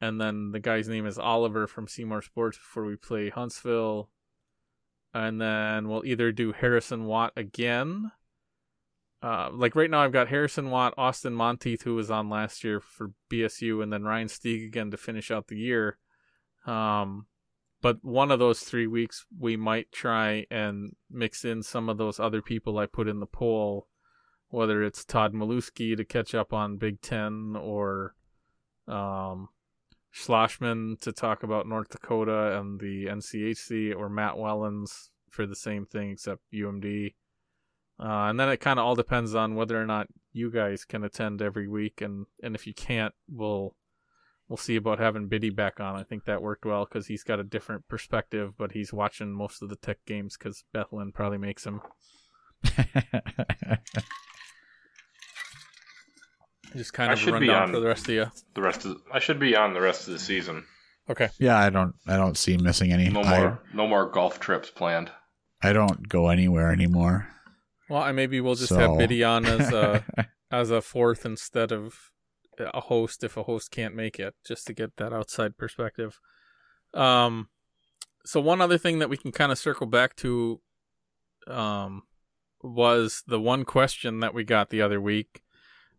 and 0.00 0.20
then 0.20 0.50
the 0.50 0.58
guy's 0.58 0.88
name 0.88 1.06
is 1.06 1.18
Oliver 1.18 1.66
from 1.66 1.86
Seymour 1.86 2.22
Sports 2.22 2.58
before 2.58 2.84
we 2.84 2.96
play 2.96 3.30
Huntsville, 3.30 4.10
and 5.12 5.40
then 5.40 5.88
we'll 5.88 6.04
either 6.04 6.32
do 6.32 6.52
Harrison 6.52 7.04
Watt 7.04 7.32
again. 7.36 8.10
Uh, 9.24 9.48
like 9.54 9.74
right 9.74 9.90
now, 9.90 10.02
I've 10.02 10.12
got 10.12 10.28
Harrison 10.28 10.70
Watt, 10.70 10.92
Austin 10.98 11.32
Monteith, 11.32 11.82
who 11.82 11.94
was 11.94 12.10
on 12.10 12.28
last 12.28 12.62
year 12.62 12.78
for 12.78 13.12
BSU, 13.30 13.82
and 13.82 13.90
then 13.90 14.04
Ryan 14.04 14.28
Stieg 14.28 14.66
again 14.66 14.90
to 14.90 14.98
finish 14.98 15.30
out 15.30 15.46
the 15.46 15.56
year. 15.56 15.96
Um, 16.66 17.24
but 17.80 18.04
one 18.04 18.30
of 18.30 18.38
those 18.38 18.60
three 18.60 18.86
weeks, 18.86 19.24
we 19.38 19.56
might 19.56 19.90
try 19.92 20.44
and 20.50 20.94
mix 21.10 21.42
in 21.42 21.62
some 21.62 21.88
of 21.88 21.96
those 21.96 22.20
other 22.20 22.42
people 22.42 22.76
I 22.76 22.84
put 22.84 23.08
in 23.08 23.20
the 23.20 23.26
poll, 23.26 23.88
whether 24.48 24.82
it's 24.82 25.06
Todd 25.06 25.32
Milewski 25.32 25.96
to 25.96 26.04
catch 26.04 26.34
up 26.34 26.52
on 26.52 26.76
Big 26.76 27.00
Ten 27.00 27.56
or 27.58 28.14
um, 28.86 29.48
Schlossman 30.14 31.00
to 31.00 31.12
talk 31.12 31.42
about 31.42 31.66
North 31.66 31.88
Dakota 31.88 32.58
and 32.58 32.78
the 32.78 33.06
NCHC, 33.06 33.96
or 33.96 34.10
Matt 34.10 34.34
Wellens 34.34 35.08
for 35.30 35.46
the 35.46 35.56
same 35.56 35.86
thing 35.86 36.10
except 36.10 36.42
UMD. 36.52 37.14
Uh, 37.98 38.26
and 38.28 38.40
then 38.40 38.48
it 38.48 38.58
kind 38.58 38.78
of 38.78 38.84
all 38.84 38.94
depends 38.94 39.34
on 39.34 39.54
whether 39.54 39.80
or 39.80 39.86
not 39.86 40.08
you 40.32 40.50
guys 40.50 40.84
can 40.84 41.04
attend 41.04 41.40
every 41.40 41.68
week, 41.68 42.00
and 42.00 42.26
and 42.42 42.54
if 42.54 42.66
you 42.66 42.74
can't, 42.74 43.14
we'll 43.28 43.76
we'll 44.48 44.56
see 44.56 44.76
about 44.76 44.98
having 44.98 45.28
Biddy 45.28 45.50
back 45.50 45.80
on. 45.80 45.96
I 45.96 46.02
think 46.02 46.24
that 46.24 46.42
worked 46.42 46.64
well 46.64 46.84
because 46.84 47.06
he's 47.06 47.22
got 47.22 47.38
a 47.40 47.44
different 47.44 47.86
perspective, 47.88 48.54
but 48.58 48.72
he's 48.72 48.92
watching 48.92 49.32
most 49.32 49.62
of 49.62 49.68
the 49.68 49.76
tech 49.76 49.98
games 50.06 50.36
because 50.36 50.64
Bethlehem 50.72 51.12
probably 51.12 51.38
makes 51.38 51.64
him. 51.64 51.80
Just 56.76 56.92
kind 56.92 57.12
of 57.12 57.18
should 57.18 57.34
run 57.34 57.46
down 57.46 57.70
for 57.72 57.78
the 57.78 57.86
rest 57.86 58.08
of 58.08 58.14
you. 58.14 58.26
The 58.54 58.62
rest 58.62 58.84
of 58.84 59.00
I 59.12 59.20
should 59.20 59.38
be 59.38 59.54
on 59.54 59.74
the 59.74 59.80
rest 59.80 60.08
of 60.08 60.14
the 60.14 60.18
season. 60.18 60.64
Okay. 61.08 61.28
yeah, 61.38 61.56
I 61.58 61.70
don't 61.70 61.94
I 62.06 62.16
don't 62.16 62.36
see 62.36 62.56
missing 62.56 62.92
any. 62.92 63.08
No 63.10 63.20
I- 63.22 63.38
more 63.38 63.62
no 63.72 63.86
more 63.86 64.10
golf 64.10 64.40
trips 64.40 64.70
planned. 64.70 65.10
I, 65.62 65.72
don't 65.72 66.08
go 66.10 66.28
anywhere 66.28 66.70
anymore. 66.70 67.26
Well, 67.88 68.02
I 68.02 68.12
maybe 68.12 68.40
we'll 68.40 68.54
just 68.54 68.70
So- 68.70 68.78
have 68.78 68.98
Biddy 68.98 69.22
on 69.24 69.44
as 69.46 69.72
a 69.72 70.04
as 70.50 70.70
a 70.70 70.80
fourth 70.80 71.24
instead 71.26 71.72
of 71.72 72.10
a 72.58 72.80
host 72.82 73.24
if 73.24 73.36
a 73.36 73.42
host 73.42 73.70
can't 73.70 73.94
make 73.96 74.18
it, 74.20 74.34
just 74.46 74.66
to 74.68 74.72
get 74.72 74.96
that 74.96 75.12
outside 75.12 75.56
perspective. 75.58 76.20
Um, 76.92 77.48
so 78.24 78.40
one 78.40 78.60
other 78.60 78.78
thing 78.78 79.00
that 79.00 79.10
we 79.10 79.16
can 79.16 79.32
kind 79.32 79.50
of 79.50 79.58
circle 79.58 79.86
back 79.86 80.14
to, 80.16 80.60
um, 81.48 82.02
was 82.62 83.22
the 83.26 83.40
one 83.40 83.64
question 83.64 84.20
that 84.20 84.32
we 84.32 84.44
got 84.44 84.70
the 84.70 84.80
other 84.80 85.00
week, 85.00 85.42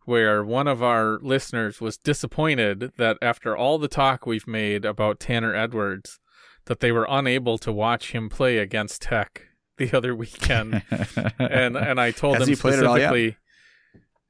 where 0.06 0.42
one 0.42 0.66
of 0.66 0.82
our 0.82 1.18
listeners 1.22 1.80
was 1.80 1.98
disappointed 1.98 2.92
that 2.96 3.18
after 3.20 3.56
all 3.56 3.78
the 3.78 3.86
talk 3.88 4.24
we've 4.26 4.46
made 4.48 4.84
about 4.84 5.20
Tanner 5.20 5.54
Edwards, 5.54 6.18
that 6.64 6.80
they 6.80 6.90
were 6.90 7.06
unable 7.08 7.58
to 7.58 7.70
watch 7.70 8.12
him 8.12 8.28
play 8.28 8.58
against 8.58 9.02
Tech 9.02 9.42
the 9.90 9.96
other 9.96 10.14
weekend 10.14 10.82
and 11.38 11.76
and 11.76 12.00
I 12.00 12.10
told 12.10 12.36
Has 12.38 12.48
him 12.48 12.54
he 12.54 12.60
played 12.60 12.78
it 12.78 12.84
all 12.86 12.98
yet? 12.98 13.08
specifically 13.08 13.36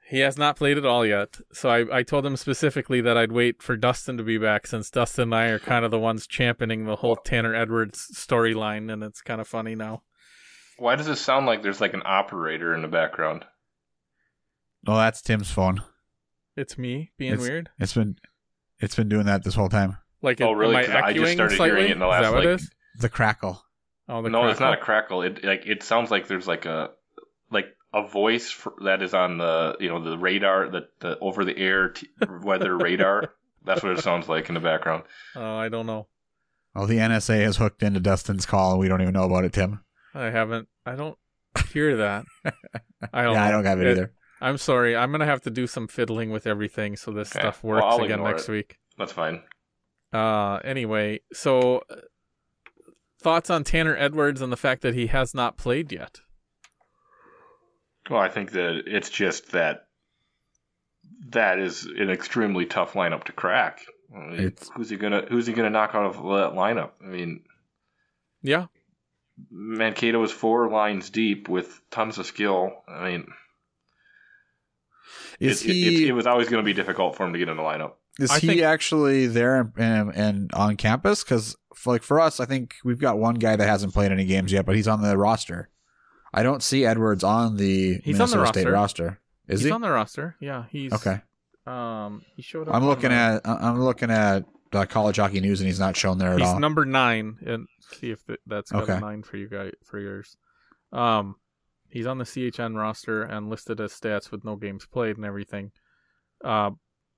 he 0.09 0.21
has 0.21 0.39
not 0.39 0.55
played 0.57 0.79
it 0.79 0.87
all 0.87 1.05
yet. 1.05 1.41
So 1.53 1.69
I, 1.69 1.99
I 1.99 2.03
told 2.05 2.25
him 2.25 2.37
specifically 2.37 3.01
that 3.01 3.17
I'd 3.17 3.33
wait 3.33 3.61
for 3.61 3.77
Dustin 3.77 4.17
to 4.19 4.23
be 4.23 4.39
back 4.39 4.67
since 4.69 4.89
Dustin 4.89 5.23
and 5.25 5.35
I 5.35 5.47
are 5.47 5.59
kind 5.59 5.85
of 5.85 5.91
the 5.91 5.99
ones 5.99 6.29
championing 6.29 6.85
the 6.87 6.95
whole 6.97 7.17
Tanner 7.17 7.55
Edwards 7.57 8.07
storyline 8.15 8.93
and 8.93 9.03
it's 9.03 9.21
kind 9.21 9.41
of 9.41 9.49
funny 9.49 9.75
now. 9.75 10.03
Why 10.79 10.95
does 10.95 11.09
it 11.09 11.17
sound 11.17 11.47
like 11.47 11.63
there's 11.63 11.81
like 11.81 11.95
an 11.95 12.03
operator 12.05 12.73
in 12.73 12.83
the 12.83 12.89
background? 12.89 13.47
Oh, 14.87 14.97
that's 14.97 15.23
Tim's 15.23 15.51
phone. 15.51 15.83
It's 16.57 16.79
me 16.79 17.11
being 17.19 17.33
It's- 17.33 17.49
weird. 17.49 17.71
It's 17.79 17.95
been 17.95 18.17
it's 18.79 18.95
been 18.95 19.09
doing 19.09 19.27
that 19.27 19.43
this 19.43 19.55
whole 19.57 19.69
time. 19.71 19.97
Like 20.23 20.41
Oh, 20.41 20.53
am 20.53 20.59
really? 20.59 20.77
I 20.77 20.85
'Cause 20.85 20.95
I 20.95 21.13
just 21.15 21.33
started 21.33 21.57
slightly? 21.57 21.79
hearing 21.79 21.91
it 21.91 21.95
in 21.95 21.99
the 21.99 22.07
Is 22.07 22.11
last, 22.11 22.23
that 22.23 22.33
what 22.33 22.45
like- 22.45 22.61
is? 22.61 22.71
The 23.01 23.09
crackle. 23.09 23.63
Oh, 24.09 24.23
the 24.23 24.31
no, 24.31 24.47
it's 24.49 24.61
not 24.61 24.75
a 24.75 24.77
crackle. 24.77 25.21
crackle. 25.21 25.23
It 25.23 25.45
like 25.45 25.67
it 25.67 25.83
sounds 25.83 26.11
like 26.11 26.29
there's 26.29 26.47
like 26.47 26.65
a 26.67 26.91
like 27.51 27.67
a 27.93 28.07
voice 28.07 28.51
for, 28.51 28.75
that 28.85 29.03
is 29.03 29.15
on 29.15 29.39
the 29.39 29.77
you 29.81 29.89
know 29.89 30.03
the 30.03 30.17
radar 30.19 30.69
the 30.69 30.89
the 31.01 31.19
over 31.19 31.45
the 31.45 31.57
air 31.57 31.91
t- 31.91 32.09
weather 32.43 32.77
radar. 32.77 33.33
That's 33.65 33.83
what 33.83 33.99
it 33.99 34.03
sounds 34.05 34.29
like 34.29 34.49
in 34.49 34.55
the 34.55 34.61
background. 34.61 35.03
Oh, 35.35 35.57
I 35.57 35.69
don't 35.69 35.87
know. 35.87 36.07
Well, 36.75 36.87
the 36.87 36.99
NSA 36.99 37.43
has 37.43 37.57
hooked 37.57 37.83
into 37.83 37.99
Dustin's 37.99 38.47
call, 38.47 38.73
and 38.73 38.81
we 38.81 38.87
don't 38.87 39.01
even 39.03 39.15
know 39.15 39.25
about 39.25 39.45
it, 39.45 39.53
Tim. 39.55 39.81
I 40.15 40.27
haven't. 40.31 40.69
I 40.85 40.95
don't 40.95 41.19
hear 41.73 41.97
that. 41.97 42.27
I 43.13 43.23
don't. 43.23 43.35
yeah, 43.35 43.45
I 43.45 43.51
don't 43.51 43.65
have 43.65 43.81
it 43.81 43.91
either. 43.91 44.13
I'm 44.41 44.59
sorry. 44.59 44.95
I'm 44.95 45.11
gonna 45.11 45.25
have 45.27 45.41
to 45.43 45.51
do 45.51 45.67
some 45.67 45.89
fiddling 45.89 46.31
with 46.31 46.47
everything 46.47 46.95
so 46.97 47.11
this 47.11 47.35
Okay. 47.35 47.41
stuff 47.41 47.65
works 47.65 47.83
I'll 47.85 48.05
again 48.05 48.23
next 48.23 48.49
it. 48.49 48.53
week. 48.53 48.77
That's 48.99 49.11
fine. 49.13 49.43
Uh, 50.13 50.57
anyway, 50.65 51.21
so 51.33 51.83
uh, 51.91 51.97
thoughts 53.21 53.51
on 53.51 53.65
Tanner 53.65 53.97
Edwards 53.97 54.41
and 54.41 54.53
the 54.53 54.57
fact 54.57 54.83
that 54.83 54.95
he 54.95 55.07
has 55.09 55.35
not 55.35 55.57
played 55.57 55.93
yet? 55.93 56.21
Well, 58.11 58.21
I 58.21 58.29
think 58.29 58.53
that 58.53 58.83
it's 58.87 59.11
just 59.11 59.53
that 59.53 59.87
that 61.31 61.59
is 61.59 61.85
an 61.87 62.11
extremely 62.11 62.67
tough 62.67 62.93
lineup 62.93 63.25
to 63.25 63.33
crack. 63.33 63.81
I 64.15 64.19
mean, 64.21 64.41
It's- 64.41 64.71
who's 64.77 64.91
he 64.91 64.97
gonna 64.97 65.27
Who's 65.29 65.47
he 65.47 65.53
gonna 65.53 65.71
knock 65.71 65.95
out 65.95 66.07
of 66.07 66.15
that 66.17 66.53
lineup? 66.57 66.93
I 67.03 67.07
mean, 67.07 67.45
Yeah, 68.43 68.67
Mankato 69.51 70.21
was 70.21 70.31
four 70.31 70.71
lines 70.71 71.11
deep 71.11 71.49
with 71.49 71.81
tons 71.91 72.19
of 72.19 72.27
skill. 72.27 72.85
I 72.87 73.11
mean, 73.11 73.27
Is 75.41 75.63
it, 75.65 75.71
it- 75.71 75.73
he 75.75 76.05
it, 76.05 76.09
it 76.11 76.13
was 76.13 76.27
always 76.27 76.49
going 76.49 76.63
to 76.63 76.67
be 76.67 76.73
difficult 76.75 77.17
for 77.17 77.27
him 77.27 77.33
to 77.33 77.39
get 77.41 77.49
in 77.49 77.57
the 77.57 77.63
lineup. 77.63 77.95
is 78.21 78.31
I 78.31 78.39
he 78.39 78.47
think- 78.47 78.63
actually 78.63 79.27
there 79.27 79.61
and, 79.61 79.73
and, 79.77 80.15
and 80.15 80.53
on 80.55 80.77
campus? 80.77 81.25
Because 81.25 81.57
like 81.85 82.03
for 82.03 82.21
us, 82.21 82.41
I 82.41 82.47
think 82.47 82.77
we've 82.85 82.99
got 83.01 83.19
one 83.19 83.35
guy 83.35 83.57
that 83.57 83.67
hasn't 83.69 83.93
played 83.93 84.13
any 84.13 84.25
games 84.25 84.53
yet, 84.53 84.65
but 84.65 84.77
he's 84.77 84.89
on 84.89 85.03
the 85.03 85.17
roster. 85.19 85.69
I 86.33 86.43
don't 86.43 86.63
see 86.63 86.85
Edwards 86.87 87.23
on 87.25 87.57
the 87.57 88.01
He's 88.05 88.21
on 88.21 88.31
the 88.31 88.37
Minnesota 88.37 88.61
State 88.61 88.71
roster. 88.71 89.05
roster. 89.05 89.21
Is 89.49 89.61
he's 89.61 89.67
he? 89.69 89.73
on 89.73 89.81
the 89.81 89.91
roster. 89.91 90.37
Yeah, 90.41 90.65
he's 90.71 90.93
okay. 90.93 91.21
Um, 91.67 92.23
he 92.37 92.43
showed 92.43 92.69
up. 92.69 92.75
I'm 92.75 92.85
looking 92.85 93.11
the- 93.11 93.17
at 93.17 93.41
I'm 93.47 93.81
looking 93.81 94.11
at 94.11 94.45
uh, 94.73 94.85
college 94.87 95.17
hockey 95.17 95.41
news, 95.41 95.61
and 95.61 95.67
he's 95.69 95.81
not 95.81 95.97
shown 95.97 96.19
there 96.19 96.33
at 96.33 96.39
He's 96.39 96.49
all. 96.49 96.61
number 96.61 96.85
nine, 96.85 97.37
and 97.47 97.67
see 97.93 98.11
if 98.11 98.25
th- 98.27 98.41
that's 98.47 98.71
got 98.73 98.83
Okay. 98.85 98.95
a 98.97 99.01
nine 99.01 99.23
for 99.23 99.37
you 99.37 99.49
guys 99.49 99.73
for 99.85 99.99
yours. 99.99 100.37
Um, 100.93 101.37
he's 101.89 102.07
on 102.07 102.19
the 102.19 102.25
CHN 102.25 102.77
roster 102.77 103.23
and 103.23 103.49
listed 103.49 103.81
as 103.81 103.93
stats 103.93 104.31
with 104.31 104.45
no 104.45 104.57
games 104.57 104.87
played 104.87 105.17
and 105.17 105.25
everything. 105.25 105.71
Uh, 106.45 106.73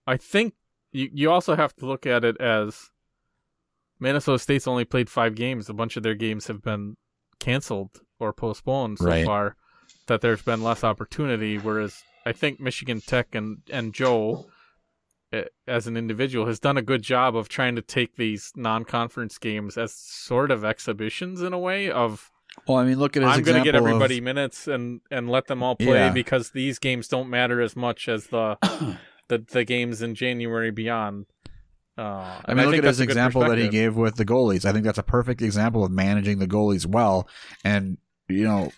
I 0.07 0.17
think 0.19 0.55
you 0.93 1.09
you 1.13 1.31
also 1.31 1.57
have 1.57 1.75
to 1.77 1.87
look 1.87 2.07
at 2.07 2.25
it 2.25 2.41
as 2.41 2.91
Minnesota 4.01 4.39
State's 4.39 4.67
only 4.69 4.85
played 4.85 5.09
five 5.11 5.35
games. 5.35 5.69
A 5.69 5.75
bunch 5.75 5.97
of 5.97 6.03
their 6.03 6.15
games 6.15 6.47
have 6.47 6.63
been 6.63 6.97
canceled 7.41 8.01
or 8.21 8.33
postponed 8.33 8.99
so 8.99 9.07
Right. 9.07 9.25
far. 9.27 9.57
That 10.07 10.21
there's 10.21 10.43
been 10.43 10.63
less 10.63 10.85
opportunity, 10.85 11.57
whereas 11.59 12.03
I 12.27 12.33
think 12.33 12.61
Michigan 12.61 13.01
Tech 13.01 13.35
and 13.35 13.59
and 13.71 13.93
Joe 13.95 14.47
eh, 15.33 15.45
as 15.67 15.87
an 15.87 15.97
individual 15.97 16.47
has 16.47 16.59
done 16.59 16.77
a 16.79 16.83
good 16.83 17.03
job 17.03 17.37
of 17.37 17.49
trying 17.49 17.77
to 17.77 17.83
take 17.83 18.17
these 18.17 18.51
non-conference 18.57 19.37
games 19.39 19.77
as 19.77 19.93
sort 19.95 20.51
of 20.51 20.65
exhibitions 20.65 21.43
in 21.43 21.53
a 21.53 21.59
way 21.59 21.91
of 21.91 22.31
well, 22.67 22.79
I 22.79 22.85
mean, 22.85 22.99
look 22.99 23.17
at 23.17 23.23
his 23.23 23.31
I'm 23.33 23.43
going 23.43 23.59
to 23.59 23.63
get 23.65 23.75
example 23.75 23.87
of- 23.87 24.03
everybody 24.03 24.21
minutes 24.21 24.67
and 24.67 25.01
and 25.11 25.29
let 25.31 25.47
them 25.47 25.63
all 25.63 25.77
play 25.77 25.87
Yeah. 26.07 26.11
because 26.13 26.51
these 26.51 26.79
games 26.79 27.07
don't 27.09 27.29
matter 27.29 27.61
as 27.61 27.77
much 27.77 28.09
as 28.09 28.29
the 28.29 28.57
the, 29.29 29.45
the 29.51 29.65
games 29.65 30.01
in 30.03 30.15
January 30.15 30.71
beyond. 30.71 31.27
Uh, 31.99 32.03
I 32.03 32.43
and 32.47 32.57
mean, 32.57 32.67
look 32.67 32.75
think 32.75 32.85
at 32.85 32.89
his 32.89 32.99
that's 32.99 33.05
a 33.05 33.07
good 33.07 33.13
example 33.13 33.41
that 33.43 33.59
he 33.59 33.69
gave 33.69 33.97
with 33.97 34.15
the 34.15 34.25
goalies. 34.25 34.65
I 34.65 34.73
think 34.73 34.85
that's 34.85 34.99
a 34.99 35.03
perfect 35.03 35.43
example 35.43 35.85
of 35.85 35.91
managing 35.91 36.39
the 36.39 36.47
goalies 36.47 36.87
well. 36.87 37.29
And 37.65 37.99
you 38.29 38.45
know, 38.45 38.71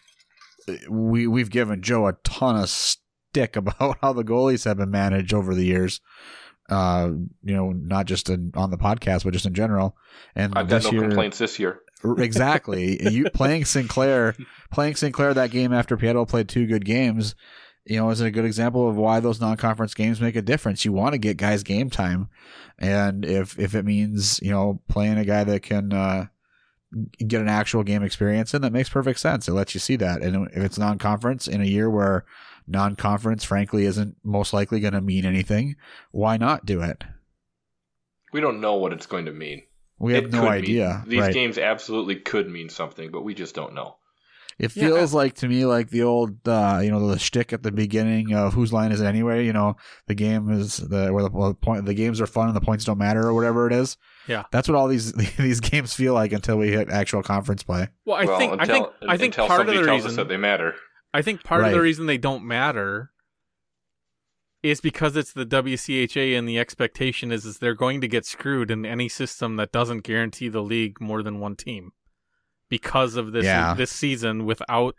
we 0.89 1.27
we've 1.27 1.51
given 1.51 1.83
Joe 1.83 2.07
a 2.07 2.15
ton 2.25 2.57
of 2.57 2.71
stick 2.71 3.57
about 3.57 3.99
how 4.01 4.15
the 4.15 4.25
goalies 4.25 4.65
have 4.65 4.79
been 4.79 4.91
managed 4.91 5.35
over 5.35 5.55
the 5.55 5.65
years. 5.65 6.01
Uh, 6.71 7.11
you 7.43 7.55
know, 7.55 7.73
not 7.73 8.07
just 8.07 8.31
in, 8.31 8.53
on 8.55 8.71
the 8.71 8.79
podcast, 8.79 9.25
but 9.25 9.33
just 9.33 9.45
in 9.45 9.55
general. 9.55 9.97
And 10.37 10.55
I've 10.57 10.69
got 10.69 10.85
no 10.85 10.93
year, 10.93 11.01
complaints 11.03 11.39
this 11.39 11.59
year. 11.59 11.81
exactly. 12.05 12.97
you 13.11 13.29
playing 13.31 13.65
Sinclair, 13.65 14.37
playing 14.71 14.95
Sinclair 14.95 15.35
that 15.35 15.51
game 15.51 15.73
after 15.73 15.97
Pietro 15.97 16.25
played 16.25 16.49
two 16.49 16.67
good 16.67 16.85
games, 16.85 17.35
you 17.85 17.97
know, 17.97 18.11
is 18.11 18.21
a 18.21 18.31
good 18.31 18.45
example 18.45 18.89
of 18.89 18.97
why 18.97 19.21
those 19.21 19.41
non-conference 19.41 19.95
games 19.95 20.21
make 20.21 20.37
a 20.37 20.43
difference. 20.43 20.85
You 20.85 20.93
want 20.93 21.13
to 21.13 21.19
get 21.19 21.37
guys 21.37 21.63
game 21.63 21.91
time, 21.91 22.29
and 22.79 23.25
if 23.25 23.59
if 23.59 23.75
it 23.75 23.85
means 23.85 24.41
you 24.43 24.51
know 24.51 24.81
playing 24.89 25.19
a 25.19 25.25
guy 25.25 25.45
that 25.45 25.63
can 25.63 25.93
uh, 25.93 26.27
get 27.27 27.41
an 27.41 27.49
actual 27.49 27.83
game 27.83 28.03
experience, 28.03 28.55
in 28.55 28.63
that 28.63 28.73
makes 28.73 28.89
perfect 28.89 29.21
sense. 29.21 29.49
It 29.49 29.53
lets 29.53 29.75
you 29.75 29.81
see 29.81 29.97
that, 29.97 30.23
and 30.23 30.49
if 30.49 30.63
it's 30.63 30.79
non-conference 30.79 31.49
in 31.49 31.61
a 31.61 31.67
year 31.67 31.89
where 31.91 32.25
non-conference, 32.67 33.45
frankly, 33.45 33.85
isn't 33.85 34.17
most 34.23 34.53
likely 34.53 34.81
going 34.81 34.95
to 34.95 35.01
mean 35.01 35.25
anything, 35.25 35.77
why 36.13 36.37
not 36.37 36.67
do 36.67 36.83
it? 36.83 37.03
We 38.33 38.41
don't 38.41 38.61
know 38.61 38.75
what 38.75 38.93
it's 38.93 39.07
going 39.07 39.25
to 39.25 39.33
mean. 39.33 39.63
We 39.99 40.15
have 40.15 40.25
It 40.25 40.33
no 40.33 40.47
idea. 40.47 41.03
Mean, 41.03 41.11
these 41.11 41.21
right. 41.21 41.35
games 41.35 41.59
absolutely 41.59 42.17
could 42.17 42.49
mean 42.49 42.69
something, 42.69 43.11
but 43.11 43.23
we 43.23 43.35
just 43.35 43.55
don't 43.55 43.75
know. 43.75 43.97
It 44.61 44.77
Yeah. 44.77 44.89
feels 44.89 45.15
like 45.15 45.37
to 45.37 45.49
me 45.49 45.65
like 45.65 45.89
the 45.89 46.03
old, 46.03 46.47
uh, 46.47 46.81
you 46.85 46.91
know, 46.91 47.09
the 47.09 47.19
shtick 47.19 47.55
at 47.55 47.63
the 47.63 47.73
beginning 47.73 48.35
of 48.35 48.53
whose 48.53 48.75
line 48.75 48.93
is 48.93 49.01
it 49.01 49.07
anyway? 49.07 49.47
You 49.47 49.55
know, 49.55 49.77
the 50.07 50.15
game 50.15 50.51
is 50.51 50.77
the 50.77 51.11
where 51.15 51.23
the 51.23 51.55
point 51.55 51.87
the 51.87 51.95
games 51.95 52.21
are 52.21 52.27
fun 52.27 52.49
and 52.49 52.55
the 52.55 52.61
points 52.61 52.85
don't 52.85 52.99
matter 52.99 53.27
or 53.27 53.33
whatever 53.33 53.67
it 53.67 53.73
is. 53.73 53.97
Yeah. 54.29 54.45
that's 54.53 54.69
what 54.69 54.77
all 54.77 54.87
these 54.87 55.13
these 55.39 55.61
games 55.61 55.95
feel 55.95 56.13
like 56.13 56.33
until 56.33 56.59
we 56.59 56.69
hit 56.69 56.91
actual 56.91 57.23
conference 57.23 57.63
play. 57.63 57.89
Well, 58.05 58.17
I 58.19 58.27
well, 58.27 58.39
think 58.39 58.53
until, 58.53 58.63
I 58.63 58.67
think 58.79 58.89
I 59.09 59.17
think 59.17 59.35
until 59.35 59.47
part 59.47 59.61
of 59.63 59.67
the 59.69 59.73
tells 59.73 59.87
reason 59.89 60.11
us 60.11 60.17
that 60.17 60.29
they 60.29 60.37
matter. 60.37 60.75
I 61.15 61.23
think 61.23 61.43
part 61.43 61.65
of 61.65 61.73
the 61.73 61.81
reason 61.81 62.05
they 62.05 62.19
don't 62.19 62.45
matter 62.45 63.13
is 64.63 64.83
because 64.83 65.17
it's 65.17 65.33
the 65.33 65.47
WCHA 65.47 66.39
and 66.39 66.47
the 66.47 66.59
expectation 66.59 67.33
is 67.33 67.47
is 67.47 67.59
they're 67.59 67.75
going 67.75 68.03
to 68.03 68.09
get 68.09 68.27
screwed 68.27 68.71
in 68.71 68.85
any 68.85 69.09
system 69.09 69.57
that 69.57 69.73
doesn't 69.73 70.03
guarantee 70.05 70.49
the 70.51 70.61
league 70.63 71.01
more 71.01 71.23
than 71.23 71.41
one 71.41 71.57
team 71.57 71.93
because 72.71 73.17
of 73.17 73.33
this 73.33 73.45
Yeah. 73.45 73.75
this 73.75 73.91
season 73.91 74.47
without 74.47 74.95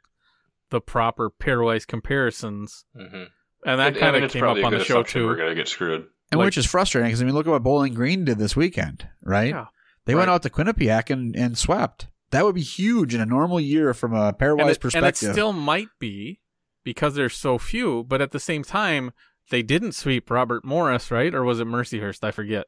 the 0.70 0.80
proper 0.80 1.32
pairwise 1.32 1.88
comparisons. 1.88 2.86
hmm 2.96 3.24
And 3.66 3.80
that 3.80 3.96
kind 3.98 4.16
of 4.16 4.24
it's 4.24 4.34
came 4.34 4.44
up 4.44 4.64
on 4.64 4.72
the 4.74 4.84
show 4.84 5.02
too. 5.04 5.26
We're 5.26 5.36
gonna 5.38 5.56
get 5.56 5.68
screwed. 5.68 6.06
And 6.32 6.38
Like- 6.40 6.46
which 6.46 6.58
is 6.58 6.66
frustrating 6.66 7.10
because 7.10 7.22
I 7.22 7.26
mean, 7.26 7.34
look 7.34 7.48
at 7.48 7.52
what 7.52 7.64
Bowling 7.64 7.94
Green 7.94 8.24
did 8.26 8.38
this 8.38 8.56
weekend, 8.56 9.08
right? 9.24 9.50
Yeah. 9.50 9.66
They 10.06 10.16
went 10.16 10.30
out 10.30 10.44
to 10.44 10.50
Quinnipiac 10.50 11.10
and, 11.10 11.36
and 11.36 11.58
swept. 11.58 12.08
That 12.32 12.46
would 12.46 12.56
be 12.56 12.62
huge 12.62 13.14
in 13.14 13.22
a 13.22 13.26
normal 13.26 13.60
year 13.60 13.94
from 13.94 14.14
a 14.14 14.28
and 14.30 14.38
pairwise 14.38 14.80
perspective. 14.80 14.94
and 15.24 15.30
it 15.32 15.34
still 15.34 15.54
might 15.54 15.90
be 16.00 16.40
because 16.84 17.14
there's 17.16 17.36
so 17.36 17.58
few, 17.58 18.04
but 18.06 18.22
at 18.22 18.32
the 18.32 18.40
same 18.40 18.64
time, 18.64 19.12
they 19.50 19.62
didn't 19.62 19.92
sweep 19.92 20.32
Robert 20.32 20.64
Morris, 20.66 21.12
right? 21.12 21.36
Or 21.36 21.44
was 21.44 21.60
it 21.60 21.68
Mercyhurst? 21.68 22.24
I 22.24 22.32
forget. 22.32 22.66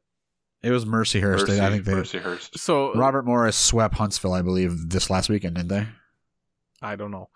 It 0.64 0.72
was 0.72 0.86
Mercyhurst. 0.86 1.48
Mercy, 1.48 1.62
I 1.62 1.70
think 1.70 1.84
they 1.84 1.92
Mercyhurst. 1.92 2.58
So 2.58 2.94
Robert 2.94 3.26
Morris 3.26 3.58
swept 3.58 3.96
Huntsville, 3.96 4.34
I 4.34 4.42
believe, 4.42 4.90
this 4.90 5.10
last 5.10 5.30
weekend, 5.30 5.56
didn't 5.58 5.70
they? 5.70 5.88
I 6.82 6.96
don't 6.96 7.12
know. 7.12 7.30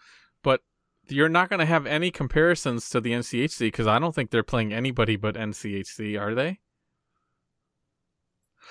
But 0.44 0.62
you're 1.10 1.30
not 1.30 1.50
going 1.50 1.60
to 1.60 1.66
have 1.66 1.86
any 1.86 2.10
comparisons 2.10 2.90
to 2.90 3.02
the 3.02 3.12
NCHC 3.12 3.60
because 3.60 3.86
I 3.86 4.00
don't 4.00 4.16
think 4.16 4.32
they're 4.32 4.44
playing 4.44 4.74
anybody 4.74 5.18
but 5.18 5.36
NCHC, 5.36 6.20
are 6.20 6.34
they? 6.34 6.60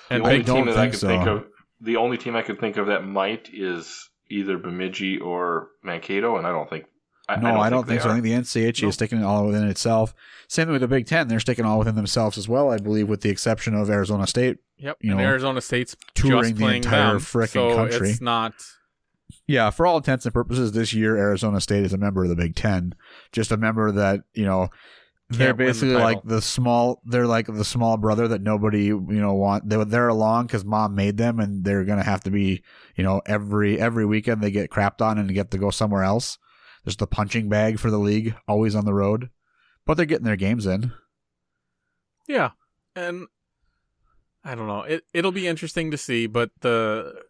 And 0.09 0.25
I 0.25 0.31
only 0.31 0.43
team 0.43 0.65
that 0.65 0.77
I 0.77 0.87
could 0.87 0.99
so. 0.99 1.07
think 1.07 1.27
of, 1.27 1.45
the 1.81 1.97
only 1.97 2.17
team 2.17 2.35
I 2.35 2.41
could 2.41 2.59
think 2.59 2.77
of 2.77 2.87
that 2.87 3.05
might 3.05 3.49
is 3.53 4.09
either 4.29 4.57
Bemidji 4.57 5.19
or 5.19 5.69
Mankato, 5.83 6.37
and 6.37 6.47
I 6.47 6.51
don't 6.51 6.69
think. 6.69 6.85
I, 7.29 7.35
no, 7.35 7.59
I 7.59 7.69
don't, 7.69 7.85
think, 7.85 7.99
they 7.99 8.03
so. 8.03 8.09
I 8.09 8.13
think 8.13 8.23
the 8.23 8.31
NCHA 8.31 8.83
No. 8.83 8.89
is 8.89 8.95
sticking 8.95 9.19
it 9.19 9.23
all 9.25 9.45
within 9.47 9.67
itself. 9.67 10.13
Same 10.47 10.65
thing 10.67 10.71
with 10.73 10.81
the 10.81 10.87
Big 10.87 11.05
Ten; 11.07 11.27
they're 11.27 11.41
sticking 11.41 11.65
all 11.65 11.77
within 11.77 11.95
themselves 11.95 12.37
as 12.37 12.47
well, 12.47 12.71
I 12.71 12.77
believe, 12.77 13.09
with 13.09 13.21
the 13.21 13.29
exception 13.29 13.73
of 13.75 13.89
Arizona 13.89 14.25
State. 14.27 14.57
yep. 14.77 14.97
you 15.01 15.11
and 15.11 15.19
know, 15.19 15.25
Arizona 15.25 15.59
State's 15.59 15.95
touring 16.15 16.55
the 16.55 16.67
entire 16.67 17.15
frickin' 17.15 17.51
so 17.51 17.75
country. 17.75 18.11
It's 18.11 18.21
not. 18.21 18.53
Yeah, 19.45 19.69
for 19.71 19.85
all 19.85 19.97
intents 19.97 20.25
and 20.25 20.33
purposes, 20.33 20.71
this 20.71 20.93
year 20.93 21.17
Arizona 21.17 21.59
State 21.59 21.83
is 21.83 21.93
a 21.93 21.97
member 21.97 22.23
of 22.23 22.29
the 22.29 22.35
Big 22.35 22.55
Ten. 22.55 22.95
Just 23.31 23.51
a 23.51 23.57
member 23.57 23.91
that 23.91 24.21
you 24.33 24.45
know 24.45 24.69
they're 25.29 25.47
Can't 25.47 25.57
the 25.57 25.63
basically 25.65 25.95
like 25.95 26.23
the 26.23 26.41
small. 26.41 27.01
They're 27.05 27.27
like 27.27 27.47
the 27.47 27.65
small 27.65 27.97
brother 27.97 28.29
that 28.29 28.41
nobody 28.41 28.85
you 28.85 29.01
know 29.01 29.33
want. 29.33 29.67
They 29.69 29.83
they're 29.83 30.07
along 30.07 30.47
because 30.47 30.63
mom 30.63 30.95
made 30.95 31.17
them, 31.17 31.39
and 31.41 31.65
they're 31.65 31.83
gonna 31.83 32.03
have 32.03 32.23
to 32.23 32.31
be 32.31 32.61
you 32.95 33.03
know 33.03 33.21
every 33.25 33.79
every 33.79 34.05
weekend 34.05 34.41
they 34.41 34.51
get 34.51 34.69
crapped 34.69 35.01
on 35.01 35.17
and 35.17 35.33
get 35.33 35.51
to 35.51 35.57
go 35.57 35.69
somewhere 35.71 36.03
else. 36.03 36.37
There's 36.87 36.95
the 36.95 37.05
punching 37.05 37.49
bag 37.49 37.79
for 37.79 37.91
the 37.91 37.97
league, 37.97 38.33
always 38.47 38.73
on 38.73 38.85
the 38.85 38.93
road, 38.93 39.29
but 39.85 39.95
they're 39.97 40.05
getting 40.05 40.23
their 40.23 40.37
games 40.37 40.65
in. 40.65 40.93
Yeah, 42.29 42.51
and 42.95 43.27
I 44.41 44.55
don't 44.55 44.67
know. 44.67 44.83
It 44.83 45.03
it'll 45.13 45.33
be 45.33 45.47
interesting 45.47 45.91
to 45.91 45.97
see, 45.97 46.27
but 46.27 46.49
the 46.61 47.23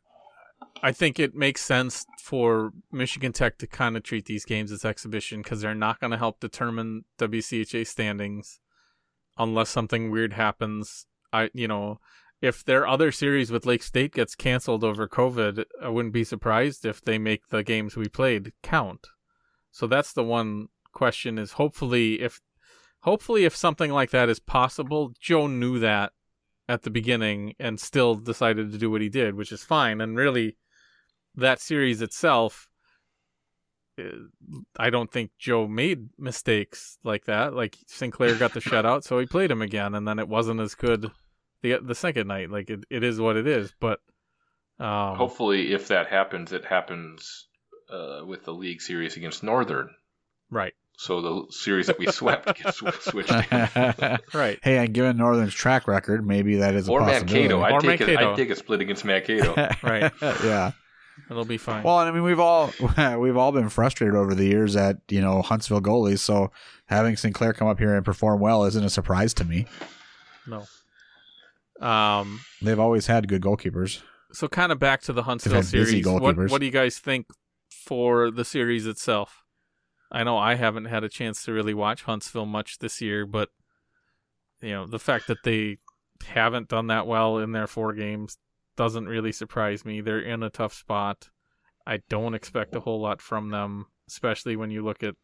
I 0.84 0.92
think 0.92 1.20
it 1.20 1.34
makes 1.34 1.62
sense 1.62 2.06
for 2.22 2.72
Michigan 2.92 3.34
Tech 3.34 3.58
to 3.58 3.66
kind 3.66 3.98
of 3.98 4.04
treat 4.04 4.26
these 4.26 4.46
games 4.46 4.72
as 4.72 4.86
exhibition 4.86 5.42
because 5.42 5.62
they're 5.62 5.74
not 5.74 6.00
going 6.00 6.12
to 6.12 6.18
help 6.18 6.40
determine 6.40 7.06
WCHA 7.18 7.88
standings 7.88 8.60
unless 9.40 9.72
something 9.72 10.12
weird 10.12 10.34
happens. 10.34 11.08
I 11.34 11.50
you 11.56 11.68
know 11.68 12.00
if 12.44 12.64
their 12.64 12.88
other 12.88 13.12
series 13.12 13.50
with 13.50 13.66
Lake 13.66 13.82
State 13.82 14.14
gets 14.14 14.36
canceled 14.36 14.84
over 14.84 15.08
COVID, 15.08 15.66
I 15.82 15.90
wouldn't 15.90 16.14
be 16.14 16.24
surprised 16.24 16.86
if 16.86 17.02
they 17.02 17.18
make 17.18 17.48
the 17.48 17.64
games 17.64 17.96
we 17.98 18.08
played 18.08 18.54
count. 18.62 19.08
So 19.72 19.88
that's 19.88 20.14
the 20.14 20.24
one 20.24 20.68
question 20.94 21.38
is 21.38 21.52
hopefully 21.54 22.22
if 22.22 22.42
hopefully 23.02 23.46
if 23.46 23.56
something 23.56 23.92
like 23.92 24.10
that 24.12 24.30
is 24.30 24.40
possible, 24.40 25.14
Joe 25.20 25.48
knew 25.48 25.80
that 25.80 26.12
at 26.68 26.84
the 26.84 26.90
beginning 26.90 27.54
and 27.60 27.80
still 27.80 28.16
decided 28.16 28.72
to 28.72 28.78
do 28.78 28.92
what 28.92 29.02
he 29.02 29.10
did, 29.10 29.36
which 29.36 29.52
is 29.52 29.64
fine. 29.64 30.02
And 30.02 30.18
really, 30.18 30.58
that 31.36 31.62
series 31.62 32.02
itself, 32.02 32.68
uh, 34.00 34.04
I 34.78 34.90
don't 34.90 35.12
think 35.12 35.32
Joe 35.40 35.68
made 35.68 36.10
mistakes 36.18 36.98
like 37.04 37.26
that. 37.26 37.54
Like 37.54 37.78
Sinclair 37.88 38.36
got 38.36 38.54
the 38.54 38.60
shutout, 38.70 39.04
so 39.04 39.20
he 39.20 39.26
played 39.26 39.52
him 39.52 39.62
again, 39.62 39.96
and 39.96 40.08
then 40.08 40.20
it 40.20 40.28
wasn't 40.28 40.60
as 40.60 40.76
good 40.76 41.12
the 41.62 41.80
the 41.82 41.96
second 41.96 42.28
night. 42.28 42.50
Like 42.50 42.70
it, 42.70 42.84
it 42.90 43.04
is 43.04 43.20
what 43.20 43.38
it 43.38 43.48
is. 43.48 43.74
But 43.80 44.00
um, 44.80 45.16
Hopefully, 45.16 45.74
if 45.74 45.88
that 45.88 46.08
happens, 46.08 46.52
it 46.52 46.66
happens 46.66 47.48
uh, 47.90 48.22
with 48.26 48.46
the 48.46 48.54
league 48.54 48.82
series 48.82 49.18
against 49.18 49.44
Northern. 49.44 49.90
right, 50.50 50.74
So 50.98 51.22
the 51.22 51.52
series 51.54 51.88
that 51.88 52.00
we 52.00 52.08
swept 52.08 52.62
gets 52.62 52.78
switched. 53.02 53.30
right. 54.34 54.60
Hey, 54.64 54.78
and 54.78 54.94
given 54.94 55.18
Northern's 55.18 55.54
track 55.54 55.88
record, 55.88 56.26
maybe 56.26 56.58
that 56.58 56.74
is 56.76 56.88
a 56.88 56.92
or 56.92 57.00
possibility. 57.02 57.34
Mankato. 57.50 57.62
I'd 57.62 57.72
Or 57.74 57.82
take, 57.82 58.00
Mankato. 58.00 58.28
A, 58.30 58.32
I'd 58.32 58.38
take 58.38 58.50
a 58.50 58.56
split 58.56 58.82
against 58.82 59.06
Mankato. 59.06 59.54
Right. 59.84 60.12
yeah. 60.22 60.72
It'll 61.32 61.46
be 61.46 61.58
fine. 61.58 61.82
Well, 61.84 61.98
I 61.98 62.12
mean, 62.12 62.22
we've 62.24 62.40
all 62.40 62.72
we've 63.18 63.38
all 63.38 63.52
been 63.52 63.70
frustrated 63.70 64.16
over 64.16 64.36
the 64.36 64.46
years 64.46 64.76
at 64.76 64.98
you 65.10 65.20
know 65.20 65.42
Huntsville 65.42 65.82
goalies. 65.82 66.20
So 66.20 66.52
having 66.86 67.18
Sinclair 67.18 67.54
come 67.54 67.68
up 67.68 67.80
here 67.80 67.96
and 67.96 68.06
perform 68.06 68.40
well 68.40 68.66
isn't 68.66 68.84
a 68.84 68.90
surprise 68.90 69.34
to 69.36 69.44
me. 69.44 69.66
no. 70.46 70.66
Um. 71.80 72.42
They've 72.62 72.80
always 72.80 73.08
had 73.08 73.28
good 73.28 73.42
goalkeepers. 73.42 74.02
so 74.32 74.48
kind 74.48 74.72
of 74.72 74.80
back 74.80 75.02
to 75.04 75.14
the 75.14 75.24
Huntsville 75.24 75.64
series. 75.64 76.06
What, 76.06 76.38
what 76.38 76.60
do 76.60 76.66
you 76.66 76.72
guys 76.72 76.98
think 77.00 77.26
for 77.88 78.30
the 78.30 78.46
series 78.46 78.86
itself? 78.86 79.44
I 80.12 80.24
know 80.24 80.38
I 80.38 80.56
haven't 80.56 80.86
had 80.86 81.04
a 81.04 81.10
chance 81.10 81.44
to 81.44 81.54
really 81.54 81.74
watch 81.74 82.04
Huntsville 82.04 82.46
much 82.46 82.80
this 82.80 83.02
year, 83.02 83.26
but 83.26 83.50
you 84.62 84.72
know 84.72 84.86
the 84.86 85.00
fact 85.00 85.28
that 85.28 85.44
they 85.44 85.78
haven't 86.26 86.70
done 86.70 86.88
that 86.88 87.08
well 87.08 87.38
in 87.38 87.52
their 87.52 87.68
four 87.68 87.94
games 87.94 88.38
doesn't 88.76 89.08
really 89.08 89.32
surprise 89.32 89.86
me. 89.86 90.02
They're 90.02 90.20
in 90.20 90.44
a 90.44 90.50
tough 90.50 90.74
spot. 90.74 91.30
I 91.86 92.00
don't 92.10 92.36
expect 92.36 92.76
a 92.76 92.82
whole 92.82 93.02
lot 93.02 93.22
from 93.22 93.50
them, 93.50 93.86
especially 94.08 94.56
when 94.56 94.72
you 94.72 94.84
look 94.84 95.04
at 95.04 95.16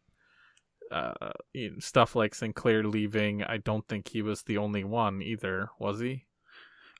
uh, 0.90 1.12
you 1.52 1.70
know, 1.70 1.76
stuff 1.78 2.14
like 2.16 2.34
Sinclair 2.34 2.84
leaving. 2.84 3.42
I 3.42 3.58
don't 3.58 3.86
think 3.88 4.08
he 4.08 4.22
was 4.22 4.42
the 4.42 4.58
only 4.58 4.84
one 4.84 5.22
either, 5.22 5.70
was 5.78 6.00
he? 6.00 6.24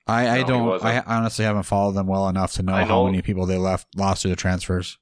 I, 0.06 0.28
I 0.28 0.40
No, 0.42 0.46
don't. 0.46 0.84
I 0.84 1.00
honestly 1.00 1.44
haven't 1.44 1.62
followed 1.62 1.92
them 1.92 2.06
well 2.06 2.28
enough 2.28 2.52
to 2.54 2.62
know, 2.62 2.74
I 2.74 2.84
how 2.84 3.06
many 3.06 3.22
people 3.22 3.46
they 3.46 3.56
left 3.56 3.88
lost 3.96 4.22
to 4.22 4.28
the 4.28 4.36
transfers. 4.36 4.98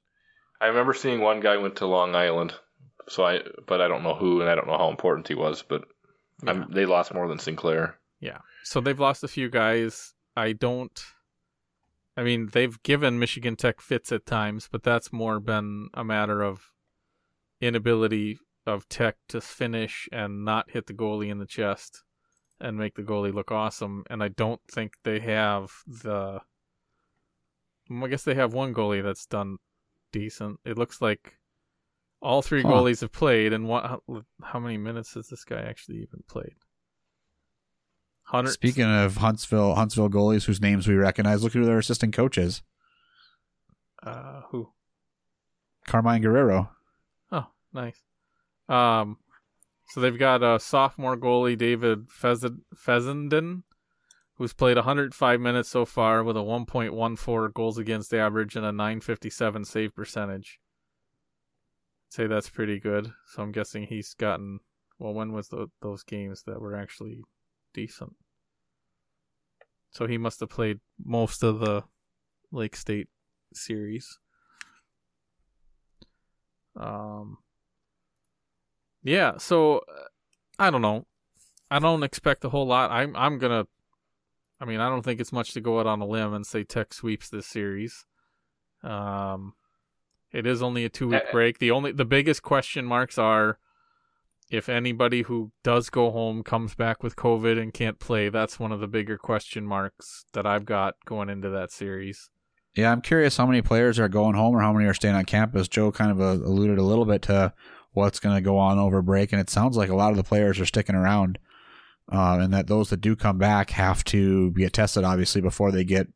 I 0.63 0.67
remember 0.67 0.93
seeing 0.93 1.19
one 1.19 1.41
guy 1.41 1.57
went 1.57 1.75
to 1.77 1.85
Long 1.85 2.15
Island, 2.15 2.53
so 3.09 3.25
I 3.25 3.41
but 3.67 3.81
I 3.81 3.89
don't 3.89 4.01
know 4.01 4.15
who 4.15 4.39
and 4.39 4.49
I 4.49 4.55
don't 4.55 4.67
know 4.67 4.77
how 4.77 4.89
important 4.89 5.27
he 5.27 5.35
was, 5.35 5.61
but 5.61 5.83
I'm, 6.47 6.71
they 6.71 6.85
lost 6.85 7.13
more 7.13 7.27
than 7.27 7.37
Sinclair. 7.37 7.99
Yeah. 8.21 8.37
So 8.63 8.79
they've 8.79 8.99
lost 8.99 9.25
a 9.25 9.27
few 9.27 9.49
guys. 9.49 10.13
I 10.37 10.53
don't. 10.53 11.03
I 12.15 12.23
mean, 12.23 12.49
they've 12.53 12.81
given 12.81 13.19
Michigan 13.19 13.57
Tech 13.57 13.81
fits 13.81 14.13
at 14.13 14.25
times, 14.25 14.69
but 14.71 14.83
that's 14.83 15.11
more 15.11 15.41
been 15.41 15.89
a 15.93 16.05
matter 16.05 16.41
of 16.41 16.71
inability 17.59 18.39
of 18.65 18.87
Tech 18.87 19.17
to 19.27 19.41
finish 19.41 20.07
and 20.13 20.45
not 20.45 20.71
hit 20.71 20.87
the 20.87 20.93
goalie 20.93 21.29
in 21.29 21.39
the 21.39 21.45
chest 21.45 22.03
and 22.61 22.77
make 22.77 22.95
the 22.95 23.03
goalie 23.03 23.33
look 23.33 23.51
awesome. 23.51 24.05
And 24.09 24.23
I 24.23 24.29
don't 24.29 24.61
think 24.71 24.93
they 25.03 25.19
have 25.19 25.73
the. 25.85 26.39
I 27.91 28.07
guess 28.07 28.23
they 28.23 28.35
have 28.35 28.53
one 28.53 28.73
goalie 28.73 29.03
that's 29.03 29.25
done 29.25 29.57
decent. 30.13 30.59
It 30.63 30.77
looks 30.77 31.01
like 31.01 31.37
all 32.21 32.41
three 32.41 32.61
Huh. 32.61 32.69
goalies 32.69 33.01
have 33.01 33.11
played, 33.11 33.51
and 33.51 33.67
what? 33.67 33.85
How, 33.85 34.01
how 34.41 34.59
many 34.59 34.77
minutes 34.77 35.15
has 35.15 35.27
this 35.27 35.43
guy 35.43 35.61
actually 35.61 35.97
even 35.97 36.23
played? 36.29 36.55
Hundred. 38.23 38.51
Speaking 38.51 38.85
of 38.85 39.17
Huntsville, 39.17 39.75
Huntsville 39.75 40.09
goalies 40.09 40.45
whose 40.45 40.61
names 40.61 40.87
we 40.87 40.95
recognize, 40.95 41.43
look 41.43 41.51
who 41.51 41.65
their 41.65 41.77
assistant 41.79 42.13
coaches. 42.13 42.61
Uh, 44.01 44.41
who? 44.49 44.69
Carmine 45.85 46.21
Guerriero. 46.23 46.69
Oh, 47.31 47.47
nice. 47.73 48.01
Um, 48.69 49.17
so 49.89 49.99
they've 49.99 50.17
got 50.17 50.41
a 50.41 50.59
sophomore 50.59 51.17
goalie, 51.17 51.57
David 51.57 52.09
Fez- 52.09 52.45
Fessenden, 52.75 53.63
who's 54.35 54.53
played 54.53 54.77
105 54.77 55.39
minutes 55.39 55.69
so 55.69 55.85
far 55.85 56.23
with 56.23 56.35
a 56.35 56.41
1.14 56.41 57.53
goals 57.53 57.77
against 57.77 58.13
average 58.13 58.55
and 58.55 58.65
a 58.65 58.71
957 58.71 59.65
save 59.65 59.95
percentage. 59.95 60.59
I'd 62.07 62.13
say 62.13 62.27
that's 62.27 62.49
pretty 62.49 62.79
good. 62.79 63.11
So 63.27 63.43
I'm 63.43 63.51
guessing 63.51 63.83
he's 63.83 64.13
gotten. 64.13 64.59
Well, 64.99 65.13
when 65.13 65.33
was 65.33 65.49
tho- 65.49 65.71
those 65.81 66.03
games 66.03 66.43
that 66.45 66.61
were 66.61 66.75
actually 66.75 67.21
decent? 67.73 68.15
So 69.91 70.07
he 70.07 70.17
must 70.17 70.39
have 70.39 70.49
played 70.49 70.79
most 71.03 71.43
of 71.43 71.59
the 71.59 71.83
Lake 72.51 72.75
State 72.75 73.07
series. 73.53 74.17
Um, 76.75 77.37
yeah, 79.03 79.37
so 79.37 79.77
uh, 79.79 80.05
I 80.57 80.69
don't 80.69 80.81
know. 80.81 81.05
I 81.69 81.79
don't 81.79 82.03
expect 82.03 82.45
a 82.45 82.49
whole 82.49 82.67
lot. 82.67 82.91
I'm 82.91 83.15
I'm 83.15 83.37
gonna. 83.37 83.65
I 84.59 84.65
mean, 84.65 84.79
I 84.79 84.89
don't 84.89 85.03
think 85.03 85.19
it's 85.19 85.33
much 85.33 85.53
to 85.53 85.61
go 85.61 85.79
out 85.79 85.87
on 85.87 86.01
a 86.01 86.05
limb 86.05 86.33
and 86.33 86.45
say 86.45 86.63
Tech 86.63 86.93
sweeps 86.93 87.29
this 87.29 87.47
series. 87.47 88.05
Um, 88.83 89.53
it 90.31 90.45
is 90.47 90.61
only 90.61 90.85
a 90.85 90.89
two 90.89 91.09
week 91.09 91.23
Uh, 91.27 91.31
break. 91.31 91.59
The 91.59 91.71
only 91.71 91.91
the 91.91 92.05
biggest 92.05 92.41
question 92.43 92.85
marks 92.85 93.17
are 93.17 93.59
if 94.49 94.69
anybody 94.69 95.23
who 95.23 95.51
does 95.63 95.89
go 95.89 96.11
home 96.11 96.43
comes 96.43 96.75
back 96.75 97.01
with 97.01 97.15
COVID 97.15 97.59
and 97.61 97.73
can't 97.73 97.99
play. 97.99 98.29
That's 98.29 98.59
one 98.59 98.71
of 98.71 98.79
the 98.79 98.87
bigger 98.87 99.17
question 99.17 99.65
marks 99.65 100.25
that 100.33 100.45
I've 100.45 100.65
got 100.65 100.95
going 101.05 101.29
into 101.29 101.49
that 101.49 101.71
series. 101.71 102.29
Yeah, 102.75 102.91
I'm 102.91 103.01
curious 103.01 103.37
how 103.37 103.45
many 103.45 103.61
players 103.61 103.99
are 103.99 104.09
going 104.09 104.35
home 104.35 104.55
or 104.55 104.61
how 104.61 104.73
many 104.73 104.85
are 104.87 104.93
staying 104.95 105.15
on 105.15 105.25
campus. 105.25 105.67
Joe 105.67 105.91
kind 105.91 106.11
of 106.11 106.19
uh, 106.19 106.43
alluded 106.45 106.79
a 106.79 106.83
little 106.83 107.05
bit 107.05 107.21
to 107.23 107.53
what's 107.91 108.19
going 108.19 108.35
to 108.35 108.41
go 108.41 108.57
on 108.57 108.79
over 108.79 109.01
break, 109.03 109.31
and 109.31 109.39
it 109.39 109.49
sounds 109.49 109.77
like 109.77 109.89
a 109.89 109.95
lot 109.95 110.09
of 110.09 110.17
the 110.17 110.23
players 110.23 110.59
are 110.59 110.65
sticking 110.65 110.95
around, 110.95 111.37
uh, 112.11 112.37
and 112.41 112.53
that 112.53 112.67
those 112.67 112.89
that 112.89 113.01
do 113.01 113.15
come 113.15 113.37
back 113.37 113.69
have 113.71 114.03
to 114.05 114.51
get 114.51 114.73
tested, 114.73 115.03
obviously, 115.03 115.41
before 115.41 115.71
they 115.71 115.83
get 115.83 116.07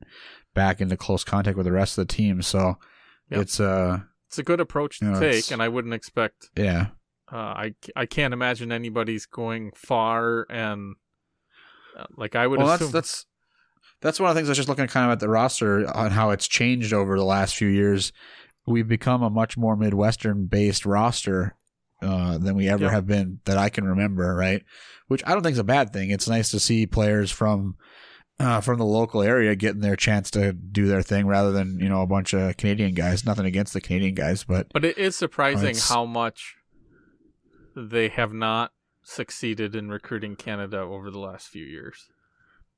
back 0.53 0.81
into 0.81 0.97
close 0.97 1.23
contact 1.23 1.55
with 1.57 1.65
the 1.65 1.71
rest 1.71 1.97
of 1.97 2.07
the 2.07 2.13
team. 2.13 2.41
So 2.41 2.77
Yep. 3.29 3.41
it's 3.41 3.59
uh, 3.59 3.99
It's 4.27 4.39
a 4.39 4.43
good 4.43 4.59
approach 4.61 4.99
to 4.99 5.05
You 5.05 5.11
know, 5.11 5.19
take, 5.19 5.51
and 5.51 5.61
I 5.61 5.67
wouldn't 5.67 5.93
expect. 5.93 6.49
yeah, 6.55 6.87
Uh, 7.31 7.35
I 7.35 7.75
I 7.95 8.05
can't 8.05 8.33
imagine 8.33 8.71
anybody's 8.71 9.25
going 9.25 9.71
far 9.75 10.45
and 10.49 10.95
uh, 11.97 12.05
like 12.15 12.35
I 12.35 12.47
would 12.47 12.59
well, 12.59 12.71
assume. 12.71 12.91
that's 12.91 12.93
that's 12.93 13.25
that's 14.01 14.19
one 14.19 14.29
of 14.29 14.35
the 14.35 14.39
things 14.39 14.47
I 14.47 14.51
was 14.51 14.57
just 14.57 14.69
looking 14.69 14.87
kind 14.87 15.05
of 15.07 15.11
at 15.11 15.19
the 15.19 15.27
roster 15.29 15.85
on 15.95 16.11
how 16.11 16.29
it's 16.29 16.47
changed 16.47 16.93
over 16.93 17.17
the 17.17 17.25
last 17.25 17.55
few 17.55 17.67
years. 17.67 18.13
We've 18.65 18.87
become 18.87 19.23
a 19.23 19.29
much 19.29 19.57
more 19.57 19.75
Midwestern 19.75 20.45
based 20.45 20.85
roster 20.85 21.56
uh, 22.01 22.37
than 22.37 22.55
we 22.55 22.67
ever 22.69 22.85
Yeah. 22.85 22.91
have 22.91 23.07
been 23.07 23.39
that 23.45 23.57
I 23.57 23.69
can 23.69 23.85
remember, 23.85 24.35
right? 24.35 24.63
Which 25.07 25.23
I 25.25 25.31
don't 25.33 25.41
think 25.43 25.53
is 25.53 25.59
a 25.59 25.63
bad 25.63 25.91
thing. 25.93 26.11
It's 26.11 26.27
nice 26.27 26.51
to 26.51 26.59
see 26.59 26.85
players 26.85 27.31
from 27.31 27.75
uh, 28.39 28.61
from 28.61 28.77
the 28.77 28.85
local 28.85 29.23
area 29.23 29.55
getting 29.55 29.81
their 29.81 29.95
chance 29.95 30.29
to 30.29 30.53
do 30.53 30.85
their 30.87 31.01
thing 31.01 31.25
rather 31.25 31.51
than 31.51 31.79
you 31.79 31.89
know 31.89 32.01
a 32.03 32.07
bunch 32.07 32.33
of 32.33 32.55
Canadian 32.57 32.93
guys. 32.93 33.25
Nothing 33.25 33.45
against 33.45 33.73
the 33.73 33.81
Canadian 33.81 34.13
guys, 34.13 34.43
but 34.43 34.67
But 34.73 34.85
it 34.85 34.97
is 34.97 35.15
surprising 35.15 35.69
It's- 35.69 35.89
how 35.89 36.05
much 36.05 36.55
they 37.75 38.09
have 38.09 38.33
not 38.33 38.73
succeeded 39.03 39.75
in 39.75 39.89
recruiting 39.89 40.35
Canada 40.35 40.79
over 40.79 41.09
the 41.09 41.19
last 41.19 41.47
few 41.47 41.65
years. 41.65 42.09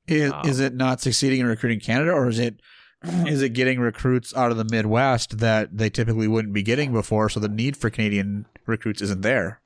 Is, 0.08 0.32
Um, 0.32 0.48
is 0.48 0.60
it 0.60 0.74
not 0.74 1.02
succeeding 1.02 1.40
in 1.42 1.46
recruiting 1.48 1.80
Canada, 1.80 2.12
or 2.12 2.28
is 2.30 2.40
it 2.40 2.60
is 3.28 3.42
it 3.42 3.50
getting 3.54 3.80
recruits 3.80 4.36
out 4.36 4.52
of 4.52 4.58
the 4.58 4.66
Midwest 4.66 5.38
that 5.40 5.78
they 5.78 5.90
typically 5.90 6.28
wouldn't 6.28 6.54
be 6.54 6.64
getting 6.64 6.92
before? 6.92 7.30
So 7.30 7.40
the 7.40 7.48
need 7.50 7.78
for 7.78 7.90
Canadian 7.90 8.46
recruits 8.66 9.02
isn't 9.02 9.22
there. 9.22 9.62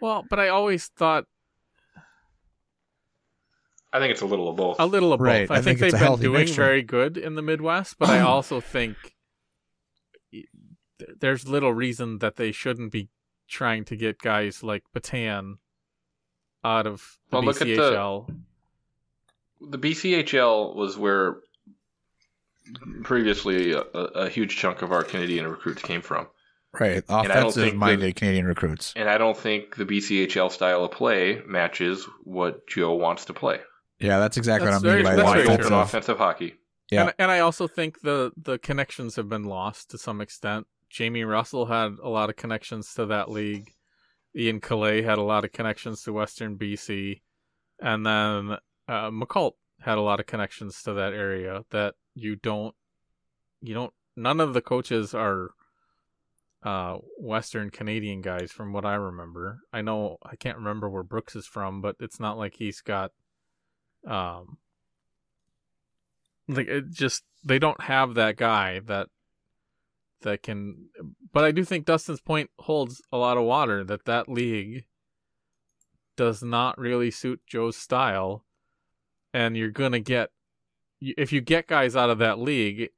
Well, 0.00 0.24
but 0.28 0.38
I 0.38 0.48
always 0.48 0.86
thought 0.88 1.24
I 3.92 3.98
think 4.00 4.12
it's 4.12 4.20
a 4.20 4.26
little 4.26 4.50
of 4.50 4.56
both. 4.56 4.76
a 4.78 4.86
little 4.86 5.12
of 5.14 5.18
both. 5.18 5.26
Right, 5.26 5.50
I, 5.50 5.56
I 5.56 5.62
think, 5.62 5.78
think 5.78 5.92
they've 5.92 6.00
been 6.00 6.20
doing 6.20 6.40
mixture. 6.40 6.62
very 6.62 6.82
good 6.82 7.16
in 7.16 7.34
the 7.36 7.42
Midwest, 7.42 7.96
but 7.98 8.10
I 8.10 8.20
also 8.20 8.60
think 8.60 8.96
there's 11.20 11.48
little 11.48 11.72
reason 11.72 12.18
that 12.18 12.36
they 12.36 12.52
shouldn't 12.52 12.92
be 12.92 13.08
trying 13.48 13.84
to 13.86 13.96
get 13.96 14.18
guys 14.18 14.62
like 14.62 14.82
Batan 14.94 15.54
out 16.64 16.86
of 16.86 17.18
the 17.30 17.36
Well, 17.36 17.44
look 17.46 17.62
at 17.62 17.66
the- 17.68 17.74
BCHL. 17.76 18.36
the 19.70 19.78
BCHL 19.78 20.74
was 20.76 20.98
where 20.98 21.36
previously 23.02 23.72
a, 23.72 23.80
a 23.80 24.02
a 24.24 24.28
huge 24.28 24.56
chunk 24.56 24.82
of 24.82 24.92
our 24.92 25.02
Canadian 25.04 25.46
recruits 25.46 25.82
came 25.82 26.02
from. 26.02 26.26
Right, 26.78 27.02
offensive-minded 27.08 28.14
Canadian 28.16 28.44
recruits. 28.46 28.92
And 28.94 29.08
I 29.08 29.16
don't 29.18 29.36
think 29.36 29.76
the 29.76 29.86
BCHL 29.86 30.50
style 30.52 30.84
of 30.84 30.90
play 30.92 31.40
matches 31.46 32.06
what 32.24 32.66
Joe 32.68 32.94
wants 32.94 33.24
to 33.26 33.32
play. 33.32 33.60
Yeah, 33.98 34.18
that's 34.18 34.36
exactly 34.36 34.70
That's 34.70 34.84
what 34.84 34.90
I 34.92 34.96
mean 34.96 35.04
very- 35.04 35.16
by 35.16 35.22
that's 35.22 35.32
very 35.34 35.48
Wide 35.48 35.56
true. 35.60 35.66
offensive. 35.66 35.88
offensive 35.88 36.18
hockey. 36.18 36.54
Yeah. 36.90 37.02
And, 37.04 37.14
and 37.18 37.30
I 37.30 37.40
also 37.40 37.66
think 37.66 38.00
the 38.02 38.32
the 38.36 38.58
connections 38.58 39.16
have 39.16 39.28
been 39.28 39.44
lost 39.44 39.90
to 39.90 39.98
some 39.98 40.20
extent. 40.20 40.66
Jamie 40.90 41.24
Russell 41.24 41.66
had 41.66 41.96
a 42.02 42.08
lot 42.08 42.28
of 42.30 42.36
connections 42.36 42.94
to 42.94 43.06
that 43.06 43.30
league. 43.30 43.72
Ian 44.36 44.60
Kallay 44.60 45.02
had 45.04 45.18
a 45.18 45.22
lot 45.22 45.44
of 45.44 45.52
connections 45.52 46.02
to 46.02 46.12
Western 46.12 46.56
BC, 46.56 47.22
and 47.80 48.06
then 48.06 48.58
uh, 48.86 49.10
McCult 49.10 49.52
had 49.80 49.98
a 49.98 50.02
lot 50.02 50.20
of 50.20 50.26
connections 50.26 50.82
to 50.82 50.92
that 50.94 51.12
area 51.12 51.62
that 51.70 51.94
you 52.18 52.36
don't, 52.36 52.74
you 53.60 53.74
don't. 53.74 53.92
None 54.16 54.40
of 54.40 54.52
the 54.52 54.60
coaches 54.60 55.14
are 55.14 55.50
uh, 56.62 56.96
Western 57.18 57.70
Canadian 57.70 58.20
guys, 58.20 58.50
from 58.50 58.72
what 58.72 58.84
I 58.84 58.94
remember. 58.94 59.60
I 59.72 59.80
know 59.80 60.18
I 60.22 60.36
can't 60.36 60.58
remember 60.58 60.88
where 60.88 61.04
Brooks 61.04 61.36
is 61.36 61.46
from, 61.46 61.80
but 61.80 61.96
it's 62.00 62.18
not 62.18 62.36
like 62.36 62.54
he's 62.56 62.80
got 62.80 63.12
um 64.06 64.58
like 66.48 66.68
it 66.68 66.90
just 66.90 67.24
they 67.44 67.58
don't 67.58 67.82
have 67.82 68.14
that 68.14 68.36
guy 68.36 68.80
that 68.80 69.08
that 70.22 70.42
can 70.42 70.88
but 71.32 71.44
i 71.44 71.50
do 71.50 71.64
think 71.64 71.84
dustin's 71.84 72.20
point 72.20 72.50
holds 72.60 73.02
a 73.12 73.18
lot 73.18 73.36
of 73.36 73.44
water 73.44 73.84
that 73.84 74.04
that 74.04 74.28
league 74.28 74.84
does 76.16 76.42
not 76.42 76.78
really 76.78 77.10
suit 77.10 77.40
joe's 77.46 77.76
style 77.76 78.44
and 79.32 79.56
you're 79.56 79.70
gonna 79.70 80.00
get 80.00 80.30
if 81.00 81.32
you 81.32 81.40
get 81.40 81.66
guys 81.66 81.96
out 81.96 82.10
of 82.10 82.18
that 82.18 82.38
league 82.38 82.90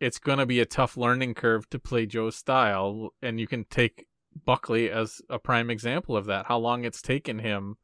it's 0.00 0.18
gonna 0.18 0.46
be 0.46 0.60
a 0.60 0.66
tough 0.66 0.96
learning 0.96 1.34
curve 1.34 1.68
to 1.70 1.78
play 1.78 2.06
joe's 2.06 2.36
style 2.36 3.10
and 3.22 3.40
you 3.40 3.46
can 3.46 3.64
take 3.64 4.06
buckley 4.44 4.90
as 4.90 5.22
a 5.30 5.38
prime 5.38 5.70
example 5.70 6.16
of 6.16 6.26
that 6.26 6.46
how 6.46 6.58
long 6.58 6.84
it's 6.84 7.00
taken 7.00 7.38
him 7.38 7.76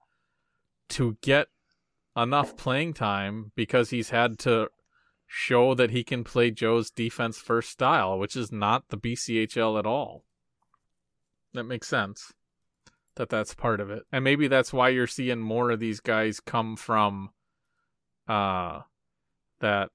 to 0.88 1.16
get 1.22 1.46
enough 2.16 2.56
playing 2.56 2.92
time 2.92 3.52
because 3.54 3.90
he's 3.90 4.10
had 4.10 4.38
to 4.38 4.68
show 5.32 5.74
that 5.74 5.90
he 5.90 6.02
can 6.02 6.24
play 6.24 6.50
Joe's 6.50 6.90
defense 6.90 7.38
first 7.38 7.70
style, 7.70 8.18
which 8.18 8.34
is 8.34 8.50
not 8.50 8.88
the 8.88 8.96
BCHL 8.96 9.78
at 9.78 9.86
all. 9.86 10.24
That 11.54 11.64
makes 11.64 11.86
sense. 11.86 12.32
That 13.14 13.28
that's 13.28 13.54
part 13.54 13.80
of 13.80 13.90
it. 13.90 14.02
And 14.10 14.24
maybe 14.24 14.48
that's 14.48 14.72
why 14.72 14.88
you're 14.88 15.06
seeing 15.06 15.40
more 15.40 15.70
of 15.70 15.78
these 15.78 16.00
guys 16.00 16.40
come 16.40 16.76
from 16.76 17.30
uh 18.28 18.80
that 19.61 19.91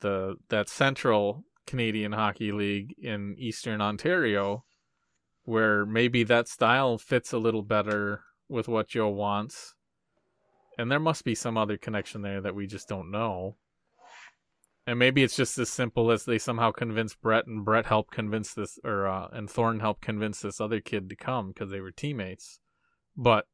the 0.00 0.36
that 0.48 0.68
central 0.68 1.44
Canadian 1.66 2.12
Hockey 2.12 2.52
League 2.52 2.94
in 2.98 3.34
Eastern 3.38 3.80
Ontario 3.80 4.64
where 5.48 5.86
maybe 5.86 6.24
that 6.24 6.46
style 6.46 6.98
fits 6.98 7.32
a 7.32 7.38
little 7.38 7.62
better 7.62 8.22
with 8.50 8.68
what 8.68 8.86
Joe 8.86 9.08
wants. 9.08 9.74
And 10.76 10.92
there 10.92 11.00
must 11.00 11.24
be 11.24 11.34
some 11.34 11.56
other 11.56 11.78
connection 11.78 12.20
there 12.20 12.42
that 12.42 12.54
we 12.54 12.66
just 12.66 12.86
don't 12.86 13.10
know. 13.10 13.56
And 14.86 14.98
maybe 14.98 15.22
it's 15.22 15.36
just 15.36 15.58
as 15.58 15.70
simple 15.70 16.10
as 16.10 16.26
they 16.26 16.36
somehow 16.36 16.70
convinced 16.70 17.22
Brett, 17.22 17.46
and 17.46 17.64
Brett 17.64 17.86
helped 17.86 18.12
convince 18.12 18.52
this, 18.52 18.78
or 18.84 19.06
uh, 19.06 19.28
and 19.32 19.48
Thorne 19.48 19.80
helped 19.80 20.02
convince 20.02 20.42
this 20.42 20.60
other 20.60 20.80
kid 20.80 21.08
to 21.08 21.16
come 21.16 21.52
because 21.52 21.70
they 21.70 21.80
were 21.80 21.92
teammates. 21.92 22.60
But 23.16 23.46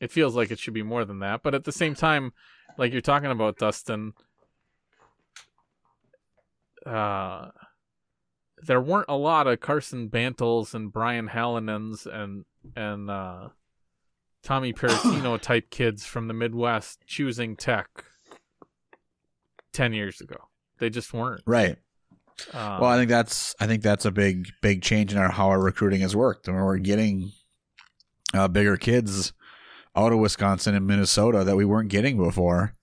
it 0.00 0.12
feels 0.12 0.36
like 0.36 0.50
it 0.50 0.58
should 0.58 0.74
be 0.74 0.82
more 0.82 1.06
than 1.06 1.20
that. 1.20 1.42
But 1.42 1.54
at 1.54 1.64
the 1.64 1.72
same 1.72 1.94
time, 1.94 2.32
like 2.76 2.92
you're 2.92 3.00
talking 3.00 3.30
about, 3.30 3.56
Dustin, 3.56 4.12
uh, 6.86 7.48
there 8.62 8.80
weren't 8.80 9.08
a 9.08 9.16
lot 9.16 9.46
of 9.46 9.60
Carson 9.60 10.08
Bantles 10.08 10.74
and 10.74 10.92
Brian 10.92 11.28
Halonens 11.28 12.06
and 12.06 12.44
and 12.76 13.10
uh, 13.10 13.48
Tommy 14.42 14.72
Parrottino 14.72 15.40
type 15.40 15.70
kids 15.70 16.04
from 16.04 16.28
the 16.28 16.34
Midwest 16.34 17.00
choosing 17.06 17.56
tech 17.56 18.04
ten 19.72 19.92
years 19.92 20.20
ago. 20.20 20.36
They 20.78 20.90
just 20.90 21.12
weren't. 21.12 21.42
Right. 21.46 21.76
Um, 22.52 22.80
well, 22.80 22.90
I 22.90 22.96
think 22.96 23.10
that's 23.10 23.54
I 23.60 23.66
think 23.66 23.82
that's 23.82 24.04
a 24.04 24.10
big 24.10 24.48
big 24.62 24.82
change 24.82 25.12
in 25.12 25.18
our 25.18 25.30
how 25.30 25.48
our 25.48 25.60
recruiting 25.60 26.00
has 26.00 26.14
worked. 26.14 26.48
And 26.48 26.56
we're 26.56 26.78
getting 26.78 27.32
uh, 28.34 28.48
bigger 28.48 28.76
kids 28.76 29.32
out 29.96 30.12
of 30.12 30.18
Wisconsin 30.18 30.74
and 30.74 30.86
Minnesota 30.86 31.44
that 31.44 31.56
we 31.56 31.64
weren't 31.64 31.88
getting 31.88 32.16
before. 32.16 32.74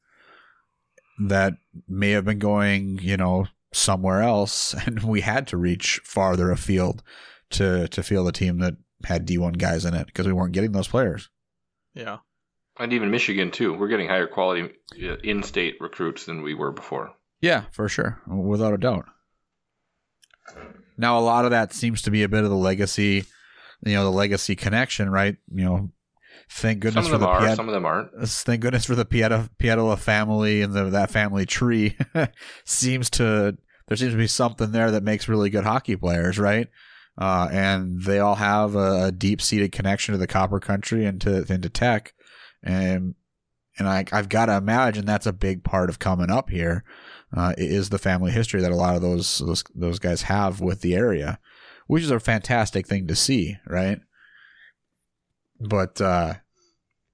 That 1.18 1.54
may 1.88 2.12
have 2.12 2.26
been 2.26 2.40
going, 2.40 3.00
you 3.02 3.16
know, 3.16 3.48
somewhere 3.76 4.22
else, 4.22 4.74
and 4.86 5.04
we 5.04 5.22
had 5.22 5.48
to 5.48 5.58
reach 5.58 6.00
farther 6.04 6.52
afield 6.52 7.04
to 7.52 7.88
to 7.90 8.02
field 8.04 8.28
a 8.28 8.32
team 8.32 8.58
that 8.60 8.76
had 9.04 9.26
D 9.26 9.38
one 9.38 9.54
guys 9.54 9.86
in 9.86 9.94
it 9.94 10.08
because 10.08 10.26
we 10.26 10.34
weren't 10.34 10.54
getting 10.54 10.72
those 10.72 10.88
players. 10.88 11.30
yeah. 11.94 12.18
And 12.78 12.92
even 12.92 13.10
Michigan, 13.10 13.52
too. 13.52 13.74
We're 13.74 13.88
getting 13.88 14.10
higher 14.10 14.28
quality 14.28 14.70
uh, 15.02 15.16
in 15.24 15.44
state 15.44 15.76
recruits 15.80 16.26
than 16.26 16.42
we 16.42 16.54
were 16.54 16.74
before. 16.74 17.14
Yeah, 17.40 17.64
for 17.72 17.88
sure, 17.88 18.22
without 18.28 18.74
a 18.74 18.78
doubt. 18.78 19.06
Now, 20.98 21.18
a 21.18 21.22
lot 21.22 21.46
of 21.46 21.52
that 21.52 21.72
seems 21.74 22.02
to 22.02 22.12
be 22.12 22.24
a 22.24 22.30
bit 22.30 22.44
of 22.44 22.50
the 22.50 22.56
legacy, 22.58 23.24
you 23.86 23.94
know, 23.94 24.04
the 24.04 24.10
legacy 24.12 24.56
connection, 24.58 25.10
right? 25.10 25.38
You 25.54 25.64
know, 25.66 25.92
thank 26.50 26.80
goodness 26.82 27.06
Some 27.06 27.12
for 27.12 27.16
of 27.16 27.22
them 27.22 27.30
the 27.30 27.34
are, 27.36 27.40
Piet- 27.48 27.56
some 27.56 27.68
of 27.70 27.74
them 27.74 27.86
aren't. 27.86 28.28
thank 28.28 28.62
goodness 28.62 28.84
for 28.86 28.96
the 28.96 29.06
Pieta, 29.06 29.50
Pietila 29.58 29.98
family 29.98 30.62
and 30.62 30.74
the, 30.74 30.84
that 30.90 31.12
family 31.12 31.46
tree. 31.46 31.98
seems 32.66 33.10
to 33.12 33.58
there 33.88 33.98
seems 33.98 34.14
to 34.14 34.18
be 34.18 34.28
something 34.28 34.72
there 34.72 34.92
that 34.92 35.04
makes 35.04 35.28
really 35.28 35.50
good 35.50 35.64
hockey 35.64 35.96
players, 35.96 36.40
right? 36.40 36.70
uh, 37.18 37.48
and 37.52 38.02
they 38.04 38.20
all 38.20 38.36
have 38.36 38.76
a, 38.76 39.06
a 39.06 39.12
deep 39.12 39.42
seated 39.42 39.72
connection 39.72 40.14
to 40.14 40.18
the 40.18 40.28
Copper 40.28 40.60
Country 40.60 41.06
and 41.06 41.22
to 41.22 41.46
into 41.52 41.70
Tech, 41.70 42.14
and 42.62 43.16
and 43.78 43.88
I, 43.88 44.06
I've 44.12 44.30
got 44.30 44.46
to 44.46 44.58
imagine 44.58 45.06
that's 45.06 45.26
a 45.26 45.34
big 45.34 45.64
part 45.64 45.90
of 45.90 46.00
coming 46.00 46.30
up 46.30 46.50
here. 46.50 46.84
Uh, 47.36 47.54
is 47.58 47.90
the 47.90 47.98
family 47.98 48.32
history 48.32 48.62
that 48.62 48.72
a 48.72 48.76
lot 48.76 48.96
of 48.96 49.02
those 49.02 49.40
those 49.40 49.64
those 49.74 50.00
guys 50.00 50.24
have 50.24 50.62
with 50.62 50.82
the 50.82 50.96
area, 50.96 51.40
which 51.88 52.04
is 52.04 52.12
a 52.12 52.20
fantastic 52.20 52.88
thing 52.88 53.08
to 53.08 53.16
see, 53.16 53.58
right? 53.66 54.00
But 55.60 56.00
uh, 56.02 56.36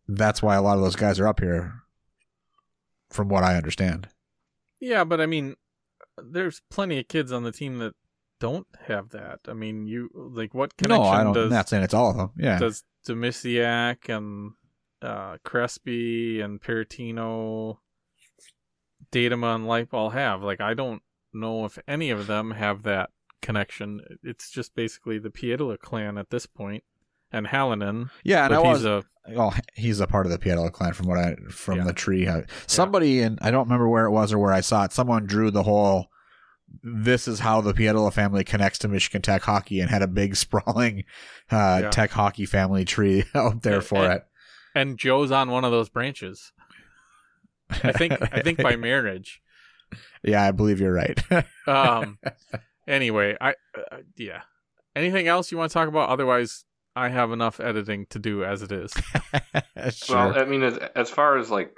that's 0.08 0.42
why 0.42 0.56
a 0.56 0.62
lot 0.62 0.78
of 0.78 0.84
those 0.84 0.96
guys 0.96 1.20
are 1.20 1.28
up 1.28 1.40
here, 1.40 1.74
from 3.10 3.30
what 3.30 3.44
I 3.44 3.56
understand. 3.56 4.10
Yeah, 4.80 5.04
but 5.04 5.22
I 5.22 5.28
mean, 5.28 5.56
there's 6.24 6.62
plenty 6.70 7.00
of 7.00 7.08
kids 7.08 7.32
on 7.32 7.44
the 7.44 7.52
team 7.52 7.80
that 7.80 7.94
don't 8.40 8.68
have 8.88 9.10
that. 9.10 9.40
I 9.48 9.54
mean, 9.54 9.86
you 9.88 10.10
like 10.14 10.54
what 10.54 10.76
connection 10.78 11.04
no, 11.04 11.10
I 11.10 11.24
don't. 11.24 11.34
does 11.34 11.46
I'm 11.46 11.50
not 11.52 11.70
saying 11.70 11.84
it's 11.84 11.94
all 11.94 12.10
of 12.12 12.18
them. 12.18 12.32
Yeah, 12.38 12.58
does 12.60 12.84
Demisiak 13.08 14.10
and 14.10 14.52
uh, 15.02 15.38
Crespi 15.44 16.42
and 16.42 16.62
Parrottino, 16.62 17.78
Datama 19.12 19.56
and 19.56 19.66
Lightball 19.66 20.14
have? 20.14 20.42
Like, 20.44 20.62
I 20.62 20.74
don't 20.74 21.02
know 21.34 21.66
if 21.66 21.78
any 21.88 22.10
of 22.10 22.28
them 22.28 22.52
have 22.52 22.84
that 22.84 23.10
connection. 23.42 24.02
It's 24.24 24.50
just 24.50 24.76
basically 24.76 25.20
the 25.20 25.30
Pietila 25.30 25.80
clan 25.80 26.18
at 26.18 26.30
this 26.30 26.46
point, 26.46 26.84
and 27.32 27.48
Halonen. 27.48 28.10
yeah, 28.24 28.46
and 28.46 28.54
I 28.56 28.58
he's 28.58 28.84
was. 28.84 28.86
a 28.86 29.04
Oh, 29.38 29.54
he's 29.76 30.00
a 30.00 30.08
part 30.08 30.26
of 30.26 30.32
the 30.32 30.40
Pietila 30.40 30.72
clan 30.72 30.94
from 30.94 31.08
what 31.08 31.20
I 31.20 31.36
from 31.52 31.78
Yeah. 31.78 31.84
the 31.84 31.94
tree. 31.94 32.28
Somebody 32.66 33.22
and 33.22 33.38
I 33.40 33.52
don't 33.52 33.66
remember 33.66 33.88
where 33.88 34.06
it 34.06 34.12
was 34.12 34.34
or 34.34 34.40
where 34.40 34.52
I 34.52 34.62
saw 34.62 34.84
it. 34.86 34.94
Someone 34.94 35.28
drew 35.28 35.52
the 35.52 35.62
whole. 35.64 36.08
This 36.84 37.28
is 37.28 37.40
how 37.40 37.62
the 37.62 37.74
Pietila 37.74 38.12
family 38.14 38.44
connects 38.44 38.80
to 38.80 38.88
Michigan 38.88 39.22
Tech 39.22 39.42
hockey, 39.44 39.80
and 39.80 39.90
had 39.90 40.02
a 40.02 40.08
big 40.08 40.36
sprawling 40.46 41.04
uh, 41.52 41.80
Yeah. 41.84 41.90
Tech 41.90 42.12
hockey 42.12 42.46
family 42.46 42.86
tree 42.86 43.24
out 43.36 43.62
there 43.64 43.76
And- 43.76 43.84
for 43.84 44.04
and- 44.04 44.14
it. 44.14 44.24
and 44.76 44.98
Joe's 44.98 45.32
on 45.32 45.50
one 45.52 45.64
of 45.66 45.72
those 45.72 45.90
branches. 45.90 46.52
I 47.84 47.92
think 47.94 48.14
I 48.34 48.42
think 48.42 48.62
by 48.62 48.76
marriage. 48.90 49.42
yeah, 50.24 50.44
I 50.44 50.52
believe 50.52 50.80
you're 50.82 50.94
right. 50.94 51.20
Um. 51.68 52.18
anyway, 52.88 53.38
I 53.40 53.52
uh, 53.78 53.98
yeah. 54.18 54.42
Anything 54.96 55.28
else 55.28 55.52
you 55.52 55.58
want 55.58 55.72
to 55.72 55.74
talk 55.74 55.88
about? 55.88 56.10
Otherwise, 56.10 56.66
I 56.98 57.08
have 57.08 57.32
enough 57.32 57.62
editing 57.62 58.08
to 58.10 58.20
do 58.20 58.44
as 58.44 58.62
it 58.62 58.74
is. 58.74 58.92
sure. 59.94 60.16
Well, 60.18 60.38
I 60.40 60.44
mean, 60.44 60.64
as, 60.64 60.78
as 60.96 61.10
far 61.10 61.38
as 61.38 61.50
like 61.50 61.72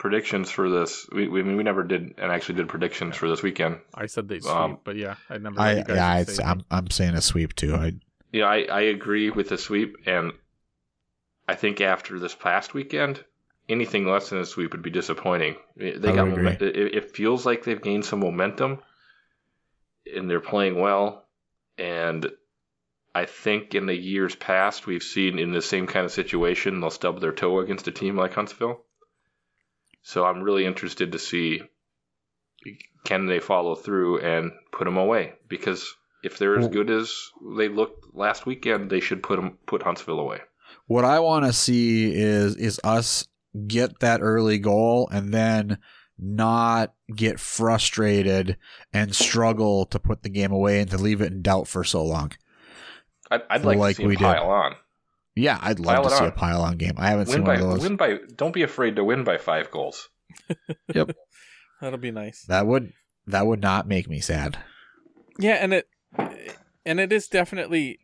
predictions 0.00 0.50
for 0.50 0.68
this, 0.70 1.06
we 1.12 1.28
we, 1.28 1.42
we 1.42 1.62
never 1.62 1.84
did 1.84 2.14
and 2.18 2.32
actually 2.32 2.56
did 2.56 2.68
predictions 2.68 3.16
for 3.16 3.28
this 3.28 3.42
weekend. 3.42 3.78
I 3.94 4.06
said 4.06 4.28
they 4.28 4.40
sweep, 4.40 4.52
Um, 4.52 4.78
but 4.82 4.96
yeah, 4.96 5.16
I 5.28 5.36
never. 5.38 5.60
I 5.60 5.74
you 5.74 5.84
guys 5.84 5.96
yeah, 5.96 6.14
would 6.18 6.28
it's, 6.28 6.36
say 6.38 6.42
I'm 6.42 6.64
I'm 6.70 6.90
saying 6.90 7.14
a 7.14 7.20
sweep 7.20 7.54
too. 7.54 7.74
I 7.74 7.92
Yeah, 8.32 8.46
I, 8.46 8.62
I 8.62 8.80
agree 8.80 9.30
with 9.30 9.50
the 9.50 9.58
sweep, 9.58 9.96
and 10.06 10.32
I 11.46 11.54
think 11.54 11.80
after 11.80 12.18
this 12.18 12.34
past 12.34 12.72
weekend, 12.74 13.22
anything 13.68 14.06
less 14.06 14.30
than 14.30 14.38
a 14.40 14.46
sweep 14.46 14.72
would 14.72 14.82
be 14.82 14.90
disappointing. 14.90 15.56
They 15.76 15.92
I 15.92 15.98
got 15.98 16.24
would 16.24 16.32
agree. 16.32 16.44
moment- 16.44 16.62
it, 16.62 16.94
it 16.94 17.14
feels 17.14 17.44
like 17.44 17.62
they've 17.64 17.80
gained 17.80 18.06
some 18.06 18.20
momentum, 18.20 18.78
and 20.12 20.28
they're 20.30 20.40
playing 20.40 20.80
well. 20.80 21.26
And 21.76 22.26
I 23.14 23.26
think 23.26 23.74
in 23.74 23.86
the 23.86 23.94
years 23.94 24.34
past, 24.34 24.86
we've 24.86 25.02
seen 25.02 25.38
in 25.38 25.52
the 25.52 25.62
same 25.62 25.86
kind 25.86 26.06
of 26.06 26.12
situation, 26.12 26.80
they'll 26.80 26.90
stub 26.90 27.20
their 27.20 27.32
toe 27.32 27.60
against 27.60 27.88
a 27.88 27.92
team 27.92 28.16
like 28.16 28.34
Huntsville. 28.34 28.80
So 30.02 30.24
I'm 30.24 30.42
really 30.42 30.64
interested 30.66 31.12
to 31.12 31.18
see 31.18 31.62
can 33.04 33.26
they 33.26 33.40
follow 33.40 33.74
through 33.74 34.20
and 34.20 34.52
put 34.72 34.84
them 34.84 34.96
away 34.96 35.32
because 35.48 35.94
if 36.22 36.36
they're 36.38 36.58
as 36.58 36.68
good 36.68 36.90
as 36.90 37.14
they 37.56 37.68
looked 37.68 38.14
last 38.14 38.44
weekend, 38.44 38.90
they 38.90 39.00
should 39.00 39.22
put 39.22 39.38
'em- 39.38 39.58
put 39.66 39.82
Huntsville 39.82 40.20
away. 40.20 40.40
what 40.86 41.04
I 41.04 41.18
want 41.20 41.44
to 41.46 41.52
see 41.52 42.12
is 42.14 42.56
is 42.56 42.80
us 42.84 43.26
get 43.66 43.98
that 44.00 44.20
early 44.20 44.58
goal 44.58 45.08
and 45.12 45.32
then 45.34 45.78
not 46.18 46.92
get 47.14 47.40
frustrated 47.40 48.56
and 48.92 49.14
struggle 49.14 49.86
to 49.86 49.98
put 49.98 50.22
the 50.22 50.28
game 50.28 50.52
away 50.52 50.80
and 50.80 50.90
to 50.90 50.98
leave 50.98 51.20
it 51.22 51.32
in 51.32 51.40
doubt 51.42 51.66
for 51.66 51.82
so 51.82 52.04
long. 52.04 52.30
I'd, 53.30 53.42
I'd 53.48 53.64
like, 53.64 53.78
Like 53.78 53.96
to 53.96 54.02
see 54.02 54.06
we 54.08 54.14
them 54.16 54.22
did. 54.28 54.34
pile 54.36 54.50
on. 54.50 54.74
Yeah, 55.40 55.58
I'd 55.60 55.78
love 55.80 55.96
Pile 55.96 56.04
to 56.04 56.10
see 56.10 56.24
on. 56.24 56.28
a 56.28 56.32
pile 56.32 56.62
on 56.62 56.76
game. 56.76 56.94
I 56.96 57.08
haven't 57.10 57.28
Win 57.28 57.36
seen 57.38 57.44
by 57.44 57.54
one 57.54 57.62
of 57.62 57.70
those. 57.70 57.82
win 57.82 57.96
by. 57.96 58.18
Don't 58.36 58.52
be 58.52 58.62
afraid 58.62 58.96
to 58.96 59.04
win 59.04 59.24
by 59.24 59.38
five 59.38 59.70
goals. 59.70 60.08
Yep, 60.94 61.10
that'll 61.80 61.98
be 61.98 62.10
nice. 62.10 62.42
that 62.46 62.66
would 62.66 62.92
that 63.26 63.46
would 63.46 63.60
not 63.60 63.88
make 63.88 64.08
me 64.08 64.20
sad. 64.20 64.58
Yeah, 65.38 65.54
and 65.54 65.72
it 65.74 65.88
and 66.86 67.00
it 67.00 67.12
is 67.12 67.26
definitely 67.28 67.98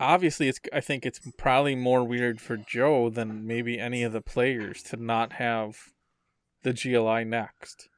obviously 0.00 0.48
it's 0.48 0.60
I 0.72 0.80
think 0.80 1.04
it's 1.06 1.20
probably 1.38 1.74
more 1.74 2.04
weird 2.04 2.40
for 2.40 2.56
Joe 2.56 3.10
than 3.10 3.46
maybe 3.46 3.78
any 3.78 4.02
of 4.02 4.12
the 4.12 4.20
players 4.20 4.82
to 4.84 4.96
not 4.96 5.34
have 5.34 5.76
the 6.62 6.72
GLI 6.72 7.24
next. 7.24 7.88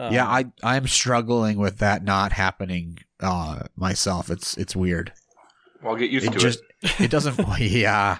Um, 0.00 0.12
yeah, 0.12 0.26
I 0.26 0.46
I'm 0.62 0.86
struggling 0.86 1.58
with 1.58 1.78
that 1.78 2.04
not 2.04 2.32
happening 2.32 2.98
uh 3.20 3.64
myself. 3.76 4.30
It's 4.30 4.56
it's 4.56 4.76
weird. 4.76 5.12
Well, 5.82 5.96
get 5.96 6.10
used 6.10 6.26
it 6.26 6.32
to 6.32 6.38
just 6.38 6.60
it. 6.82 7.00
it 7.02 7.10
doesn't 7.10 7.38
yeah 7.58 8.18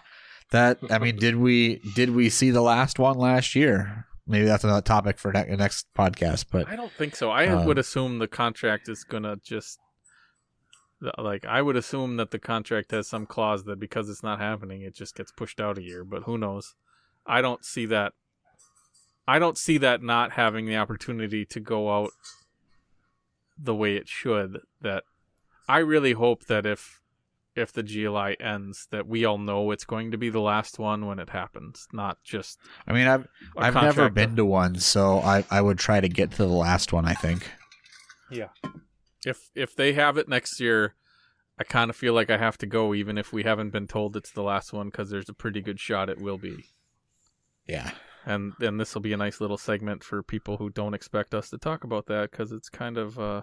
that 0.51 0.79
i 0.91 0.99
mean 0.99 1.17
did 1.17 1.37
we 1.37 1.81
did 1.95 2.11
we 2.11 2.31
see 2.31 2.51
the 2.51 2.63
last 2.63 2.99
one 2.99 3.19
last 3.19 3.55
year 3.55 4.07
maybe 4.27 4.47
that's 4.47 4.65
another 4.65 4.81
topic 4.83 5.19
for 5.19 5.33
ne- 5.33 5.57
next 5.57 5.87
podcast 5.97 6.47
but 6.51 6.69
I 6.69 6.77
don't 6.77 6.93
think 6.93 7.17
so. 7.17 7.31
I 7.31 7.47
Uh, 7.49 7.65
would 7.67 7.79
assume 7.79 8.19
the 8.19 8.29
contract 8.29 8.89
is 8.89 9.05
gonna 9.05 9.37
just 9.43 9.79
like 11.17 11.45
I 11.47 11.63
would 11.63 11.77
assume 11.77 12.17
that 12.17 12.31
the 12.31 12.39
contract 12.39 12.91
has 12.91 13.07
some 13.09 13.25
clause 13.27 13.65
that 13.65 13.79
because 13.79 14.09
it's 14.11 14.23
not 14.23 14.39
happening, 14.41 14.83
it 14.83 14.95
just 14.95 15.15
gets 15.15 15.31
pushed 15.33 15.61
out 15.61 15.79
a 15.79 15.83
year. 15.83 16.05
But 16.05 16.25
who 16.25 16.37
knows? 16.39 16.75
I 17.27 17.41
don't 17.41 17.65
see 17.65 17.87
that. 17.87 18.13
I 19.27 19.39
don't 19.39 19.57
see 19.59 19.79
that 19.79 20.03
not 20.03 20.33
having 20.33 20.67
the 20.67 20.77
opportunity 20.77 21.45
to 21.47 21.61
go 21.61 21.91
out 21.97 22.11
the 23.57 23.75
way 23.75 23.97
it 23.97 24.09
should. 24.09 24.59
That 24.81 25.05
I 25.69 25.79
really 25.79 26.13
hope 26.13 26.47
that 26.47 26.67
if 26.67 26.98
if 27.59 27.73
the 27.73 27.83
GLI 27.83 28.37
ends, 28.41 28.87
that 28.91 29.07
we 29.07 29.25
all 29.25 29.39
know 29.39 29.71
it's 29.71 29.85
going 29.85 30.11
to 30.13 30.19
be 30.19 30.31
the 30.31 30.41
last 30.41 30.79
one 30.79 31.07
when 31.07 31.19
it 31.19 31.31
happens, 31.31 31.87
not 31.93 32.23
just 32.23 32.59
i 32.87 32.93
mean 32.93 33.07
i've 33.07 33.27
a 33.57 33.61
i've 33.65 33.75
never 33.75 34.09
been 34.09 34.37
to 34.37 34.45
one 34.45 34.77
so 34.77 35.19
i 35.19 35.45
i 35.51 35.61
would 35.61 35.79
try 35.79 36.01
to 36.01 36.09
get 36.09 36.31
to 36.31 36.39
the 36.39 36.47
last 36.49 36.93
one 36.93 37.05
i 37.05 37.15
think 37.15 37.51
Yeah. 38.31 38.49
If 39.27 39.51
if 39.55 39.75
they 39.75 39.93
have 39.95 40.17
it 40.17 40.29
next 40.29 40.61
year, 40.61 40.95
I 41.59 41.65
kind 41.65 41.91
of 41.91 41.97
feel 41.97 42.15
like 42.15 42.31
I 42.31 42.39
have 42.39 42.57
to 42.59 42.67
go, 42.67 42.95
even 42.95 43.19
if 43.19 43.33
we 43.33 43.43
haven't 43.43 43.71
been 43.71 43.89
told 43.89 44.17
it's 44.17 44.31
the 44.31 44.43
last 44.43 44.73
one, 44.73 44.89
because 44.89 45.11
there's 45.11 45.29
a 45.29 45.35
pretty 45.35 45.61
good 45.61 45.81
shot 45.81 46.09
it 46.09 46.21
will 46.21 46.39
be. 46.39 46.67
yeah 47.67 47.91
And 48.25 48.53
then 48.61 48.77
this 48.77 48.95
will 48.95 49.03
be 49.03 49.13
a 49.13 49.17
nice 49.17 49.41
little 49.41 49.59
segment 49.59 50.05
for 50.05 50.23
people 50.23 50.59
who 50.59 50.71
don't 50.71 50.95
expect 50.95 51.35
us 51.35 51.51
to 51.51 51.59
talk 51.59 51.83
about 51.85 52.07
that, 52.07 52.31
because 52.31 52.53
it's 52.53 52.69
kind 52.69 52.97
of 52.99 53.19
uh, 53.19 53.43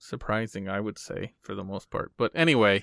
surprising, 0.00 0.68
I 0.68 0.80
would 0.80 0.98
say, 0.98 1.34
for 1.40 1.54
the 1.54 1.62
most 1.62 1.90
part. 1.90 2.10
But 2.16 2.32
anyway, 2.34 2.82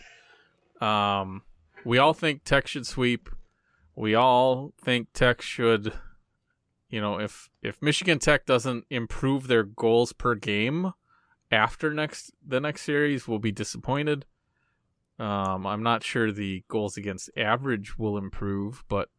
um, 0.80 1.42
we 1.84 1.98
all 1.98 2.14
think 2.14 2.46
Tech 2.46 2.68
should 2.68 2.88
sweep. 2.88 3.30
We 3.96 4.16
all 4.16 4.72
think 4.82 5.12
Tech 5.12 5.42
should 5.42 5.92
you 6.90 7.02
know, 7.02 7.20
if 7.20 7.50
if 7.62 7.82
Michigan 7.82 8.20
Tech 8.20 8.46
doesn't 8.46 8.86
improve 8.90 9.48
their 9.48 9.64
goals 9.64 10.14
per 10.14 10.36
game 10.36 10.94
after 11.52 11.94
next 11.94 12.32
the 12.46 12.60
next 12.60 12.84
series, 12.84 13.28
we'll 13.28 13.40
be 13.40 13.52
disappointed. 13.52 14.26
Um, 15.20 15.66
I'm 15.66 15.84
not 15.84 16.04
sure 16.04 16.32
the 16.32 16.64
goals 16.68 16.96
against 16.96 17.30
average 17.36 17.98
will 17.98 18.18
improve, 18.18 18.84
but 18.88 19.10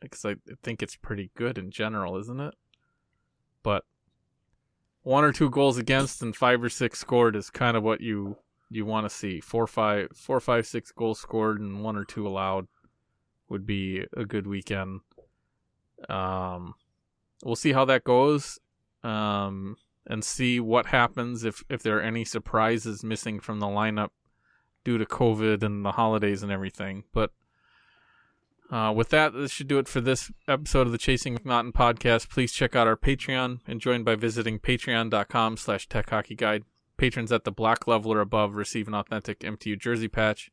because 0.00 0.24
I 0.24 0.36
think 0.62 0.82
it's 0.82 0.96
pretty 0.96 1.30
good 1.34 1.58
in 1.58 1.70
general, 1.70 2.18
isn't 2.18 2.38
it? 2.38 2.54
But 3.62 3.84
one 5.06 5.22
or 5.22 5.30
two 5.30 5.48
goals 5.48 5.78
against 5.78 6.20
and 6.20 6.34
five 6.34 6.60
or 6.60 6.68
six 6.68 6.98
scored 6.98 7.36
is 7.36 7.48
kind 7.48 7.76
of 7.76 7.84
what 7.84 8.00
you 8.00 8.36
you 8.70 8.84
want 8.84 9.08
to 9.08 9.14
see. 9.14 9.40
Four, 9.40 9.68
five, 9.68 10.08
four, 10.16 10.40
five, 10.40 10.66
six 10.66 10.90
goals 10.90 11.20
scored 11.20 11.60
and 11.60 11.84
one 11.84 11.96
or 11.96 12.04
two 12.04 12.26
allowed 12.26 12.66
would 13.48 13.64
be 13.64 14.04
a 14.16 14.24
good 14.24 14.48
weekend. 14.48 15.02
Um, 16.08 16.74
we'll 17.44 17.54
see 17.54 17.72
how 17.72 17.84
that 17.84 18.02
goes, 18.02 18.58
um, 19.04 19.76
and 20.08 20.24
see 20.24 20.58
what 20.58 20.86
happens 20.86 21.44
if 21.44 21.62
if 21.70 21.84
there 21.84 21.98
are 21.98 22.02
any 22.02 22.24
surprises 22.24 23.04
missing 23.04 23.38
from 23.38 23.60
the 23.60 23.66
lineup 23.66 24.10
due 24.82 24.98
to 24.98 25.06
COVID 25.06 25.62
and 25.62 25.84
the 25.84 25.92
holidays 25.92 26.42
and 26.42 26.50
everything. 26.50 27.04
But 27.12 27.30
uh, 28.70 28.92
with 28.94 29.10
that, 29.10 29.32
this 29.32 29.52
should 29.52 29.68
do 29.68 29.78
it 29.78 29.88
for 29.88 30.00
this 30.00 30.30
episode 30.48 30.86
of 30.86 30.92
the 30.92 30.98
Chasing 30.98 31.36
MacNaughton 31.36 31.72
podcast. 31.72 32.28
Please 32.28 32.52
check 32.52 32.74
out 32.74 32.86
our 32.86 32.96
Patreon 32.96 33.60
and 33.66 33.80
join 33.80 34.02
by 34.02 34.16
visiting 34.16 34.58
patreon.com 34.58 35.56
slash 35.56 35.88
tech 35.88 36.10
hockey 36.10 36.34
guide. 36.34 36.64
Patrons 36.96 37.30
at 37.30 37.44
the 37.44 37.52
black 37.52 37.86
level 37.86 38.12
or 38.12 38.20
above 38.20 38.54
receive 38.54 38.88
an 38.88 38.94
authentic 38.94 39.40
MTU 39.40 39.78
jersey 39.78 40.08
patch 40.08 40.50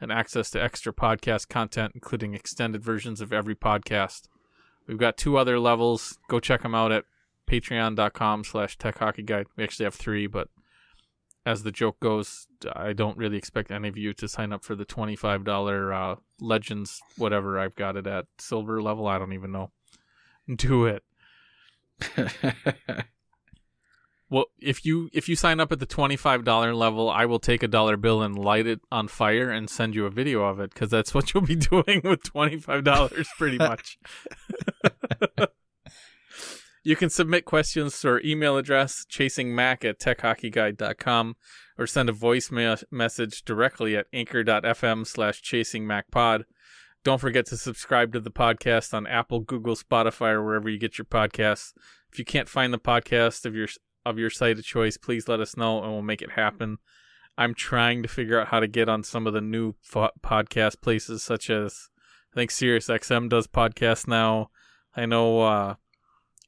and 0.00 0.10
access 0.10 0.50
to 0.50 0.62
extra 0.62 0.92
podcast 0.92 1.48
content, 1.48 1.92
including 1.94 2.34
extended 2.34 2.82
versions 2.82 3.20
of 3.20 3.32
every 3.32 3.54
podcast. 3.54 4.22
We've 4.88 4.98
got 4.98 5.16
two 5.16 5.36
other 5.36 5.60
levels. 5.60 6.18
Go 6.28 6.40
check 6.40 6.62
them 6.62 6.74
out 6.74 6.90
at 6.90 7.04
patreon.com 7.46 8.44
slash 8.44 8.76
tech 8.78 8.98
hockey 8.98 9.22
guide. 9.22 9.46
We 9.56 9.62
actually 9.62 9.84
have 9.84 9.94
three, 9.94 10.26
but 10.26 10.48
as 11.44 11.62
the 11.62 11.72
joke 11.72 12.00
goes, 12.00 12.46
I 12.74 12.92
don't 12.92 13.16
really 13.16 13.36
expect 13.36 13.70
any 13.70 13.88
of 13.88 13.96
you 13.96 14.12
to 14.14 14.28
sign 14.28 14.52
up 14.52 14.64
for 14.64 14.74
the 14.74 14.84
twenty-five 14.84 15.44
dollar 15.44 15.92
uh, 15.92 16.16
Legends, 16.40 17.00
whatever 17.16 17.58
I've 17.58 17.74
got 17.74 17.96
it 17.96 18.06
at 18.06 18.26
silver 18.38 18.82
level. 18.82 19.06
I 19.06 19.18
don't 19.18 19.32
even 19.32 19.52
know. 19.52 19.70
Do 20.56 20.86
it. 20.86 21.04
Well, 24.32 24.46
if 24.58 24.86
you 24.86 25.10
if 25.12 25.28
you 25.28 25.36
sign 25.36 25.60
up 25.60 25.72
at 25.72 25.78
the 25.78 25.84
twenty 25.84 26.16
five 26.16 26.42
dollar 26.42 26.74
level, 26.74 27.10
I 27.10 27.26
will 27.26 27.38
take 27.38 27.62
a 27.62 27.68
dollar 27.68 27.98
bill 27.98 28.22
and 28.22 28.34
light 28.34 28.66
it 28.66 28.80
on 28.90 29.06
fire 29.08 29.50
and 29.50 29.68
send 29.68 29.94
you 29.94 30.06
a 30.06 30.10
video 30.10 30.44
of 30.44 30.58
it 30.58 30.72
because 30.72 30.88
that's 30.88 31.12
what 31.12 31.34
you'll 31.34 31.42
be 31.42 31.54
doing 31.70 32.00
with 32.02 32.22
twenty 32.22 32.56
five 32.56 32.82
dollars, 32.82 33.28
pretty 33.36 33.58
much. 33.58 33.98
You 36.84 36.96
can 36.96 37.10
submit 37.10 37.44
questions 37.44 38.00
to 38.00 38.08
our 38.08 38.20
email 38.24 38.56
address 38.56 39.04
chasingmac 39.08 39.84
at 39.84 40.00
techhockeyguide.com 40.00 41.36
or 41.78 41.86
send 41.86 42.08
a 42.08 42.12
voice 42.12 42.50
ma- 42.50 42.76
message 42.90 43.44
directly 43.44 43.96
at 43.96 44.06
anchor.fm 44.12 45.06
slash 45.06 45.42
chasingmacpod. 45.42 46.44
Don't 47.04 47.20
forget 47.20 47.46
to 47.46 47.56
subscribe 47.56 48.12
to 48.12 48.20
the 48.20 48.30
podcast 48.30 48.94
on 48.94 49.06
Apple, 49.06 49.40
Google, 49.40 49.76
Spotify, 49.76 50.32
or 50.32 50.44
wherever 50.44 50.68
you 50.68 50.78
get 50.78 50.98
your 50.98 51.04
podcasts. 51.04 51.72
If 52.12 52.18
you 52.18 52.24
can't 52.24 52.48
find 52.48 52.72
the 52.72 52.78
podcast 52.78 53.44
of 53.44 53.54
your 53.54 53.68
of 54.04 54.18
your 54.18 54.30
site 54.30 54.58
of 54.58 54.64
choice, 54.64 54.96
please 54.96 55.28
let 55.28 55.40
us 55.40 55.56
know 55.56 55.82
and 55.82 55.92
we'll 55.92 56.02
make 56.02 56.22
it 56.22 56.32
happen. 56.32 56.78
I'm 57.38 57.54
trying 57.54 58.02
to 58.02 58.08
figure 58.08 58.40
out 58.40 58.48
how 58.48 58.60
to 58.60 58.66
get 58.66 58.88
on 58.88 59.04
some 59.04 59.26
of 59.26 59.32
the 59.32 59.40
new 59.40 59.74
fo- 59.80 60.10
podcast 60.22 60.80
places, 60.80 61.22
such 61.22 61.48
as 61.48 61.88
I 62.32 62.34
think 62.34 62.50
SiriusXM 62.50 63.28
does 63.28 63.46
podcasts 63.46 64.06
now. 64.06 64.50
I 64.94 65.06
know 65.06 65.40
uh, 65.40 65.74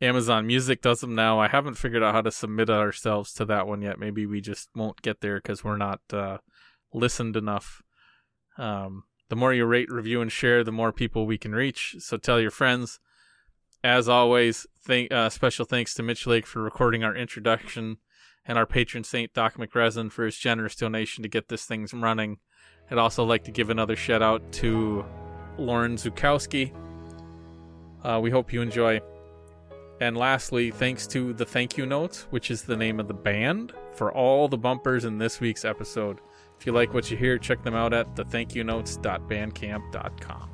Amazon 0.00 0.46
Music 0.46 0.82
does 0.82 1.00
them 1.00 1.14
now. 1.14 1.38
I 1.38 1.48
haven't 1.48 1.74
figured 1.74 2.02
out 2.02 2.14
how 2.14 2.20
to 2.22 2.30
submit 2.30 2.68
ourselves 2.68 3.32
to 3.34 3.44
that 3.46 3.66
one 3.66 3.80
yet. 3.80 3.98
Maybe 3.98 4.26
we 4.26 4.40
just 4.40 4.68
won't 4.74 5.02
get 5.02 5.20
there 5.20 5.36
because 5.36 5.62
we're 5.62 5.76
not 5.76 6.00
uh, 6.12 6.38
listened 6.92 7.36
enough. 7.36 7.82
Um, 8.58 9.04
the 9.28 9.36
more 9.36 9.54
you 9.54 9.64
rate, 9.64 9.90
review, 9.90 10.20
and 10.20 10.30
share, 10.30 10.64
the 10.64 10.72
more 10.72 10.92
people 10.92 11.26
we 11.26 11.38
can 11.38 11.52
reach. 11.52 11.96
So 12.00 12.16
tell 12.16 12.40
your 12.40 12.50
friends. 12.50 13.00
As 13.82 14.08
always, 14.08 14.66
thank, 14.82 15.12
uh, 15.12 15.28
special 15.28 15.64
thanks 15.64 15.94
to 15.94 16.02
Mitch 16.02 16.26
Lake 16.26 16.46
for 16.46 16.62
recording 16.62 17.04
our 17.04 17.14
introduction 17.14 17.98
and 18.46 18.58
our 18.58 18.66
patron 18.66 19.04
saint, 19.04 19.32
Doc 19.32 19.56
McResin, 19.56 20.10
for 20.10 20.24
his 20.24 20.36
generous 20.36 20.74
donation 20.74 21.22
to 21.22 21.28
get 21.28 21.48
this 21.48 21.64
thing 21.64 21.86
running. 21.92 22.38
I'd 22.90 22.98
also 22.98 23.24
like 23.24 23.44
to 23.44 23.50
give 23.50 23.70
another 23.70 23.96
shout 23.96 24.22
out 24.22 24.52
to 24.52 25.04
Lauren 25.58 25.96
Zukowski. 25.96 26.72
Uh, 28.02 28.20
we 28.22 28.30
hope 28.30 28.52
you 28.52 28.60
enjoy. 28.60 29.00
And 30.04 30.16
lastly, 30.18 30.70
thanks 30.70 31.06
to 31.06 31.32
the 31.32 31.46
Thank 31.46 31.78
You 31.78 31.86
Notes, 31.86 32.26
which 32.28 32.50
is 32.50 32.60
the 32.60 32.76
name 32.76 33.00
of 33.00 33.08
the 33.08 33.14
band, 33.14 33.72
for 33.94 34.12
all 34.12 34.48
the 34.48 34.58
bumpers 34.58 35.06
in 35.06 35.16
this 35.16 35.40
week's 35.40 35.64
episode. 35.64 36.20
If 36.60 36.66
you 36.66 36.72
like 36.72 36.92
what 36.92 37.10
you 37.10 37.16
hear, 37.16 37.38
check 37.38 37.62
them 37.62 37.74
out 37.74 37.94
at 37.94 38.14
thethankyounotes.bandcamp.com. 38.14 40.53